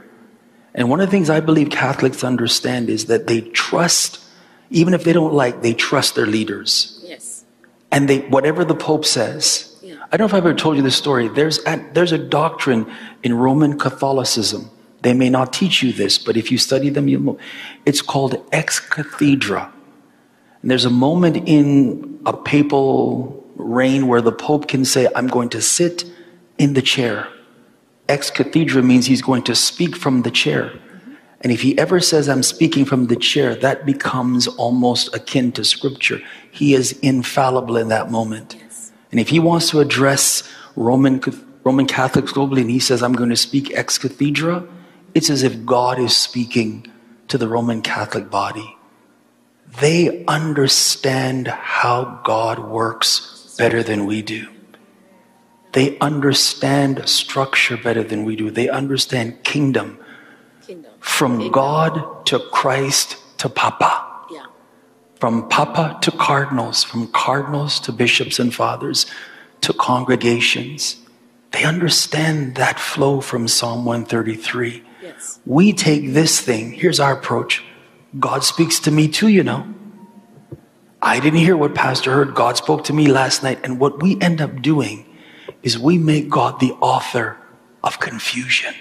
And 0.79 0.89
one 0.89 1.01
of 1.01 1.09
the 1.09 1.11
things 1.11 1.29
I 1.29 1.41
believe 1.41 1.71
Catholics 1.71 2.23
understand 2.23 2.89
is 2.89 3.07
that 3.07 3.27
they 3.27 3.41
trust, 3.41 4.21
even 4.71 4.95
if 4.95 5.03
they 5.03 5.13
don't 5.13 5.35
like, 5.35 5.61
they 5.61 5.75
trust 5.75 6.15
their 6.15 6.25
leaders. 6.25 7.01
Yes. 7.05 7.45
And 7.91 8.09
they, 8.09 8.21
whatever 8.21 8.65
the 8.65 8.77
Pope 8.77 9.05
says, 9.05 9.77
Yeah. 9.83 9.97
I 10.13 10.17
don't 10.17 10.21
know 10.21 10.27
if 10.27 10.35
I've 10.35 10.47
ever 10.47 10.55
told 10.55 10.77
you 10.77 10.85
this 10.85 10.95
story. 10.95 11.27
There's 11.27 11.59
a, 11.67 11.85
there's 11.95 12.13
a 12.13 12.19
doctrine 12.19 12.87
in 13.25 13.35
Roman 13.35 13.77
Catholicism. 13.77 14.71
They 15.03 15.15
may 15.15 15.29
not 15.29 15.53
teach 15.53 15.83
you 15.83 15.93
this, 15.93 16.17
but 16.17 16.37
if 16.37 16.53
you 16.53 16.59
study 16.59 16.91
them, 16.91 17.09
you'll 17.09 17.23
know. 17.23 17.39
It's 17.85 18.01
called 18.01 18.41
ex 18.53 18.79
cathedra. 18.79 19.73
And 20.63 20.71
there's 20.71 20.85
a 20.85 20.91
moment 20.91 21.49
in 21.49 22.21
a 22.25 22.33
papal 22.33 23.45
reign 23.57 24.07
where 24.07 24.21
the 24.21 24.31
Pope 24.31 24.69
can 24.69 24.85
say, 24.85 25.09
I'm 25.17 25.27
going 25.27 25.49
to 25.49 25.61
sit 25.61 26.05
in 26.57 26.75
the 26.75 26.83
chair. 26.83 27.27
Ex 28.09 28.31
cathedra 28.31 28.83
means 28.83 29.07
he's 29.07 29.23
going 29.23 29.43
to 29.43 29.55
speak 29.55 29.97
from 29.97 30.23
the 30.23 30.31
chair. 30.31 30.73
And 31.41 31.53
if 31.53 31.63
he 31.63 31.79
ever 31.79 32.01
says, 32.01 32.29
I'm 32.29 32.43
speaking 32.43 32.85
from 32.85 33.07
the 33.07 33.17
chair, 33.17 33.55
that 33.57 33.87
becomes 33.87 34.49
almost 34.49 35.15
akin 35.15 35.53
to 35.53 35.65
scripture. 35.65 36.21
He 36.51 36.75
is 36.75 36.93
infallible 37.01 37.77
in 37.77 37.89
that 37.89 38.11
moment. 38.11 38.57
Yes. 38.59 38.93
And 39.13 39.21
if 39.21 39.29
he 39.29 39.39
wants 39.39 39.71
to 39.71 39.81
address 39.81 40.51
Roman, 40.75 41.23
Roman 41.63 41.87
Catholics 41.87 42.33
globally 42.33 42.63
and 42.63 42.71
he 42.71 42.81
says, 42.81 43.03
I'm 43.03 43.13
going 43.13 43.31
to 43.31 43.37
speak 43.37 43.73
ex 43.75 43.99
cathedra, 43.99 44.67
it's 45.15 45.31
as 45.31 45.43
if 45.43 45.65
God 45.65 45.99
is 45.99 46.17
speaking 46.17 46.91
to 47.29 47.39
the 47.39 47.47
Roman 47.47 47.83
Catholic 47.83 48.31
body. 48.31 48.77
They 49.81 50.25
understand 50.25 51.47
how 51.49 52.21
God 52.25 52.59
works 52.59 53.55
better 53.59 53.83
than 53.83 54.07
we 54.07 54.23
do. 54.23 54.49
They 55.79 55.97
understand 56.01 57.09
structure 57.09 57.77
better 57.77 58.03
than 58.03 58.25
we 58.25 58.35
do. 58.35 58.51
They 58.51 58.69
understand 58.69 59.45
kingdom 59.45 59.99
Kingdom. 60.67 60.91
from 60.99 61.39
Kingdom. 61.39 61.53
God 61.53 62.27
to 62.27 62.41
Christ 62.51 63.17
to 63.39 63.49
Papa 63.49 63.93
Yeah. 64.29 64.47
from 65.21 65.49
papa 65.49 65.97
to 66.01 66.11
cardinals, 66.11 66.83
from 66.83 67.07
cardinals 67.13 67.79
to 67.85 67.93
bishops 67.93 68.41
and 68.41 68.53
fathers 68.53 69.07
to 69.61 69.73
congregations. 69.73 70.97
They 71.53 71.63
understand 71.63 72.57
that 72.57 72.81
flow 72.81 73.21
from 73.21 73.47
Psalm 73.47 73.85
133. 73.85 74.83
Yes. 75.01 75.39
We 75.47 75.73
take 75.73 76.13
this 76.13 76.41
thing, 76.41 76.73
here's 76.73 76.99
our 76.99 77.13
approach 77.13 77.63
God 78.19 78.43
speaks 78.43 78.81
to 78.81 78.91
me 78.91 79.07
too, 79.07 79.29
you 79.29 79.45
know. 79.45 79.63
I 81.01 81.21
didn't 81.21 81.39
hear 81.39 81.57
what 81.57 81.77
Pastor 81.77 82.11
heard. 82.15 82.35
God 82.35 82.57
spoke 82.57 82.83
to 82.85 82.93
me 82.93 83.07
last 83.07 83.45
night. 83.45 83.61
And 83.63 83.79
what 83.79 84.03
we 84.03 84.21
end 84.21 84.41
up 84.41 84.61
doing 84.61 85.05
is 85.69 85.79
we 85.79 85.99
make 85.99 86.31
God 86.31 86.61
the 86.61 86.73
author 86.81 87.37
of 87.85 88.01
confusion. 88.01 88.75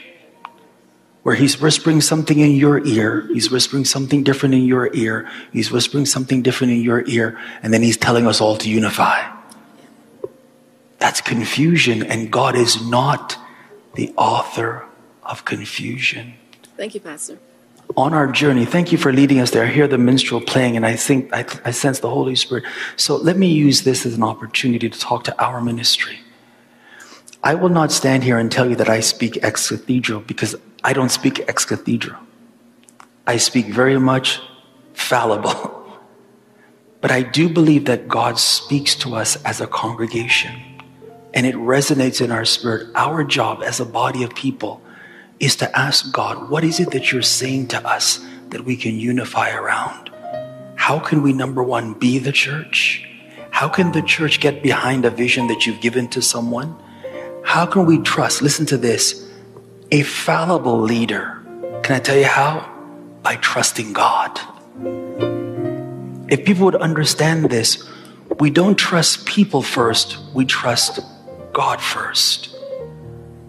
Where 1.24 1.36
he's 1.36 1.60
whispering 1.60 2.00
something 2.00 2.40
in 2.40 2.52
your 2.52 2.78
ear, 2.86 3.28
he's 3.34 3.52
whispering 3.52 3.84
something 3.84 4.24
different 4.24 4.56
in 4.56 4.64
your 4.64 4.90
ear, 4.94 5.30
he's 5.52 5.70
whispering 5.70 6.06
something 6.06 6.42
different 6.42 6.72
in 6.72 6.82
your 6.82 7.04
ear, 7.06 7.38
and 7.62 7.74
then 7.74 7.84
he's 7.84 7.98
telling 7.98 8.26
us 8.26 8.40
all 8.40 8.56
to 8.64 8.70
unify. 8.70 9.20
That's 11.00 11.20
confusion, 11.20 12.04
and 12.04 12.32
God 12.32 12.56
is 12.56 12.82
not 12.82 13.38
the 13.96 14.14
author 14.16 14.86
of 15.24 15.44
confusion. 15.44 16.36
Thank 16.78 16.96
you, 16.96 17.02
Pastor. 17.02 17.38
On 17.98 18.14
our 18.14 18.28
journey, 18.32 18.64
thank 18.64 18.94
you 18.94 18.98
for 18.98 19.12
leading 19.12 19.42
us 19.42 19.52
there. 19.52 19.66
I 19.66 19.68
hear 19.68 19.90
the 19.90 19.98
minstrel 19.98 20.40
playing, 20.40 20.78
and 20.78 20.86
I 20.86 20.96
think 20.96 21.34
I, 21.34 21.46
I 21.66 21.72
sense 21.72 22.00
the 22.00 22.10
Holy 22.10 22.38
Spirit. 22.38 22.64
So 22.96 23.18
let 23.18 23.36
me 23.36 23.48
use 23.48 23.84
this 23.84 24.06
as 24.06 24.14
an 24.14 24.24
opportunity 24.24 24.90
to 24.90 24.98
talk 24.98 25.26
to 25.26 25.44
our 25.44 25.60
ministry. 25.60 26.20
I 27.44 27.56
will 27.56 27.70
not 27.70 27.92
stand 27.92 28.24
here 28.24 28.38
and 28.38 28.52
tell 28.52 28.70
you 28.70 28.76
that 28.78 28.90
I 28.90 29.00
speak 29.00 29.44
ex 29.44 29.70
cathedral 29.70 30.22
because 30.22 30.56
I 30.84 30.94
don't 30.94 31.10
speak 31.10 31.40
ex 31.48 31.66
cathedral. 31.66 32.20
I 33.26 33.38
speak 33.38 33.68
very 33.68 34.00
much 34.00 34.40
fallible. 34.94 35.74
But 37.00 37.12
I 37.12 37.22
do 37.22 37.48
believe 37.48 37.86
that 37.86 38.08
God 38.08 38.40
speaks 38.40 38.96
to 38.96 39.16
us 39.16 39.42
as 39.44 39.62
a 39.62 39.68
congregation 39.68 40.52
and 41.34 41.46
it 41.46 41.56
resonates 41.56 42.22
in 42.22 42.32
our 42.32 42.44
spirit. 42.44 42.88
Our 42.96 43.24
job 43.24 43.62
as 43.64 43.80
a 43.80 43.86
body 43.86 44.24
of 44.24 44.34
people 44.34 44.82
is 45.40 45.56
to 45.58 45.78
ask 45.78 46.12
God, 46.12 46.50
what 46.50 46.64
is 46.64 46.80
it 46.80 46.92
that 46.92 47.12
you're 47.12 47.22
saying 47.22 47.68
to 47.68 47.88
us 47.88 48.20
that 48.50 48.66
we 48.66 48.76
can 48.76 49.00
unify 49.00 49.52
around? 49.52 50.10
How 50.76 51.00
can 51.00 51.22
we, 51.22 51.34
number 51.34 51.62
one, 51.62 51.94
be 51.94 52.18
the 52.18 52.32
church? 52.32 53.08
How 53.52 53.70
can 53.70 53.92
the 53.92 54.02
church 54.02 54.40
get 54.40 54.64
behind 54.64 55.06
a 55.06 55.12
vision 55.12 55.48
that 55.48 55.68
you've 55.68 55.82
given 55.82 56.08
to 56.10 56.22
someone? 56.22 56.76
How 57.48 57.66
can 57.66 57.86
we 57.86 58.00
trust, 58.00 58.42
listen 58.42 58.66
to 58.66 58.78
this, 58.78 59.26
a 59.90 60.04
fallible 60.04 60.82
leader? 60.82 61.42
Can 61.82 61.96
I 61.96 62.00
tell 62.00 62.18
you 62.18 62.26
how? 62.26 62.70
By 63.24 63.38
trusting 63.38 63.94
God. 63.94 64.38
If 66.30 66.44
people 66.44 66.66
would 66.66 66.76
understand 66.76 67.50
this, 67.50 67.90
we 68.42 68.50
don't 68.50 68.78
trust 68.78 69.26
people 69.26 69.62
first, 69.62 70.18
we 70.36 70.44
trust 70.46 71.00
God 71.54 71.80
first. 71.80 72.54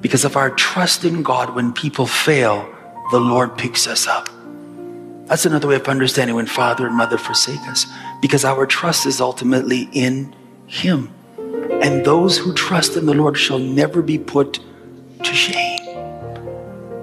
Because 0.00 0.24
of 0.24 0.36
our 0.36 0.50
trust 0.50 1.04
in 1.04 1.24
God, 1.24 1.56
when 1.56 1.72
people 1.72 2.06
fail, 2.06 2.72
the 3.10 3.18
Lord 3.18 3.58
picks 3.58 3.88
us 3.88 4.06
up. 4.06 4.28
That's 5.26 5.44
another 5.44 5.66
way 5.66 5.74
of 5.74 5.88
understanding 5.88 6.36
when 6.36 6.46
father 6.46 6.86
and 6.86 6.96
mother 6.96 7.18
forsake 7.18 7.66
us. 7.66 7.84
Because 8.22 8.44
our 8.44 8.64
trust 8.64 9.06
is 9.06 9.20
ultimately 9.20 9.88
in 9.92 10.36
Him. 10.68 11.12
And 11.82 12.04
those 12.04 12.38
who 12.38 12.52
trust 12.54 12.96
in 12.96 13.06
the 13.06 13.14
Lord 13.14 13.36
shall 13.36 13.58
never 13.58 14.02
be 14.02 14.18
put 14.18 14.60
to 15.22 15.34
shame. 15.34 15.78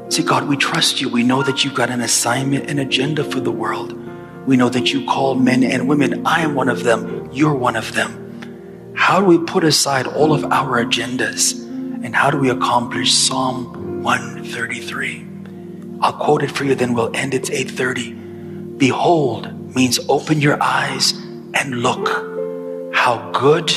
See, 0.10 0.24
God, 0.24 0.48
we 0.48 0.58
trust 0.58 1.02
you. 1.02 1.10
We 1.10 1.24
know 1.24 1.44
that 1.44 1.64
you've 1.64 1.76
got 1.76 1.90
an 1.90 2.02
assignment 2.02 2.70
an 2.70 2.80
agenda 2.80 3.24
for 3.24 3.40
the 3.40 3.52
world. 3.52 3.98
We 4.46 4.58
know 4.58 4.70
that 4.70 4.94
you 4.94 5.06
call 5.06 5.36
men 5.36 5.64
and 5.64 5.88
women. 5.88 6.26
I 6.26 6.42
am 6.42 6.56
one 6.56 6.70
of 6.70 6.84
them. 6.84 7.30
You're 7.32 7.56
one 7.56 7.76
of 7.76 7.94
them. 7.94 8.94
How 8.96 9.20
do 9.20 9.26
we 9.26 9.40
put 9.40 9.64
aside 9.64 10.08
all 10.08 10.34
of 10.34 10.46
our 10.46 10.84
agendas? 10.84 11.60
And 12.04 12.16
how 12.16 12.30
do 12.30 12.38
we 12.38 12.50
accomplish 12.50 13.12
Psalm 13.12 14.04
133? 14.04 15.28
I'll 16.02 16.14
quote 16.14 16.44
it 16.44 16.52
for 16.52 16.66
you, 16.66 16.76
then 16.76 16.94
we'll 16.94 17.16
end. 17.16 17.34
It's 17.34 17.50
8:30. 17.50 18.78
Behold 18.78 19.76
means 19.76 20.00
open 20.08 20.40
your 20.42 20.62
eyes 20.62 21.14
and 21.54 21.82
look. 21.82 22.08
How 22.94 23.32
good 23.32 23.74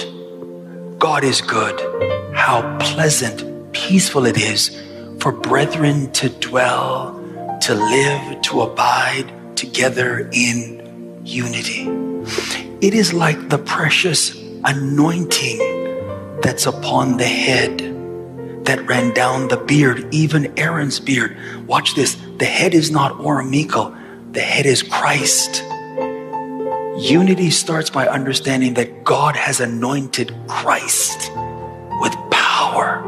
God 0.99 1.23
is 1.23 1.41
good. 1.41 2.35
How 2.35 2.77
pleasant, 2.79 3.73
peaceful 3.73 4.27
it 4.27 4.37
is 4.37 4.77
for 5.21 5.31
brethren 5.31 6.11
to 6.13 6.29
dwell, 6.29 7.15
to 7.63 7.75
live, 7.75 8.43
to 8.43 8.63
abide 8.63 9.57
together 9.57 10.29
in 10.33 11.23
unity. 11.25 11.87
It 12.81 12.95
is 12.95 13.13
like 13.13 13.49
the 13.49 13.59
precious 13.59 14.35
anointing 14.65 16.41
that's 16.43 16.67
upon 16.67 17.17
the 17.17 17.29
head 17.29 17.79
that 18.65 18.85
ran 18.89 19.15
down 19.15 19.47
the 19.47 19.57
beard, 19.57 20.13
even 20.13 20.59
Aaron's 20.59 20.99
beard. 20.99 21.37
Watch 21.69 21.95
this. 21.95 22.17
The 22.39 22.45
head 22.45 22.75
is 22.75 22.91
not 22.91 23.13
Orim 23.19 23.51
Meikle, 23.51 23.97
the 24.33 24.41
head 24.41 24.67
is 24.67 24.83
Christ. 24.83 25.63
Unity 26.99 27.49
starts 27.51 27.91
by 27.91 28.09
understanding 28.09 28.75
that 28.75 29.05
God 29.05 29.37
has 29.37 29.61
anointed 29.61 30.35
Christ 30.49 31.31
with 32.01 32.13
power. 32.29 33.05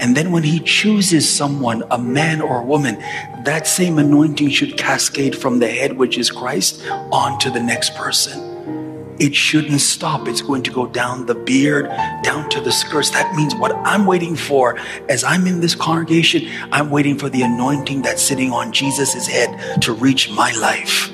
And 0.00 0.16
then 0.16 0.32
when 0.32 0.42
he 0.42 0.58
chooses 0.60 1.28
someone, 1.28 1.84
a 1.90 1.98
man 1.98 2.40
or 2.40 2.60
a 2.60 2.64
woman, 2.64 2.98
that 3.44 3.66
same 3.66 3.98
anointing 3.98 4.48
should 4.48 4.78
cascade 4.78 5.36
from 5.36 5.58
the 5.58 5.68
head, 5.68 5.98
which 5.98 6.16
is 6.16 6.30
Christ, 6.30 6.82
onto 7.12 7.50
the 7.50 7.60
next 7.60 7.94
person. 7.94 9.16
It 9.20 9.34
shouldn't 9.34 9.82
stop. 9.82 10.26
It's 10.26 10.40
going 10.40 10.62
to 10.62 10.70
go 10.70 10.86
down 10.86 11.26
the 11.26 11.34
beard, 11.34 11.84
down 12.22 12.48
to 12.48 12.60
the 12.62 12.72
skirts. 12.72 13.10
That 13.10 13.34
means 13.36 13.54
what 13.54 13.72
I'm 13.84 14.06
waiting 14.06 14.34
for 14.34 14.78
as 15.10 15.24
I'm 15.24 15.46
in 15.46 15.60
this 15.60 15.74
congregation, 15.74 16.48
I'm 16.72 16.90
waiting 16.90 17.18
for 17.18 17.28
the 17.28 17.42
anointing 17.42 18.00
that's 18.00 18.22
sitting 18.22 18.50
on 18.50 18.72
Jesus' 18.72 19.26
head 19.26 19.82
to 19.82 19.92
reach 19.92 20.30
my 20.30 20.52
life. 20.52 21.10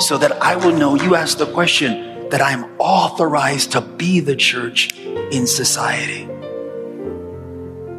So 0.00 0.18
that 0.18 0.42
I 0.42 0.56
will 0.56 0.72
know, 0.72 0.94
you 0.96 1.14
ask 1.14 1.38
the 1.38 1.46
question, 1.52 2.28
that 2.30 2.40
I'm 2.40 2.64
authorized 2.78 3.72
to 3.72 3.80
be 3.80 4.20
the 4.20 4.34
church 4.34 4.96
in 4.96 5.46
society. 5.46 6.28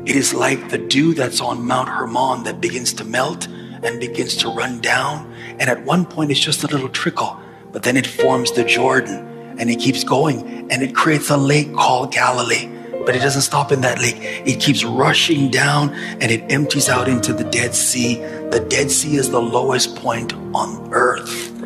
It 0.05 0.15
is 0.15 0.33
like 0.33 0.69
the 0.69 0.79
dew 0.79 1.13
that's 1.13 1.39
on 1.39 1.65
Mount 1.65 1.87
Hermon 1.87 2.43
that 2.43 2.59
begins 2.59 2.91
to 2.93 3.05
melt 3.05 3.47
and 3.47 3.99
begins 3.99 4.35
to 4.37 4.49
run 4.49 4.81
down. 4.81 5.31
And 5.59 5.69
at 5.69 5.85
one 5.85 6.05
point, 6.05 6.31
it's 6.31 6.39
just 6.39 6.63
a 6.63 6.67
little 6.67 6.89
trickle, 6.89 7.39
but 7.71 7.83
then 7.83 7.95
it 7.95 8.07
forms 8.07 8.51
the 8.51 8.63
Jordan 8.63 9.55
and 9.59 9.69
it 9.69 9.79
keeps 9.79 10.03
going 10.03 10.71
and 10.71 10.81
it 10.81 10.95
creates 10.95 11.29
a 11.29 11.37
lake 11.37 11.73
called 11.75 12.11
Galilee. 12.11 12.67
But 13.05 13.15
it 13.15 13.19
doesn't 13.19 13.43
stop 13.43 13.71
in 13.71 13.81
that 13.81 13.99
lake. 13.99 14.17
It 14.19 14.59
keeps 14.59 14.83
rushing 14.83 15.51
down 15.51 15.93
and 15.93 16.31
it 16.31 16.51
empties 16.51 16.89
out 16.89 17.07
into 17.07 17.31
the 17.33 17.43
Dead 17.43 17.75
Sea. 17.75 18.15
The 18.15 18.65
Dead 18.69 18.89
Sea 18.89 19.17
is 19.17 19.29
the 19.29 19.41
lowest 19.41 19.95
point 19.95 20.33
on 20.53 20.89
earth. 20.93 21.60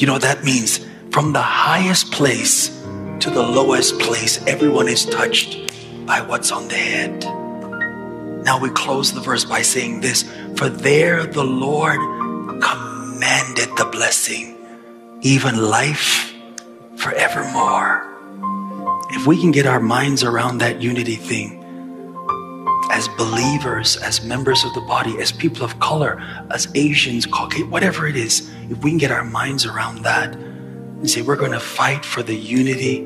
You 0.00 0.06
know 0.06 0.16
that 0.16 0.44
means? 0.44 0.80
From 1.10 1.34
the 1.34 1.42
highest 1.42 2.10
place 2.10 2.70
to 3.20 3.28
the 3.28 3.42
lowest 3.42 3.98
place, 3.98 4.42
everyone 4.46 4.88
is 4.88 5.04
touched 5.04 5.58
by 6.06 6.22
what's 6.22 6.50
on 6.50 6.68
the 6.68 6.74
head. 6.74 7.20
Now 8.42 8.58
we 8.58 8.70
close 8.70 9.12
the 9.12 9.20
verse 9.20 9.44
by 9.44 9.60
saying 9.60 10.00
this 10.00 10.22
For 10.56 10.70
there 10.70 11.26
the 11.26 11.44
Lord 11.44 11.98
commanded 12.62 13.76
the 13.76 13.90
blessing, 13.92 14.56
even 15.20 15.68
life 15.68 16.32
forevermore. 16.96 18.08
If 19.10 19.26
we 19.26 19.38
can 19.38 19.50
get 19.50 19.66
our 19.66 19.80
minds 19.80 20.24
around 20.24 20.58
that 20.58 20.80
unity 20.80 21.16
thing, 21.16 21.59
as 22.90 23.08
believers, 23.08 23.96
as 23.96 24.24
members 24.24 24.64
of 24.64 24.74
the 24.74 24.80
body, 24.80 25.18
as 25.20 25.32
people 25.32 25.64
of 25.64 25.78
color, 25.80 26.20
as 26.50 26.68
Asians, 26.74 27.26
Caucasian, 27.26 27.70
whatever 27.70 28.06
it 28.06 28.16
is, 28.16 28.50
if 28.70 28.78
we 28.82 28.90
can 28.90 28.98
get 28.98 29.10
our 29.10 29.24
minds 29.24 29.66
around 29.66 30.02
that 30.02 30.34
and 30.34 31.08
say, 31.08 31.22
we're 31.22 31.36
going 31.36 31.52
to 31.52 31.60
fight 31.60 32.04
for 32.04 32.22
the 32.22 32.34
unity 32.34 33.00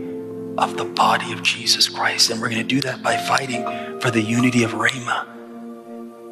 of 0.58 0.76
the 0.76 0.84
body 0.84 1.32
of 1.32 1.42
Jesus 1.42 1.88
Christ, 1.88 2.30
and 2.30 2.40
we're 2.40 2.48
going 2.48 2.62
to 2.62 2.68
do 2.68 2.80
that 2.82 3.02
by 3.02 3.16
fighting 3.16 3.64
for 4.00 4.10
the 4.10 4.22
unity 4.22 4.62
of 4.62 4.72
Rhema. 4.72 5.26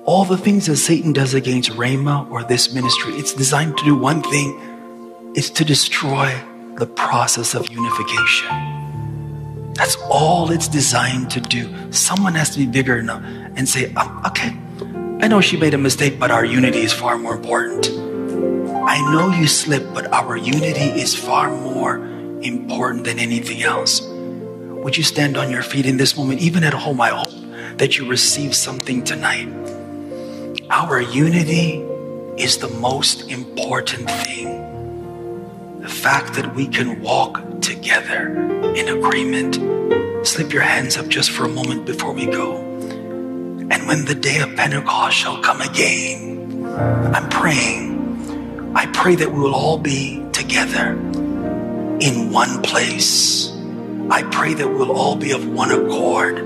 All 0.05 0.25
the 0.25 0.37
things 0.37 0.67
that 0.67 0.77
Satan 0.77 1.13
does 1.13 1.35
against 1.35 1.71
Rhema 1.71 2.31
or 2.31 2.43
this 2.43 2.75
ministry, 2.75 3.15
it's 3.15 3.33
designed 3.33 3.77
to 3.79 3.85
do 3.85 3.97
one 3.97 4.23
thing 4.23 4.69
it's 5.35 5.49
to 5.49 5.65
destroy 5.65 6.31
the 6.77 6.87
process 6.87 7.55
of 7.55 7.67
unification. 7.69 8.82
That's 9.75 9.97
all 10.11 10.51
it's 10.51 10.69
designed 10.69 11.31
to 11.31 11.41
do. 11.41 11.93
Someone 11.93 12.35
has 12.35 12.51
to 12.51 12.59
be 12.59 12.67
bigger 12.67 12.99
enough 12.99 13.23
and 13.57 13.69
say, 13.69 13.93
oh, 13.97 14.23
okay, 14.27 14.57
I 15.23 15.29
know 15.29 15.41
she 15.41 15.57
made 15.57 15.73
a 15.73 15.79
mistake, 15.79 16.19
but 16.19 16.31
our 16.31 16.45
unity 16.45 16.81
is 16.81 16.93
far 16.93 17.17
more 17.17 17.37
important. 17.37 17.89
I 18.85 19.01
know 19.13 19.31
you 19.31 19.47
slipped, 19.47 19.95
but 19.95 20.13
our 20.13 20.37
unity 20.37 20.91
is 21.01 21.15
far 21.15 21.51
more 21.51 21.97
important 22.43 23.05
than 23.05 23.19
anything 23.19 23.63
else. 23.63 24.03
Would 24.03 24.97
you 24.97 25.05
stand 25.05 25.37
on 25.37 25.51
your 25.51 25.63
feet 25.63 25.87
in 25.87 25.97
this 25.97 26.17
moment? 26.17 26.41
Even 26.41 26.65
at 26.65 26.75
home, 26.75 27.01
I 27.01 27.11
hope 27.11 27.79
that 27.79 27.97
you 27.97 28.09
receive 28.09 28.55
something 28.55 29.05
tonight. 29.05 29.49
Our 30.69 31.01
unity 31.01 31.85
is 32.37 32.59
the 32.59 32.69
most 32.69 33.31
important 33.31 34.11
thing. 34.11 34.42
The 35.83 35.89
fact 35.89 36.35
that 36.35 36.55
we 36.55 36.69
can 36.69 37.01
walk 37.03 37.61
together 37.61 38.29
in 38.77 38.89
agreement. 38.89 39.57
Slip 40.25 40.53
your 40.53 40.63
hands 40.63 40.97
up 40.97 41.09
just 41.09 41.33
for 41.33 41.45
a 41.45 41.49
moment 41.49 41.87
before 41.87 42.13
we 42.13 42.27
go. 42.27 42.59
And 42.59 43.89
when 43.89 44.05
the 44.05 44.15
day 44.15 44.39
of 44.39 44.55
Pentecost 44.55 45.17
shall 45.17 45.43
come 45.43 45.61
again, 45.61 46.65
I'm 47.13 47.29
praying. 47.31 48.73
I 48.77 48.87
pray 48.93 49.17
that 49.17 49.33
we 49.33 49.41
will 49.41 49.57
all 49.57 49.77
be 49.77 50.25
together 50.31 50.93
in 52.01 52.31
one 52.31 52.63
place. 52.63 53.51
I 54.09 54.23
pray 54.31 54.55
that 54.55 54.69
we'll 54.69 54.93
all 54.93 55.17
be 55.17 55.33
of 55.33 55.49
one 55.49 55.73
accord, 55.73 56.39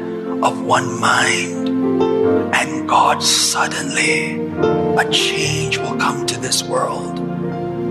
of 0.43 0.65
one 0.65 0.99
mind. 0.99 1.69
And 2.55 2.89
God, 2.89 3.23
suddenly 3.23 4.49
a 4.97 5.11
change 5.11 5.77
will 5.77 5.97
come 5.99 6.25
to 6.25 6.41
this 6.41 6.63
world. 6.63 7.36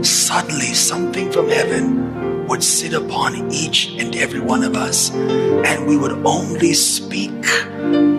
Suddenly, 0.06 0.76
something 0.76 1.32
from 1.32 1.50
heaven 1.50 2.48
would 2.48 2.64
sit 2.64 2.94
upon 2.94 3.52
each 3.52 3.96
and 3.98 4.16
every 4.16 4.40
one 4.40 4.64
of 4.64 4.76
us, 4.76 5.10
and 5.12 5.88
we 5.88 5.98
would 5.98 6.12
only 6.26 6.74
speak 6.74 7.32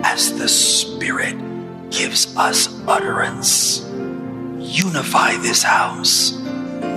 as 0.03 0.37
the 0.37 0.49
Spirit 0.49 1.37
gives 1.89 2.35
us 2.35 2.67
utterance. 2.87 3.89
Unify 4.59 5.37
this 5.37 5.63
house. 5.63 6.31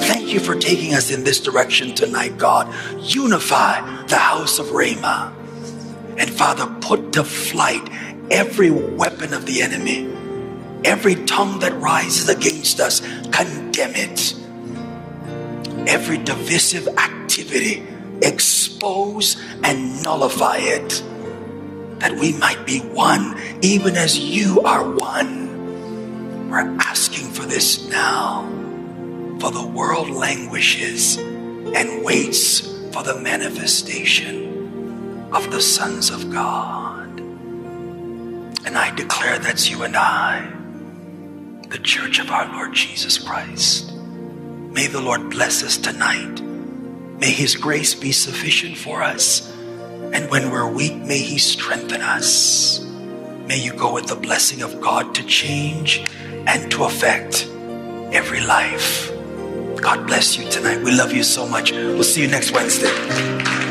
Thank 0.00 0.32
you 0.32 0.40
for 0.40 0.56
taking 0.56 0.94
us 0.94 1.12
in 1.12 1.22
this 1.22 1.38
direction 1.38 1.94
tonight, 1.94 2.36
God. 2.36 2.74
Unify 2.98 4.06
the 4.06 4.18
house 4.18 4.58
of 4.58 4.66
Rhema. 4.66 5.32
And 6.18 6.28
Father, 6.28 6.66
put 6.80 7.12
to 7.12 7.22
flight 7.22 7.88
every 8.30 8.70
weapon 8.72 9.34
of 9.34 9.46
the 9.46 9.62
enemy. 9.62 10.12
Every 10.84 11.14
tongue 11.26 11.60
that 11.60 11.74
rises 11.80 12.28
against 12.28 12.80
us, 12.80 13.00
condemn 13.30 13.94
it. 13.94 14.39
Every 15.86 16.18
divisive 16.18 16.88
activity, 16.88 17.82
expose 18.22 19.36
and 19.64 20.02
nullify 20.02 20.58
it. 20.58 21.02
That 22.00 22.18
we 22.18 22.32
might 22.32 22.66
be 22.66 22.80
one, 22.80 23.38
even 23.62 23.96
as 23.96 24.18
you 24.18 24.60
are 24.62 24.88
one. 24.88 26.50
We're 26.50 26.76
asking 26.80 27.32
for 27.32 27.44
this 27.44 27.86
now. 27.88 28.48
For 29.38 29.50
the 29.50 29.66
world 29.66 30.10
languishes 30.10 31.18
and 31.18 32.04
waits 32.04 32.60
for 32.92 33.02
the 33.02 33.18
manifestation 33.20 35.30
of 35.32 35.50
the 35.50 35.60
sons 35.60 36.10
of 36.10 36.30
God. 36.30 37.20
And 38.66 38.76
I 38.76 38.94
declare 38.94 39.38
that's 39.38 39.70
you 39.70 39.82
and 39.84 39.96
I, 39.96 40.52
the 41.68 41.78
church 41.78 42.18
of 42.18 42.30
our 42.30 42.52
Lord 42.52 42.74
Jesus 42.74 43.18
Christ. 43.18 43.89
May 44.70 44.86
the 44.86 45.00
Lord 45.00 45.30
bless 45.30 45.64
us 45.64 45.76
tonight. 45.76 46.40
May 47.18 47.32
his 47.32 47.56
grace 47.56 47.92
be 47.94 48.12
sufficient 48.12 48.76
for 48.76 49.02
us. 49.02 49.52
And 50.12 50.30
when 50.30 50.50
we're 50.50 50.70
weak, 50.70 50.94
may 50.94 51.18
he 51.18 51.38
strengthen 51.38 52.00
us. 52.00 52.80
May 53.48 53.58
you 53.58 53.74
go 53.74 53.92
with 53.92 54.06
the 54.06 54.14
blessing 54.14 54.62
of 54.62 54.80
God 54.80 55.12
to 55.16 55.24
change 55.24 56.06
and 56.46 56.70
to 56.70 56.84
affect 56.84 57.48
every 58.12 58.40
life. 58.40 59.10
God 59.80 60.06
bless 60.06 60.38
you 60.38 60.48
tonight. 60.50 60.82
We 60.82 60.92
love 60.92 61.12
you 61.12 61.24
so 61.24 61.48
much. 61.48 61.72
We'll 61.72 62.04
see 62.04 62.22
you 62.22 62.28
next 62.28 62.52
Wednesday. 62.52 63.69